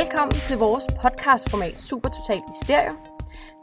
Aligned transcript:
Velkommen 0.00 0.38
til 0.46 0.56
vores 0.56 0.86
podcastformat 1.02 1.78
Super 1.78 2.08
Total 2.08 2.38
i 2.38 2.54
Stereo. 2.64 2.94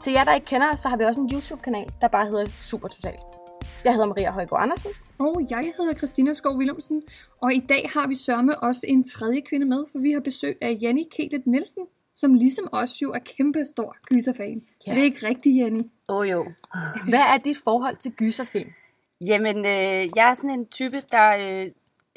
Til 0.02 0.12
jer, 0.12 0.24
der 0.24 0.34
ikke 0.34 0.46
kender 0.46 0.72
os, 0.72 0.78
så 0.78 0.88
har 0.88 0.96
vi 0.96 1.04
også 1.04 1.20
en 1.20 1.30
YouTube-kanal, 1.32 1.86
der 2.00 2.08
bare 2.08 2.26
hedder 2.26 2.46
Super 2.60 2.88
Total. 2.88 3.14
Jeg 3.84 3.92
hedder 3.92 4.06
Maria 4.06 4.30
Højgaard 4.30 4.62
Andersen. 4.62 4.90
Og 5.18 5.46
jeg 5.50 5.72
hedder 5.76 5.94
Christina 5.94 6.32
Skov 6.32 6.56
Willumsen, 6.56 7.02
og 7.40 7.54
i 7.54 7.60
dag 7.60 7.90
har 7.94 8.06
vi 8.06 8.14
sørme 8.14 8.58
også 8.58 8.86
en 8.88 9.04
tredje 9.04 9.40
kvinde 9.40 9.66
med, 9.66 9.84
for 9.92 9.98
vi 9.98 10.12
har 10.12 10.20
besøg 10.20 10.58
af 10.60 10.78
Janni 10.80 11.08
Kelet 11.16 11.46
Nielsen, 11.46 11.86
som 12.14 12.34
ligesom 12.34 12.68
os 12.72 13.02
jo 13.02 13.12
er 13.12 13.18
kæmpe 13.18 13.66
stor 13.66 13.96
gyserfan. 14.06 14.62
Ja. 14.86 14.90
Er 14.90 14.94
det 14.94 15.02
ikke 15.02 15.26
rigtigt, 15.26 15.56
Janni? 15.56 15.90
Åh 16.08 16.16
oh, 16.16 16.30
jo. 16.30 16.44
Hvad 17.10 17.24
er 17.34 17.36
dit 17.44 17.56
forhold 17.64 17.96
til 17.96 18.12
gyserfilm? 18.12 18.70
Jamen, 19.20 19.56
øh, 19.56 20.08
jeg 20.16 20.30
er 20.30 20.34
sådan 20.34 20.58
en 20.58 20.66
type, 20.66 21.02
der 21.10 21.28
øh, 21.28 21.70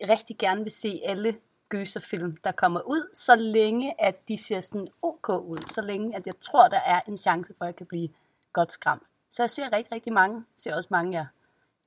rigtig 0.10 0.38
gerne 0.38 0.62
vil 0.62 0.72
se 0.72 0.90
alle 1.06 1.36
gyserfilm, 1.70 2.38
der 2.44 2.52
kommer 2.52 2.82
ud, 2.82 3.10
så 3.14 3.36
længe 3.36 4.02
at 4.02 4.28
de 4.28 4.38
ser 4.38 4.60
sådan 4.60 4.88
ok 5.02 5.30
ud. 5.30 5.72
Så 5.72 5.82
længe 5.82 6.16
at 6.16 6.26
jeg 6.26 6.34
tror, 6.42 6.68
der 6.68 6.80
er 6.86 7.02
en 7.08 7.18
chance 7.18 7.54
for, 7.58 7.66
at 7.66 7.68
jeg 7.68 7.76
kan 7.76 7.86
blive 7.86 8.10
godt 8.54 8.72
skræmt. 8.72 9.04
Så 9.30 9.44
jeg 9.44 9.50
ser 9.50 9.74
rigtig, 9.74 9.92
rigtig 9.92 10.14
mange. 10.14 10.36
Jeg 10.36 10.58
ser 10.58 10.76
også 10.76 10.88
mange, 10.92 11.18
jeg 11.18 11.26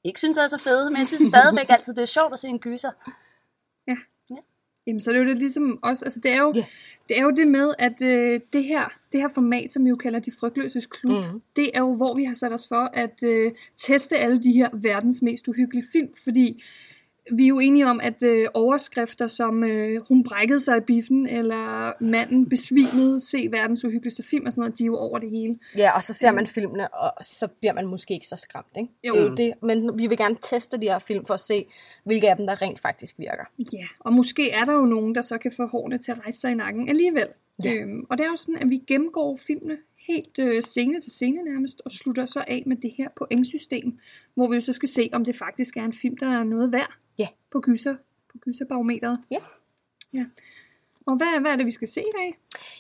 ikke 0.05 0.21
synes 0.21 0.37
er 0.37 0.47
så 0.47 0.59
fede, 0.59 0.91
men 0.91 0.99
jeg 0.99 1.07
synes 1.07 1.23
stadigvæk 1.35 1.71
altid, 1.71 1.95
det 1.95 2.03
er 2.03 2.07
sjovt 2.07 2.33
at 2.33 2.39
se 2.39 2.49
en 2.49 2.59
gyser. 2.59 2.91
Ja. 3.87 3.97
ja. 4.31 4.37
Jamen, 4.87 5.01
så 5.01 5.11
er 5.11 5.13
det 5.13 5.25
jo 5.25 5.29
det 5.29 5.39
ligesom 5.39 5.79
også, 5.83 6.05
altså 6.05 6.21
det 6.21 6.31
er 6.31 6.39
jo, 6.39 6.53
yeah. 6.57 6.67
det, 7.09 7.19
er 7.19 7.23
jo 7.23 7.31
det 7.31 7.49
med, 7.49 7.75
at 7.79 8.03
øh, 8.03 8.41
det, 8.53 8.65
her, 8.65 8.89
det 9.13 9.21
her 9.21 9.29
format, 9.29 9.73
som 9.73 9.85
vi 9.85 9.89
jo 9.89 9.97
kalder 9.97 10.19
De 10.19 10.31
Frygtløses 10.41 10.87
Klub, 10.87 11.25
mm. 11.33 11.43
det 11.57 11.71
er 11.75 11.81
jo, 11.81 11.97
hvor 11.97 12.15
vi 12.15 12.25
har 12.25 12.35
sat 12.35 12.53
os 12.53 12.69
for 12.69 12.91
at 12.93 13.23
øh, 13.25 13.53
teste 13.77 14.17
alle 14.17 14.43
de 14.43 14.53
her 14.53 14.69
verdens 14.73 15.23
mest 15.23 15.49
uhyggelige 15.49 15.85
film, 15.93 16.09
fordi 16.25 16.63
vi 17.37 17.45
er 17.45 17.49
jo 17.49 17.59
enige 17.59 17.87
om, 17.87 18.01
at 18.01 18.23
øh, 18.23 18.49
overskrifter 18.55 19.27
som 19.27 19.65
øh, 19.65 20.03
hun 20.09 20.25
brækkede 20.25 20.61
sig 20.61 20.77
i 20.77 20.81
biffen, 20.81 21.27
eller 21.27 21.93
manden 22.01 22.49
besvimede, 22.49 23.21
se 23.21 23.49
verdens 23.51 23.85
uhyggeligste 23.85 24.23
film 24.23 24.47
og 24.47 24.53
sådan 24.53 24.61
noget, 24.61 24.79
de 24.79 24.85
er 24.85 24.87
jo 24.87 24.97
over 24.97 25.19
det 25.19 25.31
hele. 25.31 25.59
Ja, 25.77 25.97
og 25.97 26.03
så 26.03 26.13
ser 26.13 26.31
man 26.31 26.47
filmene, 26.47 26.95
og 26.95 27.25
så 27.25 27.49
bliver 27.61 27.73
man 27.73 27.87
måske 27.87 28.15
ikke 28.15 28.27
så 28.27 28.37
skræmt, 28.37 28.77
ikke? 28.77 28.89
Jo. 29.05 29.13
Det 29.13 29.21
er 29.21 29.25
jo 29.25 29.35
det. 29.35 29.53
Men 29.63 29.99
vi 29.99 30.07
vil 30.07 30.19
gerne 30.19 30.37
teste 30.43 30.81
de 30.81 30.87
her 30.87 30.99
film 30.99 31.27
for 31.27 31.35
at 31.35 31.41
se, 31.41 31.67
hvilke 32.05 32.31
af 32.31 32.37
dem, 32.37 32.47
der 32.47 32.63
rent 32.63 32.79
faktisk 32.81 33.19
virker. 33.19 33.45
Ja, 33.73 33.87
og 34.01 34.13
måske 34.13 34.51
er 34.51 34.65
der 34.65 34.73
jo 34.73 34.85
nogen, 34.85 35.15
der 35.15 35.23
så 35.23 35.39
kan 35.39 35.53
få 35.57 35.67
hårene 35.67 35.99
til 35.99 36.13
at 36.13 36.19
rejse 36.19 36.41
sig 36.41 36.51
i 36.51 36.55
nakken 36.55 36.89
alligevel. 36.89 37.29
Ja. 37.65 37.75
Øhm, 37.75 38.07
og 38.11 38.19
det 38.19 38.25
er 38.25 38.31
jo 38.31 38.37
sådan, 38.37 38.63
at 38.63 38.71
vi 38.71 38.83
gennemgår 38.87 39.39
filmene 39.47 39.77
helt 40.09 40.39
øh, 40.39 40.63
scene 40.63 41.01
til 41.01 41.13
scene 41.13 41.43
nærmest, 41.43 41.83
og 41.85 41.91
slutter 41.91 42.27
så 42.27 42.45
af 42.47 42.63
med 42.67 42.77
det 42.77 42.95
her 42.99 43.09
pointsystem, 43.17 43.99
hvor 44.35 44.49
vi 44.49 44.55
jo 44.55 44.61
så 44.61 44.73
skal 44.73 44.89
se, 44.89 45.11
om 45.13 45.25
det 45.25 45.37
faktisk 45.37 45.77
er 45.77 45.85
en 45.85 45.93
film, 45.93 46.17
der 46.17 46.27
er 46.27 46.45
noget 46.45 46.73
værd. 46.73 46.99
På 47.51 47.61
gyser, 47.61 47.97
på 48.33 48.39
gyserbarometeret. 48.39 49.21
Ja. 49.31 49.41
ja. 50.13 50.25
Og 51.09 51.17
hvad, 51.17 51.41
hvad 51.41 51.51
er 51.51 51.57
det, 51.57 51.67
vi 51.67 51.71
skal 51.71 51.89
se 51.89 52.01
i 52.01 52.13
dag? 52.17 52.39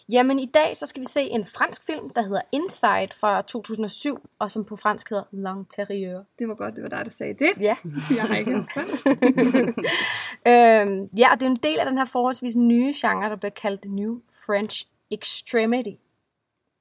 Jamen 0.09 0.39
i 0.39 0.47
dag 0.47 0.77
så 0.77 0.87
skal 0.87 1.01
vi 1.01 1.07
se 1.07 1.21
en 1.21 1.45
fransk 1.45 1.87
film, 1.87 2.11
der 2.11 2.23
hedder 2.23 2.41
Inside 2.53 3.09
fra 3.21 3.43
2007, 3.43 4.29
og 4.39 4.51
som 4.51 4.65
på 4.65 4.77
fransk 4.77 5.11
hedder 5.11 5.25
L'Intérieur. 5.25 6.35
Det 6.39 6.49
var 6.49 6.55
godt, 6.55 6.77
det 6.77 6.83
var 6.83 6.89
dig, 6.89 7.05
der 7.05 7.11
sagde 7.11 7.35
det. 7.35 7.51
Ja. 7.61 7.77
Jeg 8.17 8.23
har 8.23 8.37
ikke 8.37 8.65
fransk. 8.75 9.07
øhm, 10.51 11.09
ja, 11.19 11.33
og 11.33 11.41
det 11.41 11.47
er 11.47 11.51
en 11.51 11.57
del 11.57 11.79
af 11.79 11.87
den 11.87 11.99
her 11.99 12.05
forholdsvis 12.05 12.57
nye 12.57 12.93
genre, 12.97 13.31
der 13.31 13.37
bliver 13.37 13.51
kaldt 13.51 13.85
New 13.85 14.21
French 14.47 14.87
Extremity. 15.11 15.97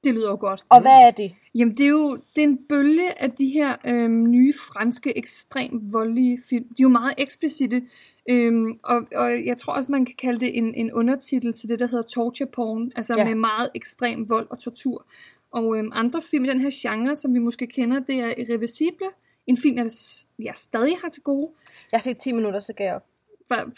Det 0.04 0.14
lyder 0.14 0.30
jo 0.30 0.36
godt. 0.40 0.64
Og 0.68 0.80
hvad 0.80 1.06
er 1.06 1.10
det? 1.10 1.34
Jamen, 1.58 1.74
det 1.74 1.84
er 1.84 1.88
jo 1.88 2.16
det 2.16 2.44
er 2.44 2.48
en 2.48 2.58
bølge 2.68 3.22
af 3.22 3.30
de 3.30 3.48
her 3.48 3.76
øhm, 3.86 4.30
nye 4.30 4.54
franske, 4.72 5.18
ekstremt 5.18 5.92
voldelige 5.92 6.38
film. 6.48 6.64
De 6.64 6.82
er 6.82 6.82
jo 6.82 6.88
meget 6.88 7.14
eksplicite, 7.18 7.82
øhm, 8.30 8.78
og, 8.84 9.06
og 9.14 9.46
jeg 9.46 9.56
tror 9.56 9.72
også, 9.72 9.92
man 9.92 10.04
kan 10.04 10.14
kalde 10.18 10.40
det 10.40 10.58
en, 10.58 10.74
en 10.74 10.92
undertitel 10.92 11.52
til 11.52 11.68
det, 11.68 11.78
der 11.78 11.86
hedder 11.86 12.04
torture 12.04 12.48
porn, 12.48 12.92
altså 12.96 13.14
ja. 13.16 13.24
med 13.24 13.34
meget 13.34 13.70
ekstrem 13.74 14.28
vold 14.30 14.46
og 14.50 14.58
tortur. 14.58 15.06
Og 15.50 15.78
øhm, 15.78 15.90
andre 15.92 16.22
film 16.30 16.44
i 16.44 16.48
den 16.48 16.60
her 16.60 16.70
genre, 16.72 17.16
som 17.16 17.34
vi 17.34 17.38
måske 17.38 17.66
kender, 17.66 18.00
det 18.00 18.20
er 18.20 18.34
Irreversible, 18.38 19.08
en 19.46 19.56
film, 19.56 19.76
jeg, 19.76 19.90
jeg 20.38 20.52
stadig 20.54 20.96
har 21.02 21.08
til 21.08 21.22
gode. 21.22 21.50
Jeg 21.92 21.98
har 21.98 22.02
set 22.02 22.18
10 22.18 22.32
minutter, 22.32 22.60
så 22.60 22.72
gav 22.72 22.84
jeg 22.84 22.94
op 22.94 23.04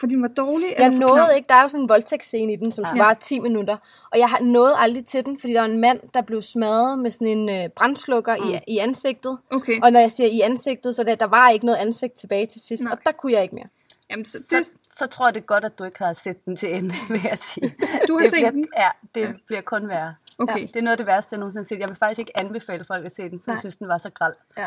fordi 0.01 0.15
den 0.15 0.23
var 0.23 0.29
dårlig? 0.29 0.75
Jeg 0.79 0.87
eller 0.87 0.99
nåede 0.99 1.37
ikke. 1.37 1.49
Der 1.49 1.55
er 1.55 1.63
jo 1.63 1.69
sådan 1.69 1.85
en 1.85 1.89
voldtægtsscene 1.89 2.53
i 2.53 2.57
den, 2.57 2.73
som 2.73 2.85
ja. 2.97 3.03
var 3.03 3.15
10 3.15 3.39
minutter. 3.39 3.77
Og 4.13 4.19
jeg 4.19 4.39
nåede 4.41 4.77
aldrig 4.77 5.07
til 5.07 5.25
den, 5.25 5.41
fordi 5.41 5.53
der 5.53 5.61
var 5.61 5.69
en 5.69 5.81
mand, 5.81 6.01
der 6.15 6.23
blev 6.23 6.43
smadret 6.43 6.99
med 6.99 7.11
sådan 7.11 7.39
en 7.39 7.49
øh, 7.49 7.69
brændslukker 7.69 8.37
mm. 8.37 8.49
i, 8.49 8.75
i 8.75 8.79
ansigtet. 8.79 9.39
Okay. 9.51 9.81
Og 9.83 9.93
når 9.93 10.01
jeg 10.01 10.11
siger 10.11 10.29
i 10.29 10.41
ansigtet, 10.41 10.95
så 10.95 11.05
det, 11.05 11.21
der 11.21 11.27
var 11.27 11.51
ikke 11.51 11.67
noget 11.67 11.79
ansigt 11.79 12.15
tilbage 12.15 12.47
til 12.47 12.61
sidst. 12.61 12.83
Nej. 12.83 12.93
Og 12.93 12.99
der 13.07 13.13
kunne 13.13 13.33
jeg 13.33 13.43
ikke 13.43 13.55
mere. 13.55 13.69
Jamen, 14.11 14.25
så, 14.25 14.39
det... 14.39 14.67
så, 14.67 14.77
så 14.91 15.07
tror 15.07 15.27
jeg 15.27 15.35
det 15.35 15.41
er 15.41 15.45
godt, 15.45 15.65
at 15.65 15.79
du 15.79 15.85
ikke 15.85 15.99
har 15.99 16.13
set 16.13 16.45
den 16.45 16.57
til 16.57 16.77
ende, 16.77 16.95
vil 17.09 17.21
jeg 17.25 17.39
sige. 17.39 17.77
Du 18.09 18.13
har 18.13 18.19
det 18.19 18.31
set 18.31 18.39
bliver, 18.39 18.51
den? 18.51 18.69
Ja, 18.77 18.89
det 19.15 19.21
ja. 19.21 19.33
bliver 19.47 19.61
kun 19.61 19.89
værre. 19.89 20.15
Okay. 20.39 20.61
Ja, 20.61 20.67
det 20.67 20.77
er 20.77 20.83
noget 20.83 20.93
af 20.93 20.97
det 20.97 21.07
værste, 21.07 21.35
jeg 21.35 21.39
nogensinde 21.39 21.61
har 21.61 21.65
set. 21.65 21.79
Jeg 21.79 21.89
vil 21.89 21.97
faktisk 21.97 22.19
ikke 22.19 22.39
anbefale 22.39 22.85
folk 22.85 23.05
at 23.05 23.13
se 23.13 23.23
den, 23.23 23.41
for 23.41 23.45
Nej. 23.47 23.55
jeg 23.55 23.59
synes, 23.59 23.77
den 23.77 23.89
var 23.89 23.99
så 23.99 24.11
græld. 24.11 24.35
Ja. 24.59 24.67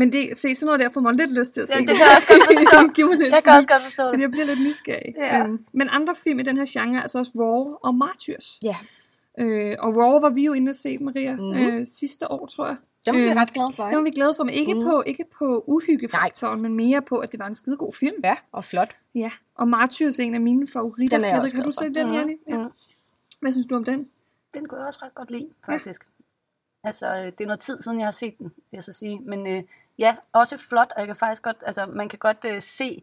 Men 0.00 0.12
det, 0.12 0.36
se, 0.36 0.54
sådan 0.54 0.66
noget 0.66 0.80
der 0.80 0.88
får 0.88 1.00
mig 1.00 1.14
lidt 1.14 1.32
lyst 1.38 1.54
til 1.54 1.60
at 1.60 1.68
se. 1.68 1.74
Ja, 1.74 1.80
det 1.80 1.88
kan 1.88 2.06
jeg 2.08 2.16
også 2.16 2.28
godt 2.32 2.42
forstå. 2.52 3.12
lidt, 3.12 3.32
jeg 3.34 3.44
kan 3.44 3.52
også 3.52 3.68
godt 3.68 3.82
forstå 3.82 4.02
det. 4.02 4.10
Fordi 4.12 4.22
jeg 4.22 4.30
bliver 4.30 4.46
lidt 4.46 4.62
nysgerrig. 4.66 5.14
Ja. 5.16 5.44
Um, 5.44 5.64
men 5.72 5.88
andre 5.90 6.14
film 6.14 6.38
i 6.38 6.42
den 6.42 6.56
her 6.56 6.66
genre 6.68 6.98
er 6.98 7.02
altså 7.02 7.18
også 7.18 7.32
Raw 7.38 7.76
og 7.82 7.94
Martyrs. 7.94 8.58
Ja. 8.62 8.76
Øh, 9.38 9.76
og 9.78 9.96
Raw 9.96 10.20
var 10.20 10.30
vi 10.30 10.44
jo 10.44 10.52
inde 10.52 10.68
at 10.70 10.76
se, 10.76 10.98
Maria, 10.98 11.36
mm-hmm. 11.36 11.54
øh, 11.54 11.86
sidste 11.86 12.30
år, 12.30 12.46
tror 12.46 12.66
jeg. 12.66 12.76
Det 13.04 13.14
var 13.14 13.20
vi 13.20 13.26
øh, 13.26 13.36
ret 13.36 13.52
glade 13.52 13.72
for, 13.72 13.82
ikke? 13.84 13.90
Det 13.90 13.98
var 13.98 14.04
vi 14.04 14.10
glade 14.10 14.34
for, 14.34 14.44
men 14.44 14.54
ikke, 14.54 14.74
mm. 14.74 14.82
på, 14.82 15.02
ikke 15.06 15.24
på 15.38 15.64
uhyggefaktoren, 15.66 16.60
men 16.60 16.74
mere 16.74 17.02
på, 17.02 17.18
at 17.18 17.32
det 17.32 17.40
var 17.40 17.46
en 17.46 17.54
skide 17.54 17.76
god 17.76 17.92
film. 17.92 18.16
Ja, 18.24 18.36
og 18.52 18.64
flot. 18.64 18.96
Ja, 19.14 19.30
og 19.54 19.68
Martyrs 19.68 20.18
er 20.18 20.22
en 20.24 20.34
af 20.34 20.40
mine 20.40 20.66
favoritter. 20.66 21.16
Den 21.16 21.24
er 21.24 21.28
jeg, 21.28 21.34
jeg 21.34 21.42
også 21.42 21.56
ved, 21.56 21.62
Har 21.62 21.70
du 21.70 21.76
set 21.80 21.94
den, 21.94 22.14
Janne? 22.14 22.36
Ja. 22.48 22.56
Mm. 22.56 22.70
Hvad 23.40 23.52
synes 23.52 23.66
du 23.66 23.76
om 23.76 23.84
den? 23.84 24.08
Den 24.54 24.68
kunne 24.68 24.80
jeg 24.80 24.88
også 24.88 25.00
ret 25.02 25.14
godt 25.14 25.30
lide, 25.30 25.48
faktisk. 25.66 26.04
Ja. 26.04 26.20
Altså, 26.84 27.06
det 27.24 27.40
er 27.40 27.46
noget 27.46 27.60
tid 27.60 27.82
siden, 27.82 27.98
jeg 27.98 28.06
har 28.06 28.12
set 28.12 28.38
den, 28.38 28.44
vil 28.44 28.76
jeg 28.76 28.84
så 28.84 28.92
sige. 28.92 29.20
Men 29.20 29.46
øh, 29.46 29.62
ja, 30.00 30.16
også 30.32 30.58
flot, 30.58 30.92
og 30.96 31.00
jeg 31.00 31.06
kan 31.06 31.16
faktisk 31.16 31.42
godt, 31.42 31.62
altså 31.66 31.86
man 31.86 32.08
kan 32.08 32.18
godt 32.18 32.44
øh, 32.48 32.60
se, 32.60 33.02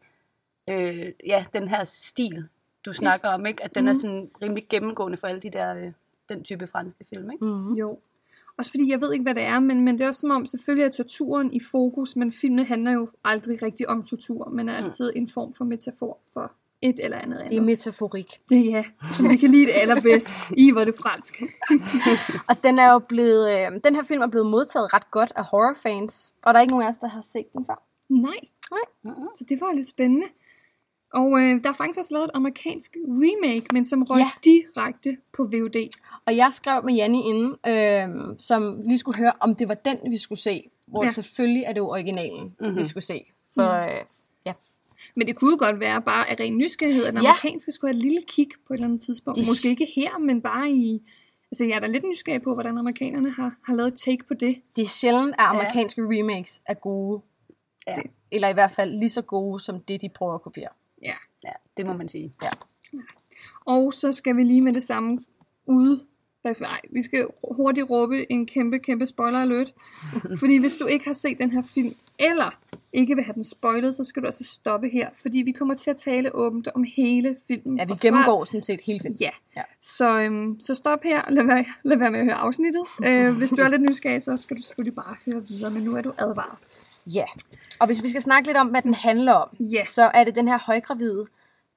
øh, 0.69 1.05
ja, 1.27 1.45
den 1.53 1.67
her 1.67 1.83
stil, 1.83 2.47
du 2.85 2.93
snakker 2.93 3.29
om, 3.29 3.45
ikke? 3.45 3.63
At 3.63 3.75
den 3.75 3.83
mm. 3.83 3.89
er 3.89 3.93
sådan 3.93 4.29
rimelig 4.41 4.65
gennemgående 4.69 5.17
for 5.17 5.27
alle 5.27 5.41
de 5.41 5.49
der, 5.49 5.75
øh, 5.75 5.91
den 6.29 6.43
type 6.43 6.67
franske 6.67 7.05
film, 7.13 7.31
ikke? 7.31 7.45
Mm. 7.45 7.73
Jo. 7.73 7.99
Også 8.57 8.71
fordi 8.71 8.91
jeg 8.91 9.01
ved 9.01 9.13
ikke, 9.13 9.23
hvad 9.23 9.35
det 9.35 9.43
er, 9.43 9.59
men, 9.59 9.85
men 9.85 9.97
det 9.97 10.03
er 10.03 10.07
også 10.07 10.21
som 10.21 10.31
om, 10.31 10.45
selvfølgelig 10.45 10.85
er 10.85 10.89
torturen 10.89 11.53
i 11.53 11.59
fokus, 11.71 12.15
men 12.15 12.31
filmen 12.31 12.65
handler 12.65 12.91
jo 12.91 13.09
aldrig 13.23 13.61
rigtig 13.61 13.89
om 13.89 14.03
tortur, 14.03 14.49
men 14.49 14.69
er 14.69 14.79
mm. 14.79 14.85
altid 14.85 15.11
en 15.15 15.29
form 15.29 15.53
for 15.53 15.65
metafor 15.65 16.17
for 16.33 16.51
et 16.81 16.99
eller 17.03 17.17
andet 17.17 17.37
andet. 17.37 17.49
Det 17.49 17.57
er 17.57 17.61
metaforik. 17.61 18.31
Det 18.49 18.57
er 18.57 18.63
ja, 18.63 18.83
som 19.09 19.29
vi 19.29 19.37
kan 19.37 19.49
lide 19.49 19.65
det 19.65 19.73
allerbedst. 19.81 20.31
I 20.57 20.75
var 20.75 20.85
det 20.85 20.95
fransk. 20.95 21.33
og 22.49 22.63
den 22.63 22.79
er 22.79 22.91
jo 22.91 22.99
blevet, 22.99 23.51
øh, 23.51 23.71
den 23.83 23.95
her 23.95 24.03
film 24.03 24.21
er 24.21 24.27
blevet 24.27 24.47
modtaget 24.47 24.93
ret 24.93 25.11
godt 25.11 25.31
af 25.35 25.43
horrorfans, 25.45 26.33
og 26.45 26.53
der 26.53 26.57
er 26.59 26.61
ikke 26.61 26.71
nogen 26.71 26.85
af 26.85 26.89
os, 26.89 26.97
der 26.97 27.07
har 27.07 27.21
set 27.21 27.53
den 27.53 27.65
før. 27.65 27.83
Nej. 28.09 28.39
Nej. 28.71 29.13
Uh-huh. 29.13 29.37
Så 29.37 29.45
det 29.49 29.61
var 29.61 29.71
lidt 29.73 29.87
spændende. 29.87 30.27
Og 31.13 31.39
øh, 31.39 31.63
der 31.63 31.69
er 31.69 31.73
faktisk 31.73 31.99
også 31.99 32.13
lavet 32.13 32.25
et 32.25 32.31
amerikansk 32.33 32.95
remake, 32.95 33.65
men 33.73 33.85
som 33.85 34.03
røg 34.03 34.19
ja. 34.19 34.29
direkte 34.43 35.17
på 35.33 35.43
VOD. 35.43 35.89
Og 36.25 36.35
jeg 36.35 36.53
skrev 36.53 36.83
med 36.85 36.93
Janni 36.93 37.21
inden, 37.29 37.55
øh, 37.67 38.35
som 38.39 38.81
lige 38.81 38.97
skulle 38.97 39.17
høre, 39.17 39.33
om 39.39 39.55
det 39.55 39.67
var 39.67 39.73
den, 39.73 39.97
vi 40.11 40.17
skulle 40.17 40.39
se. 40.39 40.69
Hvor 40.87 41.03
ja. 41.03 41.09
selvfølgelig 41.09 41.63
er 41.63 41.73
det 41.73 41.79
jo 41.79 41.89
originalen, 41.89 42.55
mm-hmm. 42.59 42.77
vi 42.77 42.83
skulle 42.83 43.03
se. 43.03 43.25
For, 43.55 43.81
mm. 43.81 43.85
øh, 43.85 44.01
ja. 44.45 44.53
Men 45.15 45.27
det 45.27 45.35
kunne 45.35 45.51
jo 45.51 45.57
godt 45.59 45.79
være 45.79 46.01
bare 46.01 46.29
af 46.29 46.35
ren 46.39 46.57
nysgerrighed, 46.57 47.05
at 47.05 47.13
den 47.13 47.21
ja. 47.23 47.29
amerikanske 47.29 47.71
skulle 47.71 47.93
have 47.93 47.97
et 47.97 48.03
lille 48.03 48.21
kig 48.27 48.47
på 48.67 48.73
et 48.73 48.77
eller 48.77 48.87
andet 48.87 49.01
tidspunkt. 49.01 49.35
De... 49.35 49.41
Måske 49.41 49.69
ikke 49.69 49.87
her, 49.95 50.17
men 50.17 50.41
bare 50.41 50.71
i... 50.71 51.01
Altså, 51.51 51.65
jeg 51.65 51.75
er 51.75 51.79
da 51.79 51.87
lidt 51.87 52.03
nysgerrig 52.03 52.41
på, 52.41 52.53
hvordan 52.53 52.77
amerikanerne 52.77 53.31
har, 53.31 53.55
har 53.63 53.75
lavet 53.75 53.93
take 53.95 54.23
på 54.27 54.33
det. 54.33 54.61
Det 54.75 54.81
er 54.81 54.87
sjældent, 54.87 55.29
at 55.29 55.45
amerikanske 55.45 56.01
ja. 56.01 56.07
remakes 56.07 56.61
er 56.65 56.73
gode. 56.73 57.21
Ja. 57.87 57.95
Det, 57.95 58.11
eller 58.31 58.47
i 58.47 58.53
hvert 58.53 58.71
fald 58.71 58.99
lige 58.99 59.09
så 59.09 59.21
gode, 59.21 59.59
som 59.59 59.79
det, 59.79 60.01
de 60.01 60.09
prøver 60.09 60.35
at 60.35 60.41
kopiere. 60.41 60.69
Ja. 61.01 61.13
ja 61.43 61.51
det 61.77 61.85
må 61.85 61.93
man 61.93 62.07
sige. 62.07 62.33
Ja. 62.43 62.49
Og 63.65 63.93
så 63.93 64.13
skal 64.13 64.35
vi 64.35 64.43
lige 64.43 64.61
med 64.61 64.73
det 64.73 64.83
samme 64.83 65.19
ud 65.65 66.05
Nej, 66.59 66.81
vi 66.89 67.01
skal 67.01 67.27
hurtigt 67.51 67.89
råbe 67.89 68.31
en 68.31 68.45
kæmpe, 68.45 68.79
kæmpe 68.79 69.07
spoiler 69.07 69.39
alert. 69.39 69.73
Fordi 70.39 70.57
hvis 70.57 70.77
du 70.77 70.85
ikke 70.85 71.05
har 71.05 71.13
set 71.13 71.37
den 71.37 71.51
her 71.51 71.61
film, 71.61 71.95
eller 72.19 72.59
ikke 72.93 73.15
vil 73.15 73.23
have 73.23 73.33
den 73.33 73.43
spoilet, 73.43 73.95
så 73.95 74.03
skal 74.03 74.21
du 74.21 74.27
altså 74.27 74.43
stoppe 74.43 74.89
her. 74.89 75.09
Fordi 75.21 75.37
vi 75.37 75.51
kommer 75.51 75.75
til 75.75 75.89
at 75.89 75.97
tale 75.97 76.35
åbent 76.35 76.67
om 76.75 76.85
hele 76.95 77.37
filmen. 77.47 77.77
Ja, 77.77 77.85
vi 77.85 77.93
gennemgår 78.01 78.45
sådan 78.45 78.63
set 78.63 78.81
hele 78.81 78.99
filmen. 78.99 79.17
Ja. 79.21 79.29
ja. 79.55 79.61
Så, 79.81 80.19
øhm, 80.19 80.59
så 80.59 80.75
stop 80.75 81.03
her, 81.03 81.21
lad 81.29 81.43
være, 81.43 81.65
lad 81.83 81.97
være 81.97 82.11
med 82.11 82.19
at 82.19 82.25
høre 82.25 82.35
afsnittet. 82.35 82.81
øh, 83.05 83.37
hvis 83.37 83.49
du 83.49 83.61
er 83.61 83.67
lidt 83.67 83.81
nysgerrig, 83.81 84.23
så 84.23 84.37
skal 84.37 84.57
du 84.57 84.61
selvfølgelig 84.61 84.95
bare 84.95 85.15
høre 85.25 85.47
videre, 85.47 85.71
men 85.71 85.83
nu 85.83 85.95
er 85.95 86.01
du 86.01 86.13
advaret. 86.17 86.57
Ja, 87.05 87.25
og 87.79 87.85
hvis 87.85 88.03
vi 88.03 88.09
skal 88.09 88.21
snakke 88.21 88.47
lidt 88.47 88.57
om, 88.57 88.67
hvad 88.67 88.81
den 88.81 88.93
handler 88.93 89.33
om, 89.33 89.49
ja. 89.59 89.83
så 89.83 90.11
er 90.13 90.23
det 90.23 90.35
den 90.35 90.47
her 90.47 90.59
højgravide 90.59 91.25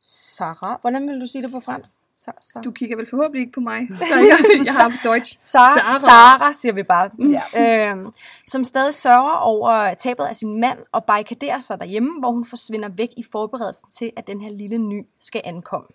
Sarah. 0.02 0.80
Hvordan 0.80 1.08
vil 1.08 1.20
du 1.20 1.26
sige 1.26 1.42
det 1.42 1.50
på 1.50 1.60
fransk? 1.60 1.90
Så, 2.20 2.32
så. 2.42 2.60
Du 2.64 2.70
kigger 2.70 2.96
vel 2.96 3.06
forhåbentlig 3.10 3.40
ikke 3.40 3.52
på 3.52 3.60
mig, 3.60 3.88
så 3.98 4.04
jeg, 4.14 4.64
jeg 4.66 4.74
har 4.74 4.92
Deutsch. 5.04 5.36
Sarah. 5.38 5.96
Sarah, 6.00 6.54
siger 6.54 6.72
vi 6.72 6.82
bare. 6.82 7.10
Mm. 7.18 7.30
Ja. 7.54 7.90
Øhm, 7.90 8.06
som 8.46 8.64
stadig 8.64 8.94
sørger 8.94 9.36
over 9.36 9.94
tabet 9.94 10.24
af 10.24 10.36
sin 10.36 10.60
mand 10.60 10.78
og 10.92 11.04
barrikaderer 11.04 11.60
sig 11.60 11.78
derhjemme, 11.80 12.18
hvor 12.18 12.30
hun 12.30 12.44
forsvinder 12.44 12.88
væk 12.88 13.08
i 13.16 13.22
forberedelsen 13.32 13.88
til, 13.88 14.12
at 14.16 14.26
den 14.26 14.40
her 14.40 14.50
lille 14.50 14.78
ny 14.78 15.06
skal 15.20 15.42
ankomme. 15.44 15.86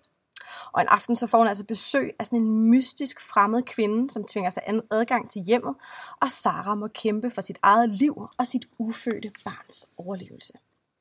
Og 0.72 0.82
en 0.82 0.88
aften 0.88 1.16
så 1.16 1.28
får 1.28 1.38
hun 1.38 1.48
altså 1.48 1.64
besøg 1.66 2.14
af 2.20 2.26
sådan 2.26 2.40
en 2.40 2.70
mystisk 2.70 3.22
fremmed 3.30 3.64
kvinde, 3.64 4.10
som 4.10 4.24
tvinger 4.24 4.50
sig 4.50 4.64
an- 4.66 4.82
adgang 4.92 5.30
til 5.30 5.42
hjemmet, 5.42 5.76
og 6.22 6.32
Sara 6.32 6.76
må 6.76 6.88
kæmpe 6.88 7.30
for 7.30 7.42
sit 7.42 7.58
eget 7.62 7.90
liv 7.90 8.28
og 8.38 8.48
sit 8.48 8.66
ufødte 8.80 9.32
barns 9.46 9.86
overlevelse. 9.98 10.54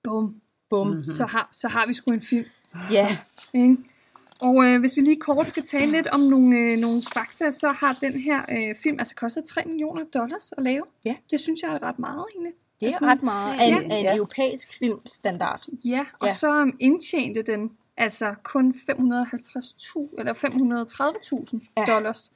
Bum. 0.04 0.34
Bum. 0.70 0.86
Mm-hmm. 0.86 1.04
Så 1.04 1.26
har, 1.26 1.48
så 1.52 1.68
har 1.68 1.86
vi 1.86 1.94
sgu 1.94 2.14
en 2.14 2.22
film. 2.22 2.46
Ja, 2.90 3.16
Ikke? 3.52 3.76
Og 4.46 4.64
øh, 4.64 4.80
hvis 4.80 4.96
vi 4.96 5.00
lige 5.02 5.16
kort 5.20 5.48
skal 5.50 5.62
tale 5.62 5.92
lidt 5.92 6.06
om 6.06 6.20
nogle, 6.20 6.56
øh, 6.56 6.78
nogle 6.78 7.02
fakta, 7.14 7.50
så 7.52 7.68
har 7.72 7.98
den 8.00 8.12
her 8.20 8.40
øh, 8.50 8.74
film 8.82 8.96
altså 8.98 9.14
kostet 9.14 9.44
3 9.44 9.62
millioner 9.66 10.04
dollars 10.14 10.52
at 10.56 10.62
lave. 10.62 10.82
Ja. 11.04 11.14
Det 11.30 11.40
synes 11.40 11.62
jeg 11.62 11.70
er 11.74 11.82
ret 11.82 11.98
meget 11.98 12.24
egentlig. 12.34 12.52
det 12.80 12.86
er 12.86 12.86
Altså, 12.86 13.04
ret 13.04 13.22
meget 13.22 13.60
af 13.60 13.66
en, 13.66 13.90
ja. 13.90 14.10
en 14.12 14.16
europæisk 14.16 14.78
filmstandard. 14.78 15.66
Ja, 15.84 16.04
og 16.20 16.26
Ja. 16.28 16.32
så 16.32 16.72
indtjente 16.80 17.42
den 17.42 17.70
altså 17.96 18.34
kun 18.42 18.74
550.000 18.90 20.18
eller 20.18 20.32
530.000 20.32 21.60
Ja. 21.76 21.84
dollars. 21.94 22.32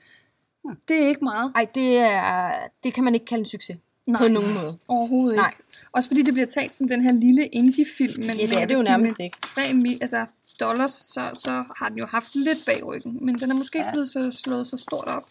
Det 0.89 1.03
er 1.03 1.09
ikke 1.09 1.25
meget 1.25 1.53
Ej, 1.55 1.67
det, 1.75 1.99
er, 1.99 2.53
det 2.85 2.95
kan 2.95 3.05
man 3.05 3.15
ikke 3.15 3.27
kalde 3.27 3.41
en 3.41 3.47
succes 3.47 3.77
Nej. 4.07 4.21
på 4.23 4.29
nogen 4.29 4.49
måde. 4.63 4.79
overhovedet 4.89 5.37
Nej. 5.37 5.51
ikke. 5.51 5.63
Også 5.93 6.09
fordi 6.09 6.23
det 6.23 6.35
bliver 6.35 6.47
talt 6.47 6.77
som 6.77 6.89
den 6.89 7.03
her 7.03 7.13
lille 7.13 7.47
indie-film. 7.47 8.27
Men 8.27 8.37
Ja, 8.37 8.47
det 8.47 8.57
er 8.63 8.67
det 8.67 8.75
jo 8.79 8.83
nærmest 8.89 9.21
ikke. 9.21 9.37
3 9.41 9.75
mil, 9.75 9.99
altså 10.01 10.27
dollars, 10.61 10.93
så, 10.93 11.31
så 11.35 11.65
har 11.77 11.89
den 11.89 11.99
jo 11.99 12.07
haft 12.07 12.35
lidt 12.35 12.59
bag 12.67 12.87
ryggen. 12.87 13.19
Men 13.21 13.39
den 13.39 13.51
er 13.51 13.55
måske 13.55 13.79
ikke 13.79 13.87
Ja. 13.87 13.91
blevet 13.93 14.09
så 14.09 14.31
slået 14.43 14.69
så 14.69 14.77
stort 14.77 15.05
op. 15.07 15.25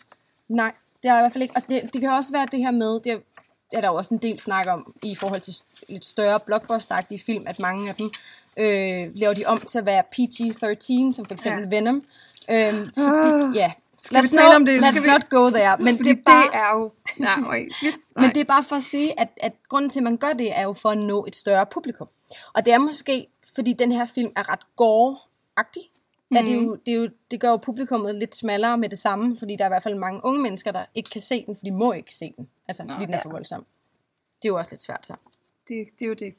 Nej, 0.47 0.71
det 1.03 1.09
er 1.09 1.17
i 1.17 1.21
hvert 1.21 1.33
fald 1.33 1.41
ikke. 1.41 1.55
Og 1.55 1.61
det, 1.69 1.93
det 1.93 2.01
kan 2.01 2.09
også 2.09 2.31
være 2.31 2.47
det 2.51 2.59
her 2.59 2.71
med, 2.71 2.99
det 2.99 3.23
er 3.73 3.81
der 3.81 3.87
jo 3.87 3.95
også 3.95 4.13
en 4.13 4.21
del 4.21 4.39
snak 4.39 4.67
om 4.67 4.93
i 5.03 5.15
forhold 5.15 5.41
til 5.41 5.53
lidt 5.89 6.05
større 6.05 6.39
blockbuster 6.39 7.01
film, 7.25 7.43
at 7.47 7.59
mange 7.59 7.89
af 7.89 7.95
dem 7.95 8.05
øh, 8.57 9.15
laver 9.15 9.33
de 9.33 9.45
om 9.45 9.59
til 9.59 9.79
at 9.79 9.85
være 9.85 10.03
PG-13, 10.15 11.11
som 11.15 11.25
for 11.25 11.33
eksempel 11.33 11.63
Ja. 11.71 11.77
Venom. 11.77 12.03
Øhm, 12.51 12.85
fordi, 12.85 13.43
Ah. 13.43 13.55
ja, 13.55 13.71
Skal 14.01 14.21
vi 14.21 14.25
let's 14.27 14.35
tale 14.35 14.47
not, 14.47 14.55
om 14.55 14.65
det? 14.65 14.79
Let's 14.79 14.95
Skal 14.95 15.03
vi- 15.03 15.11
not 15.11 15.29
go 15.29 15.49
there. 15.49 15.77
Men 15.79 15.97
Fordi 15.97 16.09
det 16.09 16.17
er 16.19 16.23
bare, 16.25 16.43
det 16.43 16.49
er 16.53 16.75
jo... 16.79 16.91
Nej, 17.17 17.39
nej. 17.39 17.65
men 18.21 18.29
det 18.35 18.37
er 18.37 18.43
bare 18.45 18.63
for 18.63 18.75
at 18.75 18.83
sige, 18.83 19.19
at, 19.19 19.27
at 19.37 19.53
grunden 19.69 19.89
til, 19.89 19.99
at 19.99 20.03
man 20.03 20.17
gør 20.17 20.33
det, 20.33 20.57
er 20.57 20.63
jo 20.63 20.73
for 20.73 20.89
at 20.89 20.97
nå 20.97 21.25
et 21.27 21.35
større 21.35 21.65
publikum. 21.65 22.07
Og 22.53 22.65
det 22.65 22.73
er 22.73 22.77
måske, 22.77 23.27
fordi 23.57 23.73
den 23.73 23.91
her 23.91 24.05
film 24.05 24.31
er 24.35 24.49
ret 24.51 24.65
gore-agtig. 24.81 25.91
Mm. 26.31 26.37
Er 26.37 26.41
det, 26.41 26.55
jo, 26.55 26.75
det, 26.85 26.91
er 26.93 26.97
jo, 26.97 27.09
det 27.31 27.39
gør 27.41 27.49
jo 27.49 27.57
publikummet 27.57 28.15
lidt 28.15 28.35
smallere 28.35 28.77
med 28.77 28.89
det 28.89 28.97
samme, 28.99 29.37
fordi 29.37 29.55
der 29.55 29.63
er 29.63 29.67
i 29.67 29.75
hvert 29.75 29.83
fald 29.83 29.95
mange 29.95 30.21
unge 30.23 30.41
mennesker, 30.41 30.71
der 30.71 30.85
ikke 30.95 31.09
kan 31.09 31.21
se 31.21 31.45
den, 31.45 31.55
for 31.55 31.63
de 31.63 31.71
må 31.71 31.93
ikke 31.93 32.15
se 32.15 32.33
den. 32.37 32.49
Altså, 32.67 32.83
fordi 32.91 33.05
den 33.05 33.13
er 33.13 33.21
for 33.23 33.29
voldsom. 33.29 33.65
Det 34.41 34.45
er 34.45 34.49
jo 34.49 34.57
også 34.57 34.71
lidt 34.71 34.83
svært 34.83 35.05
så. 35.07 35.15
det, 35.67 35.87
det 35.99 36.05
er 36.05 36.09
jo 36.09 36.13
det. 36.13 36.33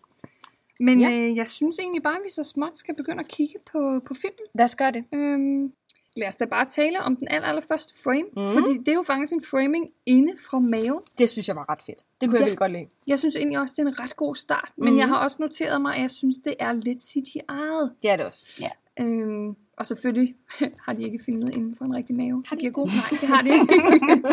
Men 0.81 1.01
Ja. 1.01 1.09
ja. 1.09 1.17
øh, 1.17 1.37
jeg 1.37 1.49
synes 1.49 1.79
egentlig 1.79 2.03
bare, 2.03 2.17
at 2.17 2.21
vi 2.25 2.31
så 2.31 2.45
småt 2.45 2.79
skal 2.79 2.95
begynde 2.97 3.21
at 3.21 3.29
kigge 3.29 3.55
på, 3.73 4.01
på 4.07 4.15
filmen. 4.15 4.47
Lad 4.55 4.65
os 4.65 4.77
gøre 4.77 4.93
det. 4.93 5.05
Øhm, 5.13 5.73
lad 6.19 6.29
os 6.29 6.37
da 6.37 6.45
bare 6.45 6.65
tale 6.65 7.01
om 7.01 7.17
den 7.17 7.29
aller, 7.31 7.49
allerførste 7.49 7.95
frame. 8.05 8.25
Mm. 8.37 8.53
Fordi 8.55 8.79
det 8.79 8.89
er 8.89 8.93
jo 8.95 9.03
faktisk 9.03 9.33
en 9.33 9.43
framing 9.51 9.91
inde 10.07 10.33
fra 10.51 10.59
maven. 10.59 11.01
Det 11.19 11.31
synes 11.31 11.49
jeg 11.49 11.57
var 11.57 11.69
ret 11.71 11.83
fedt. 11.87 11.99
Det 12.21 12.29
kunne 12.29 12.39
ja. 12.39 12.45
Jeg 12.45 12.47
virkelig 12.47 12.59
godt 12.59 12.73
lide. 12.73 12.87
Jeg 13.07 13.19
synes 13.19 13.37
egentlig 13.37 13.59
også, 13.59 13.75
det 13.79 13.83
er 13.85 13.89
en 13.89 14.01
ret 14.01 14.17
god 14.17 14.35
start. 14.35 14.71
Men 14.77 14.89
Mhm. 14.89 14.99
jeg 14.99 15.09
har 15.09 15.17
også 15.17 15.37
noteret 15.41 15.83
mig, 15.83 15.95
at 15.95 16.01
jeg 16.03 16.11
synes, 16.11 16.37
det 16.45 16.55
er 16.59 16.73
lidt 16.73 16.99
CGI'et. 16.99 17.91
Det 18.03 18.11
er 18.11 18.17
det 18.17 18.27
også. 18.27 18.47
Ja. 18.61 18.71
Øhm, 19.05 19.55
og 19.77 19.87
selvfølgelig 19.87 20.35
har 20.85 20.93
de 20.93 21.03
ikke 21.05 21.19
filmet 21.27 21.55
inden 21.55 21.77
for 21.77 21.85
en 21.85 21.95
rigtig 21.95 22.17
mave. 22.17 22.43
Det 22.51 22.59
giver 22.59 22.73
god, 22.73 22.87
nej, 22.87 23.09
det 23.21 23.29
har 23.29 23.43
de 23.43 23.49
ikke. 23.49 23.83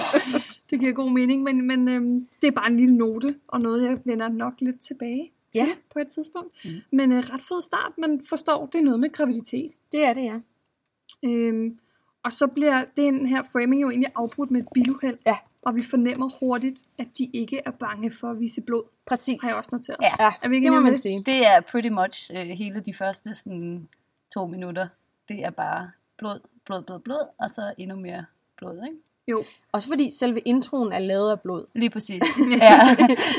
det 0.70 0.80
giver 0.80 0.94
god 0.94 1.12
mening, 1.12 1.44
men, 1.44 1.68
men 1.68 1.88
øhm, 1.90 2.28
det 2.42 2.48
er 2.48 2.52
bare 2.52 2.68
en 2.70 2.78
lille 2.78 2.98
note, 2.98 3.36
og 3.48 3.62
noget, 3.62 3.84
jeg 3.84 3.98
vender 4.06 4.28
nok 4.30 4.54
lidt 4.62 4.80
tilbage 4.80 5.31
til 5.52 5.60
Ja. 5.62 5.68
på 5.94 6.00
et 6.00 6.08
tidspunkt. 6.08 6.66
Mm. 6.66 6.72
Men 6.92 7.12
øh, 7.12 7.18
ret 7.20 7.42
fed 7.42 7.62
start, 7.62 7.92
man 7.98 8.22
forstår, 8.30 8.66
det 8.66 8.80
er 8.80 8.84
noget 8.84 9.00
med 9.00 9.12
graviditet. 9.12 9.72
Det 9.92 10.04
er 10.04 10.14
det, 10.14 10.24
ja. 10.24 10.36
Øhm, 11.24 11.80
og 12.24 12.34
så 12.34 12.48
bliver 12.48 12.84
den 12.98 13.26
her 13.26 13.44
framing 13.54 13.82
jo 13.82 13.90
egentlig 13.90 14.12
afbrudt 14.16 14.52
med 14.52 14.62
et 14.62 14.68
biluheld. 14.74 15.18
Ja. 15.26 15.36
Og 15.62 15.76
vi 15.76 15.84
fornemmer 15.84 16.30
hurtigt, 16.40 16.84
at 16.98 17.08
de 17.18 17.30
ikke 17.34 17.62
er 17.66 17.72
bange 17.72 18.12
for 18.20 18.30
at 18.32 18.40
vise 18.40 18.62
blod. 18.62 18.84
Præcis. 19.06 19.38
Har 19.42 19.50
jeg 19.50 19.58
også 19.58 19.70
noteret. 19.74 19.98
Ja. 20.02 20.12
Ja, 20.26 20.34
Er 20.42 20.50
vi 20.50 20.56
ikke 20.56 20.66
det 20.66 20.74
må 20.74 20.80
man 20.80 20.92
det? 20.92 21.02
sige. 21.02 21.24
Det 21.26 21.48
er 21.48 21.62
pretty 21.62 21.90
much 21.90 22.32
øh, 22.36 22.46
hele 22.48 22.80
de 22.80 22.94
første 22.94 23.36
sådan, 23.36 23.88
to 24.34 24.48
minutter. 24.48 24.88
Det 25.30 25.40
er 25.46 25.50
bare 25.50 25.92
blod, 26.18 26.40
blod, 26.66 26.82
blod, 26.82 27.00
blod, 27.00 27.28
og 27.40 27.50
så 27.50 27.74
endnu 27.78 27.96
mere 27.96 28.26
blod, 28.58 28.84
ikke? 28.84 28.98
Jo. 29.28 29.44
Også 29.72 29.88
fordi 29.88 30.12
selve 30.12 30.40
introen 30.40 30.92
er 30.92 31.00
lavet 31.00 31.32
af 31.32 31.40
blod. 31.42 31.66
Lige 31.76 31.90
præcis. 31.90 32.24
Ja, 32.62 32.80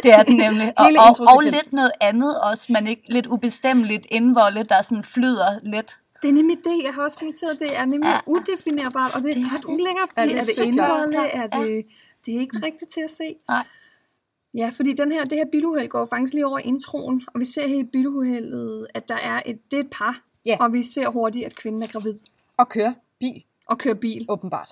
det 0.03 0.13
er 0.13 0.23
den 0.23 0.37
nemlig. 0.37 0.73
Og, 0.77 0.87
og, 0.99 1.27
og 1.37 1.43
lidt 1.43 1.73
noget 1.73 1.91
andet 2.01 2.41
også, 2.41 2.73
men 2.73 2.87
ikke 2.87 3.03
lidt 3.13 3.27
ubestemmeligt 3.27 4.07
indvolde, 4.11 4.65
der 4.65 4.83
sådan 4.83 5.05
flyder 5.05 5.59
lidt. 5.63 5.97
Det 6.23 6.29
er 6.29 6.33
nemlig 6.33 6.57
det, 6.65 6.83
jeg 6.85 6.95
har 6.95 7.03
også 7.03 7.25
noteret. 7.25 7.61
Det 7.61 7.77
er 7.77 7.85
nemlig 7.85 8.09
Ja. 8.11 8.19
udefinerbart, 8.27 9.15
og 9.15 9.23
det 9.23 9.31
er 9.31 9.35
Det 9.35 9.43
er 9.43 9.55
ret 9.55 9.63
det. 9.63 9.69
ulækkert. 9.69 10.09
Det 10.17 10.19
er 10.19 10.27
det 10.27 10.75
klart. 10.75 11.09
indholdet? 11.09 11.35
Er 11.37 11.47
det, 11.47 11.87
det 12.27 12.37
er 12.37 12.41
ikke 12.41 12.57
rigtigt 12.63 12.91
til 12.91 13.01
at 13.01 13.11
se. 13.11 13.37
Nej. 13.49 13.65
Ja, 14.55 14.71
fordi 14.75 14.93
den 14.93 15.13
her, 15.13 15.25
det 15.25 15.39
her 15.39 15.45
biluheld 15.53 15.89
går 15.89 16.07
faktisk 16.07 16.35
lige 16.35 16.47
over 16.47 16.59
introen, 16.59 17.25
og 17.35 17.41
vi 17.41 17.45
ser 17.45 17.69
her 17.69 17.79
i 17.79 17.85
biluheldet, 17.85 18.87
at 18.95 19.09
der 19.09 19.15
er 19.17 19.43
et, 19.47 19.71
det 19.71 19.77
er 19.77 19.81
et 19.81 19.91
par, 19.91 20.21
Ja. 20.47 20.57
og 20.61 20.73
vi 20.73 20.83
ser 20.83 21.09
hurtigt, 21.09 21.47
at 21.47 21.55
kvinden 21.57 21.83
er 21.83 21.87
gravid 21.87 22.15
Og 22.57 22.69
køre 22.69 22.95
bil, 23.21 23.45
og 23.67 23.79
kører 23.79 23.95
bil. 23.95 24.27
åbenbart. 24.29 24.71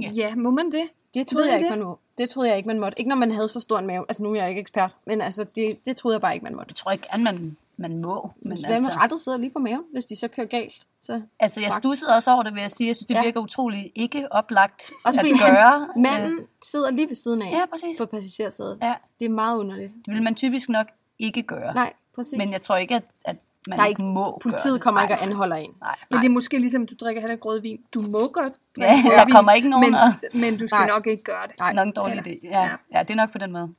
Ja. 0.00 0.10
Ja, 0.14 0.34
må 0.34 0.50
man 0.50 0.72
det? 0.72 0.82
Det 1.14 1.26
troede 1.26 1.44
Ved 1.44 1.52
jeg 1.52 1.60
I 1.60 1.64
ikke, 1.64 1.70
det? 1.70 1.78
man 1.78 1.86
må. 1.86 1.98
Det 2.18 2.30
troede 2.30 2.48
jeg 2.48 2.56
ikke, 2.56 2.66
man 2.66 2.78
måtte. 2.80 2.98
Ikke 2.98 3.08
når 3.08 3.16
man 3.16 3.30
havde 3.30 3.48
så 3.48 3.60
stor 3.60 3.78
en 3.78 3.86
mave. 3.86 4.04
Altså 4.08 4.22
nu 4.22 4.30
er 4.32 4.34
jeg 4.40 4.48
ikke 4.48 4.60
ekspert, 4.60 4.90
men 5.06 5.20
altså 5.20 5.44
det, 5.44 5.86
det 5.86 5.96
troede 5.96 6.14
jeg 6.14 6.20
bare 6.20 6.34
ikke, 6.34 6.44
man 6.44 6.54
måtte. 6.56 6.70
Jeg 6.70 6.76
tror 6.76 6.90
ikke, 6.92 7.14
at 7.14 7.20
man, 7.20 7.56
man 7.78 7.98
må. 7.98 8.30
Men 8.42 8.58
Hvad 8.58 8.70
altså, 8.74 8.90
med 8.90 8.96
rettet 9.02 9.20
sidder 9.20 9.38
lige 9.38 9.50
på 9.50 9.58
maven, 9.58 9.82
hvis 9.92 10.06
de 10.06 10.16
så 10.16 10.28
kører 10.28 10.46
galt? 10.46 10.86
Så 11.02 11.22
altså, 11.40 11.60
jeg 11.60 11.72
stussede 11.72 12.14
også 12.14 12.30
over 12.32 12.42
det, 12.42 12.54
vil 12.54 12.60
jeg 12.60 12.70
sige. 12.70 12.88
Jeg 12.88 12.96
synes, 12.96 13.06
det 13.06 13.14
Ja. 13.14 13.22
virker 13.22 13.40
utroligt 13.40 13.86
ikke 13.94 14.32
oplagt 14.32 14.90
Også 15.04 15.20
at 15.20 15.26
gøre. 15.52 15.88
manden 15.96 16.46
sidder 16.64 16.90
lige 16.90 17.08
ved 17.08 17.14
siden 17.14 17.42
af 17.42 17.50
Ja, 17.50 17.60
præcis. 17.72 17.98
på 18.00 18.06
passagersædet. 18.06 18.78
Ja, 18.82 18.94
Det 19.20 19.24
er 19.26 19.30
meget 19.30 19.58
underligt. 19.58 19.92
det 20.06 20.14
vil 20.14 20.22
man 20.22 20.34
typisk 20.34 20.68
nok 20.68 20.86
ikke 21.18 21.42
gøre. 21.42 21.74
Nej, 21.74 21.92
præcis. 22.14 22.38
Men 22.38 22.52
jeg 22.52 22.60
tror 22.62 22.76
ikke, 22.76 22.94
at, 22.94 23.04
at 23.24 23.36
man 23.68 23.78
der 23.78 23.84
er 23.84 23.88
ikke 23.88 24.02
ikke, 24.02 24.12
må 24.12 24.24
gøre 24.24 24.38
politiet 24.42 24.74
det. 24.74 24.80
kommer 24.82 25.00
Nej, 25.00 25.04
ikke 25.04 25.14
og 25.14 25.22
anholder 25.22 25.56
en. 25.56 25.70
Nej, 25.80 25.96
Men 26.10 26.20
det 26.20 26.26
er 26.26 26.30
måske 26.30 26.58
ligesom, 26.58 26.86
du 26.86 26.94
drikker 27.00 27.20
heller 27.22 27.32
ikke 27.34 27.44
rødvin. 27.48 27.80
Du 27.94 28.00
må 28.00 28.28
godt 28.28 28.52
Ja, 28.78 28.82
drikke 28.82 29.08
der 29.10 29.18
rødvin, 29.20 29.32
kommer 29.34 29.52
ikke 29.52 29.68
nogen 29.68 29.92
men, 29.92 30.00
men 30.42 30.58
du 30.58 30.66
skal 30.66 30.78
Nej. 30.78 30.88
nok 30.88 31.06
ikke 31.06 31.22
gøre 31.22 31.46
det. 31.48 31.60
Nej. 31.60 31.72
nok 31.72 31.86
en 31.86 31.92
dårlig 31.92 32.18
idé. 32.26 32.40
Ja, 32.50 32.62
ja. 32.62 32.70
ja, 32.94 33.02
det 33.02 33.10
er 33.10 33.14
nok 33.14 33.32
på 33.32 33.38
den 33.38 33.52
måde. 33.52 33.74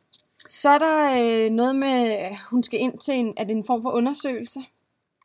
Så 0.50 0.70
er 0.70 0.78
der 0.78 1.24
øh, 1.46 1.50
noget 1.52 1.76
med, 1.76 2.28
hun 2.50 2.64
skal 2.64 2.80
ind 2.80 3.00
til 3.00 3.14
en, 3.14 3.34
er 3.38 3.44
det 3.44 3.52
en 3.52 3.66
form 3.66 3.82
for 3.82 3.92
undersøgelse? 3.92 4.60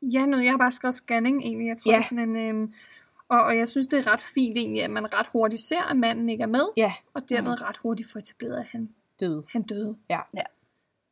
Ja, 0.01 0.25
nu, 0.25 0.37
jeg 0.37 0.51
har 0.51 0.57
bare 0.57 0.71
skrevet 0.71 0.95
scanning 0.95 1.41
egentlig. 1.43 1.67
Jeg 1.67 1.77
tror, 1.77 1.91
Ja. 1.91 1.97
det 1.97 2.03
er 2.03 2.07
sådan 2.07 2.29
en... 2.29 2.35
Øhm, 2.35 2.73
og, 3.29 3.41
og 3.43 3.57
jeg 3.57 3.67
synes, 3.69 3.87
det 3.87 3.99
er 3.99 4.11
ret 4.13 4.21
fint 4.21 4.57
egentlig, 4.57 4.83
at 4.83 4.89
man 4.91 5.13
ret 5.13 5.27
hurtigt 5.31 5.61
ser, 5.61 5.81
at 5.91 5.97
manden 5.97 6.29
ikke 6.29 6.41
er 6.41 6.47
med. 6.47 6.65
Ja, 6.77 6.93
Og 7.13 7.29
dermed 7.29 7.61
ret 7.61 7.77
hurtigt 7.77 8.11
får 8.11 8.19
etableret, 8.19 8.57
at 8.59 8.65
han, 8.71 8.89
døde. 9.19 9.43
han 9.49 9.61
døde. 9.61 9.95
Ja. 10.09 10.19
Ja. 10.33 10.41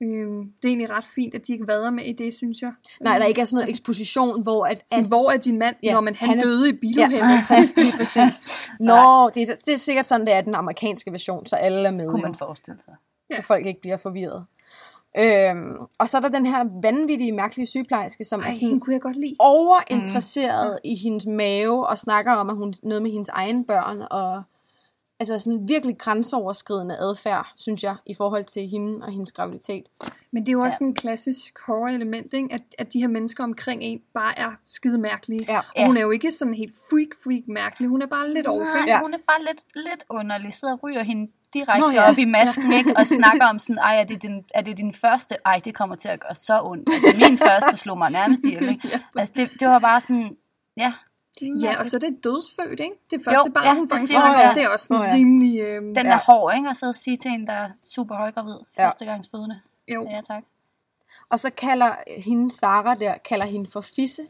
Øhm, 0.03 0.43
det 0.43 0.63
er 0.63 0.67
egentlig 0.67 0.89
ret 0.89 1.03
fint, 1.15 1.35
at 1.35 1.47
de 1.47 1.53
ikke 1.53 1.67
vader 1.67 1.89
med 1.89 2.05
i 2.05 2.11
det, 2.13 2.33
synes 2.33 2.61
jeg. 2.61 2.73
Nej, 3.01 3.17
der 3.19 3.25
ikke 3.25 3.41
er 3.41 3.45
sådan 3.45 3.55
noget 3.57 3.69
eksposition, 3.69 4.43
hvor 4.43 4.65
at, 4.65 4.83
Sådan, 4.89 5.03
at 5.03 5.09
hvor 5.09 5.31
er 5.31 5.37
din 5.37 5.57
mand, 5.59 5.75
Ja, 5.83 5.93
når 5.93 6.01
man, 6.01 6.15
han, 6.15 6.29
han 6.29 6.37
er- 6.37 6.43
døde 6.43 6.69
i 6.69 6.73
biluheldet? 6.73 7.17
Ja, 7.17 7.43
præcis, 7.47 7.95
præcis. 7.97 8.69
Nå, 8.79 9.29
det 9.35 9.49
er, 9.49 9.55
det 9.65 9.73
er 9.73 9.77
sikkert 9.77 10.05
sådan, 10.05 10.25
det 10.27 10.33
er 10.35 10.41
den 10.41 10.55
amerikanske 10.55 11.11
version, 11.11 11.45
så 11.45 11.55
alle 11.55 11.87
er 11.87 11.91
med, 11.91 12.07
Kunne 12.09 12.21
man 12.21 12.35
forestille 12.35 12.79
sig. 12.85 12.95
Så 13.35 13.41
folk 13.41 13.65
ikke 13.65 13.81
bliver 13.81 13.97
forvirret. 13.97 14.45
Øhm, 15.17 15.75
og 15.97 16.09
så 16.09 16.17
er 16.17 16.21
der 16.21 16.29
den 16.29 16.45
her 16.45 16.65
vanvittige, 16.81 17.31
mærkelige 17.31 17.65
sygeplejerske, 17.67 18.23
som 18.23 18.39
Ej, 18.39 18.47
er 18.47 18.51
sådan 18.51 18.79
kunne 18.79 18.93
jeg 18.93 19.01
godt 19.01 19.15
lide. 19.19 19.35
overinteresseret 19.39 20.71
mm. 20.83 20.89
i 20.89 20.95
hendes 20.95 21.25
mave, 21.25 21.87
og 21.87 21.97
snakker 21.97 22.31
om, 22.33 22.49
at 22.49 22.55
hun 22.55 22.73
noget 22.83 23.01
med 23.01 23.11
hendes 23.11 23.29
egen 23.29 23.65
børn, 23.65 24.01
og 24.11 24.43
altså 25.19 25.39
sådan 25.39 25.67
virkelig 25.67 25.97
grænseoverskridende 25.97 26.97
adfærd, 26.97 27.47
synes 27.57 27.83
jeg, 27.83 27.95
i 28.05 28.13
forhold 28.13 28.45
til 28.45 28.67
hende 28.69 29.05
og 29.05 29.11
hendes 29.11 29.31
graviditet. 29.31 29.83
Men 30.31 30.43
det 30.45 30.49
er 30.49 30.53
jo 30.53 30.59
også 30.59 30.77
ja. 30.81 30.85
en 30.85 30.95
klassisk 30.95 31.59
horror-element, 31.67 32.33
ikke? 32.33 32.47
At, 32.51 32.61
at 32.77 32.93
de 32.93 32.99
her 32.99 33.07
mennesker 33.07 33.43
omkring 33.43 33.83
en 33.83 34.01
bare 34.13 34.39
er 34.39 34.51
skide 34.65 34.97
mærkelige. 34.97 35.45
Ja. 35.49 35.59
Og 35.77 35.85
hun 35.85 35.97
er 35.97 36.01
jo 36.01 36.11
ikke 36.11 36.31
sådan 36.31 36.53
helt 36.53 36.73
freak-freak 36.89 37.43
mærkelig. 37.47 37.89
Hun 37.89 38.01
er 38.01 38.07
bare 38.07 38.33
lidt 38.33 38.47
overfærd. 38.47 38.75
Nej, 38.75 38.87
Ja. 38.87 38.99
hun 39.01 39.13
er 39.13 39.17
bare 39.17 39.39
lidt, 39.39 39.63
lidt 39.75 40.03
underlig. 40.09 40.53
Sidder 40.53 40.73
og 40.73 40.83
ryger 40.83 41.03
hende 41.03 41.31
direkte 41.53 41.79
Nå, 41.81 41.89
ja. 41.89 42.01
ja. 42.03 42.09
op 42.11 42.17
i 42.17 42.25
masken, 42.25 42.73
ikke? 42.73 42.93
Og 42.97 43.07
snakker 43.19 43.45
om 43.45 43.59
sådan, 43.59 43.77
ej, 43.79 43.99
er 43.99 44.03
det, 44.03 44.21
din, 44.21 44.45
er 44.53 44.61
det 44.61 44.77
din 44.77 44.93
første? 44.93 45.35
Ej, 45.45 45.59
det 45.65 45.75
kommer 45.75 45.95
til 45.95 46.07
at 46.09 46.19
gøre 46.19 46.35
så 46.35 46.61
ondt. 46.63 46.89
Altså, 46.93 47.29
min 47.29 47.37
første 47.37 47.77
slog 47.77 47.97
mig 47.97 48.11
nærmest 48.11 48.45
ihjel, 48.45 48.69
ikke? 48.69 48.99
Altså, 49.19 49.33
det, 49.37 49.49
det 49.59 49.67
var 49.67 49.79
bare 49.79 50.01
sådan, 50.01 50.37
ja, 50.77 50.93
Ja, 51.61 51.79
og 51.79 51.87
så 51.87 51.97
er 51.97 51.99
det 51.99 52.23
dødsfødt, 52.23 52.79
ikke? 52.79 52.95
Det 53.11 53.21
første 53.25 53.41
Jo, 53.47 53.51
barn, 53.53 53.65
ja, 53.65 53.73
hun 53.73 53.83
det 53.83 53.89
faktisk 53.91 54.17
man, 54.17 54.39
ja. 54.39 54.51
det 54.55 54.63
er 54.63 54.69
også 54.69 54.85
sådan 54.85 55.01
Nå, 55.01 55.07
ja. 55.07 55.13
rimelig... 55.13 55.59
Øh, 55.59 55.81
den 55.81 55.95
Ja. 55.95 56.03
er 56.13 56.17
hård, 56.17 56.55
ikke? 56.55 56.69
At 56.69 56.75
sidde 56.75 56.91
og 56.91 56.95
sige 56.95 57.17
til 57.17 57.31
en, 57.31 57.47
der 57.47 57.53
er 57.53 57.69
super 57.83 58.15
højgravid, 58.15 58.55
Ja. 58.77 58.85
førstegangsfødende. 58.85 59.59
jo. 59.93 60.07
Ja, 60.09 60.21
tak. 60.21 60.43
Og 61.29 61.39
så 61.39 61.49
kalder 61.57 61.95
hende, 62.25 62.51
Sara 62.51 62.93
der, 62.95 63.13
kalder 63.29 63.45
hende 63.45 63.71
for 63.71 63.81
fisse. 63.81 64.21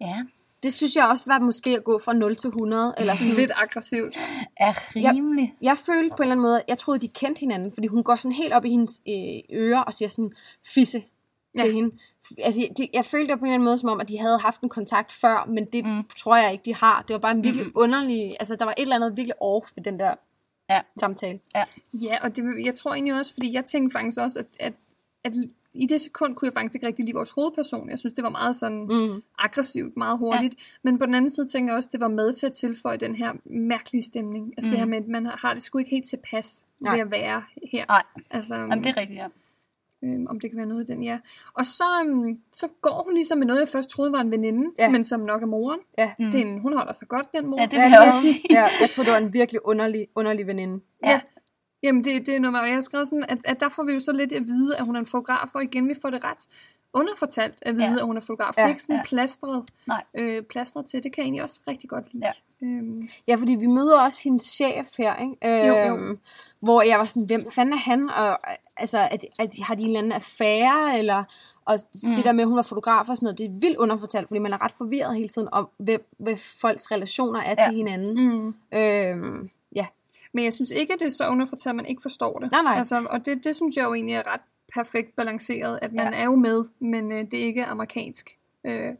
Ja, 0.00 0.22
Det 0.62 0.72
synes 0.72 0.96
jeg 0.96 1.06
også 1.08 1.24
var 1.30 1.38
måske 1.38 1.70
at 1.70 1.84
gå 1.84 1.98
fra 1.98 2.12
0 2.12 2.36
til 2.36 2.48
100, 2.48 2.94
eller 2.98 3.14
sådan 3.14 3.34
Lidt 3.34 3.52
aggressivt. 3.56 4.14
er 4.56 4.72
rimelig. 4.94 5.54
Jeg 5.62 5.78
følte 5.78 6.10
på 6.10 6.16
en 6.16 6.22
eller 6.22 6.32
anden 6.32 6.42
måde, 6.42 6.62
jeg 6.68 6.78
troede, 6.78 6.98
de 7.00 7.08
kendte 7.08 7.40
hinanden, 7.40 7.72
fordi 7.72 7.86
hun 7.86 8.02
går 8.02 8.16
sådan 8.16 8.32
helt 8.32 8.52
op 8.52 8.64
i 8.64 8.70
hendes 8.70 9.00
øh, 9.08 9.58
ører 9.60 9.80
og 9.80 9.94
siger 9.94 10.08
sådan 10.08 10.32
fisse 10.66 11.04
til 11.58 11.66
Ja. 11.66 11.72
hende. 11.72 11.90
altså, 12.42 12.68
det, 12.76 12.88
jeg 12.92 13.04
følte 13.04 13.32
det 13.32 13.38
på 13.38 13.44
en 13.44 13.48
eller 13.48 13.54
anden 13.54 13.64
måde 13.64 13.78
som 13.78 13.88
om, 13.88 14.00
at 14.00 14.08
de 14.08 14.18
havde 14.18 14.38
haft 14.38 14.60
en 14.60 14.68
kontakt 14.68 15.12
før, 15.12 15.44
men 15.48 15.64
det 15.64 15.84
mm. 15.86 16.04
tror 16.18 16.36
jeg 16.36 16.52
ikke, 16.52 16.64
de 16.64 16.74
har. 16.74 17.02
Det 17.08 17.14
var 17.14 17.20
bare 17.20 17.32
en 17.32 17.44
virkelig 17.44 17.66
mm. 17.66 17.72
underlig, 17.74 18.36
altså 18.40 18.56
der 18.56 18.64
var 18.64 18.74
et 18.76 18.82
eller 18.82 18.96
andet 18.96 19.16
virkelig 19.16 19.42
off 19.42 19.70
ved 19.76 19.84
den 19.84 19.98
der 20.00 20.14
Ja. 20.70 20.80
samtale. 21.00 21.38
Ja, 21.94 22.16
og 22.22 22.36
det, 22.36 22.44
jeg 22.64 22.74
tror 22.74 22.94
egentlig 22.94 23.14
også, 23.14 23.32
fordi 23.34 23.52
jeg 23.52 23.64
tænkte 23.64 23.92
faktisk 23.92 24.20
også, 24.20 24.38
at, 24.38 24.46
at, 24.60 24.72
at 25.24 25.32
i 25.76 25.86
det 25.86 26.00
sekund 26.00 26.34
kunne 26.34 26.46
jeg 26.46 26.52
faktisk 26.54 26.74
ikke 26.74 26.86
rigtig 26.86 27.04
lide 27.04 27.14
vores 27.14 27.30
hovedperson. 27.30 27.90
Jeg 27.90 27.98
synes, 27.98 28.14
det 28.14 28.24
var 28.24 28.30
meget 28.30 28.56
sådan 28.56 28.78
Mm. 28.90 29.22
aggressivt, 29.38 29.96
meget 29.96 30.18
hurtigt. 30.22 30.54
Ja. 30.54 30.58
Men 30.82 30.98
på 30.98 31.06
den 31.06 31.14
anden 31.14 31.30
side 31.30 31.48
tænker 31.48 31.72
jeg 31.72 31.76
også, 31.76 31.88
at 31.88 31.92
det 31.92 32.00
var 32.00 32.08
med 32.08 32.32
til 32.32 32.46
at 32.46 32.52
tilføje 32.52 32.96
den 32.96 33.14
her 33.14 33.32
mærkelige 33.44 34.02
stemning. 34.02 34.52
Altså 34.56 34.68
mm. 34.68 34.70
det 34.70 34.78
her 34.78 34.86
med, 34.86 34.98
at 34.98 35.08
man 35.08 35.26
har 35.26 35.54
det 35.54 35.62
sgu 35.62 35.78
ikke 35.78 35.90
helt 35.90 36.06
tilpas 36.06 36.66
Nej. 36.80 36.92
ved 36.94 37.00
at 37.00 37.10
være 37.10 37.42
her. 37.72 37.84
Nej. 37.88 38.02
Altså, 38.30 38.54
Jamen, 38.54 38.78
det 38.84 38.86
er 38.86 38.96
rigtigt, 38.96 39.18
ja. 39.18 39.26
øhm, 40.04 40.26
om 40.26 40.40
det 40.40 40.50
kan 40.50 40.56
være 40.56 40.66
noget 40.66 40.88
i 40.88 40.92
den, 40.92 41.02
ja. 41.02 41.18
Og 41.54 41.66
så, 41.66 41.84
øhm, 42.06 42.38
så 42.52 42.68
går 42.82 43.02
hun 43.04 43.14
ligesom 43.14 43.38
med 43.38 43.46
noget, 43.46 43.60
jeg 43.60 43.68
først 43.68 43.90
troede 43.90 44.12
var 44.12 44.20
en 44.20 44.30
veninde, 44.30 44.70
Ja. 44.78 44.88
men 44.90 45.04
som 45.04 45.20
nok 45.20 45.42
er 45.42 45.46
moren. 45.46 45.80
Ja. 45.98 46.10
Mm. 46.18 46.30
Det 46.30 46.40
er 46.40 46.44
en, 46.46 46.58
hun 46.60 46.72
holder 46.76 46.92
sig 46.94 47.08
godt, 47.08 47.26
den 47.34 47.46
mor. 47.46 47.60
Ja, 47.60 47.66
det 47.66 47.72
Ja, 47.72 47.82
vil 47.84 47.90
jeg 47.90 48.00
også 48.00 48.22
sige. 48.22 48.40
ja, 48.50 48.66
jeg 48.80 48.90
tror, 48.90 49.04
det 49.04 49.12
var 49.12 49.18
en 49.18 49.32
virkelig 49.32 49.66
underlig, 49.66 50.06
underlig 50.14 50.46
veninde. 50.46 50.80
Ja. 51.04 51.20
Jamen, 51.86 52.04
det, 52.04 52.26
det 52.26 52.34
er 52.36 52.40
noget, 52.40 52.60
og 52.60 52.66
jeg 52.66 52.74
har 52.74 52.80
skrevet 52.80 53.08
sådan, 53.08 53.24
at, 53.28 53.38
at 53.44 53.60
der 53.60 53.68
får 53.68 53.84
vi 53.84 53.92
jo 53.92 54.00
så 54.00 54.12
lidt 54.12 54.32
at 54.32 54.42
vide, 54.46 54.76
at 54.76 54.84
hun 54.84 54.96
er 54.96 55.00
en 55.00 55.06
fotograf, 55.06 55.54
og 55.54 55.62
igen, 55.64 55.88
vi 55.88 55.94
får 56.02 56.10
det 56.10 56.24
ret 56.24 56.46
underfortalt 56.92 57.54
at 57.62 57.74
vide, 57.74 57.84
Ja. 57.92 57.94
at 57.98 58.04
hun 58.06 58.16
er 58.16 58.20
fotograf. 58.20 58.52
Ja, 58.56 58.62
Det 58.62 58.66
er 58.66 58.70
ikke 58.70 58.82
sådan 58.82 58.96
ja. 58.96 59.02
plastret, 59.04 59.64
Nej. 59.88 60.02
øh, 60.14 60.42
plastret 60.42 60.86
til. 60.86 61.02
Det 61.02 61.12
kan 61.12 61.22
jeg 61.22 61.24
egentlig 61.24 61.42
også 61.42 61.60
rigtig 61.68 61.90
godt 61.90 62.04
lide. 62.14 62.26
Ja. 62.26 62.66
Øhm, 62.66 63.08
Ja, 63.28 63.34
fordi 63.34 63.54
vi 63.54 63.66
møder 63.66 64.00
også 64.00 64.20
hendes 64.24 64.42
chef 64.42 64.88
her, 64.98 65.16
ikke? 65.16 65.66
Jo, 65.66 65.74
jo. 65.74 65.96
Øhm, 65.96 66.18
Hvor 66.60 66.82
jeg 66.82 66.98
var 66.98 67.04
sådan, 67.04 67.22
hvem 67.26 67.50
fanden 67.50 67.72
er 67.72 67.76
han? 67.78 68.10
Og, 68.10 68.38
altså, 68.76 68.98
at, 69.10 69.24
at, 69.38 69.54
har 69.62 69.74
de 69.74 69.82
en 69.82 69.86
eller 69.88 69.98
anden 69.98 70.12
affære? 70.12 70.98
Eller, 70.98 71.24
og 71.64 71.78
mm. 72.04 72.14
det 72.14 72.24
der 72.24 72.32
med, 72.32 72.40
at 72.44 72.48
hun 72.48 72.56
var 72.56 72.62
fotograf 72.62 73.08
og 73.08 73.16
sådan 73.16 73.24
noget, 73.24 73.38
det 73.38 73.46
er 73.46 73.50
vildt 73.60 73.76
underfortalt, 73.76 74.28
fordi 74.28 74.38
man 74.38 74.52
er 74.52 74.64
ret 74.64 74.72
forvirret 74.78 75.16
hele 75.16 75.28
tiden 75.28 75.48
om, 75.52 75.68
hvem, 75.78 76.08
hvad 76.18 76.36
folks 76.36 76.90
relationer 76.90 77.40
er 77.40 77.54
ja. 77.58 77.64
Til 77.68 77.76
hinanden. 77.76 78.14
mm. 78.28 78.54
Øhm, 78.78 79.50
Men 80.36 80.44
jeg 80.44 80.54
synes 80.54 80.70
ikke, 80.70 80.92
at 80.92 80.98
det 81.00 81.06
er 81.06 81.10
så 81.10 81.28
underfortalt, 81.28 81.70
at 81.70 81.76
man 81.76 81.86
ikke 81.86 82.02
forstår 82.02 82.38
det. 82.38 82.50
Nej, 82.52 82.62
nej. 82.62 82.78
Altså, 82.78 83.06
og 83.10 83.26
det, 83.26 83.44
det 83.44 83.56
synes 83.56 83.76
jeg 83.76 83.84
jo 83.84 83.94
egentlig 83.94 84.14
er 84.14 84.26
ret 84.32 84.40
perfekt 84.74 85.16
balanceret, 85.16 85.78
at 85.82 85.92
man 85.92 86.12
Ja. 86.12 86.18
er 86.20 86.24
jo 86.24 86.34
med, 86.36 86.64
men 86.78 87.12
øh, 87.12 87.18
det 87.30 87.34
er 87.40 87.44
ikke 87.44 87.64
amerikansk. 87.64 88.30
Øh, 88.64 88.94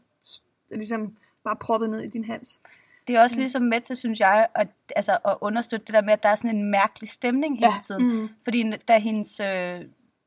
ligesom 0.71 1.17
bare 1.43 1.55
proppet 1.55 1.89
ned 1.89 2.01
i 2.01 2.07
din 2.07 2.23
hals. 2.23 2.61
Det 3.07 3.15
er 3.15 3.21
også 3.21 3.37
ligesom 3.39 3.61
med 3.61 3.81
til, 3.81 3.95
synes 3.95 4.19
jeg, 4.19 4.47
at, 4.55 4.67
altså, 4.95 5.17
at 5.25 5.35
understøtte 5.41 5.85
det 5.85 5.93
der 5.93 6.01
med, 6.01 6.13
at 6.13 6.23
der 6.23 6.29
er 6.29 6.35
sådan 6.35 6.55
en 6.55 6.71
mærkelig 6.71 7.09
stemning 7.09 7.55
hele 7.59 7.67
Ja. 7.73 7.79
tiden. 7.83 8.21
Mm. 8.21 8.29
Fordi 8.43 8.71
da 8.87 8.97
hendes 8.97 9.39
øh, 9.39 9.81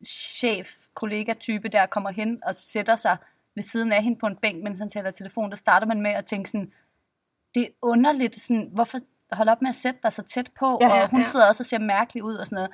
chef, 0.07 0.75
kollega-type 0.95 1.69
der 1.69 1.87
kommer 1.87 2.11
hen 2.11 2.39
og 2.47 2.55
sætter 2.55 2.97
sig 2.97 3.17
ved 3.55 3.63
siden 3.63 3.93
af 3.93 4.03
hende 4.03 4.19
på 4.19 4.27
en 4.27 4.37
bænk, 4.37 4.63
mens 4.65 4.79
han 4.79 4.89
taler 4.91 5.11
telefon, 5.11 5.51
der 5.51 5.57
starter 5.57 5.87
man 5.87 6.01
med 6.01 6.11
at 6.11 6.27
tænke 6.27 6.51
sådan, 6.51 6.73
det 7.55 7.63
er 7.63 7.69
underligt, 7.83 8.41
sådan, 8.41 8.71
hvorfor 8.73 8.99
hold 9.33 9.49
op 9.49 9.63
med 9.63 9.69
at 9.69 9.75
sætte 9.75 10.01
dig 10.03 10.13
så 10.13 10.23
tæt 10.23 10.51
på, 10.59 10.79
Ja, 10.81 11.03
og 11.03 11.11
hun 11.11 11.21
ja. 11.21 11.25
sidder 11.25 11.47
også 11.47 11.63
og 11.63 11.67
ser 11.67 11.79
mærkelig 11.79 12.25
ud 12.25 12.35
og 12.35 12.47
sådan 12.47 12.57
noget. 12.57 12.71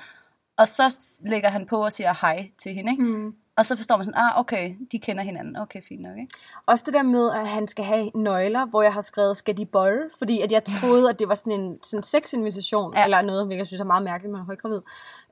Og 0.57 0.69
så 0.69 1.17
lægger 1.27 1.49
han 1.51 1.67
på 1.67 1.85
og 1.85 1.93
siger 1.93 2.15
hej 2.21 2.51
til 2.63 2.75
hende, 2.75 2.91
ikke? 2.91 3.05
Mm. 3.05 3.35
Og 3.57 3.67
så 3.67 3.77
forstår 3.77 3.97
man 3.97 4.07
sådan, 4.07 4.21
ah, 4.21 4.41
okay, 4.41 4.75
de 4.93 4.99
kender 4.99 5.23
hinanden. 5.23 5.57
Okay, 5.57 5.83
fint 5.89 6.03
nok, 6.03 6.19
ikke? 6.19 6.33
Også 6.67 6.85
det 6.87 6.95
der 6.95 7.03
med, 7.03 7.31
at 7.31 7.49
han 7.49 7.67
skal 7.67 7.85
have 7.85 8.11
nøgler, 8.15 8.67
hvor 8.67 8.83
jeg 8.83 8.93
har 8.93 9.01
skrevet, 9.01 9.37
skal 9.37 9.57
de 9.57 9.67
bolle? 9.67 10.11
Fordi 10.19 10.41
at 10.41 10.53
jeg 10.53 10.65
troede, 10.65 11.11
at 11.11 11.19
det 11.19 11.29
var 11.29 11.35
sådan 11.35 11.61
en 11.61 11.79
sådan 11.83 12.03
sexinvitation, 12.03 12.95
ja. 12.95 13.05
Eller 13.05 13.23
noget, 13.23 13.47
hvilket 13.47 13.59
jeg 13.59 13.67
synes 13.67 13.81
er 13.81 13.85
meget 13.85 14.03
mærkeligt, 14.03 14.33
man 14.33 14.41
er 14.41 14.45
højgravid. 14.45 14.81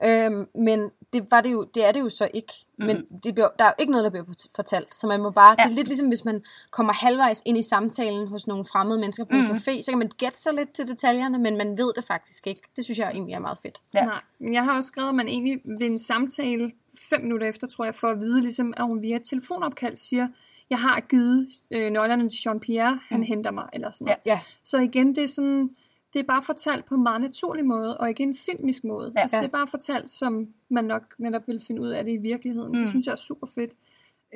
Øhm, 0.05 0.49
men 0.55 0.91
det, 1.13 1.27
var 1.31 1.41
det, 1.41 1.53
jo, 1.53 1.63
det 1.75 1.85
er 1.85 1.93
det 1.93 2.01
jo 2.01 2.09
så 2.09 2.29
ikke. 2.35 2.53
Mm. 2.79 2.87
Men 2.87 3.05
det 3.25 3.35
bliver, 3.35 3.49
der 3.59 3.65
er 3.65 3.69
jo 3.69 3.75
ikke 3.79 3.93
noget, 3.93 4.05
der 4.05 4.11
bliver 4.11 4.25
fortalt. 4.57 4.95
Så 4.95 5.07
man 5.07 5.23
må 5.23 5.31
bare, 5.31 5.57
ja. 5.59 5.65
det 5.65 5.71
er 5.71 5.75
lidt 5.75 5.89
ligesom, 5.89 6.09
hvis 6.09 6.25
man 6.25 6.43
kommer 6.71 6.93
halvvejs 6.93 7.43
ind 7.45 7.59
i 7.59 7.63
samtalen 7.63 8.29
hos 8.29 8.47
nogle 8.47 8.65
fremmede 8.65 8.99
mennesker 9.01 9.25
på 9.25 9.37
en 9.37 9.47
café, 9.47 9.83
så 9.83 9.91
kan 9.91 9.99
man 9.99 10.11
gætte 10.19 10.39
sig 10.39 10.55
lidt 10.55 10.73
til 10.73 10.89
detaljerne, 10.89 11.39
men 11.39 11.57
man 11.57 11.79
ved 11.79 11.93
det 11.97 12.05
faktisk 12.05 12.47
ikke. 12.47 12.63
Det 12.77 12.85
synes 12.85 12.99
jeg 12.99 13.11
egentlig 13.11 13.35
er 13.35 13.39
meget 13.39 13.59
fedt. 13.59 13.79
Ja. 13.95 14.05
Nej, 14.05 14.21
men 14.39 14.55
jeg 14.55 14.65
har 14.65 14.77
også 14.77 14.87
skrevet, 14.87 15.09
at 15.09 15.15
man 15.15 15.29
egentlig 15.29 15.61
ved 15.65 15.87
en 15.87 15.99
samtale, 15.99 16.73
fem 17.11 17.21
minutter 17.21 17.47
efter, 17.49 17.67
tror 17.67 17.85
jeg, 17.85 17.95
for 17.95 18.09
at 18.09 18.21
vide, 18.21 18.41
ligesom, 18.41 18.75
at 18.77 18.85
hun 18.85 19.03
via 19.03 19.17
et 19.17 19.23
telefonopkald 19.25 19.97
siger, 19.97 20.29
jeg 20.71 20.79
har 20.79 21.01
givet 21.01 21.49
øh, 21.71 21.91
nøglerne 21.91 22.29
til 22.29 22.49
Jean-Pierre, 22.49 22.99
han 23.09 23.19
mm. 23.21 23.23
henter 23.23 23.51
mig, 23.51 23.69
eller 23.73 23.91
sådan 23.91 24.05
noget. 24.05 24.19
Ja, 24.27 24.41
Så 24.65 24.79
igen, 24.81 25.15
det 25.15 25.23
er 25.25 25.29
sådan, 25.29 25.71
det 26.13 26.21
er 26.21 26.25
bare 26.25 26.43
fortalt 26.43 26.85
på 26.85 26.95
en 26.95 27.03
meget 27.03 27.21
naturlig 27.21 27.65
måde, 27.65 27.99
og 27.99 28.09
ikke 28.09 28.23
en 28.23 28.35
filmisk 28.47 28.85
måde. 28.85 29.13
Ja. 29.17 29.21
Altså, 29.21 29.37
det 29.37 29.45
er 29.45 29.49
bare 29.49 29.67
fortalt, 29.67 30.11
som 30.11 30.49
man 30.71 30.85
nok 30.85 31.03
netop 31.19 31.43
vil 31.49 31.61
finde 31.67 31.83
ud 31.83 31.89
af 31.89 32.05
det 32.05 32.13
i 32.13 32.17
virkeligheden. 32.17 32.73
Mm. 32.73 32.79
Det 32.79 32.89
synes 32.89 33.07
jeg 33.07 33.13
er 33.13 33.17
super 33.17 33.47
fedt. 33.55 33.71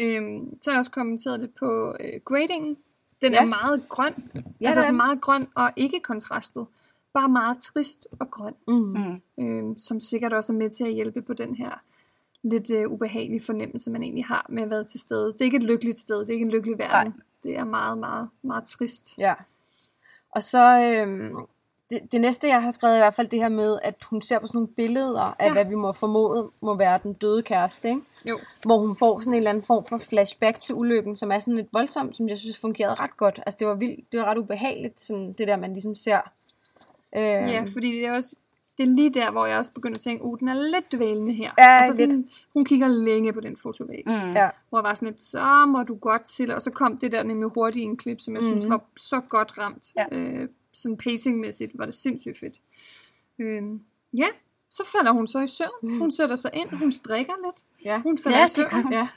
Øhm, 0.00 0.54
så 0.62 0.70
har 0.70 0.74
jeg 0.74 0.78
også 0.78 0.90
kommenteret 0.90 1.40
lidt 1.40 1.54
på 1.54 1.96
øh, 2.00 2.20
gradingen. 2.24 2.76
Den 3.22 3.32
Ja. 3.32 3.40
er 3.42 3.46
meget 3.46 3.82
grøn. 3.88 4.14
Ja, 4.34 4.40
Ja, 4.60 4.66
altså 4.66 4.80
det 4.80 4.84
så 4.84 4.90
den. 4.90 4.96
meget 4.96 5.20
grøn 5.20 5.46
og 5.54 5.70
ikke 5.76 6.00
kontrastet. 6.00 6.66
Bare 7.14 7.28
meget 7.28 7.58
trist 7.60 8.08
og 8.20 8.30
grøn. 8.30 8.54
Mm. 8.68 8.74
Mm. 8.74 9.44
Øhm, 9.44 9.76
som 9.78 10.00
sikkert 10.00 10.32
også 10.32 10.52
er 10.52 10.56
med 10.56 10.70
til 10.70 10.84
at 10.84 10.92
hjælpe 10.92 11.22
på 11.22 11.32
den 11.32 11.54
her 11.54 11.70
lidt 12.48 12.70
øh, 12.70 12.90
ubehagelige 12.92 13.40
fornemmelse, 13.40 13.90
man 13.90 14.02
egentlig 14.02 14.24
har 14.24 14.46
med 14.48 14.62
at 14.62 14.70
være 14.70 14.84
til 14.84 15.00
stede. 15.00 15.32
Det 15.32 15.40
er 15.40 15.44
ikke 15.44 15.56
et 15.56 15.62
lykkeligt 15.62 16.00
sted. 16.00 16.20
Det 16.20 16.28
er 16.28 16.32
ikke 16.32 16.44
en 16.44 16.50
lykkelig 16.50 16.78
verden. 16.78 17.12
Nej. 17.12 17.22
Det 17.42 17.56
er 17.56 17.64
meget, 17.64 17.98
meget, 17.98 18.28
meget 18.42 18.64
trist. 18.64 19.18
Ja. 19.18 19.34
Og 20.30 20.42
så 20.42 20.80
øhm, 20.80 21.36
det, 21.90 22.12
det 22.12 22.20
næste, 22.20 22.48
jeg 22.48 22.62
har 22.62 22.70
skrevet, 22.70 22.94
er 22.94 22.98
i 22.98 23.00
hvert 23.00 23.14
fald 23.14 23.28
det 23.28 23.38
her 23.38 23.48
med, 23.48 23.78
at 23.82 23.94
hun 24.04 24.22
ser 24.22 24.38
på 24.38 24.46
sådan 24.46 24.56
nogle 24.56 24.68
billeder 24.68 25.20
af, 25.38 25.46
ja. 25.46 25.52
Hvad 25.52 25.64
vi 25.64 25.74
må 25.74 25.92
formode 25.92 26.50
må 26.60 26.74
være 26.76 27.00
den 27.02 27.12
døde 27.12 27.42
kæreste, 27.42 27.88
ikke? 27.88 28.00
Jo. 28.24 28.38
hvor 28.62 28.78
hun 28.78 28.96
får 28.96 29.18
sådan 29.18 29.32
en 29.32 29.36
eller 29.36 29.50
anden 29.50 29.64
form 29.64 29.84
for 29.84 29.98
flashback 29.98 30.60
til 30.60 30.74
ulykken, 30.74 31.16
som 31.16 31.32
er 31.32 31.38
sådan 31.38 31.56
lidt 31.56 31.68
voldsomt, 31.72 32.16
som 32.16 32.28
jeg 32.28 32.38
synes 32.38 32.60
fungerede 32.60 32.94
ret 32.94 33.16
godt. 33.16 33.40
Altså 33.46 33.56
det 33.58 33.66
var 33.66 33.74
vildt, 33.74 34.12
det 34.12 34.20
var 34.20 34.26
ret 34.26 34.38
ubehageligt, 34.38 35.00
sådan 35.00 35.32
det 35.32 35.48
der, 35.48 35.56
man 35.56 35.72
ligesom 35.72 35.94
ser. 35.94 36.20
Øh, 37.16 37.22
Ja, 37.22 37.64
fordi 37.72 37.92
det 37.92 38.06
er 38.06 38.12
også 38.12 38.36
det 38.78 38.84
er 38.84 38.88
lige 38.88 39.10
der, 39.10 39.30
hvor 39.30 39.46
jeg 39.46 39.58
også 39.58 39.72
begynder 39.72 39.96
at 39.96 40.00
tænke, 40.00 40.24
uh, 40.24 40.38
den 40.38 40.48
er 40.48 40.54
lidt 40.54 40.92
dvælende 40.92 41.32
her. 41.32 41.52
Ja, 41.58 41.64
altså 41.64 41.92
sådan, 41.92 42.08
lidt. 42.08 42.26
Hun 42.52 42.64
kigger 42.64 42.88
længe 42.88 43.32
på 43.32 43.40
den 43.40 43.56
fotovæg. 43.56 44.02
Mm. 44.06 44.12
ja. 44.12 44.50
Hvor 44.68 44.78
jeg 44.78 44.84
var 44.84 44.94
sådan 44.94 45.08
lidt, 45.08 45.22
så 45.22 45.66
må 45.66 45.82
du 45.82 45.94
godt 45.94 46.24
til. 46.24 46.50
Og 46.50 46.62
så 46.62 46.70
kom 46.70 46.98
det 46.98 47.12
der 47.12 47.22
nemlig 47.22 47.48
hurtigt 47.48 47.82
i 47.82 47.86
en 47.86 47.96
klip, 47.96 48.20
som 48.20 48.34
jeg 48.34 48.40
mm. 48.40 48.48
synes 48.48 48.68
var 48.68 48.84
så 48.96 49.20
godt 49.20 49.58
ramt. 49.58 49.88
Ja. 49.96 50.04
Øh, 50.12 50.48
sådan 50.72 50.96
pacingmæssigt 50.96 51.72
var 51.74 51.84
det 51.84 51.94
sindssygt 51.94 52.38
fedt. 52.38 52.60
Øh, 53.38 53.62
ja, 54.14 54.26
så 54.70 54.82
falder 54.92 55.12
hun 55.12 55.26
så 55.26 55.40
i 55.40 55.46
søvn. 55.46 55.98
Hun 55.98 56.10
sætter 56.10 56.36
sig 56.36 56.50
ind, 56.54 56.70
hun 56.70 56.92
strikker 56.92 57.32
lidt. 57.46 57.64
Ja. 57.84 58.00
Hun 58.00 58.18
falder 58.18 58.38
Ja, 58.38 58.46
i 58.46 58.48
søvn. 58.48 58.92
Ja. 58.92 59.08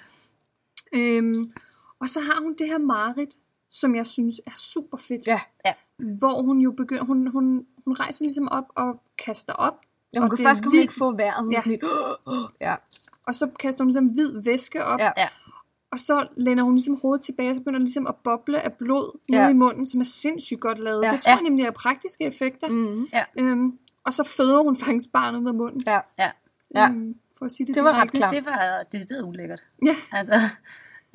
Øhm, 0.93 1.51
og 1.99 2.09
så 2.09 2.19
har 2.19 2.41
hun 2.41 2.55
det 2.59 2.67
her 2.67 2.77
Marit, 2.77 3.37
som 3.69 3.95
jeg 3.95 4.07
synes 4.07 4.41
er 4.45 4.51
super 4.55 4.97
fedt. 4.97 5.27
Ja. 5.27 5.41
Ja. 5.65 5.73
Hvor 5.97 6.41
hun 6.41 6.59
jo 6.59 6.71
begynder, 6.71 7.03
hun, 7.03 7.27
hun, 7.27 7.65
hun 7.85 7.93
rejser 7.93 8.25
ligesom 8.25 8.47
op 8.47 8.65
og 8.75 9.01
kaster 9.25 9.53
op. 9.53 9.73
Ja, 10.13 10.19
hun 10.19 10.31
og 10.31 10.39
er 10.39 10.43
først 10.43 10.63
hun 10.63 10.71
vildt. 10.71 10.81
ikke 10.81 10.93
få 10.93 11.15
vejret. 11.15 11.43
Hun 11.43 11.51
Ja. 11.51 11.57
ja. 11.57 11.61
sådan 11.61 11.71
lidt, 11.71 12.51
ja. 12.67 12.75
Og 13.27 13.35
så 13.35 13.49
kaster 13.59 13.83
hun 13.83 13.87
ligesom 13.87 14.05
hvid 14.07 14.41
væske 14.43 14.85
op. 14.85 14.99
Ja. 14.99 15.11
Ja. 15.17 15.27
Og 15.91 15.99
så 15.99 16.27
lænder 16.37 16.63
hun 16.63 16.73
ligesom 16.73 16.97
hovedet 17.01 17.21
tilbage, 17.25 17.49
og 17.49 17.55
så 17.55 17.61
begynder 17.61 17.79
ligesom 17.79 18.07
at 18.07 18.15
boble 18.23 18.61
af 18.61 18.73
blod 18.73 19.19
Ja. 19.29 19.39
nede 19.39 19.51
i 19.51 19.53
munden, 19.53 19.85
som 19.87 19.99
er 19.99 20.05
sindssygt 20.05 20.59
godt 20.59 20.79
lavet. 20.79 21.03
Ja. 21.05 21.11
Det 21.11 21.21
tror 21.21 21.31
jeg 21.31 21.39
Ja. 21.43 21.43
nemlig 21.49 21.65
er 21.65 21.71
praktiske 21.71 22.23
effekter. 22.23 22.67
Mm. 22.69 23.07
Øhm, 23.39 23.77
og 24.03 24.13
så 24.13 24.23
føder 24.23 24.63
hun 24.63 24.75
faktisk 24.75 25.11
barnet 25.11 25.39
ud 25.41 25.47
af 25.47 25.53
munden. 25.53 25.81
ja. 25.87 25.99
Ja. 26.19 26.31
Ja. 26.75 26.89
Øhm, 26.89 27.15
for 27.37 27.45
at 27.45 27.51
sige 27.51 27.67
det, 27.67 27.75
Det 27.75 27.83
var 27.83 28.01
ret 28.01 28.11
klart. 28.11 28.31
Det 28.33 28.45
var 28.45 28.83
decideret 28.91 29.23
ulækkert. 29.23 29.61
Ja. 29.85 29.95
Altså, 30.11 30.33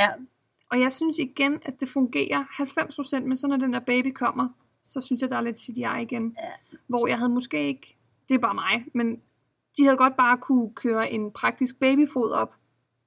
ja. 0.01 0.09
Og 0.71 0.81
jeg 0.81 0.93
synes 0.93 1.19
igen, 1.19 1.59
at 1.63 1.81
det 1.81 1.89
fungerer 1.89 2.45
90%, 3.21 3.27
men 3.27 3.37
så 3.37 3.47
når 3.47 3.57
den 3.57 3.73
der 3.73 3.81
baby 3.81 4.13
kommer, 4.13 4.49
så 4.93 5.01
synes 5.01 5.23
jeg, 5.23 5.31
der 5.31 5.37
er 5.37 5.41
lidt 5.41 5.59
CGI 5.59 6.03
igen. 6.03 6.37
Ja. 6.43 6.49
Hvor 6.87 7.07
jeg 7.07 7.19
havde 7.19 7.31
måske 7.33 7.67
ikke, 7.69 7.97
det 8.29 8.35
er 8.35 8.39
bare 8.39 8.55
mig, 8.55 8.85
men 8.95 9.21
de 9.79 9.85
havde 9.85 9.97
godt 9.97 10.17
bare 10.17 10.39
kunne 10.39 10.71
køre 10.75 11.11
en 11.11 11.31
praktisk 11.31 11.79
babyfod 11.81 12.31
op, 12.31 12.55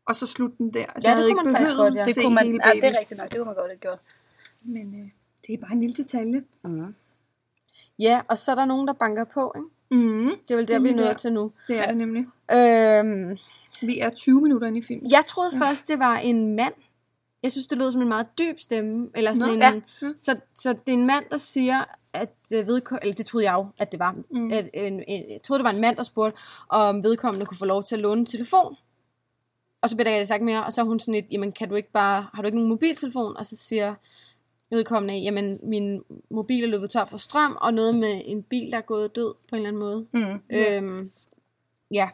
og 0.05 0.15
så 0.15 0.27
slutte 0.27 0.55
den 0.57 0.73
der. 0.73 0.85
Altså, 0.85 1.09
Ja, 1.09 1.15
det 1.15 1.23
havde 1.23 1.31
kunne 1.33 1.41
ikke 1.41 1.51
man 1.51 1.55
faktisk 1.55 1.77
godt, 1.77 1.93
ja. 1.93 2.03
Det 2.05 2.23
kunne 2.23 2.35
man, 2.35 2.61
ja, 2.65 2.71
det 2.73 2.83
er 2.95 2.99
rigtigt 2.99 3.17
nok. 3.17 3.29
Det 3.31 3.37
kunne 3.37 3.45
man 3.45 3.55
godt 3.55 3.71
have 3.71 3.77
gjort. 3.77 3.99
Men 4.63 5.01
øh, 5.01 5.09
det 5.47 5.53
er 5.53 5.57
bare 5.57 5.71
en 5.71 5.79
lille 5.79 5.95
detalje. 5.95 6.43
Mm. 6.63 6.93
ja, 7.99 8.21
og 8.27 8.37
så 8.37 8.51
er 8.51 8.55
der 8.55 8.65
nogen, 8.65 8.87
der 8.87 8.93
banker 8.93 9.23
på. 9.23 9.53
Ikke? 9.55 9.67
Mm, 10.03 10.29
Det 10.47 10.51
er 10.51 10.55
vel 10.55 10.67
Det 10.67 10.73
er 10.73 10.77
der, 10.77 10.83
vi 10.83 10.89
er 10.89 10.95
nået 10.95 11.17
til 11.17 11.33
nu. 11.33 11.51
det 11.67 11.77
er 11.79 11.87
det 11.87 11.97
nemlig. 11.97 12.25
Øhm, 12.51 13.37
Vi 13.81 13.99
er 13.99 14.09
20 14.09 14.41
minutter 14.41 14.67
inde 14.67 14.77
i 14.77 14.81
filmen. 14.81 15.11
Jeg 15.11 15.23
troede 15.27 15.51
ja. 15.53 15.59
først, 15.65 15.87
det 15.87 15.99
var 15.99 16.17
en 16.17 16.55
mand. 16.55 16.73
Jeg 17.43 17.51
synes, 17.51 17.67
det 17.67 17.77
lød 17.77 17.91
som 17.91 18.01
en 18.01 18.07
meget 18.07 18.27
dyb 18.39 18.59
stemme. 18.59 19.09
Eller 19.15 19.33
sådan 19.33 19.59
Nå, 19.59 19.65
en, 19.65 19.83
ja. 20.01 20.07
Så, 20.17 20.39
så 20.55 20.69
det 20.73 20.93
er 20.93 20.97
en 20.97 21.05
mand, 21.05 21.25
der 21.31 21.37
siger, 21.37 21.83
at 22.13 22.35
øh, 22.53 22.67
vedkommende, 22.67 23.03
eller 23.03 23.15
det 23.15 23.25
troede 23.25 23.45
jeg 23.45 23.53
jo, 23.53 23.67
at 23.77 23.91
det 23.91 23.99
var. 23.99 24.11
Mm. 24.11 24.39
Mm. 24.39 24.51
At, 24.51 24.69
en, 24.73 25.03
en, 25.07 25.31
jeg 25.31 25.41
troede, 25.43 25.59
det 25.59 25.63
var 25.63 25.73
en 25.73 25.81
mand, 25.81 25.95
der 25.95 26.03
spurgte, 26.03 26.39
om 26.69 27.03
vedkommende 27.03 27.45
kunne 27.45 27.57
få 27.57 27.65
lov 27.65 27.83
til 27.83 27.95
at 27.95 28.01
låne 28.01 28.19
en 28.19 28.25
telefon. 28.25 28.75
Og 29.81 29.89
så 29.89 29.95
bliver 29.95 30.17
der 30.17 30.23
sagt 30.23 30.43
mere, 30.43 30.65
og 30.65 30.73
så 30.73 30.81
er 30.81 30.85
hun 30.85 30.99
sådan 30.99 31.13
lidt, 31.13 31.25
jamen 31.31 31.51
kan 31.51 31.69
du 31.69 31.75
ikke 31.75 31.91
bare, 31.91 32.27
har 32.33 32.41
du 32.41 32.45
ikke 32.45 32.57
nogen 32.57 32.69
mobiltelefon? 32.69 33.37
Og 33.37 33.45
så 33.45 33.55
siger 33.55 33.95
vedkommende, 34.71 35.17
jamen 35.17 35.59
min 35.63 36.03
mobil 36.29 36.63
er 36.63 36.67
løbet 36.67 36.89
tør 36.89 37.05
for 37.05 37.17
strøm, 37.17 37.57
og 37.61 37.73
noget 37.73 37.95
med 37.95 38.21
en 38.25 38.43
bil, 38.43 38.71
der 38.71 38.77
er 38.77 38.81
gået 38.81 39.15
død 39.15 39.33
på 39.49 39.55
en 39.55 39.65
eller 39.65 39.67
anden 39.67 39.79
måde. 39.79 40.07
Mm. 40.13 40.41
Øhm, 40.49 41.11
ja, 41.91 42.09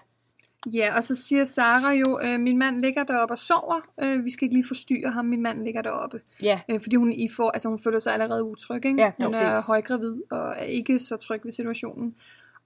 Ja, 0.73 0.95
og 0.95 1.03
så 1.03 1.15
siger 1.15 1.43
Sara 1.43 1.91
jo, 1.91 2.19
øh, 2.23 2.39
min 2.39 2.57
mand 2.57 2.79
ligger 2.79 3.03
deroppe 3.03 3.33
og 3.33 3.39
sover. 3.39 3.81
Øh, 4.01 4.25
vi 4.25 4.29
skal 4.31 4.45
ikke 4.45 4.55
lige 4.55 4.67
forstyrre 4.67 5.11
ham, 5.11 5.25
min 5.25 5.41
mand 5.41 5.63
ligger 5.63 5.81
deroppe. 5.81 6.21
Ja, 6.43 6.61
Øh, 6.69 6.81
fordi 6.81 6.95
hun, 6.95 7.11
i 7.13 7.27
får, 7.35 7.51
altså 7.51 7.69
hun 7.69 7.79
føler 7.79 7.99
sig 7.99 8.13
allerede 8.13 8.43
utryg. 8.43 8.85
Ikke? 8.85 9.01
Ja, 9.01 9.11
hun 9.17 9.25
præcis. 9.25 9.41
er 9.41 9.67
højgravid 9.67 10.15
og 10.31 10.49
er 10.57 10.63
ikke 10.63 10.99
så 10.99 11.17
tryg 11.17 11.41
ved 11.43 11.51
situationen. 11.51 12.15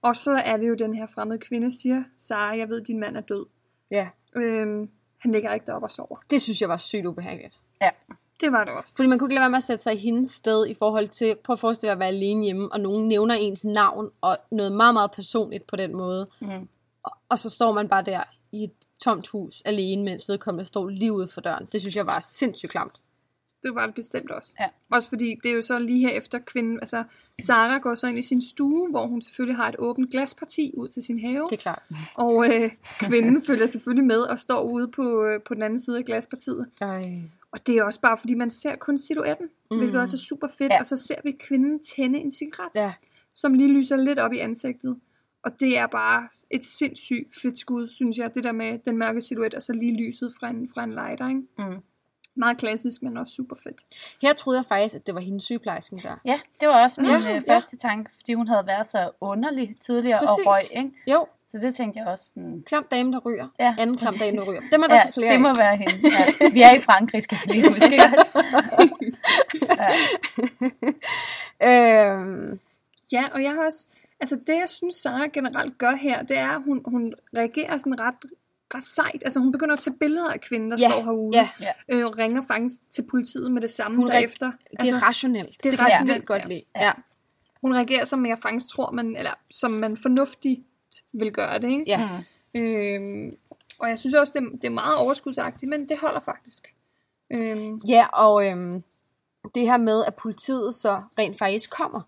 Og 0.02 0.16
så 0.16 0.30
er 0.30 0.56
det 0.56 0.68
jo 0.68 0.74
den 0.74 0.94
her 0.94 1.06
fremmede 1.06 1.38
kvinde, 1.38 1.80
siger, 1.80 2.02
Sara, 2.18 2.56
jeg 2.56 2.68
ved, 2.68 2.80
din 2.80 3.00
mand 3.00 3.16
er 3.16 3.20
død. 3.20 3.46
ja. 3.90 4.08
Øh, 4.36 4.88
han 5.18 5.32
ligger 5.32 5.54
ikke 5.54 5.66
deroppe 5.66 5.86
og 5.86 5.90
sover. 5.90 6.16
Det 6.30 6.42
synes 6.42 6.60
jeg 6.60 6.68
var 6.68 6.76
sygt 6.76 7.06
ubehageligt. 7.06 7.58
Ja. 7.82 7.88
Det 8.40 8.52
var 8.52 8.64
det 8.64 8.72
også. 8.72 8.96
Fordi 8.96 9.08
man 9.08 9.18
kunne 9.18 9.26
ikke 9.26 9.34
lade 9.34 9.42
være 9.42 9.50
med 9.50 9.56
at 9.56 9.62
sætte 9.62 9.82
sig 9.82 9.94
i 9.94 9.98
hendes 9.98 10.28
sted 10.30 10.66
i 10.66 10.74
forhold 10.74 11.08
til, 11.08 11.36
prøv 11.44 11.52
at 11.52 11.58
forestille 11.58 11.88
dig 11.88 11.92
at 11.92 11.98
være 11.98 12.08
alene 12.08 12.44
hjemme, 12.44 12.72
og 12.72 12.80
nogen 12.80 13.08
nævner 13.08 13.34
ens 13.34 13.64
navn, 13.64 14.10
og 14.20 14.38
noget 14.50 14.72
meget, 14.72 14.94
meget 14.94 15.10
personligt 15.10 15.66
på 15.66 15.76
den 15.76 15.92
måde. 15.96 16.28
Mm. 16.40 16.68
Og, 17.28 17.38
så 17.38 17.50
står 17.50 17.72
man 17.72 17.88
bare 17.88 18.04
der 18.04 18.22
i 18.52 18.64
et 18.64 18.72
tomt 19.00 19.28
hus 19.28 19.62
alene, 19.64 20.02
mens 20.02 20.28
vedkommende 20.28 20.64
står 20.64 20.88
lige 20.88 21.12
ude 21.12 21.28
for 21.28 21.40
døren. 21.40 21.68
Det 21.72 21.80
synes 21.80 21.96
jeg 21.96 22.06
var 22.06 22.20
sindssygt 22.20 22.72
klamt. 22.72 22.92
Det 23.62 23.74
var 23.74 23.86
det 23.86 23.94
bestemt 23.94 24.30
også. 24.30 24.54
Ja. 24.60 24.66
Også 24.90 25.08
fordi 25.08 25.34
det 25.42 25.50
er 25.50 25.54
jo 25.54 25.62
så 25.62 25.78
lige 25.78 25.98
her 25.98 26.08
efter 26.16 26.38
kvinden, 26.38 26.80
altså 26.80 27.04
Sara 27.40 27.78
går 27.78 27.94
så 27.94 28.06
ind 28.06 28.18
i 28.18 28.22
sin 28.22 28.42
stue, 28.42 28.90
hvor 28.90 29.06
hun 29.06 29.22
selvfølgelig 29.22 29.56
har 29.56 29.68
et 29.68 29.74
åbent 29.78 30.10
glasparti 30.10 30.74
ud 30.76 30.88
til 30.88 31.02
sin 31.02 31.20
have. 31.20 31.46
Det 31.50 31.52
er 31.52 31.60
klart. 31.60 31.82
Og 32.14 32.46
øh, 32.46 32.70
kvinden 33.00 33.42
følger 33.46 33.66
selvfølgelig 33.66 34.04
med 34.06 34.18
og 34.20 34.38
står 34.38 34.62
ude 34.62 34.88
på, 34.88 35.24
øh, 35.24 35.40
på 35.42 35.54
den 35.54 35.62
anden 35.62 35.78
side 35.78 35.98
af 35.98 36.04
glaspartiet. 36.04 36.66
Ej. 36.80 37.22
Og 37.52 37.66
det 37.66 37.76
er 37.76 37.84
også 37.84 38.00
bare, 38.00 38.16
fordi 38.16 38.34
man 38.34 38.50
ser 38.50 38.76
kun 38.76 38.98
silhuetten, 38.98 39.46
mm. 39.70 39.78
hvilket 39.78 40.00
også 40.00 40.16
er 40.16 40.18
super 40.18 40.48
fedt. 40.58 40.72
Ja. 40.72 40.80
Og 40.80 40.86
så 40.86 40.96
ser 40.96 41.20
vi 41.24 41.32
kvinden 41.32 41.80
tænde 41.96 42.18
en 42.18 42.30
cigaret, 42.30 42.70
Ja. 42.76 42.92
som 43.34 43.54
lige 43.54 43.72
lyser 43.72 43.96
lidt 43.96 44.18
op 44.18 44.32
i 44.32 44.38
ansigtet. 44.38 44.96
Og 45.44 45.60
det 45.60 45.78
er 45.78 45.86
bare 45.86 46.28
et 46.50 46.64
sindssygt 46.64 47.28
fedt 47.42 47.58
skud, 47.58 47.88
synes 47.88 48.18
jeg. 48.18 48.34
Det 48.34 48.44
der 48.44 48.52
med 48.52 48.78
den 48.78 48.96
mørke 48.98 49.20
silhuet, 49.20 49.54
og 49.54 49.62
så 49.62 49.72
lige 49.72 49.96
lyset 50.06 50.32
fra 50.40 50.48
en, 50.48 50.68
fra 50.74 50.84
en 50.84 50.90
lighter. 50.92 51.28
Ikke? 51.28 51.40
Mm. 51.58 51.82
Meget 52.36 52.58
klassisk, 52.58 53.02
men 53.02 53.16
også 53.16 53.32
super 53.34 53.56
fedt. 53.62 53.76
Her 54.22 54.32
troede 54.32 54.58
jeg 54.58 54.66
faktisk, 54.66 54.94
at 54.94 55.06
det 55.06 55.14
var 55.14 55.20
hendes 55.20 55.44
sygeplejersken 55.44 55.98
der. 55.98 56.16
Ja, 56.24 56.40
det 56.60 56.68
var 56.68 56.82
også 56.82 57.00
min 57.00 57.10
Ja, 57.10 57.18
ja, 57.18 57.28
ja. 57.34 57.40
første 57.54 57.76
tanke, 57.76 58.10
fordi 58.16 58.34
hun 58.34 58.48
havde 58.48 58.66
været 58.66 58.86
så 58.86 59.10
underlig 59.20 59.76
tidligere 59.80 60.18
Præcis. 60.18 60.46
og 60.46 60.46
røg, 60.46 60.82
ikke? 60.84 60.90
Jo, 61.06 61.26
Så 61.46 61.58
det 61.58 61.74
tænkte 61.74 61.98
jeg 62.00 62.06
også 62.08 62.24
sådan, 62.28 62.62
klam 62.66 62.86
dame, 62.90 63.12
der 63.12 63.18
ryger. 63.18 63.48
Ja, 63.58 63.74
Anden 63.78 63.96
klam 63.96 64.12
dame, 64.20 64.36
der 64.36 64.50
ryger. 64.50 64.60
Dem 64.72 64.82
er 64.82 64.86
der 64.86 64.94
ja, 64.94 65.00
så 65.08 65.14
flere 65.14 65.32
det 65.32 65.40
må 65.40 65.48
af. 65.48 65.54
være 65.58 65.76
hende. 65.76 65.92
Ja. 66.40 66.48
Vi 66.52 66.62
er 66.62 66.74
i 66.74 66.80
Frankrig, 66.80 67.22
skal 67.22 67.38
vi 67.46 67.52
lige 67.52 67.68
huske, 67.68 67.92
ikke 67.92 68.04
også? 68.18 68.32
Øhm, 71.62 72.60
Ja, 73.12 73.24
og 73.34 73.42
jeg 73.42 73.52
har 73.52 73.64
også... 73.64 73.88
Altså 74.20 74.36
det, 74.46 74.54
jeg 74.54 74.68
synes, 74.68 74.94
Sara 74.94 75.26
generelt 75.32 75.78
gør 75.78 75.94
her, 75.94 76.22
det 76.22 76.36
er, 76.38 76.48
at 76.50 76.62
hun, 76.62 76.82
hun 76.86 77.14
reagerer 77.36 77.76
sådan 77.78 78.00
ret, 78.00 78.14
ret 78.74 78.84
sejt. 78.86 79.22
Altså 79.24 79.40
hun 79.40 79.52
begynder 79.52 79.72
at 79.74 79.80
tage 79.80 79.96
billeder 79.96 80.30
af 80.30 80.40
kvinden, 80.40 80.70
der 80.70 80.76
Ja, 80.80 80.90
står 80.90 81.02
herude. 81.02 81.36
ja. 81.38 81.48
Ja. 81.60 81.72
Øh, 81.88 82.06
ringer 82.06 82.42
faktisk 82.48 82.90
til 82.90 83.02
politiet 83.02 83.52
med 83.52 83.62
det 83.62 83.70
samme 83.70 83.96
Hun 83.96 84.06
derefter. 84.06 84.52
det 84.80 84.88
er 84.90 85.02
rationelt. 85.06 85.48
det 85.62 85.66
er 85.66 85.70
det 85.70 85.78
kan 85.78 85.88
jeg 85.88 85.94
rationelt, 86.00 86.26
godt 86.26 86.42
ja. 86.42 86.48
lide. 86.48 86.62
Ja. 86.76 86.90
Hun 87.60 87.74
reagerer, 87.74 88.04
som 88.04 88.26
jeg 88.26 88.38
faktisk 88.38 88.68
tror, 88.68 88.90
man, 88.90 89.16
eller 89.16 89.30
som 89.50 89.70
man 89.70 89.96
fornuftigt 89.96 90.60
vil 91.12 91.32
gøre 91.32 91.58
det. 91.58 91.68
Ikke? 91.70 91.84
Ja. 91.86 92.08
Mm. 92.54 92.60
Øhm, 92.60 93.36
og 93.78 93.88
jeg 93.88 93.98
synes 93.98 94.14
også, 94.14 94.32
det, 94.36 94.42
er- 94.46 94.50
det 94.56 94.64
er 94.64 94.70
meget 94.70 94.96
overskudsagtigt, 94.98 95.68
men 95.70 95.88
det 95.88 95.98
holder 95.98 96.20
faktisk. 96.20 96.74
Øhm, 97.30 97.76
Ja, 97.88 98.06
og 98.12 98.46
øhm, 98.46 98.82
det 99.54 99.62
her 99.62 99.76
med, 99.76 100.04
at 100.06 100.14
politiet 100.14 100.74
så 100.74 101.02
rent 101.18 101.38
faktisk 101.38 101.70
kommer. 101.70 102.00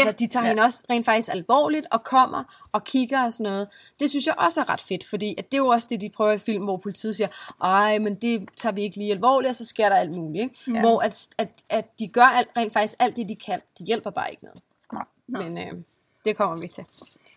Altså, 0.00 0.12
de 0.18 0.26
tager 0.26 0.44
Ja. 0.44 0.48
hende 0.48 0.62
også 0.62 0.84
rent 0.90 1.04
faktisk 1.06 1.28
alvorligt 1.32 1.86
og 1.90 2.04
kommer 2.04 2.68
og 2.72 2.84
kigger 2.84 3.24
og 3.24 3.32
sådan 3.32 3.44
noget. 3.52 3.68
Det 4.00 4.10
synes 4.10 4.26
jeg 4.26 4.34
også 4.38 4.60
er 4.60 4.70
ret 4.72 4.80
fedt, 4.80 5.04
fordi 5.04 5.34
at 5.38 5.52
det 5.52 5.58
er 5.58 5.62
jo 5.62 5.66
også 5.68 5.86
det, 5.90 6.00
de 6.00 6.08
prøver 6.08 6.32
i 6.32 6.38
film, 6.38 6.64
hvor 6.64 6.76
politiet 6.76 7.16
siger, 7.16 7.28
ej, 7.64 7.98
men 7.98 8.14
det 8.14 8.48
tager 8.56 8.72
vi 8.72 8.82
ikke 8.82 8.96
lige 8.96 9.12
alvorligt, 9.12 9.48
og 9.50 9.56
så 9.56 9.64
sker 9.64 9.88
der 9.88 9.96
alt 9.96 10.14
muligt. 10.16 10.42
Ikke? 10.42 10.72
Ja. 10.74 10.80
Hvor 10.80 11.00
at, 11.00 11.28
at, 11.38 11.48
at 11.70 11.98
de 11.98 12.08
gør 12.08 12.22
alt, 12.24 12.48
rent 12.56 12.72
faktisk 12.72 12.94
alt 12.98 13.16
det, 13.16 13.28
de 13.28 13.36
kan. 13.36 13.60
De 13.78 13.84
hjælper 13.84 14.10
bare 14.10 14.30
ikke 14.30 14.44
noget. 14.44 14.60
Nej. 14.92 15.04
Men 15.26 15.58
øh, 15.58 15.72
det 16.24 16.36
kommer 16.36 16.56
vi 16.56 16.68
til. 16.68 16.84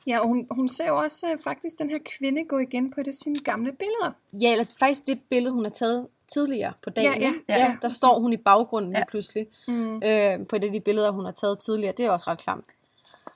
Ja, 0.07 0.19
og 0.19 0.27
hun, 0.27 0.47
hun 0.51 0.67
ser 0.69 0.87
jo 0.87 0.97
også 0.97 1.31
øh, 1.31 1.39
faktisk 1.43 1.79
den 1.79 1.89
her 1.89 1.97
kvinde 2.17 2.43
gå 2.45 2.57
igen 2.59 2.91
på 2.91 3.01
et 3.01 3.07
af 3.07 3.13
sine 3.13 3.35
gamle 3.43 3.71
billeder. 3.71 4.11
Ja, 4.33 4.51
eller 4.51 4.65
faktisk 4.79 5.07
det 5.07 5.19
billede, 5.29 5.53
hun 5.53 5.63
har 5.63 5.71
taget 5.71 6.07
tidligere 6.33 6.73
på 6.83 6.89
dagen. 6.89 7.21
Ja, 7.21 7.27
ja, 7.27 7.33
ja. 7.57 7.65
ja 7.65 7.75
der 7.81 7.89
står 7.89 8.19
hun 8.19 8.33
i 8.33 8.37
baggrunden 8.37 8.91
lige 8.91 8.99
Ja. 8.99 9.05
pludselig. 9.05 9.47
Mm. 9.67 9.95
Øh, 10.03 10.47
på 10.47 10.55
et 10.55 10.63
af 10.63 10.71
de 10.71 10.79
billeder, 10.79 11.11
hun 11.11 11.25
har 11.25 11.31
taget 11.31 11.59
tidligere. 11.59 11.93
Det 11.97 12.05
er 12.05 12.09
også 12.11 12.29
ret 12.29 12.39
klamt. 12.39 12.65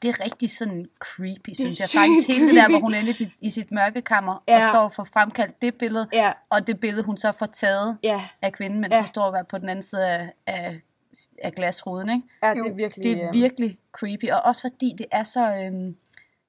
Det 0.02 0.10
er 0.10 0.21
rigtig 0.26 0.49
sådan 0.52 0.86
creepy, 0.99 1.49
synes 1.54 1.80
jeg 1.80 2.02
faktisk. 2.02 2.28
Hele 2.28 2.47
det 2.47 2.56
der, 2.56 2.69
hvor 2.69 2.80
hun 2.80 2.93
er 2.93 3.28
i, 3.41 3.49
sit 3.49 3.71
mørkekammer 3.71 4.43
Ja. 4.47 4.58
og 4.58 4.63
står 4.73 4.89
for 4.89 5.04
fremkaldt 5.04 5.62
det 5.62 5.76
billede, 5.76 6.08
Ja, 6.13 6.32
og 6.49 6.67
det 6.67 6.80
billede, 6.80 7.04
hun 7.04 7.17
så 7.17 7.32
får 7.32 7.45
taget 7.45 7.97
ja. 8.04 8.21
af 8.41 8.54
kvinden, 8.54 8.80
mens 8.80 8.93
Ja. 8.93 8.99
hun 8.99 9.08
står 9.08 9.23
og 9.38 9.47
på 9.47 9.58
den 9.58 9.69
anden 9.69 9.84
side 9.84 10.08
af, 10.10 10.30
af, 10.47 10.82
af 11.43 11.54
glasruden. 11.56 12.10
Ikke? 12.10 12.21
Ja, 12.43 12.49
det 12.54 12.67
er 12.67 12.73
virkelig... 12.73 13.04
Det 13.04 13.12
er 13.21 13.28
øh, 13.28 13.34
virkelig 13.34 13.78
creepy, 13.91 14.32
og 14.32 14.41
også 14.41 14.62
fordi 14.62 14.95
det 14.97 15.06
er 15.12 15.23
så 15.23 15.52
øhm, 15.56 15.95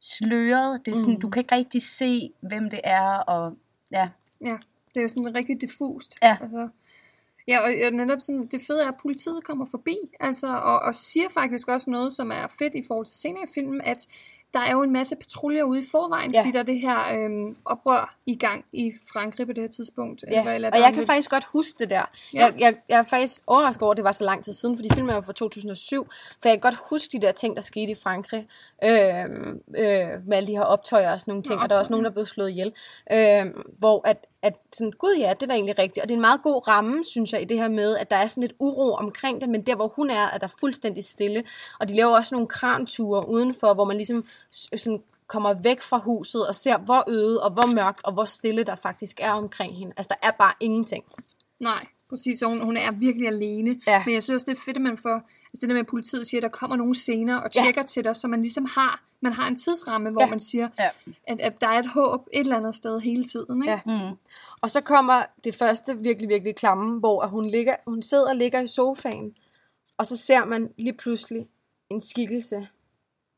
sløret. 0.05 0.87
Det 0.87 0.93
er 0.93 0.97
sådan, 0.97 1.15
Mm. 1.15 1.21
Du 1.21 1.31
kan 1.31 1.41
ikke 1.41 1.55
rigtig 1.55 1.83
se, 1.83 2.33
hvem 2.41 2.71
det 2.71 2.81
er, 2.85 3.19
og 3.19 3.57
ja, 3.91 4.09
Ja, 4.45 4.57
det 4.89 4.97
er 4.97 5.03
jo 5.03 5.09
sådan 5.09 5.35
rigtig 5.35 5.61
diffust. 5.61 6.19
Ja. 6.23 6.37
Altså, 6.41 6.69
ja, 7.49 7.59
og, 7.59 7.71
og 7.87 7.93
netop 7.93 8.21
sådan, 8.21 8.47
det 8.47 8.63
fede 8.67 8.83
er, 8.83 8.89
at 8.89 8.97
politiet 9.03 9.45
kommer 9.45 9.67
forbi, 9.71 9.97
altså, 10.21 10.47
og, 10.47 10.81
og 10.81 10.95
siger 10.95 11.29
faktisk 11.29 11.69
også 11.69 11.91
noget, 11.91 12.13
som 12.13 12.31
er 12.31 12.47
fedt 12.59 12.75
i 12.75 12.83
forhold 12.89 13.07
til 13.07 13.17
senere 13.17 13.43
i 13.43 13.53
filmen, 13.55 13.81
at 13.81 14.07
der 14.55 14.61
er 14.61 14.73
jo 14.73 14.83
en 14.83 14.93
masse 14.93 15.17
patruljer 15.17 15.65
ude 15.65 15.81
i 15.81 15.85
forvejen, 15.91 16.33
Ja. 16.33 16.39
ja. 16.39 16.43
fordi 16.43 16.53
der 16.53 16.59
er 16.59 16.63
det 16.63 16.81
her 16.81 16.99
øhm, 17.25 17.57
oprør 17.65 18.15
i 18.27 18.37
gang 18.37 18.65
i 18.73 18.93
Frankrig 19.13 19.47
på 19.47 19.53
det 19.53 19.63
her 19.63 19.69
tidspunkt. 19.71 20.25
Ja, 20.31 20.51
eller 20.53 20.71
og 20.71 20.77
jeg 20.79 20.85
kan 20.85 20.95
lidt- 20.97 21.07
faktisk 21.07 21.31
godt 21.31 21.45
huske 21.53 21.77
det 21.79 21.91
der. 21.91 22.03
Ja. 22.35 22.39
Jeg, 22.45 22.55
jeg, 22.59 22.75
jeg 22.89 22.99
er 22.99 23.03
faktisk 23.03 23.43
overrasket 23.47 23.83
over, 23.83 23.91
at 23.93 23.97
det 23.97 24.05
var 24.05 24.13
så 24.13 24.25
lang 24.25 24.45
tid 24.45 24.53
siden, 24.53 24.77
fordi 24.77 24.89
filmen 24.95 25.11
er 25.11 25.15
jo 25.15 25.21
fra 25.21 25.33
2007, 25.33 26.07
for 26.43 26.49
jeg 26.49 26.53
kan 26.53 26.61
godt 26.71 26.81
huske 26.91 27.09
de 27.13 27.27
der 27.27 27.33
ting, 27.33 27.57
der 27.57 27.63
skete 27.63 27.93
i 27.93 27.95
Frankrig, 28.03 28.47
øh, 28.85 28.91
øh, 29.79 30.27
med 30.27 30.37
alle 30.37 30.47
de 30.47 30.53
her 30.53 30.63
optøjer 30.63 31.13
og 31.13 31.21
sådan 31.21 31.31
nogle 31.33 31.43
ting, 31.43 31.57
Nå, 31.57 31.63
og 31.63 31.69
der 31.71 31.77
er 31.77 31.81
også 31.81 31.93
nogen, 31.93 32.05
der 32.05 32.11
er 32.11 32.15
blevet 32.15 32.29
slået 32.29 32.51
ihjel, 32.51 32.73
øh, 33.13 33.47
hvor 33.79 34.09
at, 34.09 34.27
at 34.43 34.55
sådan, 34.73 34.91
gud 34.99 35.17
ja, 35.19 35.31
det 35.35 35.43
er 35.43 35.47
da 35.47 35.53
egentlig 35.55 35.79
rigtigt, 35.79 36.03
og 36.03 36.09
det 36.09 36.15
er 36.15 36.17
en 36.17 36.21
meget 36.21 36.43
god 36.43 36.69
ramme, 36.69 37.05
synes 37.05 37.33
jeg, 37.33 37.43
i 37.43 37.45
det 37.45 37.59
her 37.59 37.69
med, 37.69 37.97
at 37.97 38.11
der 38.11 38.17
er 38.17 38.27
sådan 38.27 38.41
lidt 38.41 38.53
uro 38.59 38.93
omkring 38.95 39.41
det, 39.41 39.49
men 39.49 39.63
der, 39.63 39.77
hvor 39.77 39.89
hun 39.97 40.11
er, 40.11 40.27
er 40.29 40.39
der 40.39 40.47
fuldstændig 40.61 41.05
stille, 41.05 41.45
og 41.81 41.89
de 41.89 41.95
laver 41.97 42.17
også 42.17 42.35
nogle 42.35 42.49
kranture 42.49 43.29
udenfor, 43.29 43.75
hvor 43.75 43.85
man 43.85 43.97
ligesom 43.97 44.25
sådan 44.51 45.03
kommer 45.27 45.55
væk 45.63 45.83
fra 45.83 45.99
huset 45.99 46.47
og 46.49 46.55
ser, 46.55 46.79
hvor 46.79 47.05
øde 47.11 47.43
og 47.43 47.51
hvor 47.51 47.75
mørkt 47.75 48.05
og 48.05 48.13
hvor 48.13 48.25
stille 48.25 48.65
der 48.65 48.75
faktisk 48.75 49.21
er 49.21 49.33
omkring 49.33 49.77
hende. 49.77 49.93
Altså, 49.97 50.17
der 50.21 50.29
er 50.29 50.33
bare 50.33 50.53
ingenting. 50.61 51.05
Nej, 51.61 51.87
præcis. 52.09 52.43
Hun, 52.47 52.61
hun 52.65 52.77
er 52.77 52.91
virkelig 52.91 53.29
alene. 53.29 53.81
Ja. 53.87 54.03
Men 54.07 54.15
jeg 54.15 54.23
synes 54.23 54.35
også, 54.43 54.51
det 54.53 54.59
er 54.59 54.63
fedt, 54.65 54.77
at 54.77 54.83
man 54.83 54.97
får... 54.97 55.15
Altså 55.15 55.61
det 55.61 55.69
der 55.69 55.75
med, 55.75 55.81
at 55.81 55.87
politiet 55.87 56.27
siger, 56.27 56.39
at 56.39 56.43
der 56.43 56.49
kommer 56.49 56.77
nogle 56.77 56.95
scener 56.95 57.37
og 57.37 57.51
Ja. 57.57 57.63
tjekker 57.63 57.83
til 57.83 58.05
dig, 58.05 58.17
så 58.17 58.29
man 58.29 58.41
ligesom 58.41 58.65
har, 58.65 59.03
man 59.21 59.33
har 59.33 59.47
en 59.47 59.57
tidsramme, 59.59 60.11
hvor 60.11 60.21
Ja. 60.21 60.27
ja. 60.27 60.31
man 60.31 60.41
siger, 60.41 60.69
Ja. 60.79 60.89
at, 61.27 61.41
at 61.41 61.61
der 61.61 61.69
er 61.69 61.79
et 61.79 61.89
håb 61.91 62.27
et 62.33 62.41
eller 62.41 62.57
andet 62.57 62.75
sted 62.75 63.01
hele 63.01 63.25
tiden. 63.25 63.63
Ikke? 63.63 63.81
Ja. 63.87 64.09
Mm. 64.11 64.17
Og 64.61 64.71
så 64.71 64.81
kommer 64.81 65.23
det 65.45 65.55
første 65.55 65.99
virkelig, 65.99 66.29
virkelig 66.29 66.57
klamme, 66.57 66.99
hvor 66.99 67.23
at 67.23 67.31
hun, 67.31 67.47
ligger, 67.47 67.77
hun 67.87 68.03
sidder 68.03 68.29
og 68.29 68.37
ligger 68.37 68.61
i 68.61 68.67
sofaen, 68.67 69.37
og 69.99 70.07
så 70.07 70.17
ser 70.17 70.45
man 70.45 70.73
lige 70.79 70.93
pludselig 70.93 71.47
en 71.91 72.01
skikkelse 72.01 72.69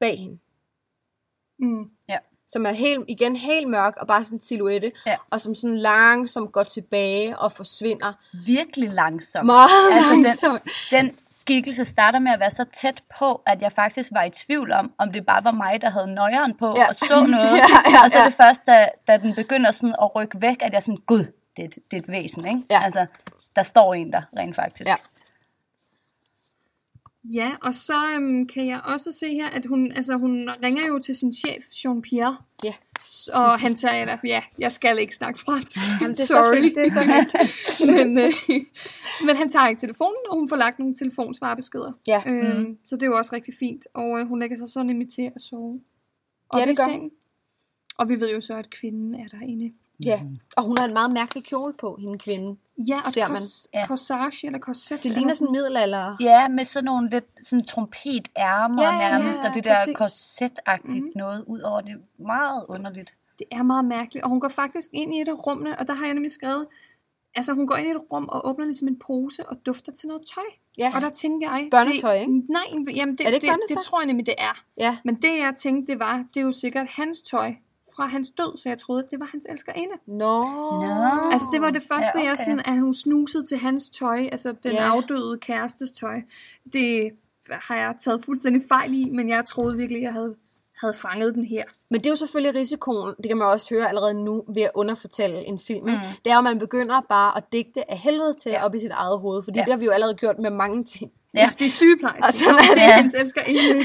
bag 0.01 0.19
hende, 0.19 0.39
Mm. 1.59 1.85
som 2.49 2.67
er 2.67 2.73
helt, 2.73 3.05
igen 3.09 3.37
helt 3.37 3.69
mørk 3.69 3.95
og 3.97 4.07
bare 4.07 4.25
sådan 4.25 4.37
en 4.37 4.41
silhuette, 4.41 4.93
Ja. 5.07 5.17
og 5.31 5.41
som 5.41 5.55
sådan 5.55 5.77
langsomt 5.79 6.53
går 6.53 6.63
tilbage 6.63 7.39
og 7.39 7.53
forsvinder. 7.53 8.13
virkelig 8.47 8.91
langsomt. 8.91 9.47
Meget 9.47 9.69
Altså, 9.95 10.11
den- 10.13 10.23
langsomt. 10.23 10.63
Den 10.91 11.17
skikkelse 11.31 11.85
starter 11.85 12.19
med 12.19 12.33
at 12.33 12.41
være 12.41 12.51
så 12.51 12.65
tæt 12.75 13.03
på, 13.19 13.43
at 13.47 13.63
jeg 13.63 13.73
faktisk 13.73 14.13
var 14.13 14.25
i 14.25 14.31
tvivl 14.31 14.73
om, 14.73 14.93
om 14.99 15.13
det 15.13 15.27
bare 15.27 15.45
var 15.45 15.51
mig, 15.53 15.83
der 15.83 15.91
havde 15.91 16.15
nøjeren 16.15 16.57
på 16.59 16.75
Ja. 16.77 16.89
og 16.89 16.95
så 16.95 17.27
noget. 17.27 17.57
Ja, 17.59 17.91
ja, 17.91 18.03
og 18.05 18.11
så 18.11 18.19
ja. 18.19 18.25
det 18.25 18.35
først, 18.35 18.67
da, 18.67 18.89
da 19.07 19.17
den 19.17 19.35
begynder 19.35 19.71
sådan 19.71 19.95
at 20.03 20.15
rykke 20.17 20.41
væk, 20.41 20.57
at 20.63 20.73
jeg 20.73 20.83
sådan, 20.83 21.01
gud, 21.07 21.25
det, 21.57 21.65
et- 21.65 21.75
det 21.91 21.97
er 21.97 22.01
et 22.01 22.09
væsen, 22.09 22.47
ikke? 22.49 22.63
Ja. 22.71 22.81
Altså, 22.85 23.07
der 23.57 23.63
står 23.63 23.95
en 23.95 24.13
der, 24.13 24.23
rent 24.39 24.57
faktisk. 24.57 24.89
Ja. 24.91 24.95
Ja, 27.35 27.53
og 27.63 27.75
så 27.75 27.95
øhm, 28.15 28.47
kan 28.47 28.67
jeg 28.67 28.81
også 28.85 29.13
se 29.13 29.35
her, 29.35 29.49
at 29.49 29.67
hun, 29.67 29.93
altså, 29.93 30.17
hun 30.17 30.51
ringer 30.63 30.87
jo 30.87 30.99
til 30.99 31.15
sin 31.17 31.33
chef, 31.33 31.65
Jean-Pierre, 31.65 32.35
Ja. 32.65 32.73
og 33.35 33.59
han 33.61 33.75
tager, 33.75 33.95
eller, 33.95 34.17
ja, 34.25 34.41
jeg 34.59 34.73
skal 34.73 34.99
ikke 34.99 35.15
snakke 35.15 35.41
fransk. 35.41 35.81
Jamen, 36.01 36.15
det 36.15 36.21
er 36.21 36.27
Sorry. 36.27 36.55
så 36.55 36.61
fint, 36.63 36.75
det 36.77 36.87
er 36.87 36.91
så 36.91 37.01
fint. 37.01 37.91
men, 37.97 38.19
øh, 38.19 38.33
men 39.27 39.37
han 39.37 39.49
tager 39.49 39.69
ikke 39.69 39.81
telefonen, 39.81 40.17
og 40.31 40.37
hun 40.39 40.49
får 40.49 40.57
lagt 40.57 40.79
nogle 40.79 40.95
telefonsvarbeskeder. 40.95 41.93
Ja. 42.09 42.23
Øhm, 42.27 42.79
Så 42.85 42.97
det 42.97 43.03
er 43.03 43.07
jo 43.07 43.17
også 43.17 43.35
rigtig 43.35 43.55
fint. 43.59 43.87
Og 43.95 44.21
øh, 44.21 44.27
hun 44.29 44.39
lægger 44.41 44.57
sig 44.57 44.69
så 44.69 44.83
nemlig 44.83 45.09
til 45.15 45.33
at 45.37 45.43
sove. 45.43 45.81
Ja, 46.55 46.59
Oppe 46.61 46.71
det 46.71 46.77
gør 46.79 46.85
sengen. 46.85 47.11
Og 47.99 48.09
vi 48.09 48.21
ved 48.21 48.33
jo 48.35 48.41
så, 48.41 48.55
at 48.57 48.71
kvinden 48.71 49.15
er 49.15 49.29
derinde. 49.29 49.73
ja. 50.05 50.21
Og 50.57 50.65
hun 50.65 50.77
har 50.79 50.87
en 50.89 50.93
meget 50.93 51.11
mærkelig 51.11 51.45
kjole 51.45 51.73
på, 51.81 51.97
hende 52.01 52.19
kvinde. 52.19 52.57
Ja, 52.79 53.01
og 53.05 53.13
Ser 53.13 53.29
man. 53.29 53.39
Ja. 53.75 53.87
corsage 53.87 54.47
eller 54.47 54.59
korset. 54.59 55.03
Det 55.03 55.13
ligner 55.15 55.33
sådan 55.35 55.49
en 55.49 55.53
middelalder. 55.53 56.17
Ja, 56.21 56.49
med 56.49 56.65
sådan 56.65 56.85
nogle 56.85 57.09
lidt 57.11 57.25
sådan 57.41 57.65
trompetærmer 57.65 58.83
Ja, 58.83 58.99
nærmest, 58.99 59.43
ja, 59.43 59.49
og 59.49 59.55
det 59.55 59.65
der 59.65 59.75
præcis. 59.75 59.97
korsetagtigt 59.97 61.05
mm. 61.05 61.13
noget 61.15 61.45
ud 61.47 61.61
over 61.61 61.81
det. 61.81 61.95
Meget 62.19 62.65
underligt. 62.69 63.15
det 63.39 63.47
er 63.51 63.63
meget 63.63 63.85
mærkeligt. 63.85 64.25
Og 64.25 64.31
hun 64.31 64.41
går 64.41 64.49
faktisk 64.49 64.91
ind 64.93 65.15
i 65.15 65.21
et 65.21 65.29
af 65.29 65.47
rummene, 65.47 65.79
og 65.79 65.87
der 65.87 65.95
har 65.95 66.05
jeg 66.05 66.15
nemlig 66.15 66.31
skrevet, 66.33 66.67
altså 67.35 67.53
hun 67.53 67.67
går 67.67 67.77
ind 67.77 67.89
i 67.89 67.91
et 67.91 68.01
rum 68.13 68.29
og 68.29 68.49
åbner 68.49 68.65
ligesom 68.65 68.89
en 68.89 68.99
pose 69.07 69.49
og 69.49 69.57
dufter 69.67 69.93
til 69.93 70.09
noget 70.09 70.23
tøj. 70.35 70.45
Ja. 70.79 70.93
Og 70.95 71.01
der 71.01 71.11
tænker 71.11 71.51
jeg... 71.53 71.69
Børnetøj, 71.71 72.15
det, 72.15 72.21
ikke? 72.21 72.53
Nej, 72.53 72.63
jamen 72.95 73.17
det, 73.17 73.21
Er 73.27 73.31
det 73.31 73.35
ikke 73.35 73.47
det, 73.47 73.77
det 73.77 73.79
tror 73.85 74.01
jeg 74.01 74.07
nemlig, 74.07 74.27
det 74.27 74.35
er. 74.39 74.65
Ja. 74.79 74.97
Men 75.05 75.15
det 75.15 75.39
jeg 75.39 75.55
tænkte, 75.57 75.93
det 75.93 76.01
var, 76.01 76.25
det 76.35 76.41
er 76.41 76.45
jo 76.45 76.53
sikkert 76.53 76.87
hans 76.91 77.23
tøj 77.23 77.55
fra 77.97 78.07
hans 78.07 78.31
død, 78.31 78.57
så 78.57 78.69
jeg 78.69 78.79
troede, 78.79 79.03
at 79.05 79.11
det 79.11 79.21
var 79.21 79.27
hans 79.33 79.47
elskerinde. 79.51 79.95
Nå. 80.07 80.41
Nå. 80.43 81.31
Altså 81.33 81.49
det 81.53 81.61
var 81.61 81.71
det 81.71 81.83
første, 81.83 82.11
Ja, 82.15 82.19
ja, 82.19 82.23
okay. 82.23 82.29
jeg 82.29 82.39
sådan, 82.39 82.63
at 82.65 82.81
hun 82.81 82.95
snusede 82.95 83.45
til 83.45 83.59
hans 83.59 83.89
tøj, 83.89 84.29
altså 84.33 84.55
den 84.65 84.73
Ja. 84.73 84.83
ja. 84.85 84.91
afdøde 84.91 85.39
kærestes 85.39 85.93
tøj. 85.93 86.21
Det 86.73 87.11
har 87.51 87.77
jeg 87.77 87.95
taget 88.05 88.25
fuldstændig 88.25 88.63
fejl 88.69 88.95
i, 88.95 89.11
men 89.11 89.29
jeg 89.29 89.45
troede 89.45 89.77
virkelig, 89.77 90.03
jeg 90.03 90.13
havde, 90.13 90.35
havde 90.81 90.95
fanget 90.95 91.35
den 91.35 91.45
her. 91.45 91.65
Men 91.91 92.01
det 92.01 92.07
er 92.07 92.11
jo 92.11 92.17
selvfølgelig 92.17 92.61
risikoen, 92.61 93.15
det 93.17 93.27
kan 93.29 93.37
man 93.37 93.47
også 93.47 93.75
høre 93.75 93.89
allerede 93.89 94.15
nu, 94.25 94.45
ved 94.55 94.63
at 94.63 94.71
underfortælle 94.75 95.39
en 95.45 95.59
film. 95.59 95.85
Mm. 95.91 95.97
Det 96.25 96.31
er 96.31 96.35
jo, 96.35 96.39
at 96.39 96.45
man 96.45 96.59
begynder 96.59 97.01
bare 97.09 97.37
at 97.37 97.45
digte 97.53 97.91
af 97.91 97.99
helvede 97.99 98.35
til 98.35 98.51
ja. 98.51 98.65
op 98.65 98.75
i 98.75 98.81
sit 98.81 98.91
eget 98.91 99.19
hoved, 99.21 99.43
fordi 99.43 99.59
ja. 99.59 99.61
Ja. 99.61 99.65
det 99.65 99.73
har 99.73 99.79
vi 99.79 99.85
jo 99.85 99.91
allerede 99.91 100.15
gjort 100.15 100.39
med 100.39 100.51
mange 100.51 100.85
ting. 100.85 101.11
Ja. 101.35 101.51
Det 101.59 101.67
er 101.67 101.71
sygeplejerske. 101.71 102.29
Og 102.29 102.35
sådan 102.35 102.55
er 102.55 102.59
det 102.61 102.71
er 102.71 102.75
det. 102.75 102.95
hans 102.95 103.15
elskerinde. 103.15 103.85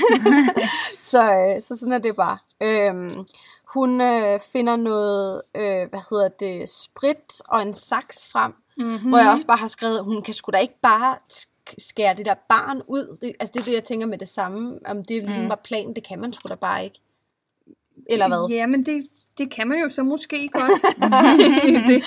Så, 1.12 1.22
øh, 1.34 1.62
så 1.62 1.78
sådan 1.80 1.94
er 1.94 1.98
det 1.98 2.16
bare. 2.16 2.38
Øhm, 2.62 3.26
hun 3.74 4.02
øh, 4.02 4.40
finder 4.52 4.76
noget, 4.76 5.42
øh, 5.56 5.90
hvad 5.90 6.00
hedder 6.10 6.28
det, 6.28 6.70
sprit 6.70 7.42
og 7.48 7.62
en 7.62 7.74
saks 7.74 8.28
frem, 8.32 8.54
mm-hmm. 8.78 9.10
hvor 9.10 9.18
jeg 9.18 9.30
også 9.32 9.46
bare 9.46 9.58
har 9.58 9.68
skrevet, 9.68 10.04
hun 10.04 10.22
kan 10.22 10.34
sgu 10.34 10.50
da 10.52 10.58
ikke 10.58 10.80
bare 10.82 11.18
sk- 11.34 11.76
skære 11.78 12.16
det 12.16 12.26
der 12.26 12.34
barn 12.50 12.82
ud. 12.88 13.18
Det, 13.22 13.34
altså 13.40 13.52
det 13.54 13.60
er 13.62 13.66
det, 13.66 13.74
jeg 13.74 13.84
tænker 13.84 14.08
med 14.08 14.18
det 14.18 14.28
samme. 14.28 14.80
Om 14.86 15.06
det 15.06 15.18
er 15.18 15.22
ligesom 15.22 15.44
mm. 15.44 15.50
bare 15.50 15.58
planen, 15.64 15.96
det 15.96 16.04
kan 16.08 16.20
man 16.22 16.34
sgu 16.34 16.48
da 16.50 16.56
bare 16.56 16.84
ikke. 16.84 17.00
Eller 18.10 18.28
hvad? 18.28 18.56
Ja, 18.58 18.66
men 18.68 18.86
det, 18.86 19.08
det 19.38 19.52
kan 19.52 19.68
man 19.68 19.80
jo 19.80 19.90
så 19.90 20.04
måske 20.04 20.50
godt. 20.60 20.72
det, 21.88 22.04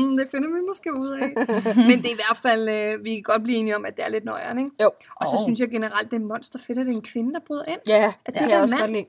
mm, 0.00 0.16
det 0.16 0.26
finder 0.30 0.48
vi 0.48 0.60
måske 0.66 0.92
ud 1.00 1.10
af. 1.22 1.28
Men 1.76 1.98
det 1.98 2.06
er 2.06 2.12
i 2.12 2.20
hvert 2.28 2.38
fald, 2.42 2.68
øh, 2.68 3.04
vi 3.04 3.14
kan 3.14 3.22
godt 3.22 3.42
blive 3.42 3.58
enige 3.58 3.76
om, 3.76 3.84
at 3.84 3.96
det 3.96 4.04
er 4.04 4.08
lidt 4.08 4.24
nøjeren, 4.24 4.58
ikke? 4.58 4.70
Jo. 4.82 4.90
Og 5.16 5.26
så 5.26 5.36
Oh. 5.38 5.42
synes 5.46 5.60
jeg 5.60 5.68
generelt, 5.70 6.10
det 6.10 6.16
er 6.16 6.24
monster 6.26 6.58
fedt, 6.66 6.78
at 6.78 6.86
det 6.86 6.92
er 6.92 6.96
en 6.96 7.02
kvinde, 7.02 7.32
der 7.34 7.40
bryder 7.46 7.64
ind. 7.64 7.78
Ja, 7.88 8.04
At 8.06 8.14
det 8.26 8.34
det 8.34 8.34
kan 8.34 8.44
er 8.44 8.48
jeg 8.48 8.56
en 8.56 8.62
også 8.62 8.74
mand. 8.74 8.82
godt 8.82 8.90
lide. 8.92 9.04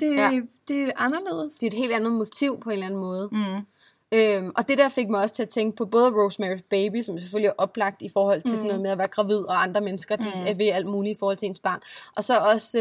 Det, 0.00 0.16
Ja. 0.16 0.30
ja. 0.30 0.40
det 0.68 0.82
er 0.82 0.90
anderledes. 0.96 1.54
Det 1.54 1.66
er 1.66 1.70
et 1.70 1.76
helt 1.76 1.92
andet 1.92 2.12
motiv 2.12 2.60
på 2.60 2.70
en 2.70 2.72
eller 2.72 2.86
anden 2.86 3.00
måde. 3.00 3.28
Mm. 3.32 3.66
Øhm, 4.12 4.52
og 4.56 4.68
det 4.68 4.78
der 4.78 4.88
fik 4.88 5.08
mig 5.08 5.20
også 5.20 5.34
til 5.34 5.42
at 5.42 5.48
tænke 5.48 5.76
på 5.76 5.86
både 5.86 6.08
Rosemary's 6.10 6.62
Baby, 6.70 7.02
som 7.02 7.20
selvfølgelig 7.20 7.48
er 7.48 7.52
oplagt 7.58 8.02
i 8.02 8.08
forhold 8.08 8.40
til 8.40 8.50
mm. 8.50 8.56
sådan 8.56 8.68
noget 8.68 8.82
med 8.82 8.90
at 8.90 8.98
være 8.98 9.08
gravid, 9.08 9.38
og 9.48 9.62
andre 9.62 9.80
mennesker, 9.80 10.16
de 10.16 10.28
Mm. 10.28 10.46
er 10.46 10.54
ved 10.54 10.66
alt 10.68 10.86
muligt 10.86 11.16
i 11.16 11.18
forhold 11.18 11.36
til 11.36 11.46
ens 11.48 11.60
barn. 11.60 11.80
Og 12.16 12.24
så 12.24 12.38
også 12.38 12.80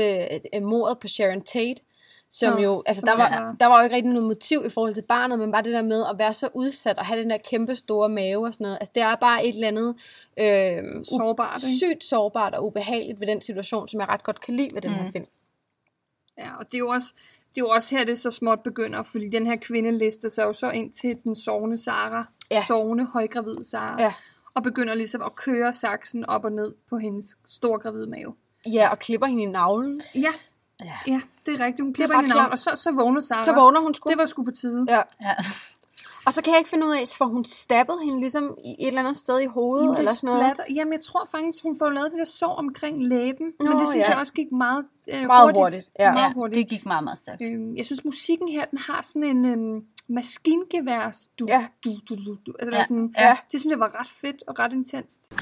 øh, 0.55 0.63
mordet 0.63 0.99
på 0.99 1.07
Sharon 1.07 1.41
Tate, 1.41 1.81
som 2.29 2.53
Nå, 2.53 2.60
jo, 2.60 2.83
altså 2.86 2.99
som 2.99 3.07
der 3.07 3.15
var, 3.15 3.55
der 3.60 3.65
var 3.65 3.77
jo 3.77 3.83
ikke 3.83 3.95
rigtig 3.95 4.13
noget 4.13 4.27
motiv 4.27 4.63
i 4.65 4.69
forhold 4.69 4.93
til 4.93 5.01
barnet, 5.01 5.39
men 5.39 5.51
bare 5.51 5.62
det 5.63 5.73
der 5.73 5.81
med 5.81 6.03
at 6.12 6.15
være 6.19 6.33
så 6.33 6.49
udsat, 6.53 6.97
og 6.97 7.05
have 7.05 7.19
den 7.21 7.29
der 7.29 7.38
kæmpe 7.49 7.75
store 7.75 8.10
mave 8.10 8.45
og 8.47 8.53
sådan 8.53 8.65
noget. 8.65 8.77
Altså 8.81 8.91
det 8.95 9.03
er 9.03 9.15
bare 9.15 9.45
et 9.45 9.55
eller 9.55 9.67
andet 9.67 9.95
øh, 10.39 11.03
Sårbart, 11.03 11.62
sygt 11.62 12.03
sårbart 12.03 12.55
og 12.55 12.65
ubehageligt 12.65 13.19
ved 13.19 13.27
den 13.27 13.41
situation, 13.41 13.88
som 13.88 13.99
jeg 13.99 14.10
ret 14.10 14.23
godt 14.23 14.41
kan 14.41 14.53
lide 14.53 14.69
ved 14.75 14.81
den 14.81 14.91
Mm. 14.91 14.97
her 14.97 15.12
film. 15.12 15.25
Ja, 16.39 16.56
og 16.60 16.65
det 16.65 16.73
er 16.73 16.80
jo 16.80 16.89
også, 16.89 17.13
det 17.50 17.62
er 17.62 17.65
jo 17.65 17.69
også 17.69 17.95
her, 17.97 18.06
det 18.06 18.17
så 18.17 18.32
småt 18.32 18.60
begynder, 18.63 19.02
fordi 19.04 19.30
den 19.30 19.45
her 19.45 19.56
kvinde 19.56 19.91
lister 19.97 20.30
sig 20.30 20.43
jo 20.43 20.54
så 20.54 20.69
ind 20.69 20.93
til 20.93 21.17
den 21.23 21.36
sovende 21.36 21.78
Sara, 21.84 22.26
Ja. 22.52 22.63
sovende 22.67 23.06
højgravide 23.06 23.63
Sara, 23.69 24.02
Ja. 24.02 24.13
og 24.54 24.63
begynder 24.63 24.93
ligesom 24.95 25.21
at 25.21 25.36
køre 25.36 25.73
saksen 25.73 26.26
op 26.26 26.45
og 26.45 26.52
ned 26.52 26.73
på 26.89 26.97
hendes 26.97 27.26
storgravide 27.47 28.08
mave. 28.08 28.34
Ja, 28.65 28.89
og 28.91 29.00
klipper 29.00 29.28
hende 29.28 29.43
i 29.43 29.45
navlen. 29.45 30.02
Ja, 30.15 30.21
Ja. 30.84 30.93
ja, 31.08 31.21
det 31.45 31.62
er 31.62 31.65
rigtigt. 31.65 31.82
Hun 31.86 31.93
klipper 31.93 32.15
hende 32.15 32.28
i 32.30 32.32
navn, 32.34 32.41
sjovt. 32.43 32.52
og 32.52 32.60
så, 32.78 32.84
så 32.84 32.91
vågner 32.91 33.19
Sara. 33.21 33.43
Så 33.43 33.54
vågner 33.54 33.80
hun 33.82 33.93
sgu. 33.93 34.10
Det 34.10 34.17
var 34.17 34.26
sgu 34.26 34.43
på 34.43 34.52
tide. 34.52 34.86
Ja. 34.89 35.02
Ja. 35.21 35.34
Og 36.27 36.33
så 36.33 36.41
kan 36.43 36.51
jeg 36.53 36.59
ikke 36.59 36.69
finde 36.69 36.85
ud 36.87 36.91
af, 36.91 37.03
for 37.17 37.25
hun 37.25 37.45
stabbede 37.45 37.99
hende 38.03 38.19
ligesom 38.19 38.55
i 38.65 38.71
et 38.79 38.87
eller 38.87 38.99
andet 39.01 39.17
sted 39.17 39.39
i 39.39 39.45
hovedet, 39.45 39.83
Jamen, 39.85 39.97
eller 39.97 40.13
sådan 40.13 40.27
noget. 40.27 40.41
splatter. 40.55 40.63
Jamen, 40.75 40.93
jeg 40.93 41.01
tror 41.01 41.27
faktisk, 41.31 41.63
hun 41.63 41.77
får 41.79 41.89
lavet 41.89 42.11
det 42.11 42.19
der 42.19 42.25
sår 42.25 42.55
omkring 42.55 43.03
læben. 43.07 43.47
Nå, 43.59 43.65
men 43.71 43.79
det 43.79 43.87
synes 43.89 44.05
ja. 44.07 44.11
jeg 44.11 44.19
også 44.19 44.33
gik 44.33 44.51
meget, 44.51 44.85
øh, 45.13 45.27
Meget 45.27 45.43
hurtigt. 45.45 45.63
hurtigt, 45.63 45.89
ja. 45.99 46.11
Meget 46.11 46.23
ja, 46.29 46.33
hurtigt. 46.33 46.57
det 46.57 46.69
gik 46.69 46.85
meget, 46.85 47.03
meget 47.03 47.17
stærkt. 47.17 47.41
Øhm, 47.41 47.75
jeg 47.77 47.85
synes, 47.85 48.05
musikken 48.05 48.47
her, 48.47 48.65
den 48.65 48.79
har 48.79 49.01
sådan 49.01 49.23
en 49.23 49.45
øhm, 49.45 49.83
maskingeværs 50.09 51.27
du, 51.39 51.45
Ja. 51.47 51.65
du, 51.83 51.91
du, 52.09 52.15
du, 52.15 52.37
du. 52.45 52.53
Altså, 52.59 52.71
Ja, 52.71 52.77
ja. 52.77 52.83
Sådan, 52.83 53.13
ja. 53.17 53.37
Det 53.51 53.59
synes 53.59 53.71
jeg 53.71 53.79
var 53.79 53.99
ret 53.99 54.09
fedt 54.21 54.43
og 54.47 54.59
ret 54.59 54.73
intenst. 54.73 55.33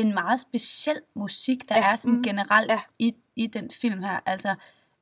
Det 0.00 0.06
er 0.06 0.08
en 0.08 0.14
meget 0.24 0.40
speciel 0.40 0.96
musik, 1.14 1.68
der 1.68 1.76
Ja, 1.78 1.92
er 1.92 1.96
sådan 1.96 2.16
mm, 2.16 2.22
generelt 2.22 2.70
ja. 2.70 2.80
i, 2.98 3.14
i 3.36 3.46
den 3.46 3.70
film 3.70 4.02
her. 4.02 4.20
Altså, 4.26 4.54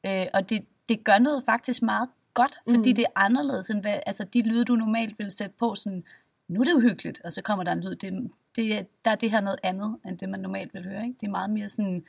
øh, 0.07 0.27
og 0.35 0.51
det, 0.51 0.65
det 0.89 1.05
gør 1.05 1.19
noget 1.19 1.45
faktisk 1.45 1.83
meget 1.83 2.09
godt, 2.35 2.59
fordi 2.65 2.91
mm. 2.91 2.97
det 2.97 2.99
er 2.99 3.21
anderledes 3.21 3.71
end 3.71 3.81
hvad, 3.81 3.99
altså, 4.07 4.25
de 4.25 4.43
lyde, 4.43 4.65
du 4.65 4.75
normalt 4.77 5.19
vil 5.19 5.31
sætte 5.31 5.55
på. 5.59 5.75
Sådan, 5.75 6.05
nu 6.49 6.61
er 6.61 6.65
det 6.65 6.73
uhyggeligt, 6.75 7.21
og 7.25 7.33
så 7.33 7.43
kommer 7.43 7.65
der 7.65 7.73
en 7.73 7.81
lyd. 7.81 7.95
Det, 7.95 8.31
det, 8.57 8.75
er- 8.79 8.85
der 9.05 9.11
er 9.11 9.15
det 9.15 9.31
her 9.31 9.41
noget 9.41 9.59
andet, 9.63 9.97
end 10.09 10.19
det 10.19 10.29
man 10.29 10.41
normalt 10.41 10.75
vil 10.75 10.85
høre. 10.85 11.03
Ikke? 11.07 11.17
Det 11.21 11.27
er 11.27 11.31
meget 11.31 11.51
mere 11.51 11.69
sådan 11.69 12.05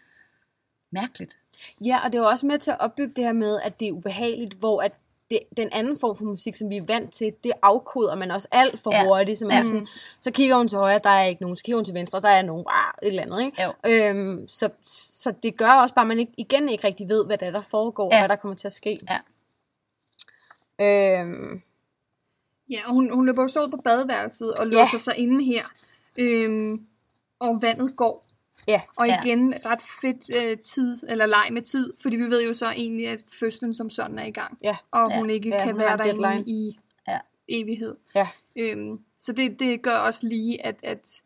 mærkeligt. 0.92 1.38
Ja, 1.86 1.98
og 2.06 2.12
det 2.12 2.18
er 2.18 2.24
jo 2.24 2.30
også 2.30 2.46
med 2.46 2.60
til 2.60 2.72
at 2.72 2.80
opbygge 2.80 3.14
det 3.16 3.24
her 3.24 3.34
med, 3.34 3.60
at 3.64 3.80
det 3.80 3.88
er 3.88 3.92
ubehageligt, 3.92 4.54
hvor 4.54 4.82
at 4.82 4.92
det, 5.32 5.40
den 5.58 5.70
anden 5.72 6.00
form 6.00 6.18
for 6.18 6.26
musik, 6.26 6.56
som 6.56 6.70
vi 6.70 6.78
er 6.78 6.84
vant 6.88 7.14
til, 7.14 7.34
det 7.44 7.52
afkoder 7.62 8.16
man 8.16 8.32
også 8.32 8.48
alt 8.52 8.80
for 8.80 8.92
ja. 8.94 9.00
Ja. 9.02 9.06
hurtigt. 9.08 9.40
Som 9.40 9.50
er 9.52 9.64
sådan, 9.64 9.88
så 10.22 10.32
kigger 10.32 10.58
hun 10.58 10.68
til 10.68 10.78
højre, 10.78 11.00
der 11.04 11.10
er 11.10 11.26
ikke 11.26 11.42
nogen. 11.42 11.58
Så 11.58 11.64
kigger 11.64 11.78
hun 11.78 11.86
til 11.86 11.94
venstre, 11.94 12.20
der 12.20 12.30
er 12.30 12.42
nogen. 12.42 12.66
Ah, 12.70 12.94
et 13.04 13.08
eller 13.08 13.22
andet, 13.24 13.46
ikke? 13.46 13.64
Jo. 13.64 13.74
Øhm, 13.86 14.48
så, 14.48 14.70
så 14.84 15.34
det 15.44 15.58
gør 15.58 15.72
også 15.72 15.96
bare, 15.96 16.04
at 16.04 16.08
man 16.08 16.20
ikke, 16.20 16.32
igen 16.38 16.70
ikke 16.70 16.88
rigtig 16.88 17.10
ved, 17.10 17.26
hvad 17.26 17.38
der, 17.38 17.48
er, 17.48 17.52
der 17.52 17.62
foregår, 17.62 18.10
ja. 18.12 18.16
Ja. 18.16 18.22
hvad 18.22 18.30
der 18.30 18.36
kommer 18.36 18.56
til 18.56 18.68
at 18.68 18.72
ske. 18.72 18.98
Ja. 19.10 19.20
Øhm, 21.22 21.62
Ja, 22.72 22.80
og 22.88 22.94
hun, 22.94 23.14
hun 23.14 23.26
løber 23.26 23.42
jo 23.42 23.48
så 23.48 23.64
ud 23.64 23.70
på 23.70 23.78
badeværelset 23.78 24.54
og 24.54 24.68
Ja. 24.68 24.78
låser 24.80 24.98
sig 24.98 25.18
inde 25.18 25.46
her. 25.46 25.66
Øhm, 26.20 26.86
og 27.40 27.62
vandet 27.62 27.96
går. 27.98 28.26
Ja. 28.68 28.82
Og 28.98 29.08
Ja. 29.08 29.22
igen 29.24 29.54
ret 29.66 29.82
fedt 30.02 30.36
øh, 30.44 30.58
tid, 30.58 30.98
eller 31.10 31.26
leg 31.26 31.48
med 31.52 31.62
tid, 31.62 31.94
fordi 32.02 32.16
vi 32.16 32.24
ved 32.24 32.44
jo 32.48 32.54
så 32.54 32.66
egentlig, 32.72 33.08
at 33.08 33.20
fødslen 33.40 33.74
som 33.74 33.90
sådan 33.90 34.20
er 34.20 34.26
i 34.26 34.32
gang. 34.32 34.58
Ja. 34.64 34.78
Og 34.92 35.10
Ja. 35.12 35.18
hun 35.18 35.30
ikke 35.30 35.50
Ja, 35.50 35.64
kan 35.64 35.72
hun 35.74 35.80
være 35.82 35.98
derinde 35.98 36.44
i 36.48 36.80
Ja. 37.08 37.18
evighed. 37.50 37.96
Ja. 38.16 38.28
Øhm, 38.56 39.00
så 39.20 39.34
det, 39.34 39.60
det 39.60 39.82
gør 39.82 39.96
også 39.98 40.28
lige, 40.28 40.66
at, 40.66 40.76
at, 40.84 41.22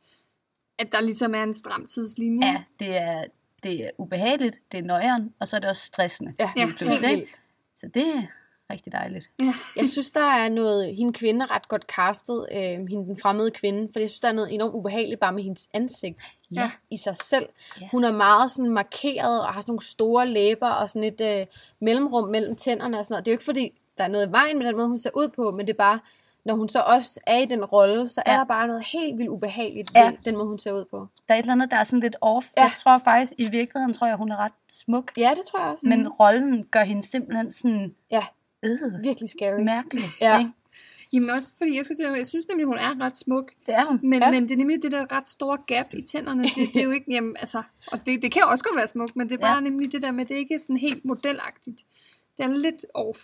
at 0.79 0.91
der 0.91 1.01
ligesom 1.01 1.35
er 1.35 1.43
en 1.43 1.53
stram 1.53 1.85
tidslinje. 1.85 2.47
Ja, 2.47 2.63
det 2.79 2.97
er, 3.01 3.23
det 3.63 3.85
er 3.85 3.89
ubehageligt, 3.97 4.59
det 4.71 4.77
er 4.79 4.83
nøjeren, 4.83 5.33
og 5.39 5.47
så 5.47 5.55
er 5.55 5.59
det 5.59 5.69
også 5.69 5.85
stressende. 5.85 6.33
Ja, 6.39 6.51
Ja, 6.57 6.65
helt 6.65 6.81
vildt. 7.01 7.29
Så 7.77 7.87
det 7.93 8.27
rigtig 8.73 8.91
dejligt. 8.93 9.29
Jeg 9.77 9.85
synes, 9.85 10.11
der 10.11 10.23
er 10.23 10.49
noget, 10.49 10.95
hende 10.95 11.13
kvinde 11.13 11.41
er 11.43 11.55
ret 11.55 11.67
godt 11.67 11.83
castet, 11.95 12.47
øh, 12.51 12.59
hende 12.61 13.05
den 13.05 13.17
fremmede 13.21 13.51
kvinde, 13.51 13.89
for 13.93 13.99
jeg 13.99 14.09
synes, 14.09 14.19
der 14.19 14.27
er 14.27 14.31
noget 14.33 14.53
enormt 14.53 14.73
ubehageligt 14.75 15.19
bare 15.19 15.33
med 15.33 15.43
hendes 15.43 15.69
ansigt 15.73 16.19
Ja. 16.55 16.71
i 16.89 16.97
sig 16.97 17.17
selv. 17.17 17.49
Ja. 17.81 17.87
Hun 17.91 18.03
er 18.03 18.11
meget 18.11 18.51
sådan 18.51 18.71
markeret 18.71 19.41
og 19.41 19.53
har 19.53 19.61
sådan 19.61 19.71
nogle 19.71 19.81
store 19.85 20.27
læber 20.27 20.69
og 20.69 20.89
sådan 20.89 21.03
et 21.13 21.21
øh, 21.39 21.45
mellemrum 21.81 22.29
mellem 22.29 22.55
tænderne 22.55 22.99
og 22.99 23.05
sådan 23.05 23.13
noget. 23.13 23.25
Det 23.25 23.31
er 23.31 23.33
jo 23.33 23.35
ikke 23.35 23.45
fordi, 23.45 23.71
der 23.97 24.03
er 24.03 24.07
noget 24.07 24.27
i 24.27 24.31
vejen 24.31 24.57
med 24.57 24.67
den 24.67 24.75
måde, 24.75 24.87
hun 24.87 24.99
ser 24.99 25.09
ud 25.15 25.27
på, 25.35 25.51
men 25.51 25.67
det 25.67 25.73
er 25.73 25.77
bare, 25.77 25.99
når 26.45 26.55
hun 26.55 26.69
så 26.69 26.79
også 26.79 27.19
er 27.27 27.37
i 27.37 27.45
den 27.45 27.65
rolle, 27.65 28.09
så 28.09 28.21
er 28.25 28.33
Ja. 28.33 28.37
der 28.39 28.45
bare 28.45 28.67
noget 28.67 28.83
helt 28.93 29.17
vildt 29.17 29.29
ubehageligt 29.29 29.91
Ja. 29.95 30.09
ved 30.09 30.17
den 30.25 30.35
måde, 30.35 30.47
hun 30.47 30.59
ser 30.59 30.71
ud 30.71 30.85
på. 30.85 31.07
Der 31.27 31.33
er 31.33 31.37
et 31.39 31.41
eller 31.43 31.53
andet, 31.53 31.71
der 31.71 31.77
er 31.77 31.83
sådan 31.83 31.99
lidt 31.99 32.15
off. 32.21 32.47
Ja. 32.57 32.61
Ja. 32.61 32.67
Jeg 32.67 32.71
tror 32.77 32.97
faktisk, 32.97 33.33
i 33.37 33.49
virkeligheden 33.49 33.93
tror 33.93 34.07
jeg, 34.07 34.15
hun 34.15 34.31
er 34.31 34.37
ret 34.37 34.53
smuk. 34.69 35.11
Ja, 35.17 35.31
det 35.37 35.45
tror 35.45 35.59
jeg 35.59 35.69
også. 35.69 35.87
Men 35.89 36.07
rollen 36.09 36.65
gør 36.71 36.83
hende 36.83 37.01
simpelthen 37.07 37.51
sådan 37.51 37.95
ja, 38.11 38.23
øh, 38.65 39.03
virkelig 39.03 39.29
scary. 39.29 39.59
mærkelig. 39.61 40.03
Ja. 40.21 40.39
Ikke? 40.39 40.51
Jamen 41.13 41.29
også 41.29 41.53
fordi, 41.57 41.75
jeg, 41.77 41.85
skulle 41.85 41.97
til, 41.97 42.03
at- 42.03 42.17
jeg 42.17 42.27
synes 42.27 42.47
nemlig, 42.47 42.65
hun 42.65 42.77
er 42.77 43.01
ret 43.01 43.17
smuk. 43.17 43.51
Det 43.65 43.75
er 43.75 43.85
hun. 43.85 43.99
Men, 44.03 44.21
Ja. 44.21 44.31
men 44.31 44.43
det 44.43 44.51
er 44.51 44.57
nemlig 44.57 44.83
det 44.83 44.91
der 44.91 45.11
ret 45.11 45.27
store 45.27 45.57
gap 45.67 45.85
i 45.93 46.01
tænderne. 46.01 46.43
Det, 46.43 46.55
det 46.73 46.77
er 46.77 46.83
jo 46.83 46.91
ikke, 46.91 47.11
jamen, 47.11 47.35
altså, 47.39 47.63
og 47.91 47.99
det, 48.05 48.21
det 48.21 48.31
kan 48.31 48.41
jo 48.41 48.47
også 48.49 48.63
godt 48.63 48.77
være 48.77 48.87
smukt, 48.87 49.15
men 49.15 49.29
det 49.29 49.35
er 49.35 49.39
bare 49.39 49.53
Ja. 49.55 49.59
nemlig 49.59 49.91
det 49.91 50.01
der 50.01 50.11
med, 50.11 50.25
det 50.25 50.33
er 50.33 50.37
ikke 50.39 50.59
sådan 50.59 50.77
helt 50.77 51.05
modelagtigt. 51.05 51.81
Det 52.37 52.43
er 52.45 52.47
lidt 52.47 52.85
off. 52.93 53.17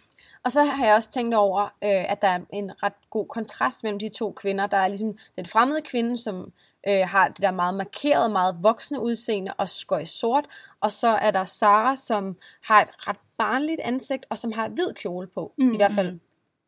Og 0.44 0.52
så 0.52 0.64
har 0.64 0.86
jeg 0.86 0.96
også 0.96 1.12
tænkt 1.12 1.36
over, 1.36 1.62
øh, 1.64 2.12
at 2.12 2.22
der 2.22 2.28
er 2.28 2.40
en 2.54 2.72
ret 2.84 2.94
god 3.10 3.28
kontrast 3.28 3.84
mellem 3.84 4.00
de 4.00 4.10
to 4.10 4.32
kvinder. 4.32 4.68
Der 4.68 4.78
er 4.78 4.88
ligesom 4.88 5.18
den 5.38 5.46
fremmede 5.46 5.82
kvinde, 5.82 6.18
som 6.18 6.52
øh, 6.88 7.08
har 7.08 7.28
det 7.28 7.38
der 7.42 7.52
meget 7.52 7.74
markerede, 7.74 8.30
meget 8.30 8.56
voksne 8.62 9.00
udseende 9.02 9.54
og 9.58 9.70
skøj 9.70 10.04
sort. 10.04 10.46
Og 10.82 10.92
så 10.92 11.08
er 11.08 11.32
der 11.32 11.46
Sara, 11.46 11.96
som 11.96 12.38
har 12.64 12.82
et 12.82 12.90
ret 13.08 13.18
barnligt 13.38 13.80
ansigt, 13.80 14.26
og 14.30 14.38
som 14.38 14.52
har 14.52 14.66
et 14.66 14.72
hvid 14.72 14.94
kjole 14.94 15.28
på. 15.28 15.54
Mm. 15.58 15.74
I 15.74 15.78
hvert 15.78 15.92
fald 15.94 16.20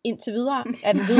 indtil 0.03 0.33
videre 0.33 0.63
er 0.83 0.91
den 0.93 1.05
hvid. 1.05 1.17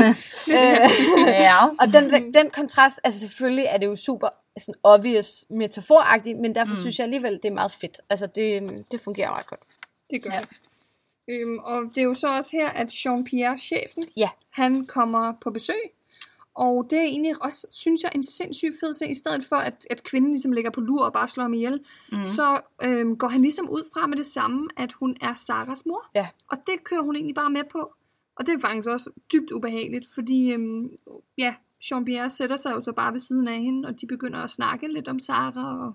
øh, 0.54 1.26
Ja. 1.28 1.66
og 1.66 1.86
den, 1.92 2.34
den 2.34 2.50
kontrast, 2.50 3.00
altså 3.04 3.20
selvfølgelig 3.20 3.64
er 3.68 3.78
det 3.78 3.86
jo 3.86 3.96
super 3.96 4.28
sådan 4.58 4.74
obvious 4.82 5.44
metaforagtigt, 5.50 6.38
men 6.38 6.54
derfor 6.54 6.74
mm. 6.74 6.80
synes 6.80 6.98
jeg 6.98 7.04
alligevel, 7.04 7.32
det 7.32 7.44
er 7.44 7.50
meget 7.52 7.72
fedt. 7.72 8.00
Altså 8.10 8.26
det, 8.26 8.62
det 8.90 9.00
fungerer 9.00 9.38
ret 9.38 9.46
godt. 9.46 9.60
Det 10.10 10.22
gør 10.22 10.30
ja. 10.32 10.38
det. 10.40 10.48
Øhm, 11.28 11.58
og 11.58 11.82
det 11.94 11.98
er 11.98 12.02
jo 12.02 12.14
så 12.14 12.36
også 12.36 12.50
her, 12.56 12.68
at 12.68 12.88
Jean-Pierre, 12.88 13.58
chefen, 13.58 14.02
Ja. 14.16 14.28
han 14.50 14.86
kommer 14.86 15.32
på 15.40 15.50
besøg. 15.50 15.76
Og 16.54 16.86
det 16.90 16.98
er 16.98 17.02
egentlig 17.02 17.42
også, 17.44 17.66
synes 17.70 18.02
jeg, 18.02 18.12
en 18.14 18.22
sindssygt 18.22 18.72
fed 18.80 18.94
ting. 18.94 19.10
I 19.10 19.14
stedet 19.14 19.44
for, 19.44 19.56
at, 19.56 19.86
at 19.90 20.02
kvinden 20.02 20.30
ligesom 20.30 20.52
ligger 20.52 20.70
på 20.70 20.80
lur 20.80 21.04
og 21.04 21.12
bare 21.12 21.28
slår 21.28 21.44
ham 21.44 21.54
ihjel, 21.54 21.80
mm. 22.12 22.24
så 22.24 22.60
øhm, 22.82 23.16
går 23.16 23.28
han 23.28 23.40
ligesom 23.40 23.70
ud 23.70 23.82
fra 23.94 24.06
med 24.06 24.16
det 24.16 24.26
samme, 24.26 24.68
at 24.76 24.92
hun 24.92 25.16
er 25.20 25.34
Saras 25.34 25.86
mor. 25.86 26.10
Ja. 26.14 26.28
Og 26.48 26.56
det 26.66 26.84
kører 26.84 27.02
hun 27.02 27.16
egentlig 27.16 27.34
bare 27.34 27.50
med 27.50 27.64
på. 27.72 27.94
Og 28.36 28.46
det 28.46 28.54
er 28.54 28.58
faktisk 28.60 28.88
også 28.88 29.10
dybt 29.32 29.50
ubehageligt, 29.50 30.06
fordi 30.14 30.52
øhm, 30.52 30.90
ja, 31.38 31.54
Jean-Pierre 31.84 32.28
sætter 32.28 32.56
sig 32.56 32.70
jo 32.72 32.80
så 32.80 32.92
bare 32.92 33.12
ved 33.12 33.20
siden 33.20 33.48
af 33.48 33.58
hende, 33.62 33.88
og 33.88 34.00
de 34.00 34.06
begynder 34.06 34.38
at 34.38 34.50
snakke 34.50 34.92
lidt 34.92 35.08
om 35.08 35.18
Sara. 35.18 35.86
Og... 35.86 35.92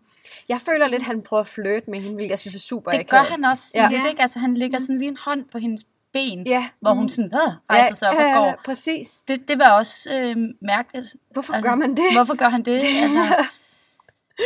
Jeg 0.50 0.62
føler 0.62 0.88
lidt, 0.88 1.02
at 1.02 1.06
han 1.06 1.22
prøver 1.22 1.42
at 1.42 1.48
flirte 1.48 1.90
med 1.90 2.00
hende, 2.00 2.16
hvilket 2.16 2.30
jeg 2.30 2.40
synes 2.40 2.56
er 2.56 2.60
super 2.60 2.92
Det 2.92 3.10
gør 3.10 3.18
akavet. 3.18 3.32
han 3.32 3.46
også 3.46 3.72
Ja. 3.76 3.84
ja. 3.84 3.90
lidt, 3.90 4.06
ikke? 4.10 4.22
Altså, 4.22 4.40
han 4.40 4.54
lægger 4.58 4.80
sådan 4.80 4.98
lige 4.98 5.10
en 5.10 5.18
hånd 5.18 5.46
på 5.52 5.58
hendes 5.58 5.84
ben, 6.14 6.48
Ja. 6.48 6.70
hvor 6.80 6.94
hun 6.94 7.10
sådan 7.10 7.32
øh, 7.34 7.54
rejser 7.70 7.96
sig 7.96 8.10
op 8.10 8.16
og 8.16 8.22
ja, 8.22 8.38
går. 8.38 8.46
ja, 8.46 8.54
præcis. 8.66 9.24
Det, 9.28 9.48
det 9.48 9.60
var 9.60 9.72
også 9.72 10.14
øh, 10.14 10.36
mærkeligt. 10.62 11.16
Hvorfor 11.32 11.62
gør 11.62 11.76
man 11.76 11.90
det? 11.98 12.06
Hvorfor 12.14 12.36
gør 12.36 12.50
han 12.50 12.64
det? 12.66 12.82
Altså, 13.04 13.50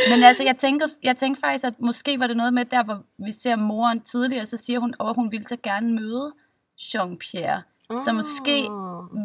men 0.10 0.24
altså, 0.24 0.44
jeg 0.44 0.58
tænkte, 0.58 0.90
jeg 1.04 1.18
tænkte 1.18 1.40
faktisk, 1.40 1.64
at 1.64 1.74
måske 1.80 2.20
var 2.20 2.28
det 2.28 2.38
noget 2.38 2.54
med, 2.54 2.66
der 2.66 2.84
hvor 2.84 3.04
vi 3.26 3.32
ser 3.32 3.56
moren 3.56 4.02
tidligere, 4.02 4.46
så 4.46 4.58
siger 4.58 4.80
hun, 4.80 4.94
at 5.00 5.16
hun 5.16 5.32
ville 5.32 5.48
så 5.48 5.58
gerne 5.64 5.94
møde 5.94 6.34
Jean-Pierre. 6.80 7.62
Så 8.06 8.12
måske 8.14 8.64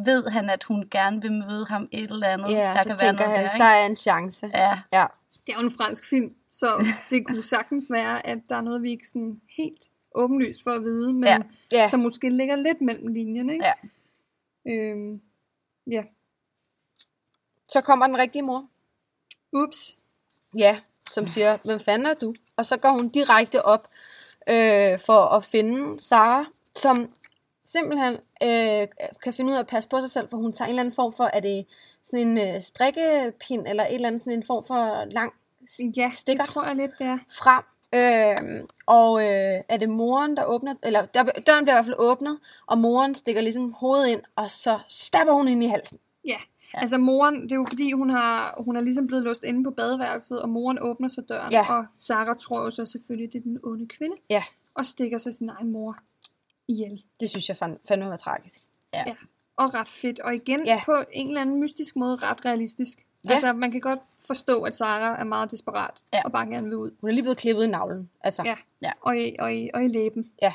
ved 0.06 0.30
han, 0.30 0.50
at 0.50 0.64
hun 0.64 0.88
gerne 0.90 1.22
vil 1.22 1.32
møde 1.32 1.66
ham 1.68 1.88
et 1.92 2.10
eller 2.10 2.26
andet. 2.26 2.50
Ja, 2.50 2.72
der 2.74 2.78
så 2.78 2.84
kan 2.88 2.96
være 3.02 3.12
noget 3.12 3.26
han, 3.36 3.44
der, 3.44 3.48
der, 3.48 3.54
ikke? 3.54 3.64
er 3.64 3.86
en 3.86 3.96
chance. 3.96 4.50
Ja, 4.54 4.78
Ja. 4.92 5.04
Det 5.46 5.52
er 5.52 5.56
jo 5.60 5.64
en 5.64 5.70
fransk 5.70 6.04
film, 6.10 6.30
så 6.50 6.84
det 7.10 7.26
kunne 7.26 7.42
sagtens 7.42 7.84
være, 7.90 8.26
at 8.26 8.38
der 8.48 8.56
er 8.56 8.60
noget, 8.60 8.82
vi 8.82 8.90
ikke 8.90 9.08
sådan 9.08 9.40
helt 9.56 9.84
åbenlyst 10.16 10.62
for 10.62 10.70
at 10.70 10.82
vide, 10.82 11.12
men 11.12 11.24
Ja. 11.24 11.38
Ja. 11.72 11.88
som 11.88 12.00
måske 12.00 12.30
ligger 12.30 12.56
lidt 12.56 12.80
mellem 12.80 13.06
linjerne. 13.06 13.52
Ikke? 13.52 13.64
ja. 13.64 13.72
Øhm, 14.72 15.20
ja. 15.86 16.02
Så 17.68 17.80
kommer 17.80 18.06
den 18.06 18.18
rigtige 18.18 18.42
mor. 18.42 18.64
Ups. 19.52 19.98
Ja, 20.56 20.78
som 21.10 21.26
siger, 21.28 21.58
hvem 21.64 21.78
fanden 21.80 22.06
er 22.06 22.14
du? 22.14 22.34
Og 22.56 22.66
så 22.66 22.76
går 22.76 22.90
hun 22.90 23.08
direkte 23.08 23.64
op 23.64 23.88
øh, 24.48 24.98
for 25.06 25.20
at 25.36 25.44
finde 25.44 25.98
Sara, 26.02 26.44
som 26.74 27.10
simpelthen 27.62 28.14
øh, 28.42 28.88
kan 29.22 29.32
finde 29.34 29.50
ud 29.50 29.56
af 29.56 29.60
at 29.60 29.66
passe 29.66 29.88
på 29.88 30.00
sig 30.00 30.10
selv, 30.10 30.28
for 30.28 30.36
hun 30.36 30.52
tager 30.52 30.66
en 30.66 30.70
eller 30.70 30.80
anden 30.82 30.94
form 30.94 31.12
for, 31.12 31.24
er 31.24 31.40
det 31.40 31.66
sådan 32.02 32.26
en 32.38 32.54
øh, 32.54 32.60
strikkepind, 32.60 33.66
eller 33.68 33.84
et 33.84 33.94
eller 33.94 34.08
andet 34.08 34.20
sådan 34.20 34.38
en 34.38 34.44
form 34.44 34.64
for 34.66 35.04
lang 35.04 35.32
Ja, 35.96 36.06
stikker 36.06 36.42
det 36.44 36.52
tror 36.52 36.64
jeg 36.64 36.76
lidt, 36.76 36.90
det 36.98 37.06
er. 37.06 37.18
frem. 37.30 37.62
Øh, 37.96 38.64
og 38.86 39.20
øh, 39.22 39.60
er 39.68 39.76
det 39.76 39.88
moren, 39.88 40.36
der 40.36 40.44
åbner, 40.44 40.74
eller 40.82 41.06
der, 41.06 41.22
døren 41.24 41.64
bliver 41.64 41.74
i 41.74 41.76
hvert 41.76 41.84
fald 41.84 41.96
åbnet, 41.98 42.38
og 42.66 42.78
moren 42.78 43.14
stikker 43.14 43.40
ligesom 43.42 43.72
hovedet 43.72 44.08
ind, 44.08 44.20
og 44.36 44.50
så 44.50 44.78
stabber 44.88 45.32
hun 45.32 45.48
hende 45.48 45.66
i 45.66 45.68
halsen. 45.68 45.98
Ja. 46.24 46.36
Altså 46.74 46.98
moren, 46.98 47.42
det 47.42 47.52
er 47.52 47.56
jo 47.56 47.66
fordi, 47.68 47.92
hun 47.92 48.10
har, 48.10 48.54
hun 48.58 48.76
er 48.76 48.80
ligesom 48.80 49.06
blevet 49.06 49.24
låst 49.24 49.44
inde 49.44 49.64
på 49.64 49.70
badeværelset, 49.70 50.42
og 50.42 50.48
moren 50.48 50.78
åbner 50.80 51.08
så 51.08 51.20
døren, 51.28 51.52
Ja. 51.52 51.74
og 51.78 51.84
Sara 51.98 52.34
tror 52.34 52.62
jo 52.62 52.70
så 52.70 52.86
selvfølgelig, 52.86 53.32
det 53.32 53.38
er 53.38 53.42
den 53.42 53.58
onde 53.64 53.86
kvinde, 53.88 54.16
Ja, 54.30 54.42
og 54.74 54.86
stikker 54.86 55.18
så 55.18 55.32
sin 55.32 55.48
egen 55.48 55.72
mor 55.72 55.98
ihjel. 56.68 57.02
det 57.20 57.30
synes 57.30 57.48
jeg 57.48 57.56
fand, 57.56 57.76
fandme 57.88 58.08
var 58.08 58.16
tragisk. 58.16 58.58
Ja. 58.94 59.02
Ja. 59.06 59.14
Og 59.56 59.74
ret 59.74 59.88
fedt, 59.88 60.20
og 60.20 60.34
igen 60.34 60.66
Ja. 60.66 60.72
ja. 60.74 60.84
på 60.84 60.94
en 61.12 61.28
eller 61.28 61.40
anden 61.40 61.60
mystisk 61.60 61.96
måde 61.96 62.16
ret 62.16 62.44
realistisk. 62.44 63.05
Ja. 63.26 63.30
Ja. 63.30 63.34
Altså, 63.34 63.52
man 63.52 63.70
kan 63.70 63.80
godt 63.80 63.98
forstå, 64.26 64.62
at 64.62 64.76
Sara 64.76 65.20
er 65.20 65.24
meget 65.24 65.50
desperat, 65.50 65.90
Ja. 66.12 66.22
og 66.24 66.32
bare 66.32 66.46
gerne 66.46 66.66
vil 66.68 66.76
ud. 66.76 66.90
Hun 67.00 67.10
er 67.10 67.14
lige 67.14 67.22
blevet 67.22 67.38
klippet 67.38 67.64
i 67.64 67.66
navlen. 67.66 68.10
Altså, 68.20 68.42
Ja. 68.44 68.56
Ja. 68.82 68.92
Og, 69.00 69.16
i, 69.18 69.36
og, 69.38 69.54
i, 69.54 69.70
og 69.74 69.84
i 69.84 69.88
læben. 69.88 70.30
ja. 70.42 70.52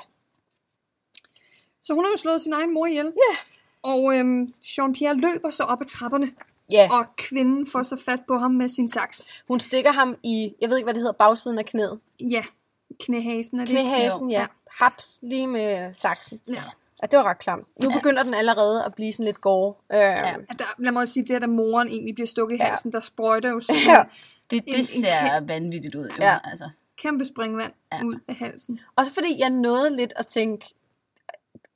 Så 1.82 1.94
hun 1.94 2.04
har 2.06 2.12
jo 2.12 2.18
slået 2.18 2.42
sin 2.42 2.54
egen 2.54 2.74
mor 2.74 2.86
ihjel. 2.86 3.06
Ja. 3.06 3.38
Og 3.82 4.16
øhm, 4.16 4.54
Jean-Pierre 4.64 5.14
løber 5.14 5.50
så 5.50 5.64
op 5.64 5.82
ad 5.82 5.86
trapperne, 5.86 6.32
ja. 6.72 6.88
og 6.92 7.06
kvinden 7.16 7.68
får 7.68 7.84
så 7.84 7.96
fat 8.06 8.20
på 8.28 8.38
ham 8.38 8.52
med 8.52 8.70
sin 8.70 8.88
saks. 8.88 9.44
Hun 9.48 9.60
stikker 9.60 9.92
ham 9.92 10.16
i, 10.24 10.54
jeg 10.62 10.70
ved 10.70 10.78
ikke, 10.78 10.86
hvad 10.86 10.94
det 10.94 11.02
hedder, 11.02 11.14
bagsiden 11.14 11.60
af 11.60 11.66
knæet. 11.66 12.00
Ja, 12.20 12.44
knæhasen 13.00 13.60
er 13.60 13.66
det. 13.66 13.70
Knæhasen, 13.72 14.30
Jo. 14.30 14.38
ja. 14.40 14.48
Haps, 14.80 15.20
lige 15.22 15.48
med 15.48 15.94
saksen. 15.94 16.42
Ja. 16.48 16.64
Og 17.02 17.12
det 17.12 17.18
var 17.20 17.24
ret 17.24 17.38
klamt. 17.40 17.68
Nu 17.80 17.90
Ja. 17.90 17.98
begynder 17.98 18.24
den 18.24 18.34
allerede 18.34 18.86
at 18.86 18.96
blive 18.96 19.14
sådan 19.14 19.26
lidt 19.26 19.42
gore. 19.42 19.74
Øh, 19.94 20.00
ja. 20.00 20.34
Der, 20.58 20.64
lad 20.78 20.92
mig 20.92 21.02
også 21.02 21.14
sige, 21.14 21.24
det 21.28 21.36
er, 21.36 21.40
da 21.40 21.48
moren 21.48 21.88
egentlig 21.88 22.14
bliver 22.16 22.28
stukket 22.28 22.56
i 22.56 22.60
Ja. 22.60 22.66
halsen, 22.66 22.92
der 22.92 23.00
sprøjter 23.00 23.52
jo 23.52 23.60
sådan 23.60 23.82
Ja. 23.88 23.92
ja. 23.98 24.04
Det, 24.52 24.58
En- 24.58 24.74
det 24.74 24.78
en 24.78 24.84
ser 24.84 25.40
vanvittigt 25.48 25.96
ud. 25.96 26.04
Jo, 26.06 26.16
Ja. 26.20 26.38
altså. 26.44 26.70
kæmpe 26.98 27.26
springvand 27.26 27.72
Ja. 27.92 28.04
ud 28.06 28.20
af 28.28 28.36
halsen. 28.36 28.80
Også 28.96 29.14
fordi 29.14 29.40
jeg 29.40 29.50
nåede 29.50 29.96
lidt 29.96 30.14
at 30.16 30.28
tænke, 30.28 30.66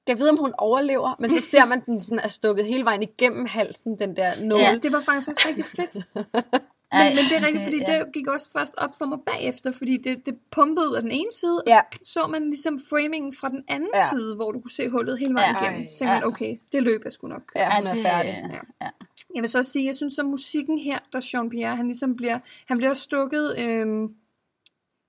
jeg 0.07 0.19
ved, 0.19 0.29
om 0.29 0.37
hun 0.37 0.53
overlever, 0.57 1.15
men 1.19 1.29
så 1.29 1.41
ser 1.41 1.65
man, 1.65 1.81
den 1.85 2.01
sådan 2.01 2.19
er 2.19 2.27
stukket 2.27 2.65
hele 2.65 2.85
vejen 2.85 3.03
igennem 3.03 3.45
halsen, 3.45 3.99
den 3.99 4.15
der 4.15 4.41
nål. 4.41 4.59
Ja, 4.59 4.69
Ja. 4.71 4.77
det 4.77 4.91
var 4.91 4.99
faktisk 4.99 5.29
også 5.29 5.45
rigtig 5.49 5.65
fedt. 5.65 5.95
Ej, 6.95 7.05
Men, 7.07 7.15
men 7.15 7.25
det 7.25 7.37
er 7.37 7.45
rigtigt, 7.45 7.63
fordi 7.63 7.77
ja. 7.87 7.99
det 7.99 8.13
gik 8.13 8.27
også 8.27 8.49
først 8.53 8.73
op 8.77 8.89
for 8.97 9.05
mig 9.05 9.19
bagefter, 9.25 9.71
fordi 9.71 9.97
det, 9.97 10.25
det 10.25 10.35
pumpede 10.51 10.89
ud 10.89 10.95
af 10.95 11.01
den 11.01 11.11
ene 11.11 11.31
side, 11.41 11.61
Ja. 11.67 11.77
og 11.79 11.83
så 12.01 12.13
så 12.13 12.27
man 12.27 12.43
ligesom 12.45 12.79
framingen 12.89 13.33
fra 13.33 13.49
den 13.49 13.63
anden 13.67 13.89
Ja. 13.95 14.09
side, 14.09 14.35
hvor 14.35 14.51
du 14.51 14.59
kunne 14.59 14.71
se 14.71 14.89
hullet 14.89 15.19
hele 15.19 15.33
vejen 15.33 15.55
Ja. 15.61 15.63
igennem. 15.69 15.87
Så 15.87 15.93
tænkte 15.99 16.05
man, 16.13 16.21
ja. 16.21 16.27
okay, 16.27 16.57
det 16.71 16.83
løb 16.83 17.01
jeg 17.03 17.13
sgu 17.13 17.27
nok. 17.27 17.51
ja, 17.55 17.75
hun 17.77 17.87
er 17.87 17.93
det- 17.93 18.03
færdig. 18.03 18.43
Ja. 18.51 18.59
Ja. 18.85 18.89
Jeg 19.35 19.41
vil 19.41 19.49
så 19.49 19.57
også 19.57 19.71
sige, 19.71 19.85
jeg 19.85 19.95
synes, 19.95 20.19
at 20.19 20.25
musikken 20.25 20.77
her, 20.79 20.99
der 21.13 21.19
Jean-Pierre, 21.21 21.75
han 21.75 21.85
ligesom 21.85 22.15
bliver, 22.15 22.39
han 22.67 22.77
bliver 22.77 22.93
stukket 22.93 23.55
øhm, 23.59 24.07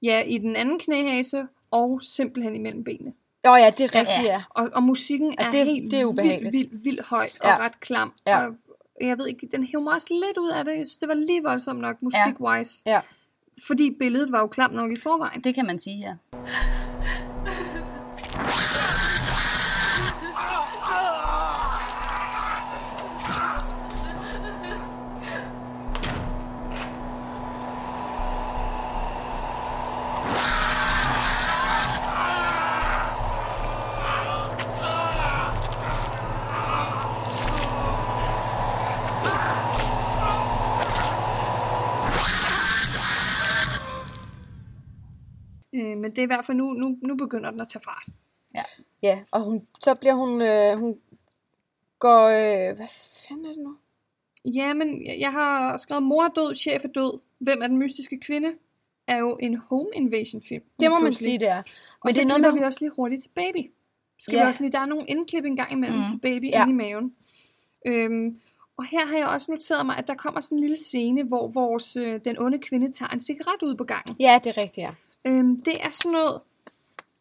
ja, 0.03 0.21
i 0.21 0.39
den 0.39 0.57
anden 0.57 0.79
knæhase, 0.79 1.47
og 1.71 2.03
simpelthen 2.03 2.55
imellem 2.55 2.85
benene. 2.85 3.13
Åh 3.47 3.53
oh, 3.53 3.59
ja, 3.61 3.71
det 3.71 3.81
er 3.85 3.95
rigtigt, 3.95 4.19
Ja. 4.27 4.33
ja. 4.33 4.43
Og, 4.51 4.71
og 4.73 4.83
musikken 4.83 5.35
Ja, 5.39 5.47
er 5.47 5.51
det 5.51 5.61
er- 5.61 5.65
helt 5.65 5.91
det 5.91 6.01
er 6.01 6.05
ubehageligt. 6.05 6.53
vildt, 6.53 6.71
vildt, 6.73 6.85
vildt 6.85 7.07
høj 7.07 7.27
og 7.41 7.47
Ja. 7.49 7.57
ret 7.59 7.81
klam. 7.81 8.13
Ja. 8.27 8.47
Og 8.47 8.55
jeg 9.01 9.19
ved 9.19 9.27
ikke, 9.27 9.49
den 9.53 9.65
hæver 9.65 9.83
mig 9.85 9.93
også 9.93 10.09
lidt 10.11 10.39
ud 10.39 10.49
af 10.51 10.65
det. 10.65 10.73
Jeg 10.73 10.87
synes, 10.87 10.97
det 10.97 11.09
var 11.09 11.15
lige 11.15 11.43
voldsomt 11.43 11.81
nok, 11.81 11.97
musik-wise. 12.03 12.83
ja. 12.87 13.01
Fordi 13.67 13.97
billedet 13.99 14.33
var 14.33 14.41
jo 14.41 14.47
klamt 14.47 14.75
nok 14.75 14.93
i 14.93 14.97
forvejen. 14.97 15.41
Det 15.41 15.55
kan 15.55 15.67
man 15.67 15.79
sige, 15.79 15.99
ja. 15.99 16.15
Det 46.17 46.19
er 46.19 46.23
i 46.23 46.27
hvert 46.27 46.45
fald 46.45 46.57
nu, 46.57 46.73
nu, 46.73 46.99
nu 47.03 47.15
begynder 47.15 47.51
den 47.51 47.61
at 47.61 47.69
tage 47.69 47.83
fart. 47.85 48.07
ja. 48.55 48.63
Ja, 49.03 49.19
og 49.31 49.41
hun, 49.43 49.67
så 49.81 49.95
bliver 49.95 50.15
hun, 50.15 50.43
øh, 50.43 50.79
hun 50.79 50.99
går, 51.99 52.25
øh, 52.27 52.77
hvad 52.77 52.87
fanden 53.29 53.45
er 53.45 53.49
det 53.49 53.59
nu? 53.59 53.77
Ja, 54.45 54.75
men 54.75 55.07
jeg- 55.21 55.33
har 55.33 55.77
skrevet 55.77 56.03
mor 56.03 56.25
er 56.25 56.29
død, 56.29 56.55
chef 56.55 56.85
er 56.85 56.89
død. 56.89 57.21
Hvem 57.39 57.63
er 57.63 57.67
den 57.67 57.77
mystiske 57.77 58.21
kvinde? 58.21 58.53
Er 59.07 59.19
jo 59.19 59.37
en 59.41 59.55
home 59.57 59.89
invasion 59.95 60.43
film. 60.43 60.63
Det 60.81 60.91
må 60.91 60.99
man 60.99 61.13
sige, 61.13 61.39
det 61.39 61.49
er. 61.49 61.57
Men 61.57 61.65
og 62.01 62.13
så 62.13 62.21
det 62.23 62.33
er 62.33 62.39
noget 62.39 62.55
vi 62.61 62.65
også 62.65 62.79
lige 62.81 62.91
hurtigt 62.97 63.23
til 63.23 63.29
baby. 63.29 63.71
Skal 64.19 64.35
Ja. 64.37 64.43
vi 64.43 64.49
også 64.49 64.63
lige, 64.63 64.73
der 64.73 64.79
er 64.81 64.87
nogle 64.87 65.05
indklip 65.09 65.45
en 65.45 65.57
gang 65.57 65.73
imellem 65.73 65.99
mm. 65.99 66.05
til 66.05 66.19
baby 66.23 66.45
ja. 66.51 66.63
inde 66.63 66.71
i 66.73 66.77
maven. 66.77 67.15
Øhm, 67.87 68.41
og 68.77 68.85
her 68.87 69.07
har 69.07 69.17
jeg 69.17 69.27
også 69.27 69.53
noteret 69.53 69.87
mig, 69.87 69.97
at 69.97 70.09
der 70.09 70.15
kommer 70.15 70.41
sådan 70.41 70.59
en 70.59 70.61
lille 70.63 70.77
scene, 70.77 71.23
hvor 71.25 71.49
vores, 71.49 71.97
øh, 71.97 72.21
den 72.25 72.39
onde 72.39 72.59
kvinde 72.59 72.93
tager 72.93 73.11
en 73.11 73.21
cigaret 73.21 73.63
ud 73.63 73.75
på 73.75 73.85
gangen. 73.85 74.17
ja, 74.21 74.41
det 74.45 74.57
er 74.57 74.63
rigtigt, 74.63 74.79
ja. 74.79 74.91
Øhm, 75.27 75.61
det 75.61 75.85
er 75.85 75.91
sådan 75.91 76.13
noget, 76.13 76.41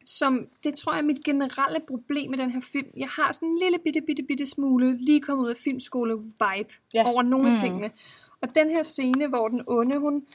som, 0.06 0.48
det 0.64 0.76
tror 0.76 0.94
jeg 0.94 1.00
er 1.00 1.06
mit 1.06 1.24
generelle 1.24 1.80
problem 1.88 2.30
med 2.32 2.38
den 2.38 2.52
her 2.52 2.62
film. 2.62 2.88
Jeg 2.98 3.08
har 3.08 3.32
sådan 3.34 3.50
en 3.50 3.60
lille 3.60 3.80
bitte, 3.80 4.02
bitte, 4.02 4.24
bitte 4.24 4.46
smule 4.48 4.98
lige 4.98 5.22
kommet 5.22 5.46
ud 5.46 5.50
af 5.50 5.56
filmskole-vibe 5.58 6.74
Ja. 6.94 7.04
over 7.08 7.22
nogle 7.22 7.48
af 7.48 7.52
Mm. 7.56 7.60
tingene. 7.60 7.92
Og 8.42 8.56
den 8.56 8.70
her 8.70 8.84
scene, 8.84 9.28
hvor 9.28 9.48
den 9.48 9.62
onde, 9.68 9.98
hun, 10.00 10.26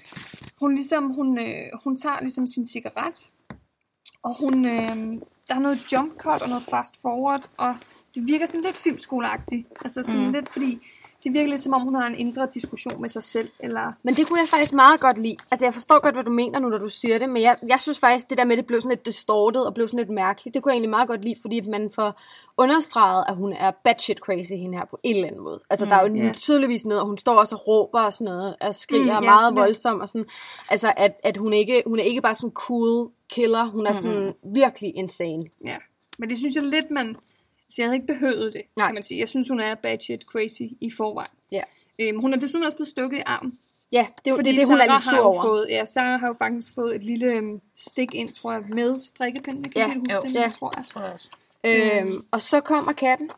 hun 0.60 0.74
ligesom, 0.74 1.10
hun, 1.10 1.38
øh, 1.38 1.66
hun 1.84 1.96
tager 1.96 2.20
ligesom 2.20 2.46
sin 2.46 2.66
cigaret, 2.66 3.30
og 4.22 4.34
hun, 4.40 4.64
øh, 4.64 4.96
der 5.48 5.54
er 5.54 5.58
noget 5.58 5.92
jump 5.92 6.16
cut 6.18 6.42
og 6.42 6.48
noget 6.48 6.64
fast 6.64 7.02
forward, 7.02 7.50
og 7.56 7.74
det 8.14 8.26
virker 8.26 8.46
sådan 8.46 8.60
lidt 8.62 8.76
filmskoleagtigt. 8.76 9.66
Altså 9.80 10.02
sådan 10.02 10.26
mm. 10.26 10.32
lidt, 10.32 10.52
fordi 10.52 10.78
det 11.24 11.32
virker 11.32 11.50
lidt 11.50 11.62
som 11.62 11.72
om, 11.72 11.82
hun 11.82 11.94
har 11.94 12.06
en 12.06 12.14
indre 12.14 12.48
diskussion 12.54 13.00
med 13.00 13.08
sig 13.08 13.22
selv, 13.22 13.48
eller 13.58 13.92
Men 14.02 14.14
det 14.14 14.26
kunne 14.26 14.38
jeg 14.38 14.48
faktisk 14.48 14.72
meget 14.72 15.00
godt 15.00 15.22
lide. 15.22 15.36
Altså, 15.50 15.66
jeg 15.66 15.74
forstår 15.74 16.00
godt, 16.00 16.14
hvad 16.14 16.24
du 16.24 16.30
mener 16.30 16.58
nu, 16.58 16.68
når 16.68 16.78
du 16.78 16.88
siger 16.88 17.18
det, 17.18 17.28
men 17.28 17.42
jeg, 17.42 17.56
jeg 17.66 17.80
synes 17.80 17.98
faktisk, 17.98 18.30
det 18.30 18.38
der 18.38 18.44
med, 18.44 18.56
det 18.56 18.66
blev 18.66 18.80
sådan 18.80 18.90
lidt 18.96 19.06
distorted 19.06 19.60
og 19.60 19.74
blev 19.74 19.88
sådan 19.88 19.98
lidt 19.98 20.10
mærkeligt, 20.10 20.54
det 20.54 20.62
kunne 20.62 20.70
jeg 20.70 20.74
egentlig 20.74 20.90
meget 20.90 21.08
godt 21.08 21.24
lide, 21.24 21.34
fordi 21.42 21.60
man 21.60 21.90
får 21.94 22.20
understreget, 22.56 23.24
at 23.28 23.36
hun 23.36 23.52
er 23.52 23.70
batshit 23.84 24.18
crazy, 24.18 24.52
hende 24.52 24.78
her, 24.78 24.84
på 24.84 24.98
en 25.02 25.14
eller 25.16 25.28
anden 25.28 25.42
måde. 25.44 25.60
Altså, 25.70 25.86
der 25.86 25.94
er 25.94 26.08
jo 26.08 26.14
ja. 26.14 26.32
tydeligvis 26.32 26.84
noget, 26.84 27.00
og 27.00 27.06
hun 27.06 27.18
står 27.18 27.34
også 27.34 27.56
og 27.56 27.68
råber 27.68 28.00
og 28.00 28.12
sådan 28.12 28.24
noget, 28.24 28.56
og 28.60 28.74
skriger 28.74 29.00
Mm, 29.00 29.06
mm, 29.06 29.10
ja, 29.10 29.20
meget 29.20 29.50
ja. 29.50 29.60
voldsom 29.60 30.00
og 30.00 30.08
sådan. 30.08 30.26
Altså, 30.70 30.92
at, 30.96 31.12
at 31.22 31.36
hun, 31.36 31.52
ikke, 31.52 31.82
hun 31.86 31.98
er 31.98 32.02
ikke 32.02 32.20
bare 32.20 32.34
sådan 32.34 32.50
cool 32.50 33.10
killer, 33.30 33.64
hun 33.64 33.86
er 33.86 33.92
sådan 33.92 34.34
virkelig 34.54 34.96
insane. 34.96 35.44
ja. 35.64 35.76
Men 36.18 36.30
det 36.30 36.38
synes 36.38 36.56
jeg 36.56 36.64
lidt, 36.64 36.90
man... 36.90 37.16
Så 37.70 37.82
jeg 37.82 37.86
havde 37.86 37.96
ikke 37.96 38.06
behøvet 38.06 38.52
det, 38.52 38.62
Nej. 38.76 38.86
kan 38.86 38.94
man 38.94 39.02
sige. 39.02 39.20
Jeg 39.20 39.28
synes, 39.28 39.48
hun 39.48 39.60
er 39.60 39.74
bad 39.74 39.98
shit 40.00 40.22
crazy 40.22 40.62
i 40.80 40.90
forvejen. 40.96 41.30
Ja. 41.52 41.62
Øhm, 41.98 42.20
hun 42.20 42.34
er 42.34 42.38
desuden 42.38 42.64
også 42.64 42.76
blevet 42.76 42.88
stukket 42.88 43.18
i 43.18 43.22
armen. 43.26 43.58
Ja, 43.92 44.06
det 44.24 44.30
er 44.30 44.36
Fordi 44.36 44.50
det, 44.50 44.58
det, 44.58 44.68
hun 44.68 44.76
er 44.80 44.84
Sarah 44.84 44.94
lidt 44.94 45.04
har 45.04 45.10
sur 45.16 45.18
over. 45.24 45.42
Fået, 45.42 45.66
ja, 45.70 45.84
Sarah 45.84 46.20
har 46.20 46.26
jo 46.26 46.34
faktisk 46.38 46.74
fået 46.74 46.94
et 46.96 47.04
lille 47.04 47.26
øhm, 47.26 47.60
stik 47.76 48.14
ind, 48.14 48.32
tror 48.32 48.52
jeg, 48.52 48.62
med 48.68 48.98
strikkepinden. 48.98 49.64
Jeg 49.64 49.72
kan 49.72 49.80
Ja, 49.82 49.94
huske 49.94 50.14
jo. 50.14 50.20
det, 50.22 50.34
Ja. 50.34 50.50
tror 50.58 50.72
jeg. 50.76 50.84
tror 50.86 51.00
jeg 51.02 51.12
også. 51.12 51.28
Øhm, 51.64 52.24
og 52.30 52.42
så 52.42 52.60
kommer 52.60 52.92
katten, 52.92 53.30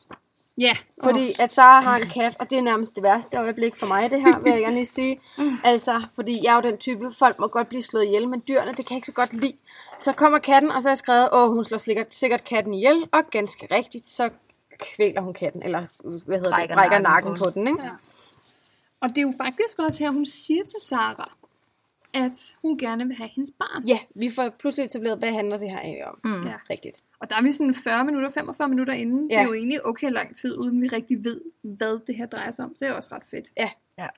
Ja, 0.58 0.72
fordi 1.02 1.34
at 1.40 1.50
Sara 1.50 1.80
har 1.80 1.96
en 1.96 2.08
kat, 2.08 2.40
og 2.40 2.50
det 2.50 2.58
er 2.58 2.62
nærmest 2.62 2.94
det 2.94 3.02
værste 3.02 3.38
øjeblik 3.38 3.76
for 3.76 3.86
mig, 3.86 4.10
det 4.10 4.20
her, 4.20 4.38
vil 4.38 4.52
jeg 4.52 4.60
gerne 4.60 4.74
lige 4.74 4.86
sige. 4.86 5.20
Altså, 5.64 6.02
fordi 6.14 6.40
jeg 6.44 6.50
er 6.50 6.54
jo 6.54 6.70
den 6.70 6.78
type, 6.78 7.12
folk 7.18 7.38
må 7.38 7.46
godt 7.46 7.68
blive 7.68 7.82
slået 7.82 8.04
ihjel, 8.04 8.28
men 8.28 8.42
dyrene, 8.48 8.70
det 8.70 8.76
kan 8.76 8.90
jeg 8.90 8.96
ikke 8.96 9.06
så 9.06 9.12
godt 9.12 9.32
lide. 9.32 9.56
Så 10.00 10.12
kommer 10.12 10.38
katten, 10.38 10.70
og 10.70 10.82
så 10.82 10.88
har 10.88 10.92
jeg 10.92 10.98
skrevet, 10.98 11.28
åh, 11.32 11.52
hun 11.52 11.64
slår 11.64 11.78
sikkert, 11.78 12.14
sikkert 12.14 12.44
katten 12.44 12.74
ihjel, 12.74 13.08
og 13.12 13.30
ganske 13.30 13.68
rigtigt, 13.70 14.06
så 14.06 14.30
kvæler 14.78 15.20
hun 15.20 15.34
katten, 15.34 15.62
eller 15.62 15.86
hvad 16.26 16.38
hedder 16.38 16.50
Brækker 16.50 16.66
det, 16.66 16.76
brækker 16.76 16.98
nakken 16.98 17.30
nakken 17.30 17.44
på 17.44 17.50
den, 17.50 17.68
ikke? 17.68 17.82
Ja. 17.82 17.90
Og 19.00 19.08
det 19.08 19.18
er 19.18 19.22
jo 19.22 19.32
faktisk 19.38 19.78
også 19.78 19.98
her, 19.98 20.10
hun 20.10 20.26
siger 20.26 20.62
til 20.62 20.80
Sarah, 20.88 21.26
at 22.14 22.56
hun 22.62 22.78
gerne 22.78 23.06
vil 23.06 23.16
have 23.16 23.28
hendes 23.34 23.52
barn. 23.58 23.84
Ja, 23.86 23.98
vi 24.14 24.30
får 24.30 24.48
pludselig 24.48 24.84
etableret, 24.84 25.18
hvad 25.18 25.32
handler 25.32 25.58
det 25.58 25.70
her 25.70 25.80
egentlig 25.80 26.06
om? 26.06 26.18
Mm. 26.24 26.46
Ja. 26.46 26.54
Rigtigt. 26.70 27.02
Og 27.20 27.30
der 27.30 27.36
er 27.36 27.42
vi 27.42 27.52
sådan 27.52 27.74
40 27.74 28.04
minutter, 28.04 28.30
45 28.30 28.68
minutter 28.68 28.92
inden. 28.92 29.30
Ja. 29.30 29.36
Det 29.36 29.42
er 29.42 29.46
jo 29.46 29.54
egentlig 29.54 29.86
okay 29.86 30.10
lang 30.10 30.36
tid, 30.36 30.58
uden 30.58 30.82
vi 30.82 30.88
rigtig 30.88 31.24
ved, 31.24 31.40
hvad 31.62 32.06
det 32.06 32.16
her 32.16 32.26
drejer 32.26 32.50
sig 32.50 32.64
om. 32.64 32.74
Det 32.80 32.88
er 32.88 32.92
også 32.92 33.14
ret 33.14 33.26
fedt. 33.30 33.52
Ja. 33.56 33.70
Ja. 33.98 34.08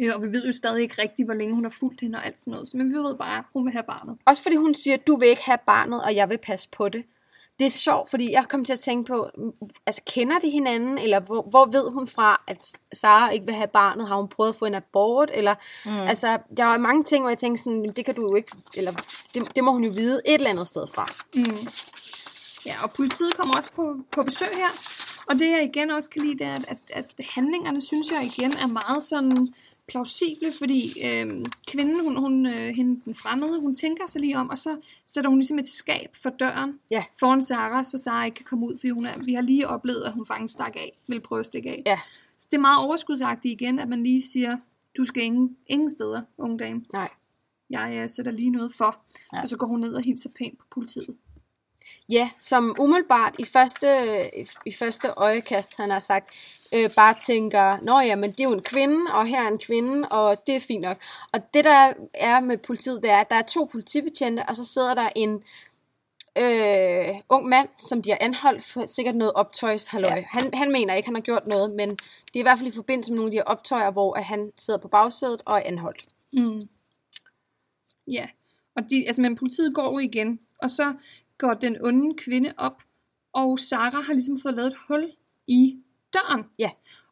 Øh, 0.00 0.14
og 0.14 0.22
vi 0.22 0.28
ved 0.28 0.46
jo 0.46 0.52
stadig 0.52 0.82
ikke 0.82 1.02
rigtigt, 1.02 1.26
hvor 1.26 1.34
længe 1.34 1.54
hun 1.54 1.64
har 1.64 1.74
fulgt 1.80 2.00
hende 2.00 2.18
og 2.18 2.26
alt 2.26 2.38
sådan 2.38 2.50
noget. 2.50 2.68
Så, 2.68 2.76
men 2.76 2.88
vi 2.88 2.94
ved 2.94 3.16
bare, 3.16 3.38
at 3.38 3.44
hun 3.52 3.64
vil 3.64 3.72
have 3.72 3.82
barnet. 3.82 4.18
Også 4.24 4.42
fordi 4.42 4.56
hun 4.56 4.74
siger, 4.74 4.96
du 4.96 5.16
vil 5.16 5.28
ikke 5.28 5.42
have 5.42 5.58
barnet, 5.66 6.02
og 6.02 6.14
jeg 6.14 6.28
vil 6.28 6.38
passe 6.38 6.68
på 6.72 6.88
det. 6.88 7.04
Det 7.58 7.64
er 7.64 7.70
sjovt, 7.70 8.10
fordi 8.10 8.32
jeg 8.32 8.44
kom 8.48 8.64
til 8.64 8.72
at 8.72 8.80
tænke 8.80 9.08
på, 9.08 9.30
mm, 9.38 9.52
altså 9.86 10.02
kender 10.06 10.38
de 10.38 10.50
hinanden, 10.50 10.98
eller 10.98 11.20
hvor, 11.20 11.42
hvor 11.50 11.64
ved 11.64 11.90
hun 11.90 12.06
fra, 12.06 12.42
at 12.48 12.66
Sara 12.94 13.30
ikke 13.30 13.46
vil 13.46 13.54
have 13.54 13.68
barnet? 13.68 14.08
Har 14.08 14.16
hun 14.16 14.28
prøvet 14.28 14.50
at 14.50 14.56
få 14.56 14.64
en 14.64 14.74
abort? 14.74 15.30
Eller, 15.34 15.54
mm. 15.84 15.98
altså, 15.98 16.38
der 16.56 16.64
var 16.64 16.78
mange 16.78 17.04
ting, 17.04 17.22
hvor 17.22 17.30
jeg 17.30 17.38
tænkte 17.38 17.62
sådan, 17.62 17.78
"Jamen, 17.78 17.96
det 17.96 18.04
kan 18.04 18.14
du 18.14 18.22
jo 18.22 18.34
ikke, 18.34 18.52
eller 18.76 18.92
det, 19.34 19.56
det 19.56 19.64
må 19.64 19.72
hun 19.72 19.84
jo 19.84 19.90
vide 19.90 20.20
et 20.26 20.34
eller 20.34 20.50
andet 20.50 20.68
sted 20.68 20.86
fra. 20.94 21.08
Mm. 21.34 21.68
Ja, 22.66 22.82
og 22.82 22.90
politiet 22.92 23.36
kommer 23.36 23.56
også 23.56 23.72
på, 23.72 23.96
på 24.12 24.22
besøg 24.22 24.48
her. 24.54 24.72
Og 25.28 25.38
det 25.38 25.50
jeg 25.50 25.62
igen 25.64 25.90
også 25.90 26.10
kan 26.10 26.22
lide, 26.22 26.38
det 26.38 26.46
er, 26.46 26.54
at, 26.54 26.64
at, 26.68 26.78
at 27.18 27.24
handlingerne, 27.34 27.82
synes 27.82 28.10
jeg 28.10 28.24
igen, 28.24 28.52
er 28.52 28.66
meget 28.66 29.02
sådan 29.02 29.48
plausible, 29.88 30.52
fordi 30.52 30.92
øhm, 31.06 31.44
kvinden, 31.66 32.00
hun, 32.04 32.16
hun, 32.16 32.46
øh, 32.46 32.74
hende, 32.74 33.00
den 33.04 33.14
fremmede, 33.14 33.60
hun 33.60 33.76
tænker 33.76 34.06
sig 34.06 34.20
lige 34.20 34.38
om, 34.38 34.50
og 34.50 34.58
så 34.58 34.76
sætter 35.06 35.30
hun 35.30 35.38
ligesom 35.38 35.58
et 35.58 35.68
skab 35.68 36.10
for 36.22 36.30
døren 36.30 36.80
Ja. 36.90 37.04
foran 37.20 37.42
Sarah, 37.42 37.84
så 37.84 37.98
Sarah 37.98 38.24
ikke 38.26 38.34
kan 38.34 38.44
komme 38.44 38.66
ud, 38.66 38.76
fordi 38.78 38.90
hun 38.90 39.06
er, 39.06 39.18
vi 39.18 39.34
har 39.34 39.40
lige 39.42 39.68
oplevet, 39.68 40.02
at 40.04 40.12
hun 40.12 40.26
faktisk 40.26 40.52
stak 40.54 40.76
af, 40.76 40.92
vil 41.08 41.20
prøve 41.20 41.40
at 41.40 41.46
stikke 41.46 41.70
af. 41.70 41.82
Ja, 41.86 42.00
Så 42.36 42.46
det 42.50 42.56
er 42.56 42.60
meget 42.60 42.84
overskudsagtigt 42.84 43.52
igen, 43.52 43.78
at 43.78 43.88
man 43.88 44.02
lige 44.02 44.22
siger, 44.22 44.56
du 44.96 45.04
skal 45.04 45.22
ingen, 45.22 45.56
ingen 45.66 45.90
steder, 45.90 46.22
unge 46.38 46.58
dame. 46.58 46.84
nej. 46.92 47.08
Jeg 47.70 47.98
øh, 48.02 48.08
sætter 48.10 48.32
lige 48.32 48.50
noget 48.50 48.72
for. 48.74 49.00
Ja. 49.32 49.36
Ja. 49.36 49.42
Og 49.42 49.48
så 49.48 49.56
går 49.56 49.66
hun 49.66 49.80
ned 49.80 49.94
og 49.94 50.02
hilser 50.02 50.30
pænt 50.38 50.58
på 50.58 50.64
politiet. 50.70 51.16
Ja, 52.08 52.30
som 52.38 52.76
umiddelbart 52.80 53.34
i 53.38 53.44
første, 53.44 53.86
i 54.66 54.72
første 54.72 55.08
øjekast, 55.16 55.76
han 55.76 55.90
har 55.90 55.98
sagt, 55.98 56.28
øh, 56.72 56.90
bare 56.96 57.14
tænker, 57.26 57.78
nå 57.82 58.00
ja, 58.00 58.16
men 58.16 58.30
det 58.30 58.40
er 58.40 58.44
jo 58.44 58.52
en 58.52 58.62
kvinde, 58.62 59.12
og 59.12 59.26
her 59.26 59.42
er 59.42 59.48
en 59.48 59.58
kvinde, 59.58 60.08
og 60.08 60.46
det 60.46 60.56
er 60.56 60.60
fint 60.60 60.82
nok. 60.82 60.96
Og 61.32 61.54
det 61.54 61.64
der 61.64 61.92
er 62.14 62.40
med 62.40 62.58
politiet, 62.58 63.02
det 63.02 63.10
er, 63.10 63.18
at 63.18 63.30
der 63.30 63.36
er 63.36 63.42
to 63.42 63.68
politibetjente, 63.72 64.42
og 64.48 64.56
så 64.56 64.64
sidder 64.64 64.94
der 64.94 65.08
en 65.16 65.42
øh, 66.38 67.14
ung 67.28 67.48
mand, 67.48 67.68
som 67.78 68.02
de 68.02 68.10
har 68.10 68.18
anholdt 68.20 68.64
for 68.64 68.86
sikkert 68.86 69.16
noget 69.16 69.32
optøjs 69.32 69.94
Ja. 69.94 69.98
Ja. 69.98 70.24
Han, 70.28 70.54
han 70.54 70.72
mener 70.72 70.94
ikke, 70.94 71.06
han 71.06 71.14
har 71.14 71.22
gjort 71.22 71.46
noget, 71.46 71.70
men 71.70 71.90
det 71.90 72.36
er 72.36 72.38
i 72.38 72.42
hvert 72.42 72.58
fald 72.58 72.72
i 72.72 72.76
forbindelse 72.76 73.12
med 73.12 73.16
nogle 73.16 73.28
af 73.28 73.30
de 73.30 73.36
her 73.36 73.44
optøjer, 73.44 73.90
hvor 73.90 74.14
at 74.14 74.24
han 74.24 74.52
sidder 74.56 74.80
på 74.80 74.88
bagsædet 74.88 75.42
og 75.44 75.58
er 75.58 75.62
anholdt. 75.64 76.06
Mm. 76.32 76.68
Ja, 78.06 78.26
og 78.76 78.90
de, 78.90 79.06
altså, 79.06 79.22
men 79.22 79.36
politiet 79.36 79.74
går 79.74 79.92
jo 79.92 79.98
igen, 79.98 80.40
og 80.62 80.70
så 80.70 80.94
går 81.38 81.54
den 81.54 81.84
onde 81.84 82.14
kvinde 82.14 82.52
op, 82.56 82.82
og 83.32 83.58
Sara 83.58 84.00
har 84.00 84.12
ligesom 84.12 84.38
fået 84.42 84.54
lavet 84.54 84.66
et 84.66 84.78
hul 84.88 85.12
i 85.46 85.76
døren. 86.14 86.44
Ja. 86.58 86.70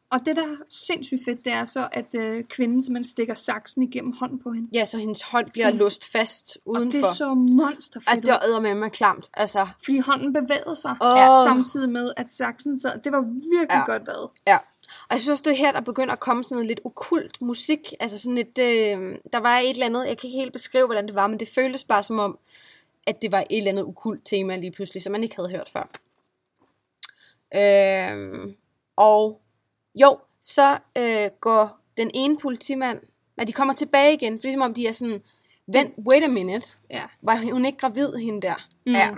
Og 0.09 0.19
det, 0.25 0.35
der 0.37 0.43
er 0.43 0.55
sindssygt 0.69 1.21
fedt, 1.25 1.45
det 1.45 1.53
er 1.53 1.65
så, 1.65 1.89
at 1.91 2.15
øh, 2.15 2.43
kvinden 2.43 2.81
simpelthen 2.81 3.03
stikker 3.03 3.33
saksen 3.33 3.83
igennem 3.83 4.13
hånden 4.13 4.39
på 4.39 4.51
hende. 4.51 4.69
Ja, 4.73 4.85
så 4.85 4.97
hendes 4.97 5.21
hånd 5.21 5.49
bliver 5.51 5.65
Sådan- 5.65 5.79
låst 5.79 6.11
fast 6.11 6.57
Og 6.65 6.71
udenfor. 6.71 6.99
det 6.99 7.07
så 7.17 7.33
monsterfedt 7.33 8.17
At 8.17 8.41
det 8.43 8.53
var 8.53 8.59
med 8.59 8.75
mig 8.75 8.91
klamt. 8.91 9.29
Altså, 9.33 9.67
fordi 9.83 9.99
hånden 9.99 10.33
bevægede 10.33 10.75
sig, 10.75 10.95
Åh. 11.01 11.11
ja, 11.15 11.43
samtidig 11.43 11.89
med, 11.89 12.11
at 12.17 12.31
saksen 12.31 12.79
sad. 12.79 12.99
Det 12.99 13.11
var 13.11 13.21
virkelig 13.21 13.67
ja. 13.71 13.85
godt 13.85 14.05
lavet. 14.07 14.29
Ja. 14.47 14.57
Og 14.87 15.11
jeg 15.11 15.19
synes 15.19 15.29
også, 15.31 15.43
det 15.43 15.51
er 15.51 15.57
her, 15.57 15.71
der 15.71 15.81
begynder 15.81 16.13
at 16.13 16.19
komme 16.19 16.43
sådan 16.43 16.55
noget 16.55 16.67
lidt 16.67 16.79
okult 16.83 17.41
musik. 17.41 17.93
Altså 17.99 18.19
sådan 18.19 18.37
et, 18.37 18.57
øh, 18.59 19.17
der 19.33 19.39
var 19.39 19.57
et 19.57 19.69
eller 19.69 19.85
andet, 19.85 20.07
jeg 20.07 20.17
kan 20.17 20.27
ikke 20.27 20.39
helt 20.39 20.53
beskrive, 20.53 20.85
hvordan 20.85 21.05
det 21.07 21.15
var, 21.15 21.27
men 21.27 21.39
det 21.39 21.47
føltes 21.55 21.83
bare 21.83 22.03
som 22.03 22.19
om, 22.19 22.37
at 23.07 23.21
det 23.21 23.31
var 23.31 23.39
et 23.39 23.57
eller 23.57 23.71
andet 23.71 23.85
okult 23.85 24.21
tema 24.25 24.55
lige 24.55 24.71
pludselig, 24.71 25.03
som 25.03 25.11
man 25.11 25.23
ikke 25.23 25.35
havde 25.35 25.49
hørt 25.49 25.69
før. 25.73 25.89
Øh, 27.55 28.53
og 28.95 29.41
jo, 29.95 30.17
så 30.41 30.77
øh, 30.97 31.29
går 31.41 31.79
den 31.97 32.11
ene 32.13 32.37
politimand, 32.37 32.99
når 33.37 33.43
de 33.43 33.51
kommer 33.51 33.73
tilbage 33.73 34.13
igen, 34.13 34.33
for 34.33 34.41
det 34.41 34.49
er 34.49 34.53
som 34.53 34.61
om 34.61 34.73
de 34.73 34.87
er 34.87 34.91
sådan, 34.91 35.21
vent, 35.67 35.93
wait 36.11 36.23
a 36.23 36.27
minute, 36.27 36.67
Ja. 36.89 37.03
var 37.21 37.51
hun 37.51 37.65
ikke 37.65 37.77
gravid, 37.77 38.13
hende 38.13 38.41
der? 38.41 38.55
Mm. 38.85 38.93
Ja. 38.93 39.09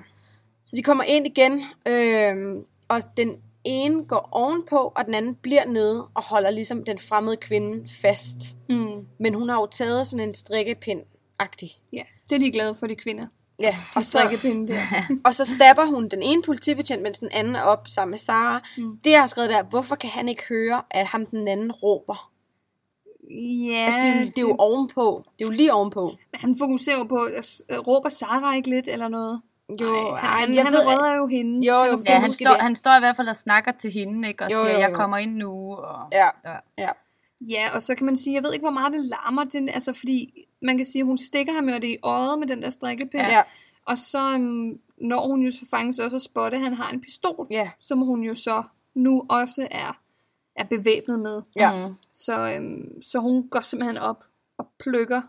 Så 0.65 0.75
de 0.75 0.83
kommer 0.83 1.03
ind 1.03 1.25
igen, 1.27 1.61
øh, 1.87 2.63
og 2.87 3.17
den 3.17 3.41
ene 3.63 4.05
går 4.05 4.29
ovenpå, 4.31 4.77
og 4.95 5.05
den 5.05 5.13
anden 5.13 5.35
bliver 5.35 5.65
nede 5.65 6.07
og 6.13 6.23
holder 6.23 6.49
ligesom 6.49 6.83
den 6.83 6.99
fremmede 6.99 7.37
kvinde 7.37 7.87
fast. 8.01 8.39
Mm. 8.69 9.07
Men 9.19 9.33
hun 9.33 9.49
har 9.49 9.55
jo 9.55 9.65
taget 9.65 10.07
sådan 10.07 10.27
en 10.29 10.33
strikkepind-agtig. 10.35 11.69
ja, 11.93 12.03
det 12.29 12.35
er 12.35 12.39
de 12.39 12.51
glade 12.51 12.75
for, 12.75 12.87
de 12.87 12.95
kvinder. 12.95 13.27
Ja, 13.59 13.75
og 13.95 14.03
så, 14.03 14.09
Strikkepinde 14.27 14.73
der. 14.73 14.79
og 15.25 15.33
så 15.33 15.45
stabber 15.45 15.85
hun 15.85 16.07
den 16.09 16.21
ene 16.21 16.41
politibetjent, 16.41 17.01
mens 17.03 17.19
den 17.19 17.29
anden 17.31 17.55
er 17.55 17.61
op 17.61 17.87
sammen 17.89 18.11
med 18.11 18.17
Sara. 18.17 18.61
Mm. 18.77 18.97
Det 19.03 19.11
jeg 19.11 19.19
har 19.19 19.27
skrevet 19.27 19.49
der, 19.49 19.63
hvorfor 19.63 19.95
kan 19.95 20.09
han 20.09 20.29
ikke 20.29 20.43
høre, 20.49 20.81
at 20.91 21.05
ham 21.07 21.25
den 21.25 21.47
anden 21.47 21.71
råber? 21.71 22.31
Ja, 23.69 23.85
Altså, 23.85 23.99
det 23.99 24.09
er, 24.09 24.19
jo, 24.19 24.25
det 24.25 24.37
er 24.37 24.41
jo 24.41 24.55
ovenpå. 24.59 25.23
Det 25.39 25.45
er 25.45 25.49
jo 25.49 25.55
lige 25.55 25.73
ovenpå. 25.73 26.15
Han 26.33 26.55
fokuserer 26.59 26.97
jo 26.97 27.03
på, 27.03 27.15
at 27.23 27.61
råber 27.87 28.09
Sarah 28.09 28.55
ikke 28.57 28.69
lidt 28.69 28.87
eller 28.87 29.07
noget? 29.07 29.41
Jo, 29.81 30.07
Ej, 30.09 30.19
han, 30.19 30.39
han, 30.39 30.55
jeg 30.55 30.63
han 30.63 30.73
ved- 30.73 30.87
redder 30.87 31.15
jo 31.15 31.27
hende. 31.27 31.67
Jo, 31.67 31.75
jo, 31.83 31.91
Han 31.91 31.99
Ja, 32.07 32.19
han 32.19 32.29
står, 32.29 32.51
det. 32.53 32.61
han 32.61 32.75
står 32.75 32.95
i 32.95 32.99
hvert 32.99 33.15
fald 33.15 33.27
og 33.27 33.35
snakker 33.35 33.71
til 33.71 33.91
hende, 33.91 34.27
ikke? 34.27 34.43
Og 34.43 34.51
Jo, 34.51 34.57
siger, 34.57 34.73
jo, 34.73 34.79
jeg 34.79 34.89
jo. 34.89 34.95
kommer 34.95 35.17
ind 35.17 35.35
nu. 35.35 35.75
Og, 35.75 36.07
Ja, 36.11 36.25
ja. 36.45 36.55
ja. 36.77 36.89
Ja, 37.41 37.69
og 37.75 37.81
så 37.81 37.95
kan 37.95 38.05
man 38.05 38.15
sige, 38.17 38.33
jeg 38.33 38.43
ved 38.43 38.53
ikke, 38.53 38.63
hvor 38.63 38.71
meget 38.71 38.93
det 38.93 39.05
larmer, 39.05 39.43
den, 39.43 39.69
altså 39.69 39.93
fordi 39.93 40.47
man 40.61 40.77
kan 40.77 40.85
sige, 40.85 40.99
at 41.01 41.05
hun 41.05 41.17
stikker 41.17 41.53
ham 41.53 41.69
jo 41.69 41.75
det 41.75 41.87
i 41.87 41.97
øjet 42.03 42.39
med 42.39 42.47
den 42.47 42.61
der 42.61 42.69
strikkepind, 42.69 43.21
Ja. 43.27 43.41
og 43.85 43.97
så 43.97 44.33
um, 44.35 44.79
når 44.97 45.27
hun 45.27 45.41
jo 45.41 45.51
så 45.51 45.65
faktisk 45.69 46.01
også 46.01 46.15
at 46.15 46.21
spotte, 46.21 46.57
at 46.57 46.63
han 46.63 46.73
har 46.73 46.89
en 46.89 47.01
pistol, 47.01 47.47
Ja. 47.51 47.69
som 47.79 47.99
hun 47.99 48.23
jo 48.23 48.35
så 48.35 48.63
nu 48.95 49.25
også 49.29 49.67
er, 49.71 49.99
er 50.55 50.63
bevæbnet 50.63 51.19
med. 51.19 51.41
Ja. 51.55 51.87
Mm. 51.87 51.93
Så, 52.13 52.39
øhm, 52.53 53.01
så 53.03 53.19
hun 53.19 53.47
går 53.49 53.59
simpelthen 53.59 53.97
op 53.97 54.23
og 54.57 54.67
plukker 54.79 55.21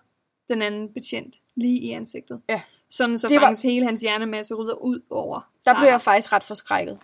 den 0.49 0.63
anden 0.63 0.89
betjent 0.93 1.35
lige 1.57 1.79
i 1.79 1.91
ansigtet. 1.91 2.43
Ja. 2.49 2.61
Sådan 2.91 3.19
så 3.19 3.29
Det 3.29 3.37
var- 3.37 3.43
faktisk 3.47 3.65
hele 3.65 3.87
hans 3.87 4.01
hjernemasse 4.01 4.55
rydder 4.55 4.75
ud 4.75 5.01
over 5.11 5.35
Der 5.35 5.43
Sarah. 5.61 5.81
blev 5.81 5.89
jeg 5.91 6.03
faktisk 6.03 6.33
ret 6.33 6.45
forskrækket, 6.45 6.99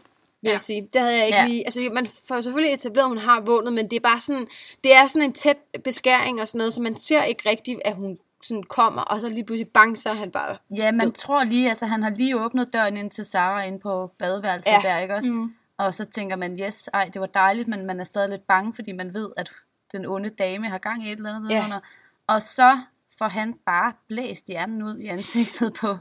vil 0.45 0.49
Ja. 0.49 0.53
jeg 0.53 0.61
sige. 0.61 0.89
Det 0.93 1.01
havde 1.01 1.17
jeg 1.19 1.27
ikke 1.27 1.39
Ja. 1.39 1.47
lige... 1.47 1.65
Altså, 1.65 1.91
man 1.95 2.07
får 2.29 2.41
selvfølgelig 2.41 2.75
etableret, 2.75 3.05
at 3.05 3.09
hun 3.09 3.19
har 3.19 3.41
vågnet, 3.41 3.73
men 3.73 3.91
det 3.91 3.97
er 3.97 4.01
bare 4.01 4.21
sådan... 4.21 4.47
Det 4.85 4.95
er 4.95 5.07
sådan 5.07 5.23
en 5.29 5.33
tæt 5.33 5.57
beskæring 5.85 6.41
og 6.41 6.49
sådan 6.49 6.59
noget, 6.59 6.75
så 6.75 6.83
man 6.83 6.99
ser 6.99 7.23
ikke 7.23 7.49
rigtigt, 7.49 7.81
at 7.85 7.95
hun 7.95 8.19
sådan 8.43 8.63
kommer, 8.63 9.03
og 9.03 9.21
så 9.21 9.29
lige 9.29 9.45
pludselig 9.45 9.69
bang, 9.69 9.99
så 9.99 10.11
er 10.11 10.15
han 10.15 10.31
bare... 10.31 10.57
Ja, 10.77 10.93
man 10.93 11.13
tror 11.13 11.45
lige, 11.45 11.69
altså 11.69 11.87
han 11.87 12.03
har 12.03 12.11
lige 12.11 12.41
åbnet 12.41 12.73
døren 12.73 12.97
ind 12.97 13.11
til 13.11 13.25
Sara 13.25 13.63
ind 13.65 13.81
på 13.81 14.11
badeværelset 14.19 14.73
Ja. 14.73 14.79
der, 14.83 14.99
ikke 14.99 15.15
også? 15.15 15.33
Mm. 15.33 15.55
Og 15.79 15.95
så 15.95 16.05
tænker 16.05 16.37
man, 16.37 16.59
yes, 16.61 16.89
ej, 16.95 17.11
det 17.15 17.21
var 17.21 17.27
dejligt, 17.27 17.69
men 17.69 17.87
man 17.87 18.01
er 18.01 18.05
stadig 18.05 18.29
lidt 18.31 18.47
bange, 18.47 18.75
fordi 18.75 18.93
man 18.93 19.15
ved, 19.15 19.31
at 19.37 19.51
den 19.93 20.07
onde 20.07 20.29
dame 20.31 20.69
har 20.69 20.79
gang 20.79 21.07
i 21.07 21.13
et 21.13 21.17
eller 21.17 21.37
andet 21.37 21.51
Ja. 21.51 21.79
Og 22.27 22.43
så 22.43 22.79
får 23.19 23.29
han 23.29 23.55
bare 23.67 23.93
blæst 24.09 24.47
hjernen 24.49 24.83
ud 24.83 24.99
i 24.99 25.07
ansigtet 25.07 25.73
på, 25.81 25.97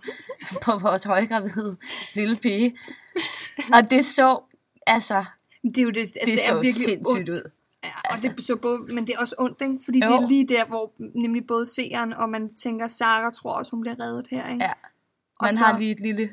på 0.61 0.78
vores 0.78 1.03
højgravide 1.03 1.78
lille 2.16 2.36
pige. 2.36 2.78
Og 3.74 3.91
det 3.91 4.05
så, 4.05 4.39
altså, 4.88 5.26
Det 5.64 5.78
er 5.78 5.82
jo 5.84 5.89
det, 5.89 5.97
altså, 5.99 6.14
det, 6.20 6.28
det 6.28 6.39
så 6.39 6.51
er 6.53 6.55
virkelig 6.55 6.74
sindssygt 6.74 7.18
ondt. 7.18 7.30
ud. 7.30 7.49
Ja, 7.84 7.89
og 8.05 8.11
altså. 8.11 8.34
det 8.36 8.43
så 8.43 8.55
både, 8.55 8.80
men 8.80 9.07
det 9.07 9.16
er 9.16 9.20
også 9.20 9.36
ondt, 9.39 9.61
ikke? 9.61 9.78
Fordi 9.86 9.99
jo. 9.99 10.07
Det 10.07 10.16
er 10.24 10.28
lige 10.28 10.47
der, 10.47 10.66
hvor 10.66 10.91
nemlig 11.22 11.47
både 11.47 11.66
seeren 11.66 12.14
og 12.14 12.30
man 12.30 12.55
tænker, 12.55 12.88
Sara 12.88 13.32
tror 13.32 13.51
også, 13.53 13.72
hun 13.72 13.82
bliver 13.82 13.99
reddet 13.99 14.28
her, 14.32 14.49
ikke? 14.49 14.64
Ja. 14.64 14.72
Og 15.39 15.43
Man 15.45 15.51
så 15.51 15.64
har 15.66 15.80
lige 15.80 15.91
et 15.91 15.99
lille, 15.99 16.30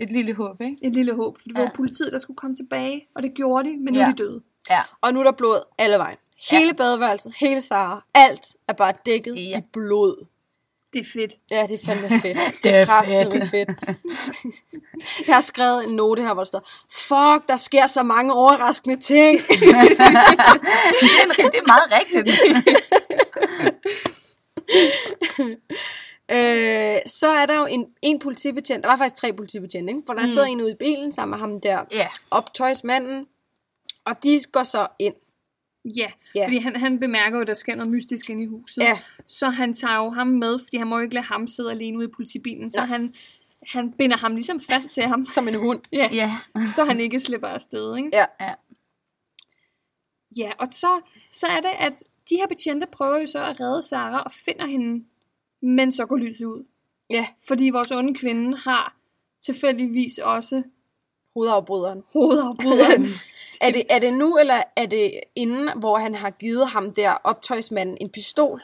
et 0.00 0.12
lille 0.12 0.34
håb, 0.34 0.60
ikke? 0.60 0.76
et 0.82 0.92
lille 0.92 1.14
håb, 1.14 1.38
for 1.40 1.48
det 1.48 1.54
var 1.54 1.62
Ja. 1.62 1.70
politiet, 1.74 2.12
der 2.12 2.18
skulle 2.18 2.36
komme 2.36 2.56
tilbage, 2.56 3.06
og 3.14 3.22
det 3.22 3.34
gjorde 3.34 3.68
de, 3.70 3.76
men 3.76 3.94
nu 3.94 4.00
er 4.00 4.04
Ja. 4.04 4.10
de 4.10 4.16
døde. 4.16 4.42
Ja. 4.70 4.80
Og 5.00 5.14
nu 5.14 5.20
er 5.20 5.24
der 5.24 5.32
blod 5.32 5.60
alle 5.78 5.96
vejen. 5.96 6.18
Hele 6.50 6.74
badeværelset, 6.74 7.34
hele 7.36 7.60
Sara, 7.60 8.04
alt 8.14 8.46
er 8.68 8.72
bare 8.72 8.92
dækket 9.06 9.34
Ja. 9.36 9.58
i 9.58 9.62
blod. 9.72 10.26
Det 10.92 11.00
er 11.00 11.04
fedt. 11.12 11.32
Ja, 11.50 11.66
det 11.66 11.80
er 11.82 11.86
fandme 11.86 12.08
fedt. 12.22 12.38
Det 12.64 12.74
er 12.74 12.84
kraftedeme 12.84 13.46
fedt. 13.46 13.68
Jeg 15.26 15.34
har 15.34 15.40
skrevet 15.40 15.84
en 15.84 15.94
note 15.96 16.22
her, 16.22 16.34
hvor 16.34 16.42
der 16.42 16.48
står, 16.48 16.70
fuck, 16.92 17.48
der 17.48 17.56
sker 17.56 17.86
så 17.86 18.02
mange 18.02 18.32
overraskende 18.34 19.00
ting. 19.00 19.40
det, 19.48 19.62
er, 21.38 21.50
det 21.50 21.60
er 21.60 21.66
meget 21.66 21.92
rigtigt. 21.92 22.30
øh, 26.30 26.98
så 27.06 27.28
er 27.28 27.46
der 27.46 27.58
jo 27.58 27.66
en, 27.66 27.86
en 28.02 28.18
politibetjent, 28.18 28.84
der 28.84 28.90
var 28.90 28.96
faktisk 28.96 29.14
tre 29.16 29.32
politibetjente, 29.32 29.90
ikke? 29.90 30.02
hvor 30.04 30.14
der 30.14 30.20
mm. 30.22 30.26
sidder 30.26 30.46
en 30.46 30.60
ude 30.62 30.70
i 30.70 30.76
bilen 30.78 31.12
sammen 31.12 31.30
med 31.30 31.38
ham 31.38 31.60
der 31.60 31.80
Ja. 31.92 32.06
optøjsmanden, 32.30 33.26
og 34.04 34.14
de 34.24 34.40
går 34.52 34.62
så 34.64 34.86
ind. 34.98 35.14
Ja, 35.84 36.10
Ja. 36.34 36.44
fordi 36.46 36.58
han, 36.58 36.76
han 36.76 37.00
bemærker 37.00 37.36
jo, 37.36 37.40
at 37.42 37.46
der 37.48 37.54
sker 37.54 37.74
noget 37.74 37.90
mystisk 37.92 38.30
inde 38.30 38.42
i 38.42 38.46
huset. 38.46 38.82
Ja. 38.82 38.98
Så 39.26 39.48
han 39.50 39.74
tager 39.74 39.96
jo 39.96 40.10
ham 40.10 40.26
med, 40.26 40.58
fordi 40.58 40.76
han 40.76 40.86
må 40.86 40.96
jo 40.96 41.02
ikke 41.02 41.14
lade 41.14 41.26
ham 41.26 41.46
sidde 41.46 41.70
alene 41.70 41.98
ude 41.98 42.06
i 42.06 42.10
politibilen. 42.16 42.70
Så 42.70 42.80
Nej. 42.80 42.86
han, 42.86 43.14
han 43.68 43.92
binder 43.92 44.16
ham 44.16 44.34
ligesom 44.34 44.60
fast 44.60 44.90
til 44.90 45.02
ham, 45.02 45.26
Som 45.26 45.48
en 45.48 45.54
hund. 45.54 45.80
ja. 45.92 46.08
Ja. 46.12 46.30
så 46.74 46.84
han 46.84 47.00
ikke 47.00 47.20
slipper 47.20 47.48
afsted. 47.48 47.96
Ikke? 47.96 48.10
Ja. 48.12 48.24
Ja. 48.40 48.54
Ja, 50.36 50.50
og 50.58 50.66
så, 50.70 51.00
så 51.32 51.46
er 51.46 51.60
det, 51.60 51.70
at 51.78 52.02
de 52.30 52.36
her 52.36 52.46
betjente 52.46 52.86
prøver 52.92 53.18
jo 53.20 53.26
så 53.26 53.44
at 53.44 53.60
redde 53.60 53.82
Sara 53.82 54.20
og 54.22 54.30
finder 54.44 54.66
hende, 54.66 55.04
men 55.62 55.92
så 55.92 56.06
går 56.06 56.16
lyset 56.16 56.44
ud. 56.44 56.64
Ja, 57.10 57.26
Fordi 57.48 57.70
vores 57.70 57.92
onde 57.92 58.14
kvinde 58.14 58.56
har 58.58 58.96
tilfældigvis 59.40 60.18
også 60.18 60.62
hovedafbryderen. 61.34 62.02
hovedafbryderen. 62.12 63.06
Er 63.60 63.70
det, 63.70 63.82
er 63.90 63.98
det 63.98 64.12
nu, 64.14 64.36
eller 64.38 64.62
er 64.76 64.86
det 64.86 65.20
inden, 65.36 65.70
hvor 65.76 65.98
han 65.98 66.14
har 66.14 66.30
givet 66.30 66.66
ham 66.68 66.92
der 66.92 67.10
optøjsmanden 67.24 67.96
en 68.00 68.10
pistol? 68.10 68.62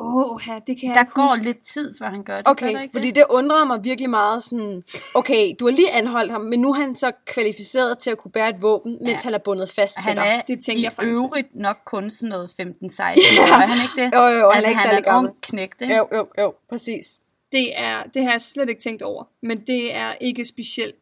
Åh, 0.00 0.16
oh, 0.16 0.40
ja, 0.48 0.58
det 0.66 0.80
kan 0.80 0.88
jeg 0.88 0.94
Der 0.94 1.00
ikke 1.00 1.12
går 1.12 1.22
huske. 1.22 1.44
lidt 1.44 1.62
tid, 1.64 1.94
før 1.98 2.06
han 2.10 2.22
gør 2.22 2.36
det. 2.36 2.44
gør 2.44 2.50
Okay, 2.50 2.82
ikke 2.82 2.92
fordi 2.92 3.06
det? 3.06 3.16
det 3.16 3.24
undrede 3.30 3.66
mig 3.66 3.84
virkelig 3.84 4.10
meget 4.10 4.42
sådan, 4.42 4.84
okay, 5.14 5.54
du 5.60 5.64
har 5.66 5.72
lige 5.72 5.90
anholdt 5.90 6.32
ham, 6.32 6.40
men 6.40 6.60
nu 6.60 6.70
er 6.70 6.74
han 6.74 6.94
så 6.94 7.12
kvalificeret 7.26 7.98
til 7.98 8.10
at 8.10 8.18
kunne 8.18 8.32
bære 8.32 8.48
et 8.48 8.62
våben, 8.62 8.92
mens 9.00 9.10
Ja. 9.10 9.18
han 9.24 9.34
er 9.34 9.38
bundet 9.38 9.70
fast 9.70 9.94
til 9.94 10.02
Han 10.02 10.16
dig. 10.16 10.24
er 10.26 10.40
Det 10.40 10.46
tænkte 10.64 10.72
i 10.80 10.82
jeg 10.84 10.92
faktisk. 10.92 11.18
øvrigt 11.24 11.48
nok 11.56 11.76
kun 11.84 12.10
sådan 12.10 12.28
noget 12.28 12.50
15-16 12.50 12.56
år, 12.60 13.62
er 13.62 13.66
han 13.66 13.82
ikke 13.82 14.02
det? 14.02 14.14
Jo, 14.18 14.22
jo, 14.22 14.28
jo, 14.30 14.36
han 14.36 14.42
er 14.44 14.50
altså, 14.50 14.70
ikke 14.70 14.80
han 14.80 14.88
særlig 14.88 15.04
gammel. 15.04 15.32
knægt, 15.42 15.82
ikke? 15.82 15.96
Jo, 15.96 16.08
jo, 16.14 16.26
jo, 16.38 16.54
præcis. 16.68 17.20
Det, 17.52 17.78
er, 17.80 18.02
det 18.14 18.22
har 18.24 18.30
jeg 18.30 18.42
slet 18.42 18.68
ikke 18.68 18.80
tænkt 18.80 19.02
over, 19.02 19.24
men 19.42 19.60
det 19.66 19.94
er 19.94 20.12
ikke 20.20 20.44
specielt 20.44 20.94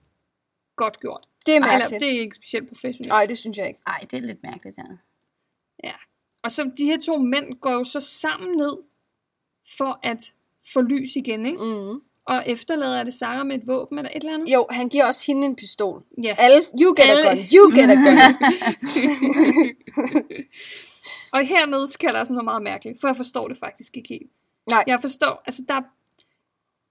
godt 0.77 1.01
gjort. 1.01 1.25
Det 1.47 1.53
er 1.53 1.57
Eller, 1.57 1.69
mærkeligt. 1.79 2.01
det 2.01 2.15
er 2.17 2.21
ikke 2.21 2.37
specielt 2.37 2.69
professionelt. 2.69 3.09
Nej, 3.09 3.27
det 3.27 3.39
synes 3.39 3.59
jeg 3.59 3.69
ikke. 3.69 3.81
Ej, 3.87 3.99
det 4.11 4.17
er 4.17 4.21
lidt 4.21 4.43
mærkeligt, 4.43 4.79
ja. 4.79 4.83
Ja. 5.85 5.93
Og 6.43 6.51
så 6.51 6.71
de 6.79 6.85
her 6.85 6.99
to 7.01 7.17
mænd 7.19 7.55
går 7.61 7.73
jo 7.73 7.85
så 7.85 8.01
sammen 8.01 8.57
ned 8.57 8.77
for 9.79 10.01
at 10.03 10.33
få 10.73 10.81
lys 10.81 11.17
igen, 11.17 11.47
ikke? 11.47 11.65
Mm. 11.65 12.01
Og 12.27 12.43
efterlader 12.47 12.99
er 12.99 13.05
det 13.05 13.15
Sarah 13.15 13.47
med 13.47 13.59
et 13.59 13.67
våben 13.67 13.99
eller 13.99 14.11
et 14.11 14.17
eller 14.17 14.35
andet? 14.35 14.49
Jo, 14.53 14.67
han 14.71 14.89
giver 14.89 15.05
også 15.05 15.25
hende 15.27 15.47
en 15.47 15.57
pistol. 15.57 16.03
Ja. 16.23 16.35
Alle, 16.39 16.63
you 16.81 16.95
get 16.97 17.05
a 17.05 17.09
Alle- 17.11 17.29
gun, 17.29 17.39
you 17.55 17.71
get 17.81 17.91
a 17.91 17.95
gun. 17.95 18.19
Og 21.33 21.47
hernede 21.47 21.87
sker 21.93 22.13
der 22.13 22.19
også 22.19 22.33
noget 22.33 22.45
meget 22.45 22.63
mærkeligt, 22.63 23.01
for 23.01 23.09
jeg 23.09 23.17
forstår 23.17 23.49
det 23.49 23.59
faktisk 23.59 23.97
ikke 23.97 24.09
helt. 24.09 24.31
Nej. 24.71 24.85
Jeg 24.87 25.01
forstår, 25.01 25.43
altså 25.47 25.63
der, 25.69 25.81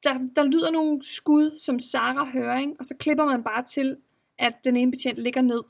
der, 0.03 0.13
der 0.35 0.43
lyder 0.43 0.71
nogle 0.71 0.99
skud, 1.03 1.57
som 1.57 1.79
Sarah 1.79 2.27
hører, 2.33 2.59
ikke? 2.59 2.73
og 2.79 2.85
så 2.85 2.95
klipper 2.99 3.25
man 3.25 3.43
bare 3.43 3.63
til, 3.63 3.97
at 4.39 4.53
den 4.63 4.77
ene 4.77 4.91
betjent 4.91 5.17
ligger 5.19 5.41
ned, 5.41 5.61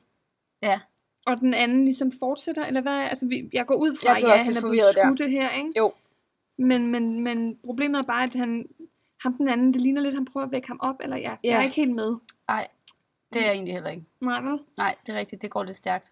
Ja. 0.64 0.80
og 1.26 1.38
den 1.40 1.54
anden 1.54 1.84
ligesom 1.86 2.12
fortsætter, 2.20 2.66
eller 2.66 2.82
hvad? 2.82 2.94
Altså, 2.94 3.28
vi, 3.28 3.50
jeg 3.54 3.66
går 3.66 3.76
ud 3.76 3.96
fra, 4.04 4.18
at 4.18 4.24
ja, 4.24 4.38
han 4.38 4.56
er 4.58 4.62
blevet 4.62 4.80
der. 4.96 5.16
skudt 5.16 5.32
her, 5.32 5.50
ikke? 5.50 5.72
Jo, 5.78 5.94
Men, 6.58 6.88
men, 6.88 7.20
men 7.20 7.58
problemet 7.66 8.00
er 8.00 8.04
bare, 8.04 8.24
at 8.24 8.36
han, 8.36 8.66
ham 9.24 9.34
den 9.34 9.48
anden, 9.50 9.74
det 9.74 9.82
ligner 9.82 10.02
lidt, 10.02 10.16
han 10.16 10.26
prøver 10.26 10.46
at 10.46 10.52
vække 10.52 10.68
ham 10.68 10.80
op, 10.82 10.96
eller 11.04 11.18
jeg, 11.18 11.38
jeg 11.44 11.52
er 11.52 11.58
Ja. 11.58 11.64
ikke 11.64 11.76
helt 11.76 11.96
med. 11.96 12.16
Ej, 12.50 12.68
det 13.34 13.42
er 13.42 13.46
jeg 13.46 13.54
egentlig 13.54 13.74
heller 13.74 13.90
ikke. 13.90 14.04
Nej, 14.22 14.42
vel? 14.42 14.60
Nej, 14.78 14.96
det 15.06 15.16
er 15.16 15.20
rigtigt. 15.20 15.42
Det 15.42 15.50
går 15.50 15.64
lidt 15.64 15.76
stærkt. 15.78 16.12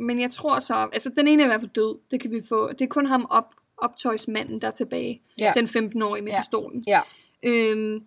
Men 0.00 0.20
jeg 0.20 0.30
tror 0.30 0.58
så, 0.58 0.74
altså 0.92 1.10
den 1.16 1.28
ene 1.28 1.42
er 1.42 1.46
i 1.46 1.48
hvert 1.48 1.60
fald 1.60 1.70
død, 1.72 1.98
det 2.10 2.20
kan 2.20 2.30
vi 2.32 2.40
få. 2.48 2.72
Det 2.72 2.82
er 2.82 2.86
kun 2.88 3.06
ham 3.06 3.26
op, 3.30 3.54
optøjsmanden, 3.78 4.60
der 4.60 4.66
er 4.68 4.72
tilbage. 4.72 5.22
Ja. 5.40 5.52
Den 5.56 5.64
15-årige 5.66 6.22
med 6.24 6.32
Ja. 6.32 6.40
pistolen. 6.40 6.84
ja. 6.86 7.00
Øhm, 7.42 8.04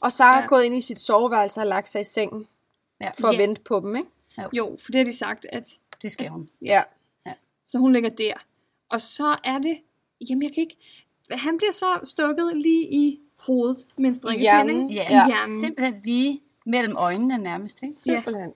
Og 0.00 0.12
Sara 0.12 0.36
er 0.36 0.40
Ja. 0.40 0.46
gået 0.46 0.64
ind 0.64 0.74
i 0.74 0.80
sit 0.80 0.98
soveværelse 0.98 1.60
og 1.60 1.66
lagt 1.66 1.88
sig 1.88 2.00
i 2.00 2.04
sengen 2.04 2.46
Ja, 3.00 3.10
for 3.20 3.28
at 3.28 3.34
Ja. 3.34 3.38
vente 3.40 3.60
på 3.62 3.80
dem, 3.80 3.96
ikke? 3.96 4.08
jo, 4.52 4.76
for 4.84 4.92
det 4.92 4.98
har 4.98 5.04
de 5.04 5.16
sagt, 5.16 5.46
at 5.52 5.78
det 6.02 6.12
skal 6.12 6.28
hun. 6.28 6.48
Ja. 6.64 6.82
så 7.64 7.78
hun 7.78 7.92
ligger 7.92 8.10
der. 8.10 8.32
Og 8.88 9.00
så 9.00 9.36
er 9.44 9.58
det, 9.58 9.78
jamen 10.30 10.42
jeg 10.42 10.52
kan 10.54 10.60
ikke, 10.62 10.76
han 11.30 11.56
bliver 11.56 11.72
så 11.72 12.00
stukket 12.04 12.56
lige 12.56 12.84
i 12.92 13.20
hovedet 13.46 13.88
med 13.96 14.06
en 14.08 14.14
strikkepind, 14.14 14.40
Hjernen. 14.42 14.90
ikke? 14.90 15.02
Ja, 15.02 15.26
hjernen. 15.26 15.60
simpelthen 15.60 16.00
lige 16.04 16.40
mellem 16.66 16.96
øjnene 16.96 17.38
nærmest, 17.38 17.82
ikke? 17.82 17.94
Ja. 18.06 18.12
Simpelthen. 18.12 18.52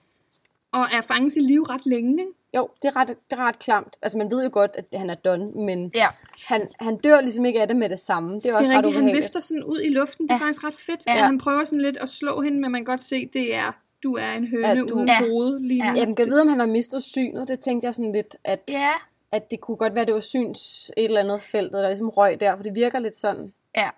Og 0.75 0.85
er 0.93 1.01
fanget 1.01 1.31
sit 1.33 1.43
liv 1.43 1.61
ret 1.63 1.85
længe, 1.85 2.11
ikke? 2.23 2.31
Jo, 2.55 2.69
det 2.81 2.87
er, 2.87 2.95
ret, 2.95 3.07
det 3.07 3.17
er 3.31 3.37
ret 3.37 3.59
klamt. 3.59 3.95
Altså, 4.01 4.17
man 4.17 4.31
ved 4.31 4.43
jo 4.43 4.49
godt, 4.53 4.71
at 4.73 4.85
han 4.99 5.09
er 5.09 5.15
done, 5.15 5.51
men 5.51 5.91
Ja. 5.95 6.07
han, 6.47 6.67
han 6.79 6.97
dør 6.97 7.21
ligesom 7.21 7.45
ikke 7.45 7.61
af 7.61 7.67
det 7.67 7.77
med 7.77 7.89
det 7.89 7.99
samme. 7.99 8.29
Det 8.35 8.45
er 8.45 8.49
Det 8.49 8.53
også 8.59 8.73
er 8.73 8.77
ret 8.77 8.85
rigtigt, 8.85 8.95
han 8.95 9.03
ubehageligt. 9.03 9.23
vifter 9.25 9.39
sådan 9.39 9.63
ud 9.63 9.81
i 9.85 9.89
luften. 9.89 10.27
Det 10.27 10.31
er 10.31 10.35
Ja. 10.41 10.45
faktisk 10.45 10.63
ret 10.63 10.75
fedt. 10.75 11.03
Ja. 11.07 11.13
Ja. 11.15 11.23
Han 11.25 11.37
prøver 11.37 11.63
sådan 11.63 11.81
lidt 11.81 11.97
at 11.97 12.09
slå 12.09 12.41
hende, 12.41 12.59
men 12.61 12.71
man 12.71 12.81
kan 12.81 12.85
godt 12.85 13.01
se, 13.01 13.27
det 13.33 13.55
er, 13.55 13.71
du 14.03 14.13
er 14.15 14.31
en 14.31 14.47
høne 14.47 14.67
At 14.67 14.77
ja, 14.77 14.81
du- 14.81 14.95
uden 14.95 15.07
Ja. 15.07 15.19
hoved 15.19 15.59
lige 15.59 15.79
nu. 15.81 15.85
Ja. 15.85 15.93
Jamen, 15.95 16.15
kan 16.15 16.25
jeg 16.25 16.31
vide, 16.31 16.41
om 16.41 16.47
han 16.47 16.59
har 16.59 16.67
mistet 16.67 17.03
synet? 17.03 17.47
Det 17.47 17.59
tænkte 17.59 17.85
jeg 17.85 17.95
sådan 17.95 18.11
lidt, 18.11 18.35
at, 18.43 18.59
Ja. 18.69 18.91
at 19.31 19.51
det 19.51 19.61
kunne 19.61 19.77
godt 19.77 19.93
være, 19.93 20.01
at 20.01 20.07
det 20.07 20.15
var 20.15 20.21
syns 20.21 20.91
et 20.97 21.05
eller 21.05 21.19
andet 21.19 21.41
felt, 21.41 21.71
der 21.71 21.87
ligesom 21.87 22.09
røg 22.09 22.39
der, 22.39 22.55
for 22.55 22.63
det 22.63 22.75
virker 22.75 22.99
lidt 22.99 23.15
sådan. 23.15 23.53
Ja. 23.77 23.89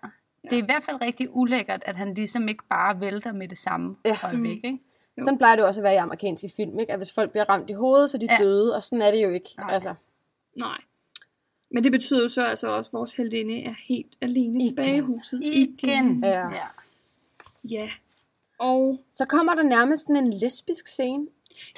Det 0.44 0.54
er 0.54 0.64
i 0.64 0.66
hvert 0.66 0.84
fald 0.84 1.02
rigtig 1.02 1.28
ulækkert, 1.36 1.84
at 1.86 1.98
han 1.98 2.14
ligesom 2.14 2.48
ikke 2.48 2.64
bare 2.70 3.00
vælter 3.02 3.32
med 3.34 3.48
det 3.48 3.58
samme 3.58 3.96
Ja. 4.06 4.16
øjeblik, 4.24 4.58
ikke? 4.66 4.80
Jo. 5.18 5.24
Sådan 5.24 5.38
plejer 5.38 5.56
det 5.56 5.66
også 5.66 5.82
at 5.82 5.84
være 5.84 5.94
i 5.94 5.98
amerikanske 5.98 6.52
film, 6.56 6.80
ikke? 6.80 6.92
At 6.94 7.00
hvis 7.00 7.14
folk 7.14 7.32
bliver 7.32 7.50
ramt 7.50 7.70
i 7.70 7.74
hovedet, 7.74 8.10
så 8.10 8.18
de 8.18 8.28
Ja. 8.32 8.38
døde, 8.44 8.76
og 8.76 8.84
sådan 8.84 9.02
er 9.02 9.12
det 9.12 9.24
jo 9.24 9.30
ikke. 9.30 9.50
Nej. 9.58 9.74
Altså, 9.74 9.94
Nej. 10.56 10.78
Men 11.72 11.84
det 11.84 11.92
betyder 11.92 12.22
jo 12.22 12.28
så 12.30 12.46
altså 12.46 12.68
også, 12.68 12.90
at 12.90 12.94
vores 12.94 13.14
heldinde 13.14 13.64
er 13.64 13.74
helt 13.88 14.18
alene 14.22 14.60
Igen. 14.60 14.70
tilbage 14.70 14.98
i 14.98 15.00
huset. 15.00 15.40
Igen. 15.44 16.20
Ja. 16.24 16.30
ja. 16.50 16.66
Ja. 17.64 17.90
Og 18.60 19.00
så 19.12 19.26
kommer 19.26 19.56
der 19.56 19.64
nærmest 19.64 20.04
sådan 20.04 20.24
en 20.24 20.34
lesbisk 20.34 20.88
scene. 20.88 21.28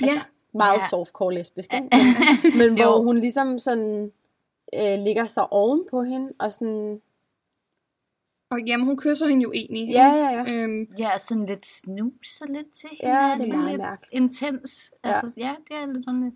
ja, 0.02 0.06
Altså, 0.06 0.20
meget 0.54 0.78
Ja. 0.80 0.88
softcore 0.90 1.34
lesbisk, 1.34 1.74
ikke? 1.74 2.58
Men, 2.58 2.74
hvor 2.82 3.02
hun 3.02 3.18
ligesom 3.20 3.60
sådan 3.60 4.12
øh, 4.76 5.00
ligger 5.00 5.26
sig 5.26 5.54
oven 5.54 5.86
på 5.90 6.04
hende, 6.04 6.34
og 6.40 6.54
sådan, 6.54 7.02
og 8.52 8.60
jamen, 8.68 8.86
hun 8.86 8.98
kysser 8.98 9.28
hende 9.28 9.44
jo 9.44 9.52
egentlig. 9.52 9.88
ja, 9.90 10.08
ja, 10.16 10.30
ja. 10.44 10.52
Øhm, 10.54 10.88
Ja, 11.00 11.10
og 11.14 11.20
sådan 11.20 11.46
lidt 11.46 11.66
snuser 11.66 12.46
lidt 12.54 12.74
til 12.76 12.90
Ja, 13.04 13.08
hende. 13.22 13.34
det 13.34 13.42
er 13.42 13.46
sådan 13.46 13.58
meget 13.60 13.72
lidt 13.72 13.82
mærkeligt. 13.82 14.14
intens. 14.24 14.94
Altså, 15.04 15.32
ja. 15.38 15.54
det 15.68 15.76
er 15.78 15.86
lidt 15.94 16.06
underligt. 16.08 16.36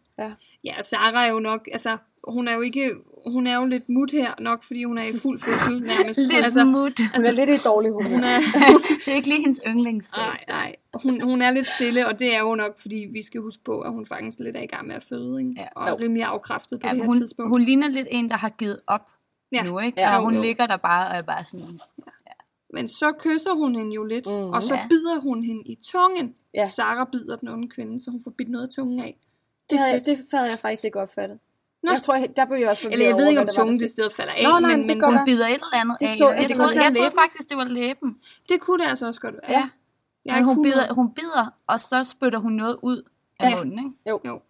ja, 0.64 0.82
Sarah 0.82 1.28
er 1.28 1.32
jo 1.34 1.40
nok, 1.40 1.68
altså, 1.72 1.98
hun 2.28 2.48
er 2.48 2.54
jo 2.54 2.62
ikke, 2.62 2.92
hun 3.28 3.48
er 3.48 3.56
jo 3.60 3.66
lidt 3.66 3.90
mut 3.90 4.12
her 4.12 4.34
nok, 4.40 4.64
fordi 4.64 4.84
hun 4.84 4.98
er 4.98 5.04
i 5.04 5.12
fuld 5.22 5.40
fødsel 5.40 5.82
nærmest. 5.92 6.20
Lidt 6.20 6.32
altså, 6.34 6.44
altså, 6.44 6.64
mut. 6.66 7.00
Hun 7.16 7.26
er 7.26 7.32
lidt 7.32 7.50
i 7.50 7.58
dårlig 7.66 7.92
humør. 7.92 8.10
hun 8.10 8.24
er, 8.24 8.40
det 9.06 9.12
er 9.12 9.16
ikke 9.16 9.28
lige 9.28 9.42
hendes 9.42 9.62
yndlingssted. 9.68 10.18
nej, 10.18 10.40
nej, 10.48 10.76
hun, 11.04 11.22
hun 11.22 11.42
er 11.42 11.52
lidt 11.52 11.68
stille, 11.68 12.08
og 12.08 12.20
det 12.20 12.36
er 12.36 12.40
jo 12.40 12.56
nok, 12.56 12.80
fordi 12.82 13.08
vi 13.14 13.22
skal 13.22 13.42
huske 13.42 13.64
på, 13.64 13.82
at 13.82 13.92
hun 13.92 14.06
faktisk 14.06 14.40
lidt 14.40 14.58
er 14.58 14.62
i 14.62 14.66
gang 14.68 14.88
med 14.88 14.96
at 14.96 15.04
føde, 15.04 15.40
ikke? 15.42 15.54
Ja. 15.58 15.68
og 15.76 15.90
Jo. 15.90 15.96
rimelig 16.06 16.24
afkræftet 16.24 16.80
på 16.80 16.88
Ja, 16.88 16.94
det 16.94 17.00
her 17.02 17.06
hun, 17.06 17.18
tidspunkt. 17.18 17.50
hun 17.50 17.62
ligner 17.62 17.88
lidt 17.88 18.08
en, 18.12 18.30
der 18.30 18.38
har 18.38 18.50
givet 18.50 18.80
op 18.88 19.10
Ja. 19.54 19.64
nu, 19.64 19.80
ikke? 19.80 20.00
Ja. 20.02 20.10
Ja, 20.10 20.16
Jo, 20.16 20.24
hun 20.24 20.36
jo. 20.36 20.42
ligger 20.42 20.68
der 20.68 20.78
bare 20.78 21.08
og 21.10 21.16
er 21.16 21.22
bare 21.22 21.44
sådan... 21.44 21.80
Men 22.74 22.88
så 22.88 23.14
kysser 23.20 23.54
hun 23.54 23.76
hende 23.76 23.96
jo 23.96 24.04
lidt, 24.04 24.28
mm, 24.28 24.50
og 24.50 24.64
så 24.64 24.76
Ja. 24.76 24.88
bider 24.90 25.20
hun 25.20 25.44
hende 25.44 25.62
i 25.66 25.76
tungen. 25.92 26.36
Ja. 26.54 26.66
Sarah 26.66 27.08
bider 27.12 27.36
den 27.36 27.48
onde 27.48 27.70
kvinde, 27.70 28.02
så 28.02 28.12
hun 28.12 28.22
får 28.24 28.32
bidt 28.32 28.50
noget 28.50 28.68
af 28.68 28.74
tungen 28.74 29.00
af. 29.00 29.18
Det 29.70 29.80
havde, 29.80 29.92
jeg, 29.92 30.02
det 30.06 30.26
havde 30.34 30.50
jeg 30.50 30.60
faktisk 30.60 30.84
ikke 30.86 31.00
opfattet. 31.00 31.40
Nå. 31.84 31.92
Jeg 31.92 32.02
tror, 32.02 32.16
jeg- 32.16 32.38
der 32.38 32.46
blev 32.46 32.58
jeg 32.58 32.70
også 32.70 32.82
forvirret 32.84 32.94
Eller 32.94 33.08
jeg 33.10 33.16
ved 33.18 33.28
ikke, 33.30 33.42
om 33.42 33.48
det 33.48 33.56
tungen 33.56 33.80
det 33.80 33.90
sted 33.90 34.10
falder 34.18 34.34
af, 34.34 34.44
Nå, 34.44 34.50
nej, 34.50 34.60
men, 34.60 34.80
men 34.88 34.90
det 34.90 35.06
Hun 35.06 35.14
være. 35.16 35.26
bider 35.26 35.48
et 35.48 35.54
eller 35.54 35.76
andet 35.76 35.98
Det 36.00 36.06
af. 36.06 36.18
så- 36.18 36.30
jeg, 36.30 36.38
det 36.44 36.50
jeg, 36.50 36.56
troede, 36.58 36.84
jeg 36.84 36.96
troede 36.96 37.12
faktisk, 37.12 37.50
det 37.50 37.58
var 37.58 37.64
læben. 37.64 38.18
det 38.50 38.60
kunne 38.62 38.84
det 38.84 38.90
altså 38.90 39.08
også 39.08 39.22
godt 39.22 39.36
være. 39.42 39.52
Ja. 39.52 39.70
Er 40.26 40.36
Men 40.36 40.44
hun 40.44 40.64
bider, 40.64 40.94
hun 40.94 41.14
bider, 41.14 41.46
og 41.68 41.80
så 41.80 42.04
spytter 42.04 42.40
hun 42.40 42.52
noget 42.54 42.78
ud 42.82 43.02
af 43.40 43.50
Ja. 43.50 43.56
munden, 43.58 43.80
ikke? 43.80 43.92
Jo. 44.10 44.20
Jo. 44.26 44.42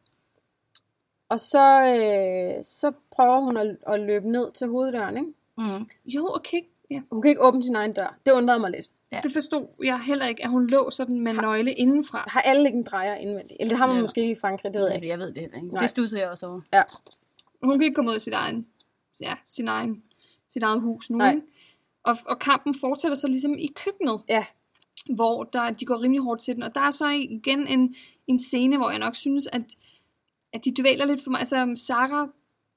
Og 1.34 1.40
så, 1.40 1.66
øh, 1.86 2.64
så 2.64 2.92
prøver 3.12 3.40
hun 3.40 3.58
at, 3.58 3.78
at 3.88 4.00
løbe 4.00 4.32
ned 4.32 4.52
til 4.52 4.68
hoveddøren, 4.68 5.18
ikke? 5.18 5.34
Mm. 5.58 5.88
Jo, 6.06 6.30
okay. 6.36 6.62
Ja. 6.92 7.02
Hun 7.12 7.22
kan 7.22 7.30
ikke 7.30 7.42
åbne 7.42 7.64
sin 7.64 7.76
egen 7.76 7.94
dør. 7.94 8.18
Det 8.26 8.32
undrede 8.32 8.60
mig 8.60 8.72
lidt. 8.72 8.86
Ja. 9.12 9.20
Det 9.24 9.34
forstod 9.34 9.68
jeg 9.84 10.00
heller 10.02 10.28
ikke, 10.28 10.44
at 10.44 10.50
hun 10.50 10.68
låser 10.68 11.04
den 11.06 11.22
med 11.22 11.34
nøgle 11.34 11.74
indenfra. 11.74 12.24
Har 12.28 12.42
alle 12.42 12.66
ikke 12.66 12.78
en 12.78 12.84
drejer 12.84 13.16
indvendigt? 13.16 13.58
Eller 13.60 13.70
det 13.70 13.78
har 13.78 13.88
man 13.88 13.96
Ja. 13.96 14.02
måske 14.02 14.22
ikke 14.22 14.32
i 14.32 14.36
Frankrig, 14.42 14.74
det 14.74 14.80
ved 14.82 14.88
jeg 14.88 14.96
ikke. 14.96 15.08
Jeg 15.08 15.20
ved 15.20 15.28
det 15.28 15.42
heller 15.42 15.56
ikke. 15.58 15.68
Nej. 15.68 15.82
Det 15.82 15.90
stussede 15.90 16.22
jeg 16.22 16.30
også 16.30 16.48
over. 16.48 16.62
Ja. 16.74 16.82
Hun 17.64 17.72
kan 17.80 17.82
ikke 17.82 17.96
komme 17.96 18.10
ud 18.12 18.16
af 18.16 18.22
sit 18.22 18.34
egen, 18.34 18.68
ja, 19.22 19.34
sin 19.50 19.68
egen, 19.68 20.04
sit 20.50 20.64
eget 20.64 20.82
hus 20.82 21.10
nu. 21.10 21.18
Nej. 21.18 21.30
Ikke? 21.34 21.42
Og, 22.04 22.16
og 22.26 22.40
kampen 22.40 22.74
fortsætter 22.82 23.16
så 23.16 23.28
ligesom 23.28 23.54
i 23.58 23.68
køkkenet, 23.86 24.22
Ja. 24.30 24.46
hvor 25.16 25.44
der, 25.44 25.72
de 25.72 25.86
går 25.86 26.02
rimelig 26.02 26.24
hårdt 26.24 26.42
til 26.42 26.56
den. 26.56 26.64
Og 26.64 26.76
der 26.76 26.82
er 26.82 26.92
så 26.92 27.08
igen 27.10 27.68
en, 27.68 27.96
en 28.28 28.40
scene, 28.40 28.78
hvor 28.78 28.90
jeg 28.90 29.00
nok 29.00 29.16
synes, 29.16 29.48
at, 29.48 29.62
at 30.54 30.66
de 30.66 30.74
dvæler 30.82 31.06
lidt 31.06 31.24
for 31.24 31.32
mig. 31.32 31.40
Altså, 31.40 31.74
Sarah 31.88 32.28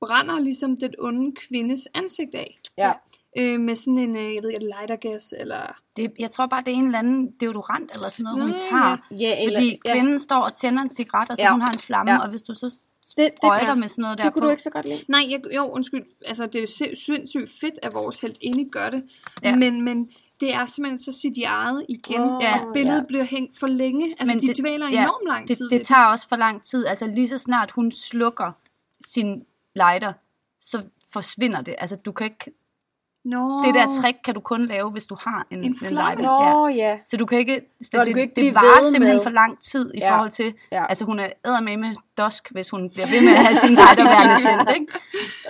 brænder 0.00 0.38
ligesom 0.40 0.76
den 0.76 0.94
onde 0.98 1.34
kvindes 1.48 1.88
ansigt 1.94 2.34
af. 2.34 2.58
Ja. 2.78 2.92
øh, 3.38 3.60
med 3.60 3.74
sådan 3.74 3.98
en, 3.98 4.16
øh, 4.16 4.34
jeg 4.34 4.42
ved 4.42 4.50
ikke, 4.50 4.66
er 4.66 4.74
lightergas, 4.80 5.34
eller... 5.40 5.76
Det, 5.96 6.12
jeg 6.18 6.30
tror 6.30 6.46
bare, 6.46 6.62
det 6.64 6.72
er 6.72 6.76
en 6.76 6.84
eller 6.84 6.98
anden 6.98 7.30
deodorant 7.40 7.90
eller 7.94 8.08
sådan 8.08 8.24
noget, 8.24 8.40
hun 8.40 8.50
Nå, 8.50 8.58
tager. 8.70 8.96
Ja, 9.10 9.42
eller- 9.44 9.58
fordi 9.58 9.80
ja. 9.84 9.92
kvinden 9.92 10.18
står 10.18 10.40
og 10.40 10.56
tænder 10.56 10.82
en 10.82 10.90
cigaret, 10.90 11.30
og 11.30 11.36
så 11.36 11.42
Ja. 11.42 11.52
hun 11.52 11.60
har 11.60 11.72
en 11.72 11.78
flamme, 11.78 12.12
Ja. 12.12 12.18
og 12.22 12.28
hvis 12.30 12.42
du 12.42 12.54
så 12.54 12.66
Det, 13.16 13.16
det, 13.16 13.48
ja. 13.66 13.74
med 13.74 13.88
sådan 13.88 14.02
noget 14.02 14.18
der 14.18 14.24
det 14.24 14.32
kunne 14.32 14.40
på, 14.40 14.46
du 14.46 14.50
ikke 14.50 14.62
så 14.62 14.70
godt 14.70 14.84
lide. 14.86 15.04
Nej, 15.08 15.20
jeg, 15.30 15.40
jo, 15.56 15.68
undskyld, 15.70 16.02
altså 16.26 16.46
det 16.46 16.62
er 16.62 16.66
sindssygt 17.06 17.50
fedt, 17.60 17.74
at 17.82 17.94
vores 17.94 18.20
helt 18.20 18.38
inde 18.40 18.70
gør 18.70 18.90
det, 18.90 19.02
Ja. 19.42 19.48
ja. 19.48 19.56
men, 19.56 19.82
men 19.82 20.10
det 20.41 20.55
er 20.55 20.66
simpelthen 20.66 20.99
så 20.99 21.12
sit 21.12 21.39
eget 21.45 21.87
igen, 21.89 22.20
oh, 22.20 22.32
og 22.32 22.41
billedet 22.72 23.01
ja. 23.01 23.05
bliver 23.09 23.24
hængt 23.24 23.59
for 23.59 23.66
længe, 23.66 24.05
altså 24.18 24.34
Men 24.34 24.41
de 24.41 24.47
det- 24.47 24.59
dvæler 24.61 24.91
ja, 24.91 25.03
enormt 25.03 25.28
lang 25.28 25.47
tid. 25.47 25.68
det, 25.70 25.78
det 25.78 25.87
tager 25.87 26.05
også 26.05 26.28
for 26.28 26.37
lang 26.37 26.62
tid. 26.62 26.87
Altså 26.87 27.07
lige 27.07 27.28
så 27.28 27.39
snart 27.39 27.70
hun 27.70 27.93
slukker 27.93 28.53
sin 29.07 29.45
lighter, 29.76 30.12
så 30.61 30.82
forsvinder 31.12 31.61
det. 31.61 31.74
Altså 31.78 31.97
du 31.97 32.12
kan 32.12 32.24
ikke, 32.24 32.53
Nå, 33.26 33.62
det 33.66 33.74
der 33.74 33.92
trick 34.02 34.16
kan 34.24 34.34
du 34.34 34.40
kun 34.40 34.66
lave, 34.66 34.90
hvis 34.90 35.06
du 35.06 35.16
har 35.20 35.46
en, 35.50 35.58
En 35.58 35.64
en 35.64 35.74
lighter. 35.90 36.22
Nå, 36.52 36.68
Ja. 36.68 36.98
Så 37.06 37.16
du 37.16 37.26
kan 37.26 37.38
ikke, 37.38 37.54
det, 37.54 37.92
Nå, 37.92 37.98
du 38.04 38.10
kan 38.12 38.18
ikke 38.18 38.40
det 38.40 38.54
varer 38.54 38.82
simpelthen 38.92 39.16
med- 39.16 39.22
for 39.22 39.30
lang 39.30 39.60
tid 39.62 39.90
i 39.94 39.98
Ja. 39.98 40.12
forhold 40.14 40.30
til, 40.30 40.54
Ja. 40.72 40.86
altså 40.88 41.04
hun 41.04 41.18
er 41.18 41.60
med 41.60 41.76
med 41.76 41.94
dusk, 42.18 42.48
hvis 42.52 42.70
hun 42.70 42.90
bliver 42.90 43.06
ved 43.06 43.20
med 43.20 43.32
at 43.32 43.44
have 43.46 43.56
sin 43.56 43.70
lighter 43.74 44.04
værende 44.04 44.46
tændt, 44.46 44.70
ikke? 44.74 44.86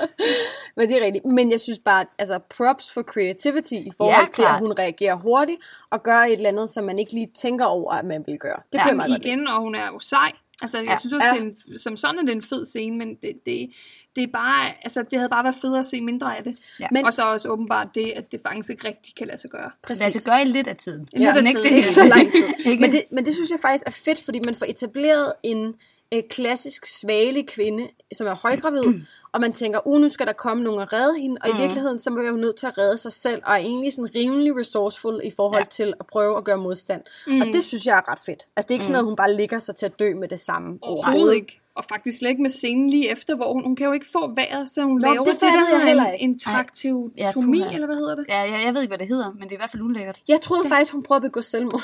Men 0.76 0.88
det 0.88 0.96
er 1.02 1.04
rigtigt. 1.04 1.24
Men 1.24 1.50
jeg 1.50 1.60
synes 1.60 1.78
bare, 1.84 2.04
altså 2.18 2.38
props 2.56 2.92
for 2.92 3.02
creativity 3.02 3.72
i 3.74 3.90
forhold 3.96 4.14
Ja, 4.20 4.26
til, 4.32 4.42
at 4.42 4.58
hun 4.58 4.72
reagerer 4.78 5.16
hurtigt 5.16 5.58
og 5.90 6.02
gør 6.02 6.18
et 6.18 6.32
eller 6.32 6.48
andet, 6.48 6.70
som 6.70 6.84
man 6.84 6.98
ikke 6.98 7.12
lige 7.12 7.28
tænker 7.34 7.64
over, 7.64 7.92
at 7.92 8.04
man 8.04 8.24
vil 8.26 8.38
gøre. 8.38 8.60
Det 8.72 8.78
Ja, 8.78 8.82
bliver 8.84 8.94
meget 8.94 9.10
godt. 9.10 9.24
igen, 9.24 9.48
og 9.48 9.60
hun 9.60 9.74
er 9.74 9.86
jo 9.86 9.98
sej. 9.98 10.32
Altså, 10.62 10.78
jeg 10.78 10.86
Ja. 10.88 10.96
synes 10.96 11.12
også, 11.12 11.28
Ja. 11.28 11.34
det 11.34 11.40
er 11.40 11.44
en, 11.72 11.78
som 11.78 11.96
sådan 11.96 12.18
er 12.18 12.22
det 12.22 12.32
en 12.32 12.42
fed 12.42 12.66
scene, 12.66 12.96
men 12.96 13.08
det, 13.14 13.32
det, 13.46 13.70
det 14.16 14.22
er 14.22 14.28
bare, 14.32 14.68
altså, 14.82 15.02
det 15.10 15.18
havde 15.18 15.28
bare 15.28 15.44
været 15.44 15.56
federe 15.62 15.78
at 15.78 15.86
se 15.86 16.00
mindre 16.00 16.36
af 16.38 16.44
det. 16.44 16.56
Ja. 16.80 16.86
Men- 16.92 17.04
Og 17.04 17.12
så 17.12 17.22
også 17.22 17.48
åbenbart 17.48 17.88
det, 17.94 18.12
at 18.16 18.32
det 18.32 18.40
faktisk 18.42 18.70
ikke 18.70 18.88
rigtig 18.88 19.14
kan 19.14 19.26
lade 19.26 19.38
sig 19.38 19.50
gøre. 19.50 19.70
Præcis. 19.82 20.00
Lad 20.00 20.16
os 20.16 20.24
gøre 20.24 20.42
i 20.42 20.44
lidt 20.44 20.66
af 20.68 20.76
tiden. 20.76 21.08
Lidt 21.12 21.28
af 21.28 21.34
tiden. 21.44 21.64
det 21.64 21.70
ikke 21.70 21.88
så 21.90 22.04
lang 22.04 22.32
tid. 22.36 22.44
Ikke? 22.66 22.80
men, 22.80 22.92
det, 22.92 23.02
men 23.12 23.24
det 23.26 23.34
synes 23.34 23.50
jeg 23.50 23.58
faktisk 23.62 23.84
er 23.86 23.90
fedt, 23.90 24.20
fordi 24.24 24.40
man 24.44 24.54
får 24.54 24.66
etableret 24.68 25.32
en 25.42 25.74
øh, 26.14 26.22
klassisk 26.30 26.86
svagelig 27.00 27.48
kvinde, 27.48 27.88
som 28.14 28.26
er 28.26 28.34
højgravid, 28.34 28.82
og 29.32 29.40
man 29.40 29.52
tænker, 29.52 29.86
uh, 29.86 30.00
nu 30.00 30.08
skal 30.08 30.26
der 30.26 30.32
komme 30.32 30.62
nogen 30.64 30.80
og 30.80 30.92
redde 30.92 31.18
hende, 31.20 31.36
og 31.44 31.50
i 31.50 31.56
virkeligheden, 31.56 31.98
så 31.98 32.10
er 32.10 32.30
hun 32.30 32.40
nødt 32.40 32.56
til 32.56 32.66
at 32.66 32.78
redde 32.78 32.98
sig 32.98 33.12
selv, 33.12 33.42
og 33.46 33.52
er 33.52 33.56
egentlig 33.58 33.92
sådan 33.92 34.14
rimelig 34.14 34.56
resourceful 34.56 35.20
i 35.24 35.30
forhold 35.36 35.54
Ja. 35.54 35.60
ja. 35.60 35.64
til 35.70 35.94
at 36.00 36.06
prøve 36.06 36.36
at 36.36 36.44
gøre 36.44 36.56
modstand. 36.58 37.02
Mm. 37.26 37.40
Og 37.40 37.46
det 37.46 37.64
synes 37.64 37.86
jeg 37.86 37.96
er 37.96 38.12
ret 38.12 38.18
fedt. 38.26 38.42
Altså 38.56 38.66
det 38.66 38.70
er 38.70 38.74
ikke 38.74 38.84
sådan 38.84 38.92
noget, 38.92 39.04
hun 39.04 39.16
bare 39.16 39.34
ligger 39.34 39.58
sig 39.58 39.76
til 39.76 39.86
at 39.86 39.98
dø 39.98 40.14
med 40.14 40.28
det 40.28 40.40
samme. 40.40 40.78
Overhovedet 40.82 41.34
ikke. 41.34 41.60
Og 41.76 41.84
faktisk 41.84 42.18
slet 42.18 42.30
ikke 42.30 42.42
med 42.42 42.50
scenen 42.50 42.90
lige 42.90 43.10
efter, 43.10 43.36
hvor 43.36 43.52
hun, 43.52 43.64
hun 43.64 43.76
kan 43.76 43.86
jo 43.86 43.92
ikke 43.92 44.06
få 44.12 44.34
vejret, 44.34 44.70
så 44.70 44.82
hun 44.82 44.92
Nå, 44.92 44.98
laver 44.98 45.24
det 45.24 45.26
det, 45.34 45.40
der 45.40 45.46
fattede 45.46 45.68
jeg 45.70 45.76
hedder 45.76 45.86
heller 45.86 46.04
en, 46.06 46.12
ikke. 46.14 46.24
en 46.24 46.38
trakteotomi, 46.38 47.58
Ja, 47.58 47.70
eller 47.74 47.86
hvad 47.86 47.96
hedder 47.96 48.14
det? 48.14 48.24
Ja, 48.28 48.38
jeg, 48.40 48.62
jeg 48.64 48.74
ved 48.74 48.82
ikke, 48.82 48.90
hvad 48.90 48.98
det 48.98 49.08
hedder, 49.08 49.32
men 49.32 49.42
det 49.42 49.48
er 49.50 49.54
i 49.56 49.56
hvert 49.56 49.70
fald 49.70 49.82
ulækkert. 49.82 50.20
Jeg 50.28 50.40
troede 50.40 50.68
faktisk, 50.68 50.92
hun 50.92 51.02
prøvede 51.02 51.24
at 51.26 51.30
begå 51.30 51.40
selvmord. 51.40 51.82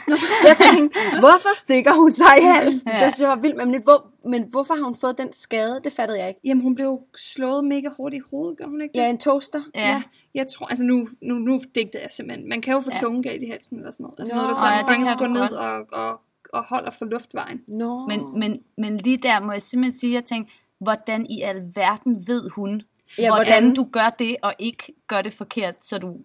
jeg 0.50 0.56
tænkte, 0.72 1.00
hvorfor 1.18 1.56
stikker 1.56 1.92
hun 1.94 2.10
sig 2.10 2.34
i 2.42 2.44
halsen? 2.44 2.88
Ja. 2.90 2.96
Ja. 2.98 3.04
Det 3.04 3.14
synes 3.14 3.20
jeg 3.22 3.28
var 3.28 3.36
vildt. 3.36 3.56
Men, 3.56 3.82
hvor, 3.82 4.06
men 4.28 4.46
hvorfor 4.50 4.74
har 4.74 4.84
hun 4.84 4.96
fået 4.96 5.18
den 5.18 5.32
skade? 5.32 5.80
Det 5.84 5.92
fattede 5.92 6.18
jeg 6.18 6.28
ikke. 6.28 6.40
Jamen, 6.44 6.62
hun 6.62 6.74
blev 6.74 6.98
slået 7.16 7.64
mega 7.64 7.88
hårdt 7.96 8.14
i 8.14 8.20
hovedet, 8.30 8.58
gør 8.58 8.64
hun 8.64 8.80
ikke 8.80 8.92
det? 8.92 9.00
Ja, 9.00 9.10
en 9.10 9.18
toaster. 9.18 9.62
Ja. 9.74 9.88
Ja, 9.88 10.02
jeg 10.34 10.46
tror, 10.46 10.66
altså 10.66 10.84
nu, 10.84 11.08
nu, 11.22 11.34
nu 11.34 11.60
digter 11.74 11.98
jeg 12.00 12.08
simpelthen. 12.10 12.48
Man 12.48 12.60
kan 12.60 12.72
jo 12.74 12.80
få 12.80 12.90
Ja. 12.90 12.96
ja. 12.96 13.00
tunge 13.00 13.22
galt 13.22 13.42
i 13.42 13.46
halsen 13.46 13.76
eller 13.78 13.90
sådan 13.90 14.04
noget. 14.04 14.18
Altså 14.18 14.34
Nå, 14.34 14.40
noget, 14.42 14.56
der 14.56 14.66
ja, 14.66 14.70
sådan 14.70 14.84
det 14.84 14.96
faktisk 14.96 15.18
går 15.18 15.26
ned 15.26 15.50
og, 15.66 15.86
og, 15.92 16.20
og 16.54 16.64
holder 16.64 16.90
for 16.90 17.04
luftvejen. 17.04 17.62
Nå. 17.66 18.06
Men, 18.06 18.38
men, 18.38 18.62
men 18.78 18.96
lige 18.96 19.16
der 19.16 19.40
må 19.40 19.52
jeg 19.52 19.62
simpelthen 19.62 19.98
sige, 19.98 20.10
at 20.10 20.14
jeg 20.14 20.24
tænkte, 20.26 20.54
hvordan 20.80 21.26
i 21.30 21.40
alverden 21.42 22.26
ved 22.26 22.50
hun, 22.50 22.82
Ja, 23.18 23.22
ja, 23.22 23.28
hvordan, 23.30 23.46
hvordan? 23.62 23.74
du 23.74 23.88
gør 23.92 24.10
det, 24.18 24.36
og 24.42 24.54
ikke 24.58 24.92
gør 25.06 25.22
det 25.22 25.32
forkert, 25.32 25.84
så 25.86 25.98
du 25.98 26.16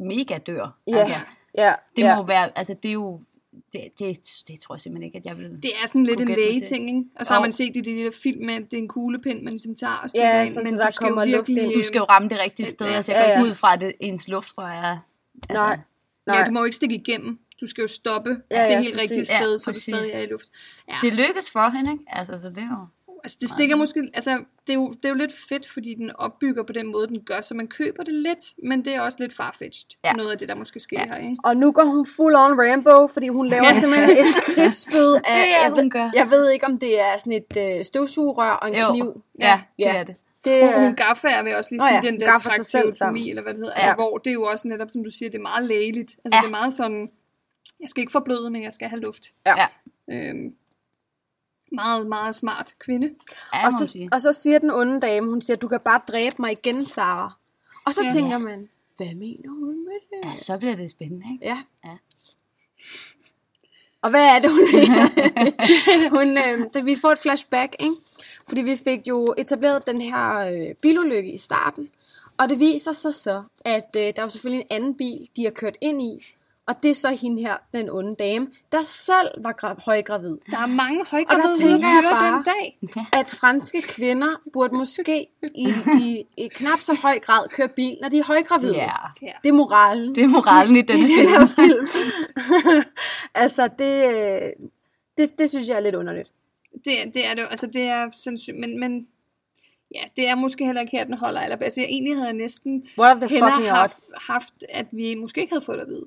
mega 0.00 0.38
dør. 0.38 0.78
Ja, 0.86 0.98
Altså, 0.98 1.14
ja, 1.58 1.72
det 1.96 2.02
ja. 2.02 2.16
må 2.16 2.22
være, 2.22 2.58
altså 2.58 2.74
det 2.82 2.88
er 2.88 2.92
jo, 2.92 3.20
det, 3.72 3.80
det, 3.98 4.18
det 4.48 4.60
tror 4.60 4.74
jeg 4.74 4.80
simpelthen 4.80 5.02
ikke, 5.06 5.18
at 5.18 5.24
jeg 5.26 5.38
vil... 5.38 5.50
Det 5.62 5.70
er 5.82 5.88
sådan 5.88 6.04
lidt 6.04 6.20
en 6.20 6.28
lægeting, 6.28 6.88
ikke? 6.88 7.02
Og 7.16 7.26
så 7.26 7.34
har 7.34 7.40
man 7.40 7.52
set 7.52 7.76
i 7.76 7.80
de 7.80 7.90
der 7.96 8.10
film 8.22 8.46
med, 8.46 8.54
at 8.54 8.62
det 8.70 8.74
er 8.74 8.82
en 8.82 8.88
kuglepind, 8.88 9.42
man 9.42 9.52
ligesom 9.52 9.74
tager 9.74 9.94
og 10.02 10.10
stikker 10.10 10.28
Ja, 10.28 10.40
ind. 10.42 10.50
sådan, 10.50 10.62
men 10.64 10.70
så 10.70 10.76
du 10.76 10.82
der 10.82 10.90
kommer 11.06 11.24
luft 11.24 11.48
ind. 11.48 11.72
Du 11.74 11.82
skal 11.82 11.98
jo 11.98 12.04
ramme 12.04 12.28
det 12.28 12.38
rigtige 12.40 12.66
sted, 12.66 12.86
Ja, 12.86 12.94
altså 12.94 13.12
jeg 13.12 13.18
ja, 13.18 13.24
går 13.24 13.30
ja. 13.30 13.38
ikke 13.38 13.48
ud 13.48 13.54
fra, 13.54 13.74
at 13.74 13.80
det, 13.80 13.92
ens 14.00 14.28
luftrør 14.28 14.66
er... 14.66 14.98
Altså, 15.48 15.64
Nej. 16.26 16.38
Ja, 16.38 16.44
du 16.44 16.52
må 16.52 16.58
jo 16.58 16.64
ikke 16.64 16.76
stikke 16.76 16.94
igennem. 16.94 17.38
Du 17.64 17.68
skal 17.70 17.82
jo 17.82 17.88
stoppe 17.88 18.30
Ja, 18.50 18.62
det 18.64 18.70
ja, 18.70 18.80
helt 18.80 18.94
rigtige 19.00 19.20
præcis. 19.20 19.36
sted, 19.36 19.52
Ja, 19.52 19.58
så 19.58 19.64
du 19.64 19.68
præcis. 19.68 19.82
stadig 19.84 20.10
er 20.14 20.22
i 20.22 20.26
luft. 20.26 20.46
Ja. 20.88 20.94
Det 21.02 21.12
lykkes 21.12 21.50
for 21.50 21.70
hende, 21.76 21.92
ikke? 21.92 22.04
Altså, 22.08 22.38
så 22.42 22.48
det 22.48 22.58
er 22.58 22.68
jo... 22.78 22.86
Altså, 23.24 23.36
det 23.40 23.48
stikker 23.48 23.76
måske, 23.76 24.10
altså, 24.14 24.30
det 24.66 24.72
er, 24.72 24.74
jo, 24.74 24.88
det 24.90 25.04
er 25.04 25.08
jo 25.08 25.14
lidt 25.14 25.32
fedt, 25.48 25.68
fordi 25.68 25.94
den 25.94 26.10
opbygger 26.16 26.62
på 26.62 26.72
den 26.72 26.86
måde, 26.92 27.06
den 27.08 27.20
gør, 27.26 27.40
så 27.40 27.54
man 27.54 27.68
køber 27.68 28.02
det 28.02 28.14
lidt, 28.14 28.44
men 28.68 28.84
det 28.84 28.94
er 28.94 29.00
også 29.00 29.18
lidt 29.20 29.32
farfetched, 29.36 29.84
Ja. 30.04 30.08
ja. 30.08 30.12
noget 30.16 30.32
af 30.32 30.38
det, 30.38 30.48
der 30.48 30.54
måske 30.54 30.80
sker 30.80 31.00
ja. 31.00 31.06
her, 31.06 31.16
ikke? 31.16 31.36
Og 31.44 31.56
nu 31.56 31.72
går 31.72 31.84
hun 31.84 32.06
full 32.16 32.34
on 32.36 32.52
Rambo, 32.60 33.06
fordi 33.06 33.28
hun 33.28 33.48
laver 33.48 33.72
simpelthen 33.80 34.10
et 34.18 34.24
krigsspyd 34.54 35.12
af... 35.14 35.20
Det 35.24 35.50
er, 35.56 35.62
jeg, 35.62 35.70
hun 35.70 35.78
ved, 35.84 35.90
gør. 35.90 36.10
jeg 36.14 36.30
ved 36.30 36.50
ikke, 36.50 36.66
om 36.66 36.78
det 36.78 37.00
er 37.00 37.16
sådan 37.18 37.32
et 37.32 37.78
øh, 37.78 37.84
støvsugerør 37.84 38.50
og 38.50 38.68
en 38.68 38.74
Jo, 38.76 38.90
kniv. 38.92 39.22
ja, 39.38 39.60
det 39.78 39.84
Ja. 39.84 39.94
er 39.96 40.04
det. 40.04 40.14
Det, 40.44 40.64
Hun, 40.64 40.74
hun 40.74 40.84
øh, 40.90 40.94
gaffer, 40.96 41.28
jeg 41.28 41.44
vil 41.44 41.56
også 41.56 41.70
lige 41.72 41.80
sige, 41.88 41.94
ja, 41.94 42.00
den 42.10 42.20
der 42.20 42.38
trakteotomi, 42.38 43.30
eller 43.30 43.42
hvad 43.42 43.52
det 43.52 43.60
hedder, 43.60 43.72
Ja. 43.76 43.80
altså, 43.80 43.94
hvor 43.94 44.18
det 44.18 44.30
er 44.30 44.34
jo 44.34 44.44
også 44.44 44.68
netop, 44.68 44.88
som 44.92 45.04
du 45.04 45.10
siger, 45.10 45.30
det 45.30 45.38
er 45.38 45.42
meget 45.42 45.66
lægeligt. 45.66 46.16
Altså, 46.24 46.36
Ja. 46.36 46.40
det 46.40 46.46
er 46.46 46.50
meget 46.50 46.72
sådan, 46.72 47.08
jeg 47.80 47.90
skal 47.90 48.00
ikke 48.00 48.12
forbløde, 48.12 48.50
men 48.50 48.62
jeg 48.62 48.72
skal 48.72 48.88
have 48.88 49.00
luft. 49.00 49.32
Ja. 49.46 49.66
Øhm, 50.10 50.54
meget, 51.72 52.06
meget 52.06 52.34
smart 52.34 52.74
kvinde. 52.78 53.14
ja 53.54 53.66
og, 53.66 53.72
så, 53.80 53.86
sige. 53.86 54.08
og 54.12 54.20
så 54.22 54.32
siger 54.32 54.58
den 54.58 54.70
onde 54.70 55.00
dame, 55.00 55.28
hun 55.30 55.42
siger, 55.42 55.56
du 55.56 55.68
kan 55.68 55.80
bare 55.80 56.00
dræbe 56.08 56.36
mig 56.38 56.52
igen, 56.52 56.84
Sara. 56.86 57.32
Og 57.86 57.94
så 57.94 58.02
Ja. 58.02 58.10
tænker 58.12 58.38
man, 58.38 58.68
hvad 58.96 59.14
mener 59.14 59.48
hun 59.50 59.84
med 59.84 59.92
det? 60.10 60.30
Ja, 60.30 60.36
så 60.36 60.58
bliver 60.58 60.76
det 60.76 60.90
spændende, 60.90 61.26
ikke? 61.32 61.44
Ja. 61.46 61.58
Ja. 61.84 61.96
Og 64.02 64.10
hvad 64.10 64.24
er 64.24 64.38
det, 64.38 64.50
hun 64.50 64.60
hun, 66.18 66.38
øh, 66.38 66.70
da 66.74 66.80
vi 66.80 66.96
får 66.96 67.10
et 67.12 67.18
flashback, 67.18 67.76
ikke? 67.80 67.94
Fordi 68.48 68.60
vi 68.60 68.76
fik 68.76 69.06
jo 69.06 69.34
etableret 69.38 69.86
den 69.86 70.00
her 70.00 70.34
øh, 70.36 70.74
bilulykke 70.74 71.32
i 71.32 71.38
starten. 71.38 71.90
Og 72.38 72.48
det 72.48 72.58
viser 72.58 72.92
sig 72.92 73.14
så, 73.14 73.42
at 73.64 73.88
øh, 73.96 74.02
der 74.02 74.12
er 74.16 74.22
jo 74.22 74.28
selvfølgelig 74.30 74.60
en 74.70 74.76
anden 74.76 74.94
bil, 74.96 75.28
de 75.36 75.44
har 75.44 75.50
kørt 75.50 75.76
ind 75.80 76.02
i. 76.02 76.26
Og 76.66 76.74
det 76.82 76.90
er 76.90 76.94
så 76.94 77.08
hende 77.20 77.42
her, 77.42 77.56
den 77.72 77.90
onde 77.90 78.14
dame, 78.18 78.48
der 78.72 78.82
selv 78.82 79.28
var 79.44 79.54
gra- 79.64 79.82
højgravid. 79.84 80.36
Der 80.50 80.58
er 80.58 80.66
mange 80.66 81.00
Og 81.00 81.06
der 81.06 81.10
højgravide 81.10 81.52
at 81.52 81.58
tænker 81.58 81.88
jeg 81.88 82.02
bare- 82.10 82.34
den 82.34 82.42
dag. 82.44 82.78
At 83.20 83.30
franske 83.30 83.82
kvinder 83.82 84.40
burde 84.52 84.74
måske 84.76 85.26
i, 85.54 85.68
i, 86.00 86.24
i 86.36 86.48
knap 86.48 86.78
så 86.80 86.94
høj 87.02 87.18
grad 87.18 87.48
køre 87.48 87.68
bil, 87.68 87.96
når 88.02 88.08
de 88.08 88.18
er 88.18 88.24
højgravide. 88.24 88.74
Ja. 88.76 88.88
Det 89.42 89.48
er 89.48 89.52
moralen. 89.52 90.14
det 90.14 90.24
er 90.24 90.28
moralen 90.28 90.76
i 90.76 90.82
den 90.92 90.98
her 90.98 91.46
film. 91.46 91.86
altså, 93.34 93.68
det, 93.78 94.54
det, 95.18 95.38
det 95.38 95.50
synes 95.50 95.68
jeg 95.68 95.76
er 95.76 95.80
lidt 95.80 95.94
underligt. 95.94 96.30
Det, 96.84 97.14
det 97.14 97.26
er 97.26 97.34
det 97.34 97.46
altså 97.50 97.66
det 97.66 97.86
er 97.86 98.08
sindssygt, 98.12 98.56
men, 98.60 98.80
men 98.80 99.06
ja, 99.94 100.00
det 100.16 100.28
er 100.28 100.34
måske 100.34 100.64
heller 100.66 100.80
ikke 100.80 100.96
her, 100.96 101.04
den 101.04 101.14
holder 101.14 101.40
allerbedst. 101.40 101.64
Altså, 101.64 101.80
jeg 101.80 101.88
egentlig 101.90 102.14
havde 102.14 102.26
jeg 102.26 102.34
næsten 102.36 102.86
What 102.98 103.16
the 103.20 103.28
hellere 103.28 103.52
fucking 103.52 103.70
haft, 103.72 103.94
haft, 104.16 104.54
at 104.68 104.86
vi 104.92 105.14
måske 105.14 105.40
ikke 105.40 105.52
havde 105.52 105.64
fået 105.64 105.78
det 105.78 105.82
at 105.82 105.88
vide. 105.88 106.06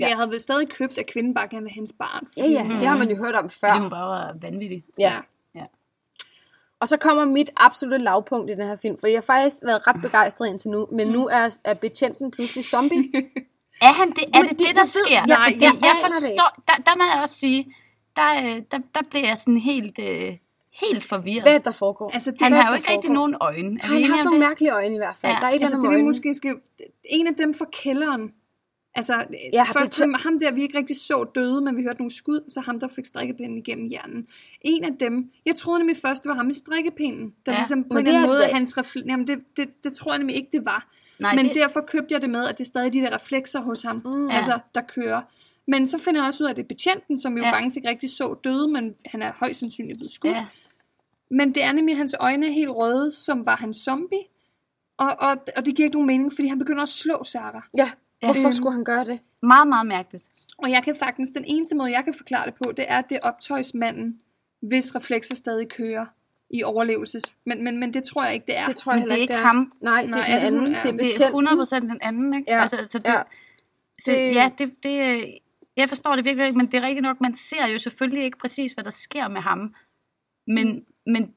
Ja. 0.00 0.04
Ja. 0.04 0.08
Jeg 0.08 0.16
havde 0.16 0.30
vel 0.30 0.40
stadig 0.40 0.68
købt, 0.68 0.98
at 0.98 1.06
kvinden 1.06 1.34
bare 1.34 1.48
gerne 1.48 1.62
vil 1.62 1.72
hendes 1.72 1.92
barn. 1.98 2.26
Ja, 2.36 2.46
ja, 2.46 2.62
det 2.80 2.86
har 2.86 2.96
man 2.98 3.10
jo 3.10 3.16
hørt 3.16 3.34
om 3.34 3.50
før. 3.50 3.68
Fordi 3.68 3.80
hun 3.80 3.90
bare 3.90 4.08
var 4.08 4.34
vanvittig. 4.40 4.84
Ja. 4.98 5.12
Ja. 5.54 5.64
Og 6.80 6.88
så 6.88 6.96
kommer 6.96 7.24
mit 7.24 7.50
absolutte 7.56 7.98
lavpunkt 8.04 8.50
i 8.50 8.54
den 8.54 8.66
her 8.66 8.76
film, 8.82 8.96
for 9.00 9.06
jeg 9.06 9.16
har 9.16 9.22
faktisk 9.22 9.56
været 9.64 9.86
ret 9.86 9.96
begejstret 10.02 10.48
indtil 10.48 10.70
nu, 10.70 10.88
men 10.92 11.06
nu 11.08 11.26
er, 11.26 11.58
er 11.64 11.74
betjenten 11.74 12.30
pludselig 12.30 12.64
zombie. 12.64 13.04
Er, 13.82 13.92
han 13.92 14.10
det, 14.10 14.18
er 14.18 14.38
Men 14.38 14.48
det 14.48 14.58
det- 14.58 14.66
det, 14.66 14.74
der 14.74 14.80
ved- 14.80 15.04
sker? 15.06 15.14
jeg- 15.14 15.26
Nej, 15.26 15.38
jeg 15.54 15.60
jeg, 15.62 15.72
det 15.80 16.00
forstår, 16.00 16.62
der, 16.68 16.74
der 16.86 16.96
må 16.96 17.04
jeg 17.12 17.20
også 17.22 17.34
sige, 17.34 17.74
der, 18.16 18.30
øh, 18.44 18.62
der, 18.70 18.78
der 18.94 19.00
blev 19.10 19.22
jeg 19.22 19.38
sådan 19.38 19.58
helt, 19.58 19.98
øh, 19.98 20.36
helt 20.82 21.04
forvirret. 21.04 21.42
Hvad 21.42 21.52
er 21.52 21.58
det, 21.58 21.64
der 21.64 21.72
foregår? 21.72 22.10
Altså, 22.14 22.30
det, 22.30 22.40
han 22.42 22.52
har 22.52 22.70
jo 22.70 22.76
ikke 22.76 22.90
rigtig 22.92 23.10
nogen 23.10 23.34
øjne. 23.40 23.80
Er 23.82 23.86
han 23.86 24.02
har 24.04 24.08
sådan 24.16 24.24
nogle 24.24 24.40
det? 24.40 24.48
mærkelige 24.48 24.72
øjne 24.74 24.94
i 24.94 24.98
hvert 24.98 25.16
fald. 25.16 25.32
Ja, 25.32 25.38
Der 25.40 25.46
er 25.46 25.50
ikke 25.50 25.64
altså, 25.64 25.76
altså, 25.76 25.90
det 25.90 25.98
vi 25.98 26.02
måske 26.02 26.34
skal... 26.34 26.54
En 27.04 27.26
af 27.26 27.34
dem 27.34 27.54
fra 27.54 27.66
kælderen. 27.72 28.32
Altså, 28.98 29.14
Ja, 29.52 29.62
det 29.64 29.72
først 29.78 29.92
tø- 29.92 30.04
ham, 30.18 30.38
der, 30.38 30.50
vi 30.52 30.62
ikke 30.62 30.78
rigtig 30.78 30.96
så 31.00 31.24
døde, 31.34 31.60
men 31.60 31.76
vi 31.76 31.82
hørte 31.82 31.98
nogle 31.98 32.10
skud, 32.10 32.40
så 32.50 32.60
ham, 32.60 32.80
der 32.80 32.88
fik 32.88 33.04
strikkepinden 33.06 33.58
igennem 33.58 33.86
hjernen. 33.88 34.26
En 34.60 34.84
af 34.84 34.90
dem, 35.00 35.30
jeg 35.46 35.56
troede 35.56 35.80
nemlig 35.80 35.96
først, 35.96 36.22
det 36.24 36.28
var 36.30 36.36
ham 36.36 36.46
med 36.46 36.54
strikkepinden, 36.54 37.34
der 37.46 37.52
Ja, 37.52 37.58
ligesom 37.58 37.84
på 37.84 37.98
en 37.98 38.06
det 38.06 38.12
anden 38.12 38.26
måde, 38.28 38.38
det- 38.42 38.50
hans 38.52 38.78
refle- 38.78 39.04
Jamen, 39.06 39.26
det, 39.26 39.38
det, 39.56 39.68
det, 39.84 39.92
tror 39.94 40.12
jeg 40.12 40.18
nemlig 40.18 40.36
ikke, 40.36 40.48
det 40.52 40.64
var. 40.64 40.88
Nej, 41.20 41.34
men 41.34 41.44
det- 41.44 41.54
derfor 41.54 41.80
købte 41.80 42.14
jeg 42.14 42.22
det 42.22 42.30
med, 42.30 42.44
at 42.48 42.58
det 42.58 42.64
er 42.64 42.68
stadig 42.68 42.92
de 42.92 43.00
der 43.00 43.14
reflekser 43.14 43.60
hos 43.60 43.82
ham, 43.82 44.02
mm. 44.04 44.30
altså, 44.30 44.58
der 44.74 44.80
kører. 44.80 45.22
Men 45.66 45.86
så 45.86 45.98
finder 45.98 46.20
jeg 46.20 46.28
også 46.28 46.44
ud 46.44 46.46
af, 46.46 46.50
at 46.50 46.56
det 46.56 46.62
er 46.62 46.66
betjenten, 46.68 47.18
som 47.18 47.36
jo 47.38 47.42
Ja. 47.44 47.52
faktisk 47.52 47.76
ikke 47.76 47.88
rigtig 47.88 48.10
så 48.10 48.34
døde, 48.44 48.68
men 48.68 48.94
han 49.06 49.22
er 49.22 49.32
højst 49.36 49.60
sandsynligt 49.60 49.98
blevet 49.98 50.12
skudt. 50.12 50.32
Ja. 50.32 50.46
Men 51.30 51.54
det 51.54 51.62
er 51.62 51.72
nemlig, 51.72 51.92
at 51.92 51.96
hans 51.98 52.14
øjne 52.20 52.46
er 52.46 52.50
helt 52.50 52.70
røde, 52.70 53.12
som 53.12 53.46
var 53.46 53.56
han 53.56 53.74
zombie. 53.74 54.18
Og, 54.96 55.16
og, 55.18 55.36
og 55.56 55.66
det 55.66 55.74
giver 55.76 55.86
ikke 55.86 55.96
nogen 55.96 56.06
mening, 56.06 56.32
fordi 56.32 56.48
han 56.48 56.58
begynder 56.58 56.82
at 56.82 56.88
slå 56.88 57.24
Sarah. 57.24 57.62
Ja, 57.76 57.90
hvorfor 58.20 58.44
Øhm. 58.44 58.52
skulle 58.52 58.72
han 58.74 58.84
gøre 58.84 59.04
det? 59.04 59.20
Meget, 59.42 59.68
meget 59.68 59.86
mærkeligt. 59.86 60.28
Og 60.58 60.70
jeg 60.70 60.82
kan 60.84 60.94
faktisk, 60.98 61.34
den 61.34 61.44
eneste 61.46 61.76
måde, 61.76 61.90
jeg 61.92 62.04
kan 62.04 62.14
forklare 62.14 62.46
det 62.46 62.54
på, 62.54 62.72
det 62.72 62.84
er, 62.88 62.98
at 62.98 63.04
det 63.10 63.16
er 63.16 63.20
optøjsmanden, 63.28 64.20
hvis 64.62 64.96
reflekser 64.96 65.34
stadig 65.34 65.68
kører. 65.68 66.06
i 66.50 66.62
overlevelses... 66.62 67.22
Men, 67.46 67.64
men, 67.64 67.78
men 67.80 67.94
det 67.94 68.04
tror 68.04 68.24
jeg 68.24 68.34
ikke, 68.34 68.46
det 68.46 68.58
er. 68.58 68.64
Det 68.64 68.76
tror 68.76 68.92
jeg 68.92 68.96
Men 68.96 69.02
heller 69.02 69.14
det 69.14 69.18
er 69.18 69.22
ikke, 69.22 69.34
det 69.34 69.40
ham. 69.42 69.72
Nej, 69.82 70.02
det 70.02 70.16
er 70.16 70.22
er 70.22 70.44
den 70.44 70.54
anden. 70.54 70.74
er- 70.74 70.82
Det 70.82 70.88
er 70.92 70.96
Det 70.96 71.06
er 71.06 71.30
betjenten. 71.32 71.88
100% 71.88 71.92
den 71.92 71.98
anden, 72.02 72.34
ikke? 72.34 72.50
Ja, 72.52 72.60
Altså, 72.60 72.84
så 72.86 72.98
det, 72.98 73.06
ja. 73.08 73.22
Så, 74.00 74.12
Det- 74.12 74.34
ja, 74.34 74.50
det, 74.58 74.82
det, 74.82 75.24
jeg 75.76 75.88
forstår 75.88 76.16
det 76.16 76.24
virkelig 76.24 76.46
ikke, 76.46 76.56
men 76.58 76.66
det 76.66 76.74
er 76.74 76.82
rigtigt 76.82 77.02
nok, 77.02 77.20
man 77.20 77.34
ser 77.34 77.66
jo 77.66 77.78
selvfølgelig 77.78 78.24
ikke 78.24 78.38
præcis, 78.38 78.72
hvad 78.72 78.84
der 78.84 78.90
sker 78.90 79.28
med 79.28 79.40
ham. 79.40 79.74
Men, 80.46 80.84
men, 81.06 81.34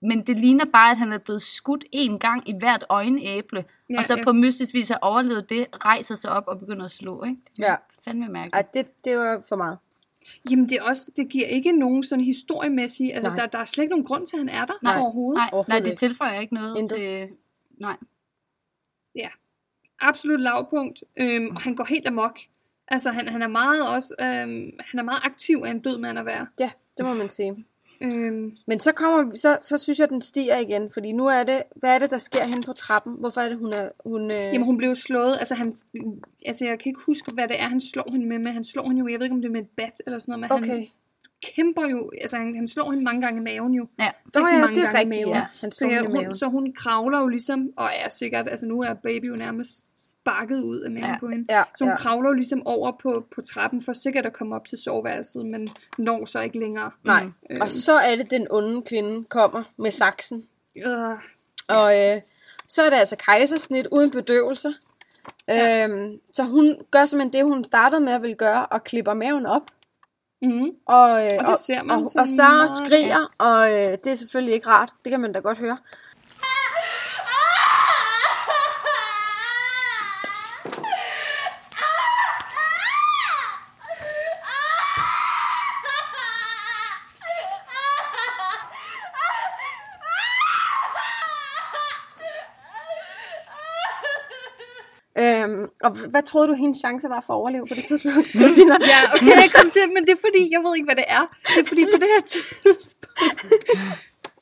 men 0.00 0.26
det 0.26 0.36
ligner 0.36 0.64
bare, 0.64 0.90
at 0.90 0.96
han 0.96 1.12
er 1.12 1.18
blevet 1.18 1.42
skudt 1.42 1.84
en 1.92 2.18
gang 2.18 2.48
i 2.48 2.54
hvert 2.58 2.84
øjenæble, 2.88 3.58
Ja, 3.90 3.94
ja, 3.94 3.98
og 3.98 4.04
så 4.04 4.16
ja. 4.16 4.24
på 4.24 4.32
mystisk 4.32 4.74
vis 4.74 4.88
har 4.88 4.98
overlevet 5.02 5.50
det, 5.50 5.66
rejser 5.84 6.14
sig 6.14 6.30
op 6.30 6.44
og 6.46 6.58
begynder 6.60 6.84
at 6.84 6.92
slå, 6.92 7.24
ikke? 7.24 7.36
Det 7.56 7.64
er 7.64 7.70
Ja. 7.70 7.76
fandme 8.04 8.28
mærkeligt. 8.28 8.54
Ej, 8.54 8.62
det, 8.74 9.04
det 9.04 9.18
var 9.18 9.42
for 9.48 9.56
meget. 9.56 9.78
Jamen, 10.50 10.68
det, 10.68 10.78
er 10.78 10.82
også, 10.82 11.10
det 11.16 11.28
giver 11.28 11.46
ikke 11.46 11.72
nogen 11.72 12.02
sådan 12.02 12.24
historiemæssige... 12.24 13.14
Altså, 13.14 13.30
Nej. 13.30 13.38
der, 13.38 13.46
der 13.46 13.58
er 13.58 13.64
slet 13.64 13.82
ikke 13.84 13.90
nogen 13.90 14.04
grund 14.04 14.26
til, 14.26 14.36
at 14.36 14.40
han 14.40 14.48
er 14.48 14.64
der 14.66 14.74
Nej, 14.82 14.98
overhovedet. 14.98 15.36
Nej, 15.38 15.44
nej, 15.44 15.50
Overhovedet 15.52 15.84
det 15.84 15.90
ikke. 15.90 15.98
tilføjer 15.98 16.40
ikke 16.40 16.54
noget 16.54 16.78
Intet. 16.78 16.96
til... 16.98 17.28
Nej. 17.80 17.96
absolut 20.00 20.40
lavpunkt, 20.40 21.04
øhm, 21.16 21.48
og 21.56 21.60
han 21.60 21.74
går 21.74 21.84
helt 21.84 22.06
amok. 22.06 22.38
Altså, 22.88 23.10
han, 23.10 23.28
han 23.28 23.42
er 23.42 23.46
meget 23.46 23.88
også, 23.88 24.14
øhm, 24.20 24.70
han 24.80 24.98
er 24.98 25.02
meget 25.02 25.20
aktiv 25.24 25.62
af 25.66 25.70
en 25.70 25.80
død 25.80 25.98
mand 25.98 26.18
at 26.18 26.26
være. 26.26 26.46
Ja, 26.60 26.70
det 26.98 27.06
må 27.06 27.14
man 27.14 27.28
sige. 27.28 27.64
Øhm, 28.00 28.56
Men 28.66 28.80
så 28.80 28.92
kommer 28.92 29.36
så, 29.36 29.58
så 29.62 29.78
synes 29.78 29.98
jeg, 29.98 30.08
den 30.08 30.20
stiger 30.20 30.56
igen, 30.58 30.90
fordi 30.90 31.12
nu 31.12 31.26
er 31.26 31.44
det, 31.44 31.62
hvad 31.76 31.94
er 31.94 31.98
det, 31.98 32.10
der 32.10 32.18
sker 32.18 32.44
hen 32.44 32.62
på 32.62 32.72
trappen? 32.72 33.14
Hvorfor 33.18 33.40
er 33.40 33.48
det, 33.48 33.58
hun 33.58 33.72
er, 33.72 33.88
hun, 34.06 34.30
øh... 34.30 34.36
jamen, 34.36 34.62
hun 34.62 34.76
blev 34.76 34.94
slået, 34.94 35.36
altså, 35.38 35.54
han, 35.54 35.76
altså, 36.46 36.66
jeg 36.66 36.78
kan 36.78 36.90
ikke 36.90 37.00
huske, 37.06 37.30
hvad 37.34 37.48
det 37.48 37.60
er, 37.60 37.68
han 37.68 37.80
slår 37.80 38.08
hende 38.12 38.26
med, 38.26 38.38
men 38.38 38.52
han 38.52 38.64
slår 38.64 38.88
hende 38.88 38.98
jo, 38.98 39.08
jeg 39.08 39.18
ved 39.18 39.26
ikke, 39.26 39.34
om 39.34 39.40
det 39.42 39.48
er 39.48 39.52
med 39.52 39.60
et 39.60 39.68
bat 39.76 40.02
eller 40.06 40.18
sådan 40.18 40.32
noget, 40.40 40.40
men 40.40 40.62
okay. 40.64 40.80
han 40.80 40.86
kæmper 41.54 41.88
jo, 41.88 42.10
altså, 42.20 42.36
han, 42.36 42.56
han 42.56 42.68
slår 42.68 42.90
hende 42.90 43.04
mange 43.04 43.22
gange 43.22 43.40
i 43.40 43.44
maven 43.44 43.74
jo. 43.74 43.86
Ja, 44.00 44.10
rigtig 44.36 44.54
ja, 44.54 44.60
mange 44.60 44.74
det 44.76 44.82
er 44.84 44.92
gange 44.92 44.98
i 45.02 45.08
rigtigt, 45.08 45.26
maven. 45.26 45.36
ja. 45.36 45.46
Han 45.60 45.70
Så, 45.70 45.78
slår 45.78 45.88
ja, 45.88 45.94
hende 45.94 46.10
i 46.10 46.12
maven. 46.12 46.26
hun, 46.26 46.34
så 46.34 46.46
hun 46.46 46.72
kravler 46.72 47.20
jo 47.20 47.26
ligesom, 47.26 47.70
og 47.76 47.90
er 48.04 48.08
sikkert, 48.08 48.48
altså 48.48 48.66
nu 48.66 48.80
er 48.82 48.94
baby 48.94 49.28
jo 49.28 49.36
nærmest 49.36 49.84
sparket 50.28 50.62
ud 50.62 50.80
af 50.80 50.90
maven 50.90 51.04
ja. 51.04 51.12
Ja. 51.12 51.18
på 51.20 51.28
hende. 51.28 51.44
Ja, 51.54 51.62
Så 51.76 51.84
hun 51.84 51.90
ja. 51.92 51.96
kravler 51.96 52.32
ligesom 52.32 52.66
over 52.66 52.92
på, 53.02 53.24
på 53.34 53.40
trappen 53.42 53.82
for 53.82 53.92
sikkert 53.92 54.26
at 54.26 54.32
komme 54.32 54.54
op 54.56 54.66
til 54.68 54.78
soveværelset, 54.78 55.46
men 55.46 55.68
når 55.98 56.24
så 56.24 56.40
ikke 56.40 56.58
længere. 56.58 56.90
Nej, 57.04 57.24
Øh. 57.50 57.56
og 57.60 57.72
så 57.72 57.92
er 57.98 58.16
det, 58.16 58.30
den 58.30 58.46
onde 58.50 58.82
kvinde 58.82 59.24
kommer 59.24 59.62
med 59.76 59.90
saksen. 59.90 60.44
Øh, 60.76 61.18
Og 61.68 61.98
øh, 62.00 62.20
så 62.68 62.82
er 62.82 62.90
det 62.90 62.96
altså 62.96 63.16
kejsersnit 63.16 63.86
uden 63.92 64.10
bedøvelse. 64.10 64.74
Ja. 65.48 65.84
Øhm, 65.88 66.20
så 66.32 66.42
hun 66.42 66.76
gør 66.90 67.04
simpelthen 67.06 67.32
det, 67.32 67.44
hun 67.54 67.64
startede 67.64 68.00
med 68.00 68.12
at 68.12 68.22
ville 68.22 68.36
gøre, 68.36 68.66
og 68.66 68.84
klipper 68.84 69.14
maven 69.14 69.46
op. 69.46 69.62
mm. 70.42 70.70
Og, 70.86 71.26
øh, 71.26 71.38
Og 71.38 71.46
det 71.46 71.58
ser 71.58 71.82
man 71.82 71.96
og, 71.96 72.02
og, 72.02 72.08
og 72.20 72.26
meget, 72.36 72.70
skriger, 72.76 73.34
og 73.38 73.64
øh, 73.72 73.98
det 74.04 74.06
er 74.06 74.14
selvfølgelig 74.14 74.54
ikke 74.54 74.68
rart. 74.68 74.90
Det 75.04 75.10
kan 75.10 75.20
man 75.20 75.32
da 75.32 75.38
godt 75.38 75.58
høre. 75.58 75.78
Øhm, 95.18 95.68
og 95.88 96.10
hvad 96.12 96.22
troede 96.22 96.48
du, 96.48 96.54
hendes 96.54 96.76
chance 96.84 97.08
var 97.08 97.22
for 97.26 97.32
at 97.32 97.36
overleve 97.36 97.64
på 97.70 97.74
det 97.78 97.84
tidspunkt, 97.84 98.28
Christina? 98.38 98.74
Ja, 98.92 99.00
okay, 99.14 99.26
jeg 99.44 99.50
kom 99.58 99.70
til, 99.70 99.82
men 99.94 100.02
det 100.06 100.12
er 100.18 100.20
fordi, 100.26 100.42
jeg 100.54 100.60
ved 100.64 100.72
ikke, 100.76 100.88
hvad 100.90 100.96
det 101.02 101.08
er. 101.18 101.24
Det 101.54 101.60
er 101.64 101.68
fordi, 101.68 101.82
på 101.94 101.98
det 102.02 102.08
her 102.16 102.22
tidspunkt... 102.26 103.06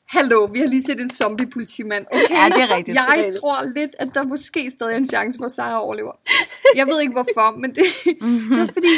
Hallo, 0.09 0.43
vi 0.53 0.59
har 0.59 0.67
lige 0.67 0.83
set 0.83 1.01
en 1.01 1.09
zombie-politimand. 1.09 2.05
Okay, 2.11 2.35
Ja, 2.35 2.45
det 2.55 2.61
er 2.63 2.75
rigtigt. 2.75 2.95
Jeg 2.95 3.05
rigtigt. 3.09 3.37
tror 3.41 3.61
lidt, 3.75 3.95
at 3.99 4.09
der 4.13 4.23
måske 4.23 4.71
stadig 4.71 4.93
er 4.93 4.97
en 4.97 5.05
chance 5.07 5.37
for, 5.37 5.45
at 5.45 5.51
Sarah 5.51 5.79
overlever. 5.85 6.11
Jeg 6.75 6.87
ved 6.87 7.01
ikke, 7.01 7.11
hvorfor, 7.13 7.57
men 7.59 7.69
det, 7.69 7.83
det 8.51 8.59
er 8.59 8.65
fordi... 8.73 8.93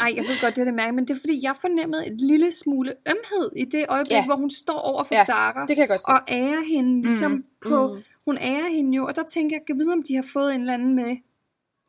Ej, 0.00 0.12
jeg 0.16 0.24
ved 0.28 0.40
godt, 0.40 0.54
det 0.56 0.60
er 0.60 0.64
det 0.64 0.74
mærke, 0.74 0.92
men 0.92 1.04
det 1.08 1.14
er 1.16 1.20
fordi, 1.20 1.40
jeg 1.42 1.54
fornemmede 1.60 2.06
et 2.06 2.20
lille 2.20 2.52
smule 2.52 2.92
ømhed 3.08 3.50
i 3.56 3.64
det 3.64 3.84
øjeblik, 3.88 4.12
Ja. 4.16 4.24
hvor 4.26 4.36
hun 4.36 4.50
står 4.50 4.78
over 4.78 5.02
for 5.04 5.14
Ja, 5.14 5.24
Sarah. 5.24 5.68
det 5.68 5.76
kan 5.76 5.80
jeg 5.80 5.88
godt 5.88 6.00
se. 6.00 6.08
Og 6.08 6.20
ærer 6.28 6.62
hende 6.74 7.02
ligesom 7.02 7.30
Mm, 7.32 7.44
på... 7.68 7.96
Hun 8.24 8.38
ærer 8.38 8.68
hende 8.76 8.96
jo, 8.96 9.06
og 9.06 9.16
der 9.16 9.22
tænker 9.22 9.56
jeg, 9.56 9.62
kan 9.66 9.78
vide, 9.78 9.92
om 9.92 10.02
de 10.08 10.14
har 10.16 10.24
fået 10.32 10.54
en 10.54 10.60
eller 10.60 10.74
anden 10.74 10.94
med 10.94 11.16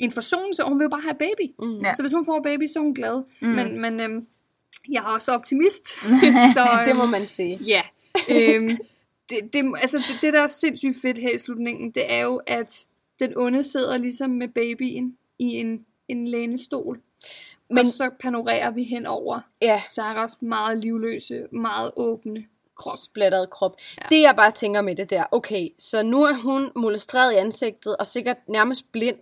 en 0.04 0.12
forsonelse, 0.12 0.64
og 0.64 0.70
hun 0.70 0.80
vil 0.80 0.86
jo 0.86 0.90
bare 0.90 1.02
have 1.02 1.16
baby. 1.20 1.52
Mm. 1.60 1.80
Ja. 1.80 1.94
Så 1.94 2.04
hvis 2.04 2.14
hun 2.14 2.26
får 2.26 2.40
baby, 2.44 2.68
så 2.68 2.80
er 2.80 2.84
hun 2.84 2.94
glad. 2.94 3.24
Mm. 3.42 3.48
Men, 3.48 3.82
men 3.82 4.00
øhm, 4.00 4.28
jeg 4.92 5.00
er 5.00 5.08
også 5.08 5.32
optimist. 5.32 5.88
så, 6.56 6.62
øhm, 6.74 6.86
Det 6.88 6.96
må 6.96 7.06
man 7.12 7.26
sige. 7.28 7.58
Ja. 7.68 7.82
Øhm, 8.30 8.78
det, 9.30 9.40
det, 9.54 9.74
altså, 9.82 9.98
det, 9.98 10.22
det, 10.22 10.34
der 10.34 10.42
er 10.42 10.48
sindssygt 10.48 10.98
fedt 11.02 11.18
her 11.18 11.36
i 11.36 11.38
slutningen, 11.38 11.92
det 11.92 12.12
er 12.14 12.20
jo, 12.20 12.42
at 12.48 12.86
den 13.20 13.38
onde 13.38 13.64
sidder 13.64 13.98
ligesom 13.98 14.30
med 14.30 14.48
babyen 14.48 15.18
i 15.40 15.46
en, 15.46 15.86
en 16.08 16.28
lænestol. 16.28 17.00
Men, 17.70 17.78
og 17.80 17.86
så 17.86 18.10
panorerer 18.20 18.72
vi 18.72 18.84
hen 18.84 19.06
over 19.06 19.40
Ja, 19.62 19.82
Saras 19.88 20.42
meget 20.42 20.84
livløse, 20.84 21.48
meget 21.52 21.92
åbne 21.96 22.46
krop. 22.76 22.94
splattet 23.04 23.50
krop. 23.50 23.76
Ja. 23.98 24.16
Det 24.16 24.22
jeg 24.22 24.36
bare 24.36 24.52
tænker 24.52 24.82
med 24.82 24.96
det 24.96 25.10
der, 25.10 25.24
okay, 25.32 25.68
så 25.78 26.04
nu 26.04 26.24
er 26.24 26.34
hun 26.34 26.72
molestreret 26.76 27.34
i 27.34 27.36
ansigtet, 27.36 27.98
og 27.98 28.08
sikkert 28.08 28.38
nærmest 28.48 28.92
blind, 28.92 29.16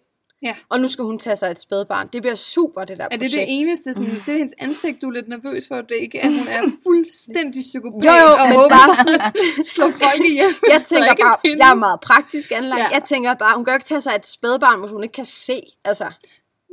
Ja. 0.44 0.56
og 0.70 0.80
nu 0.80 0.88
skal 0.88 1.04
hun 1.06 1.20
tage 1.20 1.36
sig 1.36 1.52
et 1.52 1.60
spædbarn. 1.60 2.10
Det 2.14 2.22
bliver 2.22 2.36
super, 2.36 2.84
det 2.84 2.98
der 2.98 3.04
Er 3.04 3.10
det 3.10 3.20
projekt. 3.20 3.34
det 3.34 3.46
eneste, 3.48 3.94
sådan, 3.94 4.12
det 4.26 4.30
er 4.30 4.34
hendes 4.38 4.54
ansigt, 4.60 5.02
du 5.02 5.08
er 5.08 5.12
lidt 5.12 5.28
nervøs 5.28 5.68
for, 5.68 5.76
det 5.76 5.96
ikke, 6.02 6.20
at 6.22 6.30
hun 6.32 6.48
er 6.48 6.62
fuldstændig 6.88 7.62
psykopat 7.62 8.06
Jo, 8.06 8.12
jo, 8.12 8.32
og 8.42 8.48
men 8.48 8.58
håber 8.58 8.70
bare 8.70 8.96
sådan, 8.96 9.32
slå 9.76 9.86
folk 9.92 10.22
ihjel. 10.30 10.54
Jeg 10.74 10.82
tænker 10.82 11.14
bare, 11.26 11.38
jeg 11.58 11.72
er 11.72 11.76
meget 11.76 12.00
praktisk 12.00 12.52
anlagt. 12.52 12.80
Ja. 12.80 12.88
Jeg 12.88 13.04
tænker 13.04 13.34
bare, 13.34 13.56
hun 13.56 13.66
kan 13.66 13.72
jo 13.72 13.76
ikke 13.76 13.86
tage 13.86 14.02
sig 14.02 14.14
et 14.16 14.26
spædbarn, 14.26 14.80
hvis 14.80 14.92
hun 14.92 15.04
ikke 15.04 15.14
kan 15.14 15.26
se. 15.26 15.62
Altså, 15.86 16.12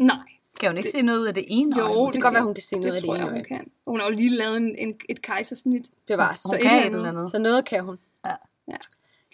Nej. 0.01 0.16
Kan 0.61 0.69
hun 0.69 0.77
ikke 0.79 0.91
se 0.91 1.03
noget 1.03 1.19
ud 1.19 1.27
af 1.27 1.35
det 1.35 1.45
ene 1.49 1.79
Jo, 1.79 1.85
øje? 1.85 2.07
det 2.07 2.12
kan 2.12 2.21
godt 2.23 2.35
være, 2.35 2.43
hun 2.43 2.55
kan 2.55 2.62
se 2.62 2.77
noget 2.77 2.87
af 2.87 2.93
det 2.93 3.03
det 3.03 3.07
tror 3.07 3.14
jeg, 3.14 3.23
ene 3.23 3.31
hun 3.31 3.39
øje. 3.39 3.45
kan. 3.45 3.71
Hun 3.87 4.01
har 4.01 4.07
jo 4.09 4.14
lige 4.14 4.31
lavet 4.37 4.57
en, 4.57 4.75
en, 4.79 4.95
et 5.09 5.23
kejsersnit. 5.23 5.83
Bevares. 6.07 6.39
Så 6.41 6.49
Hun 6.49 6.57
et 6.57 6.62
kan 6.62 6.71
eller 6.71 6.83
et 6.83 6.87
andet. 6.87 6.99
eller 6.99 7.09
andet. 7.09 7.31
Så 7.31 7.39
noget 7.39 7.64
kan 7.64 7.85
hun. 7.85 7.97
Ja. 8.27 8.31
Ja. 8.69 8.77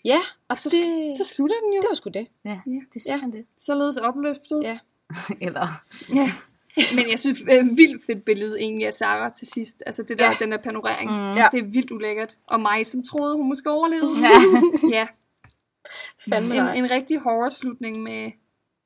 Ja, 0.05 0.21
og 0.49 0.59
Så, 0.59 0.69
det, 0.69 1.15
så 1.17 1.25
slutter 1.35 1.57
den 1.65 1.73
jo. 1.75 1.81
det 1.81 1.89
var 1.89 1.95
sgu 1.95 2.11
det. 2.11 2.27
Ja, 2.45 2.61
Ja. 2.67 2.81
det 2.95 3.03
siger 3.03 3.17
Ja. 3.23 3.27
det. 3.39 3.47
Således 3.59 3.97
opløftet. 3.97 4.63
Ja. 4.63 4.79
Eller, 5.47 5.69
ja. 6.15 6.31
Men 6.97 7.11
jeg 7.11 7.19
synes, 7.19 7.41
øh, 7.43 7.77
vildt 7.77 8.03
fedt 8.07 8.25
billede 8.25 8.61
egentlig 8.61 8.87
af 8.87 8.95
Sarah 8.95 9.33
til 9.33 9.47
sidst. 9.47 9.83
Altså 9.87 10.03
det 10.03 10.19
der, 10.19 10.25
Ja. 10.31 10.37
den 10.41 10.53
der 10.53 10.59
panorering. 10.59 11.11
Mm. 11.11 11.17
Ja. 11.37 11.49
Det 11.53 11.61
er 11.61 11.65
vildt 11.65 11.91
ulækkert. 11.91 12.37
Og 12.47 12.61
mig, 12.61 12.87
som 12.87 13.03
troede, 13.03 13.37
hun 13.37 13.49
måske 13.49 13.71
overlevede. 13.71 14.13
Ja. 14.21 14.31
ja. 14.99 15.07
Fandme 16.29 16.55
En, 16.77 16.85
en 16.85 16.91
rigtig 16.91 17.19
horror-slutning 17.19 18.03
med, 18.03 18.33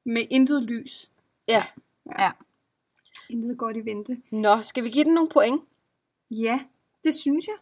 med 0.07 0.27
intet 0.31 0.63
lys. 0.63 1.11
Ja. 1.49 1.65
ja. 2.19 2.31
Intet 3.31 3.59
godt 3.59 3.77
i 3.77 3.85
vente. 3.85 4.23
Nå, 4.31 4.63
skal 4.63 4.85
vi 4.85 4.89
give 4.91 5.05
den 5.05 5.15
nogle 5.15 5.29
point? 5.31 5.63
Ja, 6.31 6.61
det 7.05 7.15
synes 7.15 7.47
jeg. 7.47 7.57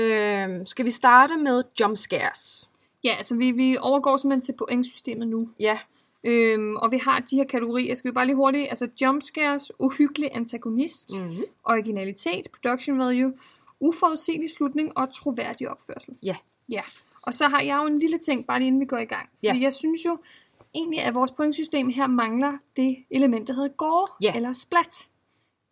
Øhm, 0.00 0.66
skal 0.66 0.84
vi 0.84 0.90
starte 0.90 1.36
med 1.36 1.62
jump 1.80 1.96
scares? 1.96 2.68
Ja, 3.04 3.14
altså 3.18 3.36
vi, 3.36 3.50
vi 3.50 3.76
overgår 3.80 4.16
simpelthen 4.16 4.40
til 4.40 4.52
pointsystemet 4.52 5.28
nu. 5.28 5.48
Ja. 5.60 5.78
Øhm, 6.24 6.76
og 6.76 6.92
vi 6.92 6.98
har 6.98 7.20
de 7.20 7.36
her 7.36 7.44
kategorier, 7.44 7.94
skal 7.94 8.10
vi 8.10 8.14
bare 8.14 8.26
lige 8.26 8.36
hurtigt, 8.36 8.66
altså 8.70 8.88
jumpscares, 9.02 9.72
uhyggelig 9.78 10.28
antagonist, 10.32 11.20
Mm-hmm. 11.20 11.42
originalitet, 11.64 12.48
production 12.52 12.98
value, 12.98 13.32
uforudsigelig 13.80 14.50
slutning 14.50 14.98
og 14.98 15.14
troværdig 15.14 15.70
opførsel. 15.70 16.14
Ja. 16.22 16.36
Ja, 16.68 16.80
og 17.22 17.34
så 17.34 17.48
har 17.48 17.60
jeg 17.60 17.76
jo 17.82 17.86
en 17.92 17.98
lille 17.98 18.18
ting, 18.18 18.46
bare 18.46 18.58
lige 18.58 18.66
inden 18.66 18.80
vi 18.80 18.86
går 18.86 18.98
i 18.98 19.04
gang. 19.04 19.28
Fordi 19.34 19.46
Ja. 19.46 19.58
jeg 19.62 19.74
synes 19.74 20.04
jo 20.04 20.18
egentlig, 20.74 21.00
at 21.00 21.14
vores 21.14 21.30
pointsystem 21.30 21.88
her 21.88 22.06
mangler 22.06 22.52
det 22.76 22.96
element, 23.10 23.48
der 23.48 23.54
hedder 23.54 23.68
gore 23.68 24.06
Ja. 24.22 24.32
eller 24.36 24.52
splat. 24.52 25.08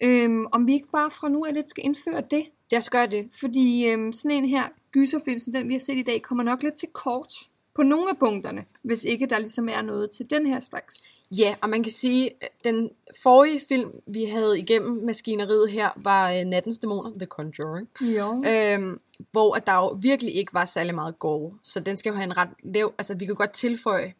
Øhm, 0.02 0.46
om 0.52 0.66
vi 0.66 0.72
ikke 0.72 0.88
bare 0.92 1.10
fra 1.10 1.28
nu 1.28 1.44
af 1.44 1.54
lidt 1.54 1.70
skal 1.70 1.84
indføre 1.84 2.22
det. 2.30 2.46
Jeg 2.70 2.82
skal 2.82 2.98
gøre 2.98 3.10
det. 3.18 3.28
Fordi 3.40 3.84
øhm, 3.86 4.12
sådan 4.12 4.30
en 4.30 4.48
her 4.48 4.68
gyserfilm, 4.93 5.38
som 5.38 5.53
den 5.53 5.68
vi 5.68 5.74
har 5.74 5.80
set 5.80 5.97
i 5.97 6.03
dag, 6.03 6.22
kommer 6.22 6.45
nok 6.45 6.62
lidt 6.62 6.74
til 6.74 6.88
kort 6.93 7.32
på 7.74 7.82
nogle 7.82 8.11
af 8.11 8.18
punkterne, 8.18 8.64
hvis 8.82 9.05
ikke 9.05 9.26
der 9.26 9.38
ligesom 9.38 9.68
er 9.68 9.82
noget 9.82 10.11
til 10.11 10.30
den 10.30 10.47
her 10.47 10.61
slags. 10.61 11.12
Ja, 11.30 11.55
og 11.61 11.70
man 11.70 11.82
kan 11.82 11.93
sige, 11.93 12.30
at 12.41 12.51
den 12.64 12.91
forrige 13.22 13.61
film, 13.68 13.91
vi 14.07 14.24
havde 14.24 14.59
igennem 14.59 15.05
maskineriet 15.05 15.70
her, 15.70 15.88
var 15.97 16.41
uh, 16.41 16.45
Nattens 16.47 16.78
Dæmoner, 16.78 17.11
The 17.18 17.26
Conjuring. 17.26 17.88
Jo. 18.01 18.45
Øhm, 18.47 19.01
hvor 19.30 19.55
at 19.55 19.66
der 19.66 19.74
jo 19.74 19.99
virkelig 20.03 20.34
ikke 20.34 20.55
var 20.55 20.64
særlig 20.64 20.95
meget 20.95 21.18
gore. 21.18 21.53
Så 21.62 21.80
den 21.80 21.97
skal 21.97 22.11
jo 22.11 22.16
have 22.16 22.24
en 22.24 22.36
ret 22.36 22.49
lav... 22.62 22.93
Altså, 22.99 23.14
vi 23.14 23.26
kan 23.26 23.34
godt 23.34 23.53
tilføje 23.53 24.14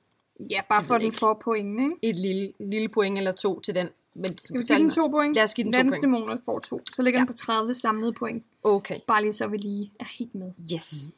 Ja, 0.51 0.61
bare 0.69 0.85
for 0.85 0.99
den 0.99 1.13
får 1.13 1.35
point, 1.45 1.81
ikke? 1.81 1.95
et 2.03 2.17
lille, 2.17 2.53
lille 2.59 2.89
point 2.89 3.19
eller 3.19 3.33
to 3.33 3.61
til 3.61 3.75
den. 3.75 3.89
Men 4.15 4.39
Skal 4.39 4.59
vi 4.59 4.65
give 4.65 4.79
den 4.79 4.91
to 4.91 5.09
point? 5.09 5.35
Lad 5.35 5.45
os 5.45 5.55
give 5.55 5.65
den 5.65 5.73
to 5.73 5.77
Nattens 5.77 5.95
point. 5.95 6.03
dæmoner 6.03 6.37
får 6.45 6.59
to. 6.59 6.81
Så 6.93 7.03
ligger 7.03 7.21
ja. 7.21 7.25
den 7.25 7.27
på 7.27 7.33
30 7.33 7.75
samlede 7.75 8.13
point. 8.13 8.45
Okay. 8.63 8.99
Bare 9.07 9.23
lige 9.23 9.33
så 9.33 9.47
vi 9.47 9.57
lige 9.57 9.93
er 10.01 10.05
helt 10.19 10.35
med. 10.35 10.53
Yes. 10.75 11.09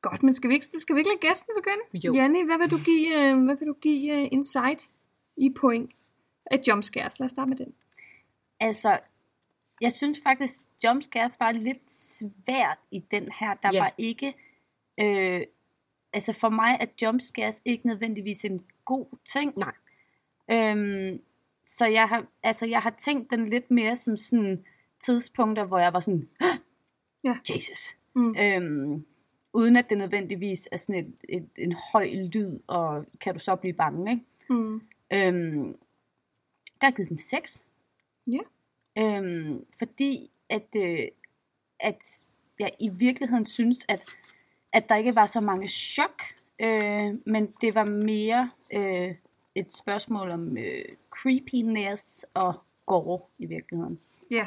Godt, 0.00 0.22
men 0.22 0.34
skal 0.34 0.50
vi 0.50 0.54
ikke, 0.54 0.66
skal 0.78 0.94
vi 0.94 1.00
ikke 1.00 1.10
lade 1.10 1.18
gæsten 1.30 1.52
begynde? 1.56 2.06
Jo. 2.06 2.14
Janni, 2.14 2.44
hvad 2.44 2.58
vil 2.58 2.70
du 2.70 2.78
give, 2.84 3.30
øh, 3.30 3.44
hvad 3.44 3.56
vil 3.56 3.68
du 3.68 3.72
give 3.72 4.18
uh, 4.22 4.28
insight 4.32 4.88
i 5.36 5.50
point 5.60 5.90
af 6.50 6.60
jumpscares? 6.68 7.18
Lad 7.20 7.24
os 7.24 7.30
starte 7.30 7.48
med 7.48 7.56
den. 7.56 7.74
Altså, 8.60 8.98
jeg 9.80 9.92
synes 9.92 10.20
faktisk, 10.22 10.54
jumpscares 10.84 11.36
var 11.40 11.52
lidt 11.52 11.92
svært 11.92 12.78
i 12.90 12.98
den 13.10 13.28
her. 13.40 13.54
Der 13.54 13.70
Ja. 13.72 13.80
var 13.82 13.94
ikke... 13.98 14.34
Øh, 15.00 15.40
altså 16.12 16.32
for 16.32 16.48
mig 16.48 16.76
er 16.80 16.86
jumpscares 17.02 17.62
ikke 17.64 17.86
nødvendigvis 17.86 18.44
en 18.44 18.64
god 18.84 19.06
ting. 19.32 19.52
Nej. 19.56 19.72
Øhm, 20.50 21.20
så 21.66 21.86
jeg 21.86 22.08
har, 22.08 22.26
altså 22.42 22.66
jeg 22.66 22.80
har 22.80 22.94
tænkt 22.98 23.30
den 23.30 23.48
lidt 23.48 23.70
mere 23.70 23.96
som 23.96 24.16
sådan 24.16 24.64
tidspunkter, 25.00 25.64
hvor 25.64 25.78
jeg 25.78 25.92
var 25.92 26.00
sådan, 26.00 26.28
Ja. 27.26 27.54
Jesus. 27.54 27.96
Mm. 28.14 28.34
Øhm, 28.38 29.06
uden 29.52 29.76
at 29.76 29.90
det 29.90 29.98
nødvendigvis 29.98 30.68
er 30.72 30.76
sådan 30.76 31.04
et, 31.04 31.14
et, 31.28 31.48
en 31.58 31.72
høj 31.92 32.10
lyd, 32.34 32.58
og 32.66 33.06
kan 33.20 33.34
du 33.34 33.40
så 33.40 33.56
blive 33.56 33.72
bange, 33.74 34.10
ikke? 34.10 34.24
Mm. 34.50 34.82
Øhm, 35.12 35.76
der 36.80 36.86
er 36.86 36.90
givet 36.90 37.08
den 37.08 37.18
6. 37.18 37.64
Ja. 38.26 38.38
Øhm, 38.98 39.66
fordi 39.78 40.30
at, 40.48 40.76
øh, 40.76 40.98
at 41.80 42.28
jeg 42.58 42.70
i 42.80 42.88
virkeligheden 42.88 43.46
synes, 43.46 43.84
at, 43.88 44.04
at 44.72 44.88
der 44.88 44.96
ikke 44.96 45.14
var 45.14 45.26
så 45.26 45.40
mange 45.40 45.68
chok, 45.68 46.22
øh, 46.58 47.14
men 47.26 47.46
det 47.60 47.74
var 47.74 47.84
mere 47.84 48.50
øh, 48.72 49.14
et 49.56 49.72
spørgsmål 49.72 50.30
om 50.30 50.56
øh, 50.58 50.84
creepiness 51.10 52.26
og 52.34 52.54
gore 52.86 53.20
i 53.38 53.46
virkeligheden. 53.46 53.98
Ja. 54.30 54.46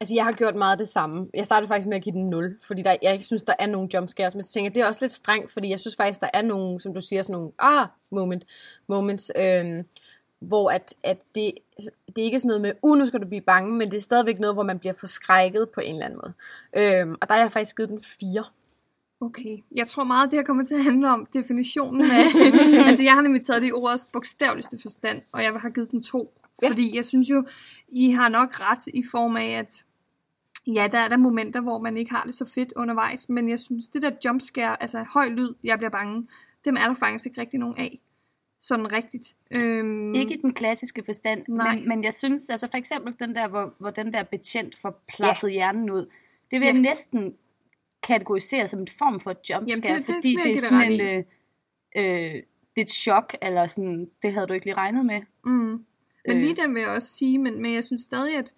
Altså, 0.00 0.14
jeg 0.14 0.24
har 0.24 0.32
gjort 0.32 0.56
meget 0.56 0.78
det 0.78 0.88
samme. 0.88 1.28
Jeg 1.34 1.44
startede 1.44 1.68
faktisk 1.68 1.88
med 1.88 1.96
at 1.96 2.02
give 2.02 2.12
den 2.12 2.30
0, 2.30 2.58
fordi 2.62 2.82
der, 2.82 2.96
jeg 3.02 3.12
ikke 3.12 3.24
synes, 3.24 3.42
der 3.42 3.54
er 3.58 3.66
nogle 3.66 3.88
jumpscares. 3.94 4.34
Men 4.34 4.42
så 4.42 4.52
tænker 4.52 4.70
jeg, 4.70 4.74
det 4.74 4.82
er 4.82 4.86
også 4.86 5.00
lidt 5.00 5.12
strengt, 5.12 5.50
fordi 5.50 5.70
jeg 5.70 5.80
synes 5.80 5.96
faktisk, 5.96 6.20
der 6.20 6.30
er 6.34 6.42
nogle, 6.42 6.80
som 6.80 6.94
du 6.94 7.00
siger, 7.00 7.22
sådan 7.22 7.32
nogle 7.32 7.50
ah 7.58 7.86
moment, 8.10 8.44
moments, 8.86 9.32
øhm, 9.36 9.84
hvor 10.40 10.70
at, 10.70 10.94
at 11.02 11.18
det, 11.34 11.52
det 12.06 12.18
er 12.18 12.24
ikke 12.24 12.40
sådan 12.40 12.48
noget 12.48 12.60
med, 12.60 12.72
uh, 12.82 12.98
nu 12.98 13.06
skal 13.06 13.20
du 13.20 13.26
blive 13.26 13.40
bange, 13.40 13.72
men 13.72 13.90
det 13.90 13.96
er 13.96 14.00
stadigvæk 14.00 14.38
noget, 14.38 14.56
hvor 14.56 14.62
man 14.62 14.78
bliver 14.78 14.92
forskrækket 14.92 15.70
på 15.70 15.80
en 15.80 15.94
eller 15.94 16.06
anden 16.06 16.20
måde. 16.24 16.32
Øhm, 16.76 17.16
og 17.20 17.28
der 17.28 17.34
har 17.34 17.42
jeg 17.42 17.52
faktisk 17.52 17.76
givet 17.76 17.88
den 17.88 18.02
4. 18.02 18.44
Okay. 19.20 19.58
Jeg 19.74 19.86
tror 19.86 20.04
meget, 20.04 20.30
det 20.30 20.38
her 20.38 20.44
kommer 20.44 20.64
til 20.64 20.74
at 20.74 20.84
handle 20.84 21.10
om 21.10 21.26
definitionen 21.26 22.02
af... 22.02 22.24
altså, 22.88 23.02
jeg 23.02 23.12
har 23.14 23.20
nemlig 23.20 23.42
taget 23.42 23.62
det 23.62 23.68
i 23.68 23.72
ordets 23.72 24.04
bogstaveligste 24.12 24.78
forstand, 24.82 25.22
og 25.32 25.42
jeg 25.42 25.52
har 25.52 25.70
givet 25.70 25.90
den 25.90 26.02
to. 26.02 26.32
Ja. 26.62 26.68
Fordi 26.70 26.96
jeg 26.96 27.04
synes 27.04 27.30
jo, 27.30 27.44
I 27.88 28.10
har 28.10 28.28
nok 28.28 28.60
ret 28.60 28.86
i 28.86 29.02
form 29.10 29.36
af, 29.36 29.50
at 29.50 29.84
ja, 30.66 30.88
der 30.92 30.98
er 30.98 31.08
der 31.08 31.16
momenter, 31.16 31.60
hvor 31.60 31.78
man 31.78 31.96
ikke 31.96 32.10
har 32.10 32.22
det 32.22 32.34
så 32.34 32.44
fedt 32.54 32.72
undervejs, 32.76 33.28
men 33.28 33.48
jeg 33.48 33.58
synes, 33.58 33.88
det 33.88 34.02
der 34.02 34.10
jumpscare, 34.24 34.82
altså 34.82 35.04
høj 35.14 35.28
lyd, 35.28 35.54
jeg 35.64 35.78
bliver 35.78 35.90
bange, 35.90 36.28
dem 36.64 36.76
er 36.76 36.86
der 36.86 36.94
faktisk 36.94 37.26
ikke 37.26 37.40
rigtig 37.40 37.58
nogen 37.60 37.78
af. 37.78 38.00
Sådan 38.60 38.92
rigtigt. 38.92 39.34
Øhm, 39.50 40.14
Ikke 40.14 40.34
i 40.34 40.40
den 40.40 40.54
klassiske 40.54 41.02
forstand, 41.04 41.44
Nej. 41.48 41.74
men, 41.74 41.88
men 41.88 42.04
jeg 42.04 42.14
synes, 42.14 42.50
altså 42.50 42.68
for 42.70 42.76
eksempel 42.78 43.14
den 43.18 43.34
der, 43.34 43.48
hvor, 43.48 43.74
hvor 43.78 43.90
den 43.90 44.12
der 44.12 44.22
betjent 44.22 44.78
får 44.82 45.02
plaffet 45.08 45.52
hjernen 45.52 45.90
ud, 45.90 46.06
det 46.50 46.60
vil 46.60 46.66
Ja. 46.66 46.72
jeg 46.72 46.80
næsten 46.80 47.34
kategorisere 48.08 48.68
som 48.68 48.80
en 48.80 48.88
form 48.98 49.20
for 49.20 49.30
jumpscare, 49.30 49.60
Jamen, 49.60 49.82
det- 49.82 50.06
det 50.06 50.14
fordi 50.14 50.34
det 50.36 50.44
jeg 50.44 50.52
er 50.52 50.56
sådan 50.56 50.92
en, 50.92 51.00
øh, 51.00 51.24
øh, 51.96 52.34
det 52.76 52.82
er 52.82 52.82
et 52.82 52.90
chok, 52.90 53.34
eller 53.42 53.66
sådan, 53.66 54.10
det 54.22 54.32
havde 54.32 54.46
du 54.46 54.52
ikke 54.52 54.66
lige 54.66 54.76
regnet 54.76 55.06
med. 55.06 55.20
Mm. 55.44 55.52
Men 56.26 56.36
Øh. 56.36 56.36
lige 56.36 56.56
den 56.56 56.74
vil 56.74 56.80
jeg 56.80 56.90
også 56.90 57.08
sige, 57.16 57.38
men, 57.38 57.62
men 57.62 57.74
jeg 57.74 57.84
synes 57.84 58.02
stadig, 58.02 58.36
at 58.36 58.54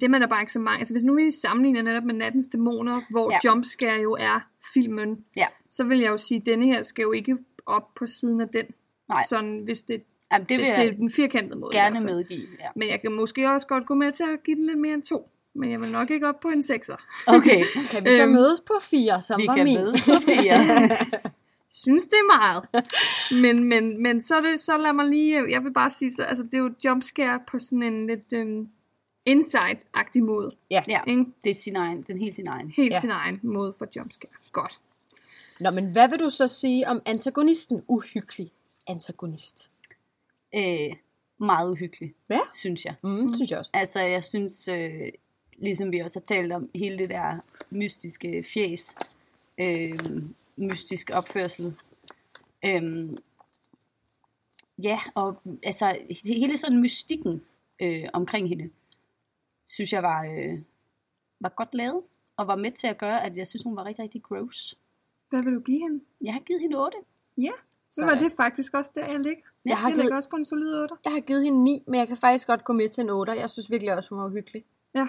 dem 0.00 0.14
er 0.14 0.18
der 0.18 0.26
bare 0.26 0.42
ikke 0.42 0.52
så 0.52 0.58
mange. 0.58 0.78
Altså 0.78 0.94
hvis 0.94 1.02
nu 1.02 1.14
vi 1.14 1.30
sammenligner 1.30 1.82
netop 1.82 2.04
med 2.04 2.14
Nattens 2.14 2.46
Dæmoner, 2.46 3.00
hvor 3.10 3.32
Ja. 3.32 3.38
jumpscare 3.44 4.00
jo 4.00 4.12
er 4.20 4.40
filmen, 4.74 5.24
Ja. 5.36 5.46
så 5.70 5.84
vil 5.84 5.98
jeg 5.98 6.08
jo 6.10 6.16
sige, 6.16 6.38
at 6.40 6.46
denne 6.46 6.66
her 6.66 6.82
skal 6.82 7.02
jo 7.02 7.12
ikke 7.12 7.38
op 7.66 7.94
på 7.94 8.06
siden 8.06 8.40
af 8.40 8.48
den. 8.48 8.64
Nej. 9.08 9.22
Sådan, 9.28 9.58
hvis 9.58 9.82
det, 9.82 10.02
Jamen, 10.32 10.46
det 10.48 10.56
hvis 10.56 10.68
det 10.68 10.86
er 10.86 10.92
den 10.92 11.10
firkantede 11.10 11.58
måde. 11.58 11.76
gerne 11.76 12.00
medgive. 12.00 12.46
Ja. 12.60 12.66
Men 12.76 12.88
jeg 12.88 13.00
kan 13.00 13.12
måske 13.12 13.50
også 13.50 13.66
godt 13.66 13.86
gå 13.86 13.94
med 13.94 14.12
til 14.12 14.22
at 14.22 14.42
give 14.44 14.56
den 14.56 14.66
lidt 14.66 14.78
mere 14.78 14.94
end 14.94 15.02
to. 15.02 15.30
Men 15.54 15.70
jeg 15.70 15.80
vil 15.80 15.90
nok 15.90 16.10
ikke 16.10 16.28
op 16.28 16.40
på 16.40 16.48
en 16.48 16.62
sekser. 16.62 16.96
Okay, 17.26 17.64
Kan 17.92 18.04
vi 18.04 18.10
så 18.10 18.22
Øhm, 18.22 18.32
mødes 18.32 18.60
på 18.60 18.72
4, 18.82 19.22
som 19.22 19.40
vi 19.40 19.46
var 19.46 19.54
kan 19.54 19.64
min? 19.64 19.78
mødes 19.80 20.04
på 20.04 20.12
fire. 20.24 20.58
synes, 21.82 22.04
det 22.04 22.12
er 22.12 22.36
meget. 22.38 22.64
men, 23.42 23.64
men, 23.64 24.02
men 24.02 24.22
så, 24.22 24.36
er 24.36 24.40
det, 24.40 24.60
så 24.60 24.76
lad 24.76 24.92
mig 24.92 25.06
lige, 25.06 25.50
jeg 25.50 25.64
vil 25.64 25.72
bare 25.72 25.90
sige, 25.90 26.10
så, 26.10 26.22
altså 26.22 26.44
det 26.44 26.54
er 26.54 26.58
jo 26.58 26.70
jumpscare 26.84 27.40
på 27.50 27.58
sådan 27.58 27.82
en 27.82 28.06
lidt 28.06 28.32
øhm, 28.34 28.68
inside-agtig 29.28 30.22
måde. 30.24 30.50
Ja. 30.70 30.82
ja, 30.88 31.00
Ikke? 31.06 31.24
det 31.44 31.50
er 31.50 31.54
sin 31.54 31.76
egen, 31.76 32.02
den 32.02 32.18
helt 32.18 32.34
sin 32.34 32.46
egen. 32.48 32.70
Helt 32.76 32.92
ja. 32.92 33.00
sin 33.00 33.10
egen 33.10 33.40
måde 33.42 33.72
for 33.78 33.86
jumpscare. 33.96 34.32
Godt. 34.52 34.78
Nå, 35.60 35.70
men 35.70 35.92
hvad 35.92 36.08
vil 36.08 36.18
du 36.18 36.28
så 36.28 36.46
sige 36.46 36.88
om 36.88 37.02
antagonisten? 37.06 37.82
Uhyggelig 37.88 38.50
antagonist. 38.86 39.70
Øh, 40.54 40.96
meget 41.40 41.70
uhyggelig, 41.70 42.14
Ja. 42.30 42.38
synes 42.54 42.84
jeg. 42.84 42.94
Mm, 43.02 43.10
mm. 43.10 43.34
synes 43.34 43.50
jeg 43.50 43.58
også. 43.58 43.70
Altså, 43.74 44.00
jeg 44.00 44.24
synes, 44.24 44.68
øh, 44.68 44.90
ligesom 45.60 45.92
vi 45.92 45.98
også 45.98 46.18
har 46.18 46.24
talt 46.36 46.52
om, 46.52 46.70
hele 46.74 46.98
det 46.98 47.10
der 47.10 47.38
mystiske 47.70 48.44
fjes, 48.54 48.96
øh, 49.60 49.98
mystisk 50.56 51.10
opførsel. 51.12 51.76
Øh, 52.64 53.08
ja, 54.82 54.98
og 55.14 55.42
altså, 55.62 55.98
hele 56.24 56.56
sådan 56.56 56.80
mystikken 56.80 57.42
øh, 57.82 58.04
omkring 58.12 58.48
hende, 58.48 58.70
synes 59.68 59.92
jeg 59.92 60.02
var, 60.02 60.24
øh, 60.24 60.58
var 61.40 61.48
godt 61.48 61.74
lavet, 61.74 62.02
og 62.36 62.46
var 62.46 62.56
med 62.56 62.70
til 62.70 62.86
at 62.86 62.98
gøre, 62.98 63.24
at 63.24 63.36
jeg 63.36 63.46
synes, 63.46 63.62
hun 63.62 63.76
var 63.76 63.84
rigtig, 63.84 64.02
rigtig 64.02 64.22
gross. 64.22 64.78
Hvad 65.30 65.42
vil 65.42 65.54
du 65.54 65.60
give 65.60 65.78
hende? 65.78 66.00
Jeg 66.20 66.32
har 66.32 66.40
givet 66.40 66.60
hende 66.60 66.78
8. 66.84 66.96
Ja, 67.38 67.50
så 67.90 68.04
var 68.04 68.14
det 68.18 68.32
faktisk 68.32 68.74
også 68.74 68.92
der, 68.94 69.06
jeg 69.06 69.20
ligger. 69.20 69.42
Jeg 69.64 69.76
har 69.78 69.88
jeg 69.88 69.94
givet- 69.94 70.04
ligger 70.04 70.16
også 70.16 70.28
på 70.28 70.36
en 70.36 70.44
solid 70.44 70.74
8. 70.74 70.94
Jeg 71.04 71.12
har 71.12 71.20
givet 71.20 71.44
hende 71.44 71.64
9, 71.64 71.84
men 71.86 72.00
jeg 72.00 72.08
kan 72.08 72.16
faktisk 72.16 72.46
godt 72.46 72.64
gå 72.64 72.72
med 72.72 72.88
til 72.88 73.02
en 73.02 73.10
8. 73.10 73.32
Jeg 73.32 73.50
synes 73.50 73.70
virkelig 73.70 73.94
også, 73.96 74.10
hun 74.14 74.18
var 74.18 74.26
uhyggelig. 74.30 74.64
Ja. 74.94 75.06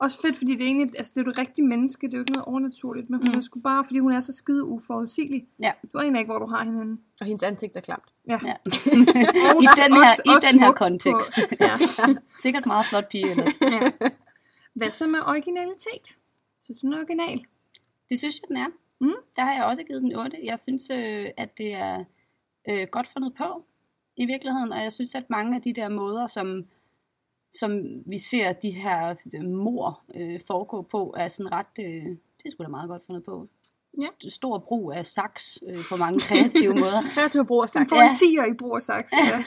Også 0.00 0.20
fedt, 0.20 0.36
fordi 0.36 0.52
det 0.52 0.60
er 0.60 0.66
egentlig, 0.66 0.90
altså 0.98 1.12
det 1.14 1.20
er 1.20 1.24
jo 1.24 1.30
et 1.30 1.38
rigtigt 1.38 1.66
menneske, 1.68 2.06
det 2.06 2.14
er 2.14 2.18
jo 2.18 2.22
ikke 2.22 2.32
noget 2.32 2.44
overnaturligt, 2.46 3.10
men 3.10 3.20
hun 3.20 3.28
Mm. 3.28 3.34
er 3.38 3.40
sgu 3.40 3.60
bare, 3.60 3.84
fordi 3.84 3.98
hun 3.98 4.12
er 4.12 4.20
så 4.20 4.32
skide 4.32 4.64
uforudsigelig. 4.64 5.46
Ja. 5.60 5.72
Du 5.92 5.98
aner 5.98 6.18
ikke, 6.18 6.28
hvor 6.32 6.38
du 6.38 6.46
har 6.46 6.64
hende 6.64 6.78
henne. 6.78 6.98
Og 7.20 7.26
hendes 7.26 7.42
ansigt 7.42 7.76
er 7.76 7.80
klamt. 7.80 8.04
Ja. 8.28 8.38
Ja. 8.44 8.54
I 9.64 9.66
den 9.82 9.92
her, 9.94 10.20
i 10.32 10.52
den 10.52 10.60
her 10.60 10.72
kontekst. 10.72 11.32
På, 11.34 11.54
ja. 11.64 11.76
Sikkert 12.42 12.66
meget 12.66 12.86
flot 12.86 13.08
pige 13.08 13.30
ellers. 13.30 13.60
ja. 13.60 13.90
Hvad 14.74 14.90
så 14.90 15.06
med 15.06 15.20
originalitet? 15.26 16.16
Synes 16.62 16.80
du, 16.80 16.86
den 16.86 16.94
er 16.94 16.98
original? 16.98 17.44
Det 18.10 18.18
synes 18.18 18.40
jeg, 18.40 18.48
den 18.48 18.56
er. 18.56 18.66
Mm. 19.00 19.14
Der 19.36 19.44
har 19.44 19.52
jeg 19.54 19.64
også 19.64 19.82
givet 19.82 20.02
den 20.02 20.16
8. 20.16 20.36
Jeg 20.44 20.58
synes, 20.58 20.90
øh, 20.90 21.26
at 21.36 21.58
det 21.58 21.74
er 21.74 22.04
øh, 22.68 22.86
godt 22.90 23.08
fundet 23.08 23.34
på 23.38 23.64
i 24.16 24.26
virkeligheden, 24.26 24.72
og 24.72 24.82
jeg 24.82 24.92
synes, 24.92 25.14
at 25.14 25.30
mange 25.30 25.56
af 25.56 25.62
de 25.62 25.72
der 25.72 25.88
måder, 25.88 26.26
som, 26.26 26.64
som 27.52 27.82
vi 28.06 28.18
ser 28.18 28.52
de 28.52 28.70
her 28.70 29.14
øh, 29.34 29.44
mor 29.44 30.00
øh, 30.14 30.40
foregå 30.46 30.82
på, 30.82 31.14
er 31.18 31.28
sådan 31.28 31.52
ret, 31.52 31.66
øh, 31.80 32.04
det 32.42 32.52
sgu 32.52 32.62
da 32.62 32.68
meget 32.68 32.88
godt 32.88 33.02
fundet 33.06 33.24
på. 33.24 33.48
Ja. 34.00 34.06
St- 34.06 34.30
Stor 34.30 34.58
brug 34.58 34.92
af 34.92 35.06
saks 35.06 35.58
øh, 35.68 35.78
på 35.90 35.96
mange 35.96 36.20
kreative 36.20 36.74
måder. 36.82 37.02
Kreativ 37.14 37.46
brug 37.46 37.62
af 37.62 37.68
sagt. 37.68 37.88
får 37.88 37.96
Ja. 37.96 38.08
en 38.08 38.48
10'er 38.48 38.54
i 38.54 38.56
brug 38.56 38.72
og 38.72 38.82
saks. 38.82 39.12
Ja. 39.12 39.44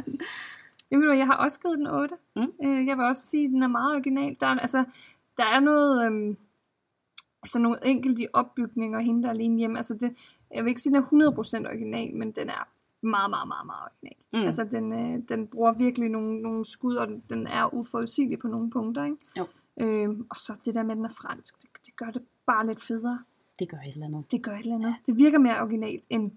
Jamen, 0.90 1.18
jeg 1.18 1.26
har 1.26 1.34
også 1.36 1.60
givet 1.60 1.78
den 1.78 1.86
8. 1.86 2.16
Mm. 2.36 2.52
Øh, 2.64 2.86
Jeg 2.86 2.96
vil 2.96 3.04
også 3.04 3.22
sige, 3.26 3.44
at 3.44 3.50
den 3.50 3.62
er 3.62 3.68
meget 3.68 3.94
original. 3.94 4.36
Der 4.40 4.46
er, 4.46 4.58
altså, 4.58 4.84
der 5.36 5.44
er 5.44 5.60
noget, 5.60 6.06
øhm, 6.06 6.36
altså 7.42 7.58
nogle 7.58 7.78
enkelte 7.86 8.26
opbygninger 8.32 8.98
og 8.98 9.04
hende, 9.04 9.22
der 9.22 9.28
er 9.28 9.32
alene 9.32 9.58
hjemme. 9.58 9.78
Altså 9.78 9.94
det, 9.94 10.16
jeg 10.54 10.64
vil 10.64 10.68
ikke 10.68 10.80
sige, 10.80 10.96
at 10.96 11.04
den 11.10 11.20
er 11.20 11.30
100% 11.30 11.66
original, 11.68 12.14
men 12.14 12.32
den 12.32 12.48
er 12.48 12.68
meget, 13.02 13.30
meget, 13.30 13.48
meget, 13.48 13.66
meget 13.66 13.82
original. 13.88 14.16
Mm. 14.32 14.46
Altså 14.46 14.64
den, 14.64 14.92
øh, 14.92 15.22
den 15.28 15.46
bruger 15.46 15.72
virkelig 15.72 16.08
nogle, 16.10 16.42
nogle 16.42 16.64
skud, 16.64 16.94
og 16.94 17.08
den, 17.30 17.46
er 17.46 17.74
uforudsigelig 17.74 18.38
på 18.38 18.48
nogle 18.48 18.70
punkter. 18.70 19.04
Ikke? 19.04 19.16
Jo. 19.38 19.46
Øhm, 19.80 20.26
og 20.30 20.36
så 20.36 20.52
det 20.64 20.74
der 20.74 20.82
med, 20.82 20.90
at 20.90 20.96
den 20.96 21.04
er 21.04 21.10
fransk, 21.22 21.62
det, 21.62 21.68
det 21.86 21.96
gør 21.96 22.06
det 22.10 22.22
bare 22.46 22.66
lidt 22.66 22.82
federe. 22.82 23.18
Det 23.58 23.68
gør 23.68 23.76
et 23.76 23.94
eller 23.94 24.06
andet. 24.06 24.30
Det 24.30 24.42
gør 24.42 24.52
et 24.52 24.58
eller 24.60 24.74
andet. 24.74 24.94
Det 25.06 25.16
virker 25.16 25.38
mere 25.38 25.60
originalt, 25.62 26.04
end, 26.10 26.30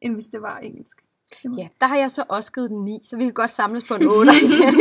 end 0.00 0.14
hvis 0.14 0.26
det 0.26 0.42
var 0.42 0.58
engelsk. 0.58 1.02
Det 1.42 1.58
Ja, 1.58 1.68
der 1.80 1.86
har 1.86 1.96
jeg 1.96 2.10
så 2.10 2.24
også 2.28 2.52
givet 2.52 2.70
den 2.70 2.84
9, 2.84 3.00
så 3.04 3.16
vi 3.16 3.24
kan 3.24 3.32
godt 3.32 3.50
samles 3.50 3.88
på 3.88 3.94
en 3.94 4.06
8 4.06 4.32
igen. 4.42 4.74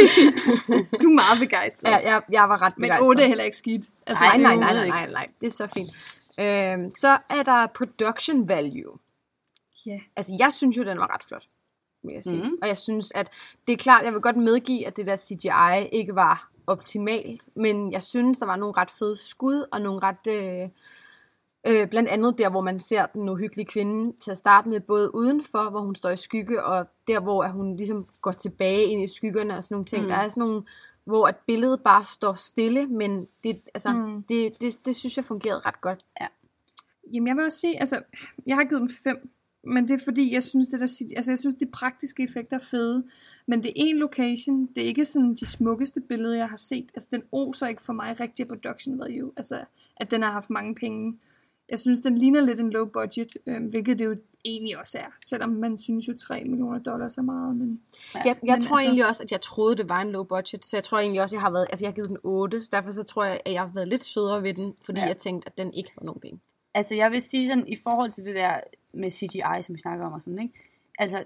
Du 1.01 1.07
er 1.09 1.13
meget 1.13 1.39
begejstret. 1.39 1.89
ja, 1.89 1.97
jeg, 1.97 2.21
jeg 2.31 2.49
var 2.49 2.61
ret 2.61 2.77
Men 2.77 2.81
begejstret. 2.84 3.07
8 3.07 3.23
er 3.23 3.27
heller 3.27 3.43
ikke 3.43 3.57
skidt. 3.57 3.86
Altså, 4.07 4.23
Nej, 4.23 4.38
nej, 4.38 4.55
nej, 4.55 4.73
nej, 4.73 4.88
nej, 4.88 5.11
nej, 5.11 5.27
det 5.41 5.47
er 5.47 5.51
så 5.51 5.67
fint. 5.67 5.89
Øhm, 6.39 6.95
så 6.95 7.17
er 7.29 7.43
der 7.43 7.67
production 7.67 8.47
value. 8.47 8.97
Ja. 9.86 9.99
Altså, 10.15 10.36
jeg 10.39 10.53
synes 10.53 10.77
jo, 10.77 10.84
den 10.84 10.97
var 10.99 11.13
ret 11.13 11.23
flot, 11.27 11.43
vil 12.03 12.13
jeg 12.13 12.23
sige. 12.23 12.43
Mm. 12.43 12.57
Og 12.61 12.67
jeg 12.67 12.77
synes, 12.77 13.11
at 13.15 13.29
det 13.67 13.73
er 13.73 13.77
klart, 13.77 14.05
jeg 14.05 14.13
vil 14.13 14.21
godt 14.21 14.38
medgive, 14.38 14.88
at 14.88 14.97
det 14.97 15.05
der 15.05 15.15
CGI 15.15 15.89
ikke 15.91 16.15
var 16.15 16.49
optimalt, 16.67 17.47
men 17.55 17.91
jeg 17.91 18.03
synes, 18.03 18.39
der 18.39 18.45
var 18.45 18.55
nogle 18.55 18.73
ret 18.77 18.91
fede 18.91 19.17
skud, 19.17 19.65
og 19.71 19.81
nogle 19.81 19.99
ret... 20.03 20.27
Øh, 20.27 20.69
øh, 21.67 21.88
blandt 21.89 22.09
andet 22.09 22.38
der, 22.38 22.49
hvor 22.49 22.61
man 22.61 22.79
ser 22.79 23.05
den 23.05 23.29
uhyggelige 23.29 23.65
kvinde 23.65 24.19
til 24.19 24.31
at 24.31 24.38
starte 24.38 24.69
med, 24.69 24.79
både 24.79 25.15
udenfor, 25.15 25.69
hvor 25.69 25.81
hun 25.81 25.95
står 25.95 26.09
i 26.09 26.17
skygge, 26.17 26.63
og 26.63 26.88
der, 27.07 27.19
hvor 27.19 27.43
at 27.43 27.51
hun 27.51 27.75
ligesom 27.77 28.07
går 28.21 28.31
tilbage 28.31 28.84
ind 28.84 29.03
i 29.03 29.07
skyggerne 29.15 29.57
og 29.57 29.63
sådan 29.63 29.75
nogle 29.75 29.86
ting. 29.86 30.01
Mm. 30.01 30.07
Der 30.07 30.15
er 30.15 30.29
sådan 30.29 30.41
nogle, 30.41 30.63
hvor 31.05 31.27
at 31.27 31.36
billedet 31.47 31.81
bare 31.84 32.05
står 32.05 32.34
stille, 32.34 32.88
men 32.88 33.27
det, 33.43 33.61
altså, 33.73 33.89
Mm. 33.91 34.23
det, 34.23 34.61
det, 34.61 34.86
det 34.86 34.95
synes 34.95 35.17
jeg 35.17 35.25
fungerede 35.25 35.59
ret 35.65 35.81
godt. 35.81 36.05
Jamen, 37.13 37.27
jeg 37.27 37.36
vil 37.36 37.45
også 37.45 37.57
sige, 37.59 37.79
altså, 37.79 38.01
jeg 38.45 38.55
har 38.55 38.63
givet 38.63 38.81
den 38.81 38.89
5. 39.03 39.29
men 39.64 39.88
det 39.88 39.93
er 39.93 40.03
fordi, 40.03 40.34
jeg 40.34 40.43
synes, 40.43 40.68
det 40.68 40.80
der, 40.80 41.16
altså 41.18 41.32
jeg 41.32 41.39
synes, 41.39 41.55
de 41.55 41.66
praktiske 41.66 42.24
effekter 42.24 42.57
er 42.57 42.61
fede. 42.61 43.03
Men 43.45 43.59
det 43.64 43.70
er 43.70 43.74
en 43.76 43.97
location. 43.97 44.66
Det 44.76 44.84
er 44.84 44.88
ikke 44.88 45.05
sådan 45.05 45.36
de 45.36 45.45
smukkeste 45.45 46.01
billeder, 46.01 46.36
jeg 46.36 46.49
har 46.49 46.57
set. 46.57 46.91
Altså, 46.95 47.09
den 47.11 47.24
oser 47.32 47.68
ikke 47.68 47.82
for 47.82 47.93
mig 47.93 48.20
rigtig 48.20 48.47
production 48.47 48.99
value. 48.99 49.32
Altså, 49.38 49.59
at 49.97 50.11
den 50.11 50.22
har 50.22 50.32
haft 50.32 50.49
mange 50.49 50.76
penge. 50.76 51.18
Jeg 51.70 51.80
synes, 51.80 51.99
den 51.99 52.18
ligner 52.18 52.41
lidt 52.41 52.59
en 52.59 52.70
low 52.70 52.86
budget, 52.86 53.34
øh, 53.45 53.64
hvilket 53.70 53.99
det 53.99 54.05
jo 54.05 54.16
egentlig 54.45 54.78
også 54.80 54.97
er. 54.97 55.05
Selvom 55.26 55.49
man 55.49 55.78
synes 55.80 56.07
jo 56.07 56.14
3 56.20 56.43
millioner 56.43 56.80
dollars 56.80 57.18
er 57.18 57.22
meget. 57.22 57.55
Men 57.55 57.82
Jeg, 58.14 58.24
jeg 58.26 58.38
Men 58.41 58.61
tror 58.61 58.76
altså- 58.76 58.86
egentlig 58.88 59.07
også, 59.07 59.24
at 59.24 59.32
jeg 59.32 59.41
troede, 59.41 59.76
det 59.76 59.89
var 59.89 60.01
en 60.01 60.11
low 60.11 60.24
budget, 60.24 60.66
så 60.66 60.78
jeg 60.78 60.84
tror 60.84 60.99
egentlig 60.99 61.22
også, 61.22 61.36
jeg 61.36 61.41
har 61.41 61.51
været, 61.51 61.68
altså 61.70 61.86
jeg 61.86 61.89
har 61.91 61.95
givet 61.95 62.09
den 62.09 62.18
8, 62.24 62.64
så 62.64 62.70
derfor 62.72 62.91
så 62.91 63.03
tror 63.03 63.24
jeg, 63.24 63.41
at 63.45 63.53
jeg 63.53 63.61
har 63.61 63.72
været 63.74 63.88
lidt 63.88 64.03
sødere 64.03 64.43
ved 64.43 64.53
den, 64.53 64.74
fordi 64.86 64.99
Ja. 64.99 65.03
ja. 65.03 65.07
jeg 65.07 65.18
tænkte, 65.18 65.47
at 65.47 65.57
den 65.57 65.74
ikke 65.74 65.91
var 65.97 66.05
nogen 66.05 66.22
penge. 66.22 66.39
Altså, 66.74 66.95
jeg 66.95 67.11
vil 67.11 67.21
sige 67.21 67.47
sådan, 67.47 67.67
i 67.67 67.76
forhold 67.84 68.11
til 68.11 68.26
det 68.26 68.36
der 68.36 68.59
med 68.93 69.09
CGI, 69.11 69.61
som 69.61 69.76
vi 69.76 69.80
snakker 69.80 70.05
om 70.05 70.13
og 70.13 70.21
sådan, 70.21 70.39
ikke? 70.39 70.53
Altså, 70.99 71.24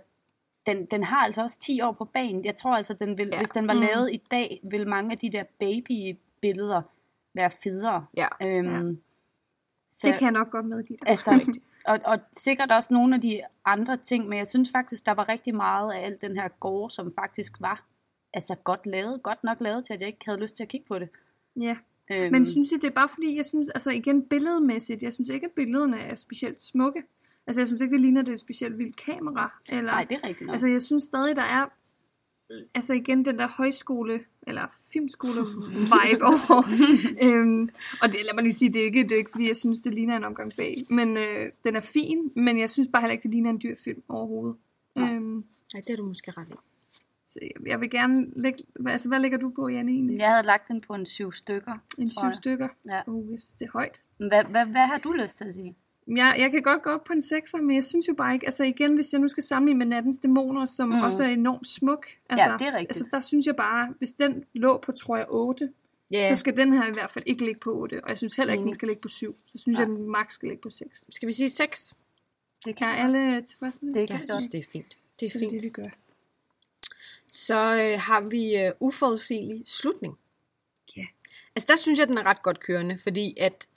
den, 0.66 0.86
den 0.86 1.04
har 1.04 1.18
altså 1.26 1.42
også 1.42 1.60
10 1.60 1.82
år 1.82 1.92
på 1.92 2.06
banen. 2.06 2.46
Jeg 2.46 2.56
tror 2.56 2.76
altså, 2.76 2.94
den 2.94 3.18
vil, 3.18 3.28
ja. 3.28 3.34
Ja. 3.34 3.38
hvis 3.40 3.50
den 3.50 3.68
var 3.68 3.74
Mm. 3.74 3.80
lavet 3.80 4.12
i 4.14 4.24
dag, 4.32 4.60
vil 4.64 4.88
mange 4.88 5.12
af 5.12 5.18
de 5.18 5.30
der 5.32 5.44
baby-billeder 5.60 6.82
være 7.34 7.50
federe. 7.64 8.06
Ja. 8.18 8.28
Øhm, 8.42 9.02
så, 9.90 10.08
det 10.08 10.16
kan 10.18 10.24
jeg 10.26 10.32
nok 10.32 10.50
godt 10.52 10.66
medgive 10.66 10.98
dig. 10.98 11.10
altså, 11.10 11.56
og, 11.86 12.00
og 12.06 12.20
sikkert 12.32 12.72
også 12.72 12.94
nogle 12.94 13.16
af 13.16 13.22
de 13.22 13.42
andre 13.66 13.98
ting, 13.98 14.28
men 14.30 14.38
jeg 14.38 14.48
synes 14.48 14.72
faktisk, 14.72 15.06
der 15.06 15.12
var 15.12 15.30
rigtig 15.30 15.56
meget 15.56 15.94
af 15.94 16.06
alt 16.06 16.22
den 16.22 16.38
her 16.38 16.48
gore, 16.48 16.92
som 16.92 17.14
faktisk 17.16 17.62
var 17.62 17.84
altså 18.34 18.56
godt 18.56 18.86
lavet, 18.86 19.24
godt 19.24 19.44
nok 19.44 19.62
lavet 19.62 19.86
til, 19.86 19.94
at 19.94 20.00
jeg 20.00 20.08
ikke 20.08 20.26
havde 20.26 20.40
lyst 20.40 20.56
til 20.56 20.64
at 20.64 20.70
kigge 20.70 20.88
på 20.88 21.00
det. 21.00 21.10
Ja. 21.56 21.78
Øhm, 22.12 22.32
Men 22.32 22.46
synes 22.46 22.72
I, 22.72 22.76
det 22.76 22.84
er 22.84 22.92
bare 22.92 23.10
fordi, 23.10 23.36
jeg 23.36 23.46
synes, 23.46 23.70
altså 23.70 23.92
igen 23.92 24.24
billedmæssigt, 24.24 25.04
jeg 25.04 25.14
synes 25.14 25.30
ikke, 25.30 25.46
at 25.46 25.52
billederne 25.52 25.98
er 26.00 26.16
specielt 26.16 26.62
smukke. 26.62 27.04
Altså 27.48 27.62
jeg 27.62 27.68
synes 27.68 27.82
ikke, 27.82 27.92
det 27.92 28.02
ligner, 28.02 28.22
det 28.22 28.30
er 28.30 28.34
et 28.34 28.40
specielt 28.40 28.78
vildt 28.78 28.96
kamera. 28.96 29.52
Eller, 29.70 29.92
Nej, 29.92 30.04
det 30.10 30.20
er 30.24 30.28
rigtigt 30.28 30.46
nok. 30.48 30.54
Altså 30.54 30.68
jeg 30.68 30.82
synes 30.82 31.04
stadig, 31.04 31.36
der 31.36 31.42
er, 31.42 31.66
altså 32.76 32.94
igen 32.94 33.26
den 33.26 33.38
der 33.40 33.48
højskole, 33.58 34.20
eller 34.48 34.62
filmskole 34.94 35.34
vibe 35.74 36.24
over. 36.32 36.64
øhm, 37.22 37.70
og 38.02 38.08
det, 38.08 38.20
lad 38.26 38.34
mig 38.34 38.44
lige 38.44 38.54
sige, 38.54 38.74
det 38.74 38.82
er, 38.82 38.86
ikke, 38.86 39.04
det 39.04 39.12
er 39.12 39.18
ikke, 39.18 39.32
fordi 39.32 39.48
jeg 39.48 39.56
synes, 39.58 39.80
det 39.80 39.94
ligner 39.94 40.18
en 40.18 40.24
omgang 40.24 40.52
bag. 40.58 40.78
Men 40.90 41.18
øh, 41.18 41.52
den 41.64 41.76
er 41.76 41.82
fin, 41.82 42.32
men 42.36 42.60
jeg 42.60 42.70
synes 42.70 42.90
bare 42.92 43.02
heller 43.02 43.12
ikke, 43.12 43.24
det 43.24 43.32
ligner 43.32 43.50
en 43.50 43.60
dyr 43.64 43.76
film 43.84 44.02
overhovedet. 44.10 44.56
Nej. 44.96 45.14
Øhm, 45.14 45.44
Nej, 45.74 45.82
det 45.88 45.90
er 45.90 45.98
du 45.98 46.06
måske 46.06 46.32
ret 46.32 46.48
i. 46.50 46.54
så 47.28 47.40
jeg, 47.66 47.82
vil 47.82 47.90
gerne 47.90 48.26
lægge, 48.36 48.64
hvad- 48.80 48.92
altså 48.92 49.08
hvad 49.08 49.20
lægger 49.20 49.38
du 49.38 49.50
på, 49.56 49.68
Janne, 49.68 49.92
egentlig? 49.92 50.18
jeg 50.18 50.30
havde 50.30 50.44
lagt 50.46 50.68
den 50.68 50.82
på 50.82 50.94
en 50.94 51.06
syv 51.06 51.32
stykker. 51.32 51.74
En 51.98 52.10
syv 52.10 52.26
jeg. 52.26 52.34
stykker? 52.36 52.68
Ja. 52.86 53.02
Uh, 53.08 53.32
jeg 53.32 53.40
synes, 53.40 53.54
det 53.54 53.66
er 53.66 53.72
højt. 53.72 54.02
Hvad, 54.18 54.44
hvad, 54.44 54.66
hvad 54.66 54.88
har 54.88 54.98
du 54.98 55.12
lyst 55.12 55.38
til 55.38 55.46
at 55.46 55.56
sige? 55.56 55.76
Jeg, 56.18 56.36
jeg 56.40 56.52
kan 56.52 56.62
godt 56.62 56.82
gå 56.84 56.90
op 56.90 57.04
på 57.04 57.14
en 57.14 57.20
6'er, 57.20 57.62
men 57.62 57.76
jeg 57.76 57.84
synes 57.84 58.08
jo 58.08 58.14
bare 58.14 58.34
ikke, 58.34 58.46
altså 58.46 58.64
igen, 58.64 58.96
hvis 58.96 59.14
jeg 59.14 59.22
nu 59.22 59.28
skal 59.28 59.44
sammenligne 59.44 59.78
med 59.78 59.86
Nattens 59.86 60.18
Dæmoner, 60.20 60.66
som 60.66 60.90
Mm. 60.90 60.96
mm. 60.96 61.02
også 61.02 61.24
er 61.24 61.28
enormt 61.28 61.68
smuk, 61.68 62.06
altså, 62.30 62.50
det 62.60 62.68
er 62.68 62.72
rigtigt. 62.74 62.90
altså 62.90 63.10
der 63.12 63.20
synes 63.20 63.46
jeg 63.46 63.56
bare, 63.56 63.94
hvis 63.98 64.12
den 64.14 64.44
lå 64.54 64.78
på, 64.78 64.92
tror 64.92 65.18
jeg, 65.18 65.26
8, 65.30 65.70
Ja, 66.12 66.18
yeah. 66.18 66.28
så 66.30 66.36
skal 66.36 66.58
den 66.58 66.74
her 66.74 66.88
i 66.88 66.92
hvert 66.94 67.12
fald 67.12 67.24
ikke 67.28 67.46
ligge 67.46 67.60
på 67.60 67.76
8, 67.82 68.04
og 68.04 68.10
jeg 68.10 68.18
synes 68.18 68.36
heller 68.36 68.54
ikke, 68.54 68.62
Enig. 68.62 68.66
den 68.72 68.74
skal 68.74 68.88
ligge 68.88 69.02
på 69.02 69.08
7. 69.08 69.36
Så 69.46 69.58
synes 69.58 69.78
Nej. 69.80 69.88
jeg, 69.88 69.96
den 69.98 70.10
max 70.10 70.34
skal 70.34 70.50
ligge 70.50 70.62
på 70.62 70.70
6. 70.70 71.08
skal 71.10 71.28
vi 71.28 71.32
sige 71.34 71.50
6? 71.50 71.94
Det 72.66 72.82
Er 72.82 72.86
alle 72.86 73.42
tilfredse 73.42 73.78
med 73.82 73.94
det? 73.94 74.00
Det 74.00 74.08
kan 74.10 74.18
Jeg 74.18 74.26
synes, 74.26 74.44
godt. 74.44 74.52
det 74.52 74.60
er 74.60 74.64
fint. 74.72 74.98
Det 75.20 75.26
er 75.26 75.30
er 75.36 75.40
fint. 75.40 75.52
det, 75.52 75.64
vi 75.64 75.70
gør. 75.70 75.90
Så 77.46 77.76
øh, 77.76 78.00
har 78.00 78.22
vi 78.22 78.56
øh, 78.56 78.72
uforudsigelig 78.80 79.64
slutning. 79.66 80.18
Ja. 80.98 81.06
Altså 81.56 81.66
der 81.70 81.76
synes 81.76 82.00
jeg, 82.00 82.08
den 82.08 82.18
er 82.18 82.26
ret 82.26 82.42
godt 82.42 82.60
kørende, 82.60 82.98
fordi 83.04 83.36
at 83.40 83.68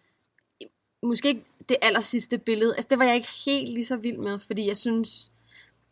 måske 1.02 1.28
ikke 1.28 1.44
det 1.68 1.76
aller 1.82 2.00
sidste 2.00 2.38
billede, 2.38 2.74
altså 2.74 2.88
det 2.90 2.98
var 2.98 3.04
jeg 3.04 3.14
ikke 3.14 3.28
helt 3.46 3.68
lige 3.68 3.84
så 3.84 3.96
vild 3.96 4.18
med, 4.18 4.38
fordi 4.38 4.66
jeg 4.66 4.76
synes, 4.76 5.32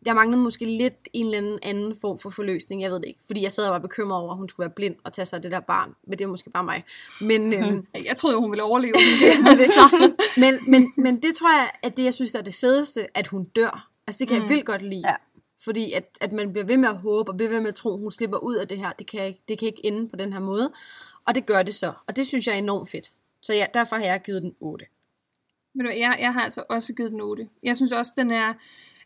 jeg 0.05 0.15
manglede 0.15 0.41
måske 0.41 0.65
lidt 0.65 1.09
en 1.13 1.25
eller 1.25 1.37
anden 1.37 1.59
anden 1.63 1.95
form 2.01 2.19
for 2.19 2.29
forløsning, 2.29 2.81
jeg 2.81 2.91
ved 2.91 2.99
det 2.99 3.07
ikke, 3.07 3.21
fordi 3.27 3.41
jeg 3.41 3.51
sad 3.51 3.65
og 3.65 3.71
var 3.71 3.79
bekymret 3.79 4.21
over, 4.21 4.31
at 4.31 4.37
hun 4.37 4.49
skulle 4.49 4.65
være 4.65 4.75
blind 4.75 4.95
og 5.03 5.13
tage 5.13 5.25
sig 5.25 5.37
af 5.37 5.41
det 5.41 5.51
der 5.51 5.59
barn, 5.59 5.95
men 6.03 6.17
det 6.17 6.23
er 6.23 6.27
måske 6.27 6.49
bare 6.49 6.63
mig. 6.63 6.83
Men, 7.21 7.53
øhm, 7.53 7.87
Jeg 8.05 8.17
troede 8.17 8.33
jo, 8.33 8.41
hun 8.41 8.51
ville 8.51 8.63
overleve. 8.63 8.95
så, 9.77 10.11
men, 10.37 10.59
men, 10.67 10.93
men 10.97 11.21
det 11.21 11.35
tror 11.35 11.57
jeg, 11.57 11.71
at 11.83 11.97
det, 11.97 12.03
jeg 12.03 12.13
synes, 12.13 12.35
er 12.35 12.41
det 12.41 12.55
fedeste, 12.55 13.17
at 13.17 13.27
hun 13.27 13.43
dør. 13.43 13.89
Altså 14.07 14.19
det 14.19 14.27
kan 14.27 14.37
mm. 14.37 14.43
jeg 14.43 14.49
vildt 14.49 14.65
godt 14.65 14.81
lide. 14.81 15.09
Ja. 15.09 15.15
Fordi 15.63 15.91
at, 15.91 16.17
at 16.21 16.31
man 16.33 16.51
bliver 16.51 16.65
ved 16.65 16.77
med 16.77 16.89
at 16.89 16.97
håbe, 16.97 17.31
og 17.31 17.37
bliver 17.37 17.49
ved 17.49 17.59
med 17.59 17.67
at 17.67 17.75
tro, 17.75 17.93
at 17.93 17.99
hun 17.99 18.11
slipper 18.11 18.37
ud 18.37 18.55
af 18.55 18.67
det 18.67 18.77
her. 18.77 18.91
Det 18.93 19.07
kan, 19.07 19.25
ikke, 19.25 19.41
det 19.47 19.59
kan 19.59 19.67
ikke 19.67 19.85
ende 19.85 20.09
på 20.09 20.15
den 20.15 20.33
her 20.33 20.39
måde. 20.39 20.71
Og 21.25 21.35
det 21.35 21.45
gør 21.45 21.63
det 21.63 21.73
så. 21.73 21.93
Og 22.07 22.15
det 22.15 22.27
synes 22.27 22.47
jeg 22.47 22.53
er 22.53 22.57
enormt 22.57 22.89
fedt. 22.89 23.11
Så 23.41 23.53
ja, 23.53 23.65
derfor 23.73 23.95
har 23.95 24.03
jeg 24.03 24.21
givet 24.21 24.41
den 24.41 24.55
8. 24.59 24.85
Men 25.75 25.85
jeg, 25.87 26.17
jeg 26.19 26.33
har 26.33 26.41
altså 26.41 26.63
også 26.69 26.93
givet 26.93 27.11
den 27.11 27.21
8. 27.21 27.49
Jeg 27.63 27.75
synes 27.75 27.91
også, 27.91 28.13
den 28.17 28.31
er... 28.31 28.53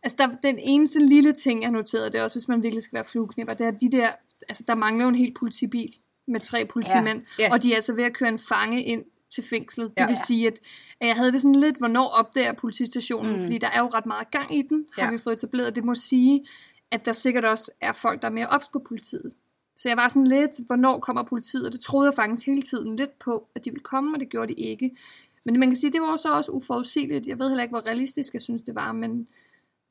Altså, 0.03 0.15
der, 0.19 0.27
den 0.43 0.59
eneste 0.59 0.99
lille 1.05 1.33
ting, 1.33 1.61
jeg 1.61 1.67
har 1.67 1.73
noteret, 1.73 2.13
det 2.13 2.19
er 2.19 2.23
også, 2.23 2.35
hvis 2.35 2.47
man 2.47 2.63
virkelig 2.63 2.83
skal 2.83 2.95
være 2.95 3.05
flueknipper, 3.05 3.53
det 3.53 3.67
er 3.67 3.71
de 3.71 3.91
der... 3.91 4.11
Altså, 4.49 4.63
der 4.67 4.75
mangler 4.75 5.05
jo 5.05 5.09
en 5.09 5.15
hel 5.15 5.33
politibil 5.33 5.95
med 6.27 6.39
tre 6.39 6.65
politimænd, 6.65 7.21
Ja. 7.39 7.43
Ja. 7.43 7.51
og 7.53 7.63
de 7.63 7.71
er 7.71 7.75
altså 7.75 7.93
ved 7.93 8.03
at 8.03 8.13
køre 8.13 8.29
en 8.29 8.39
fange 8.39 8.83
ind 8.83 9.05
til 9.33 9.43
fængslet. 9.43 9.89
Det 9.89 9.99
Ja. 10.03 10.07
vil 10.07 10.15
sige, 10.27 10.47
at, 10.47 10.59
at 10.99 11.07
jeg 11.07 11.15
havde 11.15 11.31
det 11.31 11.41
sådan 11.41 11.55
lidt, 11.55 11.77
hvornår 11.77 12.07
opdager 12.07 12.53
politistationen, 12.53 13.33
mm. 13.33 13.39
fordi 13.39 13.57
der 13.57 13.67
er 13.69 13.79
jo 13.79 13.87
ret 13.87 14.05
meget 14.05 14.31
gang 14.31 14.55
i 14.55 14.61
den, 14.61 14.85
har 14.95 15.03
Ja. 15.03 15.11
vi 15.11 15.17
fået 15.17 15.33
etableret. 15.33 15.75
Det 15.75 15.83
må 15.83 15.95
sige, 15.95 16.45
at 16.91 17.05
der 17.05 17.11
sikkert 17.11 17.45
også 17.45 17.71
er 17.81 17.93
folk, 17.93 18.21
der 18.21 18.27
er 18.27 18.31
mere 18.31 18.47
ops 18.47 18.69
på 18.69 18.79
politiet. 18.79 19.33
Så 19.77 19.89
jeg 19.89 19.97
var 19.97 20.07
sådan 20.07 20.27
lidt, 20.27 20.51
hvornår 20.67 20.99
kommer 20.99 21.23
politiet? 21.23 21.65
Og 21.67 21.73
det 21.73 21.81
troede 21.81 22.05
jeg 22.07 22.13
faktisk 22.13 22.47
hele 22.47 22.61
tiden 22.61 22.95
lidt 22.95 23.19
på, 23.19 23.47
at 23.55 23.65
de 23.65 23.69
ville 23.71 23.83
komme, 23.83 24.15
og 24.15 24.19
det 24.19 24.29
gjorde 24.29 24.53
de 24.53 24.59
ikke. 24.59 24.97
Men 25.45 25.59
man 25.59 25.69
kan 25.69 25.75
sige, 25.75 25.91
det 25.93 26.01
var 26.01 26.15
så 26.17 26.33
også 26.33 26.51
uforudsigeligt. 26.51 27.27
Jeg 27.27 27.39
ved 27.39 27.49
heller 27.49 27.63
ikke, 27.63 27.71
hvor 27.73 27.85
realistisk 27.85 28.33
jeg 28.33 28.41
synes, 28.41 28.61
det 28.61 28.75
var, 28.75 28.91
men, 28.91 29.27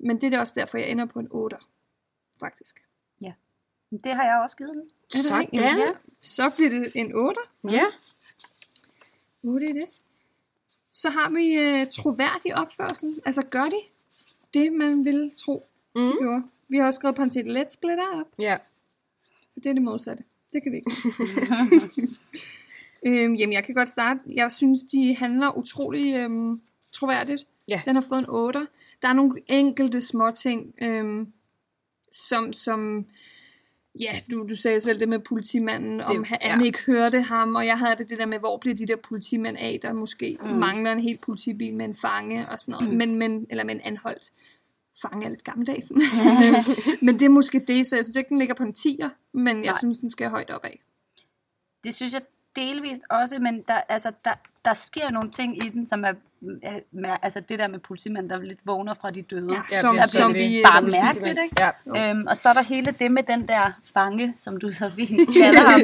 men 0.00 0.20
det 0.20 0.34
er 0.34 0.40
også 0.40 0.54
derfor, 0.56 0.78
jeg 0.78 0.90
ender 0.90 1.04
på 1.06 1.18
en 1.18 1.28
8, 1.30 1.56
faktisk. 2.40 2.76
Det 4.04 4.14
har 4.14 4.22
jeg 4.24 4.40
også 4.44 4.56
givet 4.56 4.70
den. 4.74 4.82
Er 5.14 5.18
Sådan. 5.22 5.48
Jamen, 5.52 5.74
Så, 6.20 6.50
bliver 6.56 6.70
det 6.70 6.92
en 6.94 7.14
8. 7.14 7.40
Ja. 7.70 7.84
8 9.42 9.70
i 9.70 9.72
det. 9.72 10.04
Så 10.90 11.10
har 11.10 11.30
vi 11.30 11.54
øh, 11.54 11.86
troværdig 11.90 12.56
opførsel. 12.56 13.20
Altså 13.24 13.42
gør 13.42 13.64
de 13.64 13.76
det, 14.54 14.72
man 14.72 15.04
vil 15.04 15.32
tro, 15.36 15.66
de 15.96 16.00
Mm. 16.00 16.12
gjorde. 16.20 16.42
Vi 16.68 16.76
har 16.76 16.86
også 16.86 16.96
skrevet 16.96 17.16
på 17.16 17.22
en 17.22 17.30
til, 17.30 17.56
let's 17.58 17.68
split 17.68 17.98
up. 18.20 18.26
Ja. 18.38 18.56
For 19.52 19.60
det 19.60 19.70
er 19.70 19.74
det 19.74 19.82
modsatte. 19.82 20.24
Det 20.52 20.62
kan 20.62 20.72
vi 20.72 20.76
ikke. 20.76 20.90
øhm, 23.06 23.34
jamen, 23.34 23.52
jeg 23.52 23.64
kan 23.64 23.74
godt 23.74 23.88
starte. 23.88 24.20
Jeg 24.26 24.52
synes, 24.52 24.80
de 24.82 25.16
handler 25.16 25.58
utrolig 25.58 26.14
øhm, 26.14 26.60
troværdigt. 26.92 27.46
Ja. 27.68 27.82
Den 27.84 27.94
har 27.94 28.04
fået 28.08 28.18
en 28.18 28.26
8. 28.28 28.66
Der 29.02 29.08
er 29.08 29.12
nogle 29.12 29.40
enkelte 29.48 30.02
små 30.02 30.30
ting, 30.30 30.74
øhm, 30.82 31.32
som, 32.12 32.52
som 32.52 33.06
ja, 34.00 34.12
du, 34.30 34.46
du 34.48 34.56
sagde 34.56 34.80
selv 34.80 35.00
det 35.00 35.08
med 35.08 35.18
politimanden, 35.18 36.00
om 36.00 36.16
Det- 36.16 36.26
han, 36.28 36.38
ja. 36.42 36.48
han 36.48 36.64
ikke 36.64 36.78
hørte 36.86 37.20
ham, 37.22 37.54
og 37.54 37.66
jeg 37.66 37.78
havde 37.78 37.96
det, 37.96 38.10
det 38.10 38.18
der 38.18 38.26
med, 38.26 38.38
hvor 38.38 38.58
bliver 38.58 38.74
de 38.74 38.86
der 38.86 38.96
politimænd 38.96 39.56
af, 39.56 39.78
der 39.82 39.92
måske 39.92 40.38
mm. 40.40 40.48
mangler 40.48 40.92
en 40.92 41.00
helt 41.00 41.20
politibil 41.20 41.74
med 41.74 41.84
en 41.84 41.94
fange 41.94 42.48
og 42.48 42.60
sådan 42.60 42.72
noget, 42.72 42.88
mm. 42.90 42.96
men, 42.98 43.14
men, 43.14 43.46
eller 43.50 43.64
med 43.64 43.74
en 43.74 43.80
anholdt 43.80 44.32
fange 45.02 45.24
er 45.26 45.28
lidt 45.30 45.44
gammeldags. 45.44 45.92
men 47.06 47.14
det 47.14 47.22
er 47.22 47.28
måske 47.28 47.58
det, 47.68 47.86
så 47.86 47.96
jeg 47.96 48.04
synes 48.04 48.16
ikke, 48.16 48.28
den 48.28 48.38
ligger 48.38 48.54
på 48.54 48.62
en 48.62 48.74
10'er, 48.78 49.08
men 49.32 49.56
jeg 49.56 49.64
Nej. 49.72 49.78
synes, 49.78 49.98
den 49.98 50.10
skal 50.10 50.28
højt 50.30 50.50
op 50.50 50.64
af. 50.64 50.80
Det 51.84 51.94
synes 51.94 52.12
jeg 52.12 52.22
delvist 52.56 53.02
også, 53.10 53.38
men 53.38 53.62
der, 53.68 53.74
altså, 53.88 54.12
der, 54.24 54.32
der 54.64 54.74
sker 54.74 55.10
nogle 55.10 55.30
ting 55.30 55.64
i 55.64 55.68
den, 55.68 55.86
som 55.86 56.04
er, 56.04 56.12
er, 56.62 56.80
er 57.04 57.16
altså 57.22 57.40
det 57.40 57.58
der 57.58 57.68
med 57.68 57.78
politimænd, 57.78 58.30
der 58.30 58.38
lidt 58.38 58.58
vågner 58.64 58.94
fra 58.94 59.10
de 59.10 59.22
døde. 59.22 59.52
Ja, 59.72 59.80
som, 59.80 59.94
bliver 59.94 60.06
som 60.06 60.34
ved. 60.34 60.48
vi... 60.48 60.62
Bare 60.64 60.92
som 60.92 61.04
mærkeligt, 61.04 61.38
ikke? 61.44 61.56
Ja. 61.94 62.10
Øhm, 62.10 62.26
og 62.26 62.36
så 62.36 62.48
er 62.48 62.52
der 62.52 62.62
hele 62.62 62.94
det 62.98 63.10
med 63.10 63.22
den 63.22 63.48
der 63.48 63.80
fange, 63.94 64.34
som 64.38 64.60
du 64.60 64.72
så 64.72 64.90
fint 64.96 65.28
kalder 65.42 65.70
ham, 65.70 65.80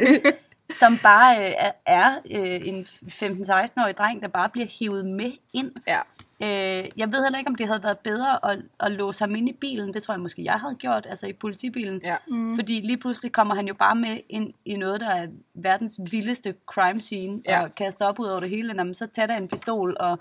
som 0.71 0.99
bare 1.03 1.49
øh, 1.49 1.55
er, 1.87 2.15
øh, 2.31 2.69
en 2.69 2.83
15-16-årig 2.83 3.97
dreng, 3.97 4.23
der 4.23 4.29
bare 4.29 4.49
bliver 4.49 4.67
hivet 4.67 5.07
med 5.07 5.33
ind. 5.53 5.73
Ja. 5.87 6.01
Øh, 6.43 6.49
jeg 6.97 7.13
ved 7.13 7.23
heller 7.25 7.39
ikke, 7.39 7.49
om 7.49 7.55
det 7.55 7.67
havde 7.67 7.83
været 7.83 7.99
bedre 7.99 8.51
at, 8.53 8.59
at 8.81 8.93
låse 8.93 9.21
ham 9.25 9.35
ind 9.35 9.49
i 9.49 9.53
bilen. 9.53 9.95
Det 9.95 10.03
tror 10.03 10.15
jeg 10.15 10.21
måske, 10.21 10.45
jeg 10.45 10.61
havde 10.61 10.75
gjort, 10.75 11.07
altså 11.11 11.27
i 11.27 11.33
politibilen. 11.33 12.01
Ja. 12.05 12.17
Mm. 12.29 12.55
Fordi 12.57 12.81
lige 12.81 12.97
pludselig 12.97 13.33
kommer 13.33 13.55
han 13.55 13.69
jo 13.69 13.75
bare 13.75 13.95
med 13.95 14.21
ind 14.29 14.55
i 14.65 14.77
noget, 14.77 15.01
der 15.01 15.09
er 15.09 15.29
verdens 15.55 16.01
vildeste 16.11 16.55
crime 16.67 17.01
scene, 17.01 17.43
Ja. 17.47 17.63
og 17.65 17.75
kaster 17.75 18.07
op 18.07 18.19
ud 18.19 18.27
over 18.27 18.41
det 18.41 18.51
hele. 18.51 18.75
Jamen, 18.77 18.95
så 18.95 19.07
tager 19.07 19.27
der 19.27 19.37
en 19.37 19.49
pistol, 19.49 19.97
og... 20.01 20.19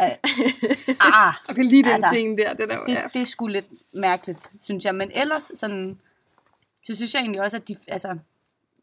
Øh, 0.00 0.10
ah, 1.14 1.34
Og 1.48 1.54
kan 1.54 1.64
lige 1.66 1.84
den 1.84 1.92
Altså, 1.92 2.08
scene 2.12 2.36
der, 2.36 2.54
det 2.54 2.68
der, 2.68 2.84
det, 2.84 2.92
ja. 2.94 3.02
det 3.12 3.20
er 3.20 3.26
sgu 3.26 3.46
lidt 3.46 3.68
mærkeligt, 3.94 4.50
synes 4.60 4.84
jeg. 4.84 4.94
Men 4.94 5.10
ellers 5.14 5.52
sådan, 5.54 5.98
så 6.86 6.94
synes 6.94 7.14
jeg 7.14 7.20
egentlig 7.20 7.42
også, 7.42 7.56
at 7.56 7.68
de, 7.68 7.76
altså, 7.88 8.18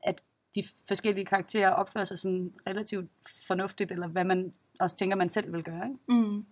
at 0.03 0.21
de 0.55 0.63
forskellige 0.87 1.25
karakterer 1.25 1.69
opfører 1.69 2.05
sig 2.05 2.19
sådan 2.19 2.53
relativt 2.67 3.09
fornuftigt, 3.47 3.91
eller 3.91 4.07
hvad 4.07 4.23
man 4.23 4.53
også 4.79 4.95
tænker, 4.95 5.15
man 5.17 5.29
selv 5.29 5.53
vil 5.53 5.63
gøre. 5.63 5.85
Ikke? 5.85 6.21
Mm. 6.21 6.45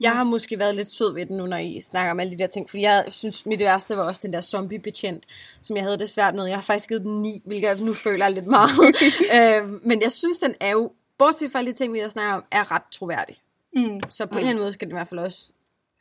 Jeg 0.00 0.12
har 0.12 0.24
måske 0.24 0.58
været 0.58 0.74
lidt 0.74 0.92
sød 0.92 1.14
ved 1.14 1.26
den 1.26 1.36
nu, 1.36 1.46
når 1.46 1.56
I 1.56 1.80
snakker 1.80 2.10
om 2.10 2.20
alle 2.20 2.32
de 2.32 2.38
der 2.38 2.46
ting, 2.46 2.70
fordi 2.70 2.82
jeg 2.82 3.04
synes, 3.08 3.46
mit 3.46 3.60
værste 3.60 3.96
var 3.96 4.02
også 4.02 4.20
den 4.24 4.32
der 4.32 4.40
zombie-betjent, 4.40 5.24
som 5.62 5.76
jeg 5.76 5.84
havde 5.84 5.98
det 5.98 6.08
svært 6.08 6.34
med. 6.34 6.46
Jeg 6.46 6.56
har 6.56 6.62
faktisk 6.62 6.88
givet 6.88 7.02
den 7.02 7.22
9, 7.22 7.42
hvilket 7.44 7.68
jeg 7.68 7.78
nu 7.78 7.92
føler 7.92 8.28
lidt 8.28 8.46
meget. 8.46 8.70
øh, 9.36 9.86
men 9.86 10.02
jeg 10.02 10.12
synes, 10.12 10.38
den 10.38 10.54
er 10.60 10.70
jo, 10.70 10.92
bortset 11.18 11.52
fra 11.52 11.58
alle 11.58 11.72
de 11.72 11.76
ting, 11.76 11.92
vi 11.92 11.98
har 11.98 12.08
snakket 12.08 12.34
om, 12.34 12.44
er 12.50 12.72
ret 12.72 12.82
troværdig. 12.92 13.36
Mm. 13.76 14.00
Så 14.08 14.26
på 14.26 14.30
mm. 14.30 14.36
en 14.36 14.38
eller 14.38 14.50
anden 14.50 14.62
måde 14.62 14.72
skal 14.72 14.86
den 14.86 14.92
i 14.92 14.98
hvert 14.98 15.08
fald 15.08 15.20
også 15.20 15.52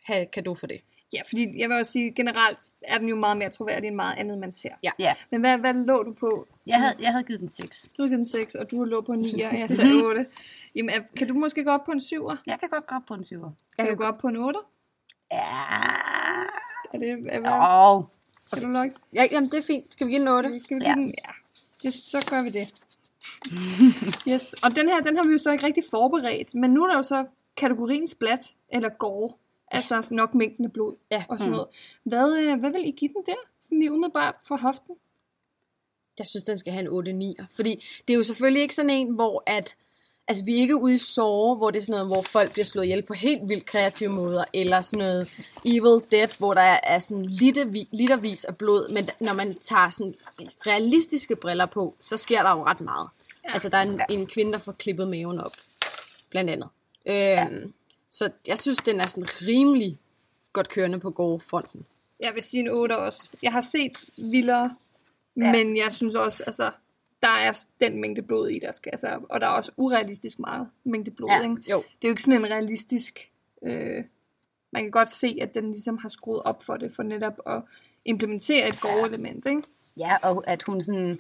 have 0.04 0.26
kado 0.26 0.56
for 0.56 0.68
det. 0.68 0.82
Ja, 1.14 1.22
fordi 1.30 1.60
jeg 1.60 1.70
vil 1.70 1.78
også 1.78 1.92
sige, 1.92 2.12
generelt 2.12 2.60
er 2.82 2.98
den 2.98 3.10
jo 3.10 3.16
meget 3.16 3.38
mere 3.38 3.50
troværdig 3.50 3.88
end 3.88 3.96
meget 3.96 4.18
andet, 4.18 4.38
man 4.38 4.52
ser. 4.52 4.70
Ja. 4.84 4.92
Ja, 5.00 5.14
Men 5.32 5.40
hvad, 5.40 5.58
hvad 5.58 5.74
lå 5.74 6.04
du 6.04 6.14
på? 6.14 6.48
jeg 6.68 6.78
havde, 6.78 6.96
jeg 7.00 7.12
havde 7.12 7.24
givet 7.24 7.40
den 7.40 7.50
6. 7.50 7.90
Du 7.98 8.02
har 8.04 8.08
givet 8.08 8.20
en 8.20 8.26
6, 8.26 8.56
og 8.56 8.72
du 8.72 8.84
lå 8.84 9.02
på 9.02 9.12
en 9.12 9.20
9, 9.20 9.42
og 9.42 9.60
jeg 9.60 9.70
sagde 9.70 9.94
8. 9.94 10.26
Jamen, 10.76 10.94
kan 11.18 11.28
du 11.28 11.34
måske 11.34 11.64
gå 11.64 11.72
op 11.72 11.86
på 11.86 11.92
en 11.92 12.00
7'er? 12.00 12.38
Jeg 12.46 12.60
kan 12.60 12.70
godt 12.70 12.88
gå 12.88 12.96
op 12.96 13.02
på 13.08 13.14
en 13.14 13.20
7'er. 13.22 13.50
Kan 13.80 13.90
du 13.90 13.96
gå 13.96 14.04
op 14.04 14.18
på 14.18 14.28
en 14.28 14.36
8'er? 14.38 14.66
Ja. 15.32 15.38
Er 16.94 16.98
det, 17.00 17.10
er, 17.30 17.40
hvad, 17.40 17.52
Åh. 17.52 18.04
skal 18.46 18.62
du 18.62 18.68
nok? 18.68 18.90
Ja, 19.14 19.28
jamen, 19.32 19.50
det 19.50 19.58
er 19.58 19.62
fint. 19.62 19.94
Skal 19.94 20.08
vi 20.08 20.12
give 20.12 20.20
den 20.22 20.28
8? 20.28 20.50
Skal 20.50 20.56
vi, 20.56 20.60
skal 20.60 20.80
vi 20.80 20.84
Ja. 20.86 20.94
give 20.94 21.06
den? 21.06 21.14
Ja. 21.26 21.32
Det, 21.84 21.94
så 21.94 22.28
gør 22.30 22.44
vi 22.44 22.50
det. 22.50 22.74
yes. 24.34 24.54
Og 24.54 24.76
den 24.76 24.88
her, 24.90 25.00
den 25.00 25.16
har 25.18 25.24
vi 25.24 25.32
jo 25.32 25.38
så 25.38 25.52
ikke 25.52 25.66
rigtig 25.66 25.84
forberedt. 25.92 26.56
Men 26.56 26.72
nu 26.72 26.84
er 26.84 26.88
der 26.90 26.98
jo 26.98 27.04
så 27.04 27.26
kategorien 27.58 28.08
splat 28.08 28.54
eller 28.70 28.90
gore. 28.90 29.32
Altså 29.72 30.08
nok 30.12 30.34
mængden 30.36 30.66
af 30.66 30.72
blod 30.72 30.96
Ja. 31.12 31.24
og 31.30 31.40
sådan 31.40 31.52
noget. 31.52 31.68
Hvad, 32.04 32.38
øh, 32.40 32.60
hvad 32.60 32.72
vil 32.72 32.88
I 32.88 32.92
give 32.92 33.14
den 33.14 33.24
der? 33.26 33.36
Sådan 33.62 33.80
lige 33.80 33.92
umiddelbart 33.92 34.36
fra 34.48 34.56
hoften? 34.56 34.96
Jeg 36.20 36.28
synes, 36.28 36.44
den 36.44 36.58
skal 36.58 36.74
have 36.74 36.82
en 36.82 36.88
8 36.88 37.14
9 37.14 37.38
Fordi 37.56 37.86
det 38.08 38.14
er 38.14 38.18
jo 38.18 38.24
selvfølgelig 38.24 38.62
ikke 38.62 38.76
sådan 38.76 38.90
en, 38.90 39.14
hvor 39.14 39.44
at... 39.46 39.76
Altså, 40.28 40.44
vi 40.44 40.56
er 40.58 40.62
ikke 40.62 40.76
ude 40.76 40.94
i 40.94 40.98
sår, 40.98 41.56
hvor 41.56 41.72
det 41.72 41.80
er 41.80 41.84
sådan 41.84 41.94
noget, 41.94 42.08
hvor 42.08 42.22
folk 42.22 42.52
bliver 42.52 42.66
slået 42.66 42.86
ihjel 42.86 43.02
på 43.02 43.14
helt 43.14 43.50
vildt 43.50 43.66
kreative 43.66 44.10
måder, 44.10 44.46
eller 44.54 44.82
sådan 44.82 45.06
noget 45.06 45.30
Evil 45.66 46.02
Dead, 46.12 46.38
hvor 46.38 46.54
der 46.54 46.62
er 46.62 47.00
sådan 47.00 47.26
litervis, 47.26 47.88
litervis 47.92 48.46
af 48.46 48.58
blod, 48.58 48.90
men 48.92 49.10
når 49.20 49.34
man 49.34 49.56
tager 49.56 49.90
sådan 49.90 50.16
realistiske 50.68 51.36
briller 51.36 51.66
på, 51.66 51.96
så 52.02 52.18
sker 52.18 52.44
der 52.44 52.52
jo 52.52 52.66
ret 52.66 52.82
meget. 52.82 53.10
Ja. 53.48 53.54
Altså, 53.54 53.70
der 53.70 53.78
er 53.78 53.82
en, 53.82 54.02
en 54.10 54.28
kvinde, 54.28 54.52
der 54.52 54.58
får 54.58 54.72
klippet 54.72 55.08
maven 55.08 55.40
op, 55.40 55.54
blandt 56.30 56.50
andet. 56.50 56.70
Øhm, 57.06 57.16
ja. 57.16 57.48
Så 58.10 58.30
jeg 58.48 58.60
synes, 58.60 58.78
den 58.78 59.00
er 59.00 59.08
sådan 59.08 59.30
rimelig 59.42 59.98
godt 60.54 60.70
kørende 60.70 61.00
på 61.00 61.12
gode 61.12 61.40
fronten. 61.40 61.86
Jeg 62.20 62.34
vil 62.34 62.44
sige 62.44 62.62
en 62.62 62.70
8 62.70 62.98
også. 62.98 63.32
Jeg 63.44 63.52
har 63.52 63.62
set 63.62 63.98
vildere. 64.18 64.76
Ja. 65.38 65.52
men 65.52 65.78
jeg 65.78 65.92
synes 65.92 66.16
også, 66.16 66.44
altså, 66.48 66.72
der 67.24 67.28
er 67.30 67.66
den 67.80 68.02
mængde 68.02 68.22
blod 68.22 68.50
i, 68.50 68.60
der 68.60 68.72
skal, 68.72 68.90
altså, 68.94 69.20
og 69.30 69.42
der 69.42 69.48
er 69.48 69.52
også 69.52 69.72
urealistisk 69.78 70.40
meget 70.40 70.68
mængde 70.84 71.12
blod, 71.12 71.30
Ja, 71.30 71.42
ikke? 71.42 71.72
jo. 71.72 71.78
Det 71.78 72.04
er 72.04 72.08
jo 72.08 72.10
ikke 72.10 72.22
sådan 72.24 72.40
en 72.46 72.52
realistisk... 72.52 73.32
Øh, 73.64 74.04
man 74.72 74.84
kan 74.84 74.92
godt 74.92 75.10
se, 75.12 75.38
at 75.42 75.56
den 75.56 75.72
ligesom 75.72 75.98
har 75.98 76.10
skruet 76.10 76.42
op 76.44 76.64
for 76.64 76.78
det, 76.78 76.92
for 76.96 77.04
netop 77.04 77.40
at 77.48 77.62
implementere 78.06 78.70
et 78.70 78.82
gore-element, 78.82 79.46
ikke? 79.46 79.62
Ja, 80.00 80.18
og 80.24 80.44
at 80.48 80.64
hun 80.64 80.82
sådan, 80.82 81.20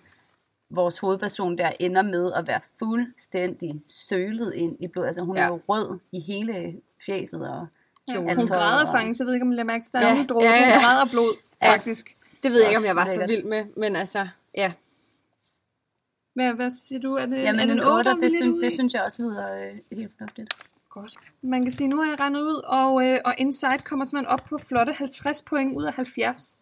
vores 0.70 1.00
hovedperson 1.00 1.58
der 1.58 1.72
ender 1.80 2.02
med 2.02 2.34
at 2.34 2.48
være 2.48 2.60
fuldstændig 2.80 3.82
sølet 3.88 4.54
ind 4.54 4.78
i 4.80 4.88
blod. 4.88 5.06
Altså 5.06 5.22
hun 5.22 5.36
ja. 5.36 5.42
Ja. 5.42 5.48
er 5.48 5.52
jo 5.52 5.62
rød 5.68 6.00
i 6.12 6.20
hele 6.20 6.76
fjeset 7.06 7.50
og 7.50 7.68
Ja, 8.08 8.14
hun 8.20 8.48
græder 8.48 8.86
og- 8.86 8.92
faktisk, 8.92 9.20
jeg 9.20 9.26
ved 9.28 9.34
ikke, 9.34 9.44
om 9.44 9.50
jeg 9.52 9.56
lader 9.56 9.66
mærke 9.68 9.84
til, 9.84 9.94
der 9.94 10.00
er 10.00 10.16
Ja, 10.16 10.24
dråber, 10.30 10.46
ja, 10.46 10.52
ja, 10.52 10.58
ja. 10.68 10.74
hun 10.74 10.84
græder 10.84 11.06
blod, 11.12 11.36
Ja. 11.62 11.72
faktisk. 11.74 12.18
Det 12.44 12.52
ved 12.52 12.60
jeg 12.62 12.70
ikke, 12.70 12.80
om 12.80 12.86
jeg 12.86 12.96
var 12.96 13.06
så 13.06 13.26
vild 13.28 13.44
med, 13.44 13.66
men 13.78 13.96
altså, 13.96 14.28
ja. 14.58 14.74
Hvad, 16.36 16.54
hvad 16.54 16.70
siger 16.70 17.00
du? 17.00 17.14
Er 17.14 17.26
det, 17.26 17.38
Ja, 17.38 17.50
er 17.50 17.54
det 17.54 17.72
en 17.72 17.80
8, 17.80 17.90
otter, 17.90 18.16
vi 18.16 18.18
er 18.18 18.20
det, 18.20 18.32
synes, 18.32 18.64
det 18.64 18.74
synes 18.74 18.94
jeg 18.94 19.04
også 19.04 19.24
lyder 19.24 19.54
øh, 19.56 19.98
helt 19.98 20.12
fornuftigt. 20.18 20.54
Godt. 20.90 21.16
Man 21.42 21.62
kan 21.64 21.72
sige, 21.72 21.88
nu 21.88 21.98
har 21.98 22.10
jeg 22.10 22.20
regnet 22.20 22.42
ud, 22.42 22.62
og, 22.66 23.06
øh, 23.08 23.20
og 23.26 23.36
Insight 23.38 23.84
kommer 23.84 24.06
simpelthen 24.06 24.28
op 24.34 24.40
på 24.50 24.58
flotte 24.58 24.94
50 24.94 25.42
point 25.42 25.76
ud 25.76 25.84
af 25.84 25.94
70. 25.94 26.58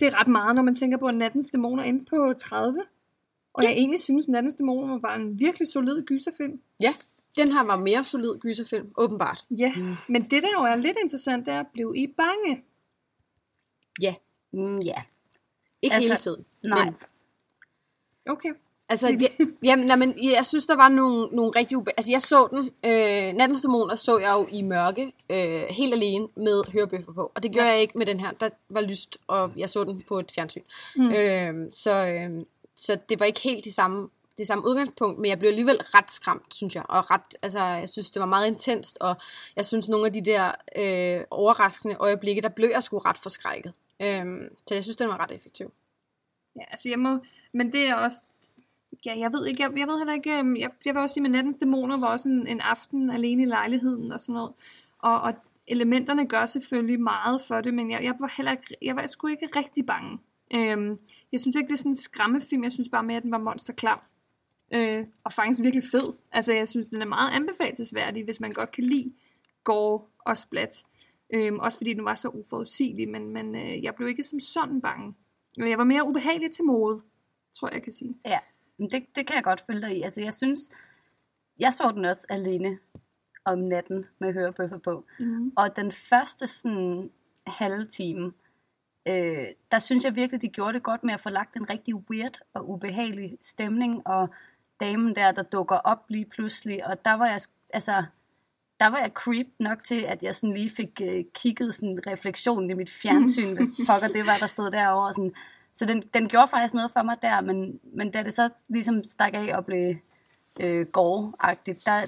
Det 0.00 0.08
er 0.08 0.20
ret 0.20 0.28
meget, 0.28 0.54
når 0.54 0.62
man 0.62 0.74
tænker 0.74 0.98
på, 0.98 1.06
at 1.06 1.14
Nattens 1.14 1.46
Dæmoner 1.52 1.82
er 1.82 1.86
inde 1.86 2.04
på 2.04 2.32
30. 2.38 2.82
Og 3.54 3.62
jeg 3.62 3.72
egentlig 3.72 4.00
synes, 4.00 4.26
at 4.28 4.32
Nattens 4.32 4.54
Dæmoner 4.54 4.98
var 4.98 5.14
en 5.14 5.40
virkelig 5.40 5.68
solid 5.68 6.02
gyserfilm. 6.02 6.60
Ja, 6.80 6.94
den 7.36 7.52
her 7.52 7.64
var 7.64 7.76
mere 7.76 8.04
solid 8.04 8.38
gyserfilm, 8.40 8.92
åbenbart. 8.96 9.44
Ja, 9.50 9.72
mm. 9.76 9.94
men 10.08 10.22
det 10.22 10.42
der 10.42 10.48
jo 10.58 10.64
er 10.64 10.76
lidt 10.76 10.96
interessant, 11.02 11.46
det 11.46 11.54
er, 11.54 11.62
blev 11.72 11.92
I 11.96 12.06
bange? 12.06 12.64
Ja, 14.00 14.14
Mm, 14.54 14.78
ja. 14.78 15.02
ikke 15.82 15.94
Altså, 15.94 16.08
hele 16.08 16.16
tiden. 16.16 16.44
Nej. 16.62 16.84
Men, 16.84 16.94
Okay. 18.26 18.48
Altså, 18.92 19.16
det, 19.20 19.54
jamen, 19.62 19.86
nej, 19.86 19.96
men 19.96 20.14
jeg 20.22 20.46
synes, 20.46 20.66
der 20.66 20.76
var 20.76 20.88
nogle, 20.88 21.28
nogle 21.32 21.52
rigtig 21.56 21.76
ube... 21.76 21.90
Altså, 21.96 22.10
jeg 22.12 22.22
så 22.22 22.48
den. 22.50 22.70
Øh, 22.84 23.34
Nattens 23.34 23.62
Dæmoner 23.62 23.96
så 23.96 24.18
jeg 24.18 24.32
jo 24.32 24.46
i 24.52 24.62
mørke, 24.62 25.12
øh, 25.30 25.62
helt 25.70 25.94
alene 25.94 26.28
med 26.34 26.72
hørebøffer 26.72 27.12
på. 27.12 27.32
Og 27.34 27.42
det 27.42 27.52
gjorde 27.52 27.66
ja. 27.66 27.72
jeg 27.72 27.80
ikke 27.80 27.98
med 27.98 28.06
den 28.06 28.20
her. 28.20 28.30
Der 28.30 28.48
var 28.68 28.80
lyst, 28.80 29.18
og 29.26 29.52
jeg 29.56 29.68
så 29.68 29.84
den 29.84 30.02
på 30.08 30.18
et 30.18 30.32
fjernsyn. 30.34 30.62
Mm. 30.96 31.12
Øh, 31.12 31.54
så, 31.72 32.06
øh, 32.06 32.30
så 32.76 32.98
det 33.08 33.20
var 33.20 33.26
ikke 33.26 33.40
helt 33.40 33.64
det 33.64 33.74
samme, 33.74 34.08
det 34.38 34.46
samme 34.46 34.64
udgangspunkt, 34.66 35.18
men 35.18 35.28
jeg 35.28 35.38
blev 35.38 35.48
alligevel 35.48 35.76
ret 35.76 36.10
skræmt, 36.10 36.54
synes 36.54 36.74
jeg. 36.74 36.84
Og 36.88 37.10
ret, 37.10 37.34
altså, 37.42 37.60
jeg 37.60 37.88
synes, 37.88 38.10
det 38.10 38.20
var 38.20 38.26
meget 38.26 38.46
intenst, 38.46 38.98
og 39.00 39.14
jeg 39.56 39.64
synes, 39.64 39.88
nogle 39.88 40.06
af 40.06 40.12
de 40.12 40.24
der 40.24 40.52
øh, 40.76 41.24
overraskende 41.30 41.96
øjeblikke, 41.98 42.42
der 42.42 42.48
blev 42.48 42.68
jeg 42.68 42.82
sgu 42.82 42.98
ret 42.98 43.18
forskrækket. 43.18 43.72
Øh, 44.02 44.24
så 44.66 44.74
jeg 44.74 44.82
synes, 44.84 44.96
den 44.96 45.08
var 45.08 45.22
ret 45.22 45.30
effektiv. 45.30 45.72
Ja, 46.56 46.62
altså 46.70 46.88
jeg 46.88 46.98
må... 46.98 47.18
Men 47.52 47.72
det 47.72 47.88
er 47.88 47.94
også... 47.94 48.22
Ja, 49.06 49.18
jeg 49.18 49.32
ved 49.32 49.46
ikke, 49.46 49.62
jeg, 49.62 49.72
jeg 49.78 49.88
ved 49.88 49.98
heller 49.98 50.14
ikke... 50.14 50.38
Øhm, 50.38 50.56
jeg, 50.56 50.70
jeg 50.84 50.94
vil 50.94 51.02
også 51.02 51.14
sige, 51.14 51.24
at 51.24 51.30
Nattens 51.30 51.56
Dæmoner 51.60 51.96
var 51.96 52.06
også 52.06 52.28
en, 52.28 52.46
en 52.46 52.60
aften 52.60 53.10
alene 53.10 53.42
i 53.42 53.46
lejligheden 53.46 54.12
og 54.12 54.20
sådan 54.20 54.32
noget. 54.32 54.52
Og, 54.98 55.20
og 55.20 55.34
elementerne 55.66 56.26
gør 56.26 56.46
selvfølgelig 56.46 57.00
meget 57.00 57.42
for 57.42 57.60
det, 57.60 57.74
men 57.74 57.90
jeg, 57.90 58.04
jeg 58.04 58.14
var 58.18 58.34
heller 58.36 58.52
ikke, 58.52 58.76
jeg 58.82 58.96
var 58.96 59.06
sgu 59.06 59.26
ikke 59.26 59.48
rigtig 59.56 59.86
bange. 59.86 60.18
Øhm, 60.54 60.98
jeg 61.32 61.40
synes 61.40 61.56
ikke, 61.56 61.66
det 61.68 61.72
er 61.72 61.78
sådan 61.78 61.90
en 61.90 61.96
skræmmefilm. 61.96 62.64
Jeg 62.64 62.72
synes 62.72 62.88
bare 62.88 63.02
mere, 63.02 63.16
at 63.16 63.22
den 63.22 63.30
var 63.30 63.38
monsterklam. 63.38 63.98
Øh, 64.74 65.06
og 65.24 65.32
faktisk 65.32 65.62
virkelig 65.62 65.84
fed. 65.92 66.12
Altså, 66.32 66.52
jeg 66.52 66.68
synes, 66.68 66.88
den 66.88 67.02
er 67.02 67.06
meget 67.06 67.30
anbefalesværdig, 67.30 68.24
hvis 68.24 68.40
man 68.40 68.52
godt 68.52 68.70
kan 68.70 68.84
lide 68.84 69.12
gore 69.64 70.00
og 70.18 70.36
splat. 70.36 70.84
Øhm, 71.34 71.58
også 71.58 71.78
fordi 71.78 71.94
den 71.94 72.04
var 72.04 72.14
så 72.14 72.28
uforudsigelig, 72.28 73.08
men, 73.08 73.28
men 73.28 73.54
øh, 73.54 73.82
jeg 73.82 73.94
blev 73.94 74.08
ikke 74.08 74.22
som 74.22 74.40
sådan 74.40 74.80
bange. 74.80 75.14
Men 75.56 75.70
Jeg 75.70 75.78
var 75.78 75.84
mere 75.84 76.08
ubehagelig 76.08 76.52
til 76.52 76.64
mode, 76.64 77.00
tror 77.54 77.68
jeg, 77.68 77.74
jeg 77.74 77.82
kan 77.82 77.92
sige. 77.92 78.16
Ja, 78.26 78.38
det, 78.78 79.06
det 79.14 79.26
kan 79.26 79.36
jeg 79.36 79.44
godt 79.44 79.64
følge 79.66 79.82
dig 79.82 79.96
i. 79.96 80.02
Altså, 80.02 80.20
jeg 80.20 80.34
synes, 80.34 80.60
jeg 81.58 81.74
så 81.74 81.92
den 81.94 82.04
også 82.04 82.26
alene 82.28 82.78
om 83.44 83.58
natten 83.58 84.06
med 84.18 84.32
hørebøffer 84.32 84.78
på. 84.78 85.04
Mm. 85.18 85.52
Og 85.56 85.76
den 85.76 85.92
første 85.92 86.46
sådan 86.46 87.10
halve 87.46 87.86
time, 87.86 88.32
øh, 89.08 89.46
der 89.70 89.78
synes 89.78 90.04
jeg 90.04 90.14
virkelig, 90.14 90.42
de 90.42 90.48
gjorde 90.48 90.72
det 90.72 90.82
godt 90.82 91.04
med 91.04 91.14
at 91.14 91.20
få 91.20 91.30
lagt 91.30 91.56
en 91.56 91.70
rigtig 91.70 91.94
weird 91.94 92.40
og 92.54 92.70
ubehagelig 92.70 93.38
stemning, 93.40 94.06
og 94.06 94.28
damen 94.80 95.16
der, 95.16 95.32
der 95.32 95.42
dukker 95.42 95.76
op 95.76 96.04
lige 96.08 96.26
pludselig, 96.26 96.86
og 96.86 97.04
der 97.04 97.12
var 97.12 97.26
jeg, 97.26 97.40
altså, 97.74 98.04
der 98.80 98.86
var 98.86 98.98
jeg 98.98 99.10
creep 99.14 99.46
nok 99.58 99.84
til, 99.84 100.00
at 100.00 100.22
jeg 100.22 100.34
sådan 100.34 100.54
lige 100.54 100.70
fik 100.70 101.00
øh, 101.04 101.24
kigget 101.34 101.74
sådan 101.74 102.02
refleksionen 102.06 102.70
i 102.70 102.74
mit 102.74 102.90
fjernsyn, 102.90 103.54
hvad 103.56 103.86
pokker 103.86 104.08
det 104.08 104.26
var, 104.26 104.36
der 104.40 104.46
stod 104.46 104.70
derovre, 104.70 105.06
og 105.06 105.14
sådan, 105.14 105.34
så 105.74 105.84
den, 105.84 106.02
den 106.14 106.28
gjorde 106.28 106.48
faktisk 106.48 106.74
noget 106.74 106.90
for 106.92 107.02
mig 107.02 107.16
der, 107.22 107.40
men, 107.40 107.80
men 107.94 108.10
da 108.10 108.22
det 108.22 108.34
så 108.34 108.48
ligesom 108.68 109.04
stak 109.04 109.34
af 109.34 109.56
og 109.56 109.66
blev 109.66 109.94
øh, 110.60 110.86
gore-agtigt, 110.86 111.86
der, 111.86 112.00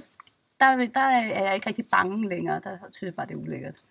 der, 0.60 0.86
der 0.94 1.00
er 1.00 1.44
jeg 1.44 1.54
ikke 1.54 1.66
rigtig 1.66 1.86
bange 1.90 2.28
længere. 2.28 2.60
Der 2.64 2.76
synes 2.92 3.02
jeg 3.02 3.14
bare, 3.14 3.26
det 3.26 3.34
er 3.34 3.38
ulækkert. 3.38 3.82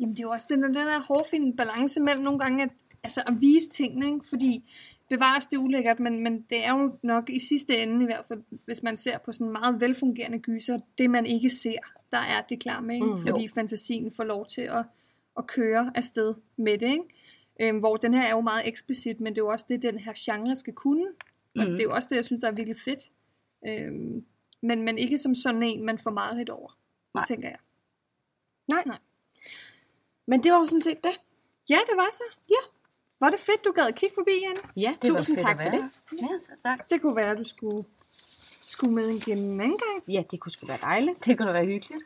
Jamen, 0.00 0.14
det 0.14 0.20
er 0.20 0.24
jo 0.24 0.30
også 0.30 0.46
den, 0.50 0.62
den 0.62 0.74
der 0.74 1.06
hårfine 1.08 1.56
balance 1.56 2.00
mellem 2.00 2.24
nogle 2.24 2.38
gange, 2.38 2.62
at, 2.62 2.70
altså 3.02 3.22
at 3.26 3.40
vise 3.40 3.70
tingene, 3.70 4.06
ikke? 4.06 4.28
fordi 4.28 4.74
bevares 5.08 5.46
det 5.46 5.56
er 5.56 5.60
ulækkert, 5.60 6.00
men, 6.00 6.22
men 6.22 6.40
det 6.50 6.64
er 6.64 6.78
jo 6.78 6.92
nok 7.02 7.30
i 7.30 7.40
sidste 7.40 7.76
ende 7.76 8.02
i 8.02 8.06
hvert 8.06 8.24
fald, 8.28 8.42
hvis 8.64 8.82
man 8.82 8.96
ser 8.96 9.18
på 9.18 9.32
sådan 9.32 9.52
meget 9.52 9.80
velfungerende 9.80 10.38
gyser, 10.38 10.78
det 10.98 11.10
man 11.10 11.26
ikke 11.26 11.50
ser, 11.50 11.78
der 12.12 12.18
er 12.18 12.40
det 12.40 12.60
klar 12.60 12.80
med, 12.80 12.94
ikke? 12.94 13.06
Mm, 13.06 13.20
fordi 13.20 13.42
jo. 13.42 13.48
fantasien 13.54 14.12
får 14.16 14.24
lov 14.24 14.46
til 14.46 14.62
at, 14.62 14.84
at 15.38 15.46
køre 15.46 15.92
afsted 15.94 16.34
med 16.56 16.78
det. 16.78 16.90
Ikke? 16.90 17.04
Øhm, 17.60 17.78
hvor 17.78 17.96
den 17.96 18.14
her 18.14 18.22
er 18.22 18.30
jo 18.30 18.40
meget 18.40 18.68
eksplicit, 18.68 19.20
men 19.20 19.32
det 19.34 19.40
er 19.40 19.44
jo 19.44 19.48
også 19.50 19.66
det, 19.68 19.82
den 19.82 19.98
her 19.98 20.12
genre 20.18 20.56
skal 20.56 20.72
kunne. 20.74 21.06
Og 21.56 21.64
Mhm. 21.64 21.70
det 21.70 21.78
er 21.80 21.84
jo 21.84 21.92
også 21.94 22.08
det, 22.10 22.16
jeg 22.16 22.24
synes, 22.24 22.40
der 22.40 22.48
er 22.48 22.52
virkelig 22.52 22.76
fedt. 22.84 23.00
Øhm, 23.66 24.24
men, 24.60 24.82
men 24.82 24.98
ikke 24.98 25.18
som 25.18 25.34
sådan 25.34 25.62
en, 25.62 25.84
man 25.84 25.98
får 25.98 26.10
meget 26.10 26.36
lidt 26.36 26.50
over, 26.50 26.78
Nej. 27.14 27.24
tænker 27.24 27.48
jeg. 27.48 27.58
Nej. 28.68 28.82
Nej. 28.86 28.98
Men 30.26 30.42
det 30.42 30.52
var 30.52 30.58
jo 30.58 30.66
sådan 30.66 30.82
set 30.82 31.04
det. 31.04 31.20
Ja, 31.70 31.78
det 31.88 31.96
var 31.96 32.08
så. 32.12 32.22
Ja. 32.50 32.62
Var 33.20 33.30
det 33.30 33.40
fedt, 33.40 33.64
du 33.64 33.72
gad 33.72 33.86
at 33.86 33.94
kigge 33.94 34.14
forbi, 34.14 34.30
Anne? 34.46 34.60
Ja, 34.76 34.94
Det 35.02 35.12
var 35.12 35.18
tusind 35.18 35.36
fedt 35.36 35.40
tak 35.46 35.62
for 35.62 35.70
det. 35.70 35.84
Ja, 36.12 36.38
så 36.38 36.50
tak. 36.62 36.90
Det 36.90 37.00
kunne 37.02 37.16
være, 37.16 37.30
at 37.30 37.38
du 37.38 37.44
skulle, 37.44 37.84
skulle 38.62 38.94
med 38.94 39.08
igen 39.08 39.38
en 39.38 39.60
anden 39.60 39.78
gang. 39.78 40.02
Ja, 40.08 40.22
det 40.30 40.40
kunne 40.40 40.52
sgu 40.52 40.66
være 40.66 40.78
dejligt. 40.82 41.24
Det 41.24 41.38
kunne 41.38 41.48
da 41.48 41.52
være 41.52 41.64
hyggeligt. 41.66 42.04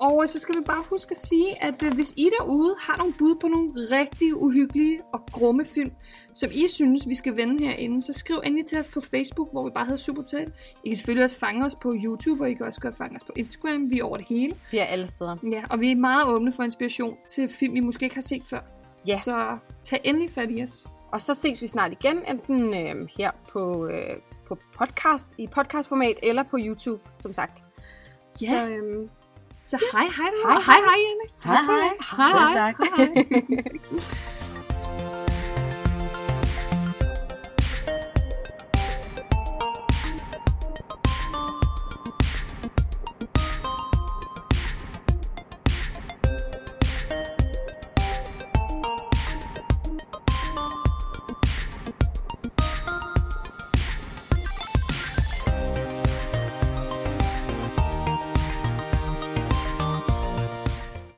Og 0.00 0.28
så 0.28 0.38
skal 0.38 0.54
vi 0.60 0.64
bare 0.66 0.84
huske 0.90 1.10
at 1.10 1.16
sige, 1.16 1.64
at 1.64 1.82
øh, 1.82 1.94
hvis 1.94 2.14
I 2.16 2.30
derude 2.38 2.76
har 2.80 2.96
nogle 2.96 3.14
bud 3.18 3.34
på 3.40 3.48
nogle 3.48 3.72
rigtig 3.98 4.36
uhyggelige 4.36 5.02
og 5.12 5.26
grumme 5.32 5.64
film, 5.64 5.90
som 6.34 6.50
I 6.52 6.68
synes, 6.68 7.08
vi 7.08 7.14
skal 7.14 7.36
vende 7.36 7.64
herinde, 7.64 8.02
så 8.02 8.12
skriv 8.12 8.40
endelig 8.44 8.66
til 8.66 8.78
os 8.78 8.88
på 8.88 9.00
Facebook, 9.00 9.48
hvor 9.52 9.64
vi 9.64 9.70
bare 9.74 9.84
hedder 9.84 9.98
Supertotal. 9.98 10.52
I 10.84 10.88
kan 10.88 10.96
selvfølgelig 10.96 11.24
også 11.24 11.38
fange 11.38 11.66
os 11.66 11.74
på 11.74 11.94
YouTube, 12.04 12.42
og 12.42 12.50
I 12.50 12.54
kan 12.54 12.66
også 12.66 12.80
godt 12.80 12.96
fange 12.96 13.16
os 13.16 13.24
på 13.24 13.32
Instagram. 13.36 13.90
Vi 13.90 13.98
er 13.98 14.04
over 14.04 14.16
det 14.16 14.26
hele. 14.28 14.56
Vi 14.70 14.78
er 14.78 14.84
alle 14.84 15.06
steder. 15.06 15.36
Ja, 15.52 15.62
og 15.70 15.80
vi 15.80 15.90
er 15.90 15.96
meget 15.96 16.26
åbne 16.26 16.52
for 16.52 16.62
inspiration 16.62 17.16
til 17.28 17.48
film, 17.48 17.76
I 17.76 17.80
måske 17.80 18.04
ikke 18.04 18.16
har 18.16 18.22
set 18.22 18.42
før. 18.50 18.60
Ja. 19.06 19.18
Så 19.18 19.58
tag 19.82 20.00
endelig 20.04 20.30
fat 20.30 20.48
i 20.50 20.62
os. 20.62 20.86
Og 21.12 21.20
så 21.20 21.34
ses 21.34 21.62
vi 21.62 21.66
snart 21.66 21.92
igen, 21.92 22.18
enten 22.28 22.74
øh, 22.74 23.08
her 23.18 23.30
på, 23.48 23.88
øh, 23.88 24.16
på 24.48 24.58
podcast, 24.78 25.30
i 25.38 25.46
podcastformat, 25.46 26.16
eller 26.22 26.42
på 26.42 26.58
YouTube, 26.60 27.02
som 27.20 27.34
sagt. 27.34 27.64
Ja. 28.42 28.46
Så 28.46 28.66
øh, 28.66 29.08
Så 29.64 29.76
hej 29.92 30.08
hej, 30.10 30.10
hej 30.16 30.30
hej, 30.44 30.60
hej, 30.66 30.80
hej 30.88 31.00
Janne. 31.06 31.26
Tak. 31.40 31.64
Hej, 32.18 32.32
hej. 32.32 32.54
tak. 32.54 32.74
hej, 32.96 33.12
hej. 33.14 34.43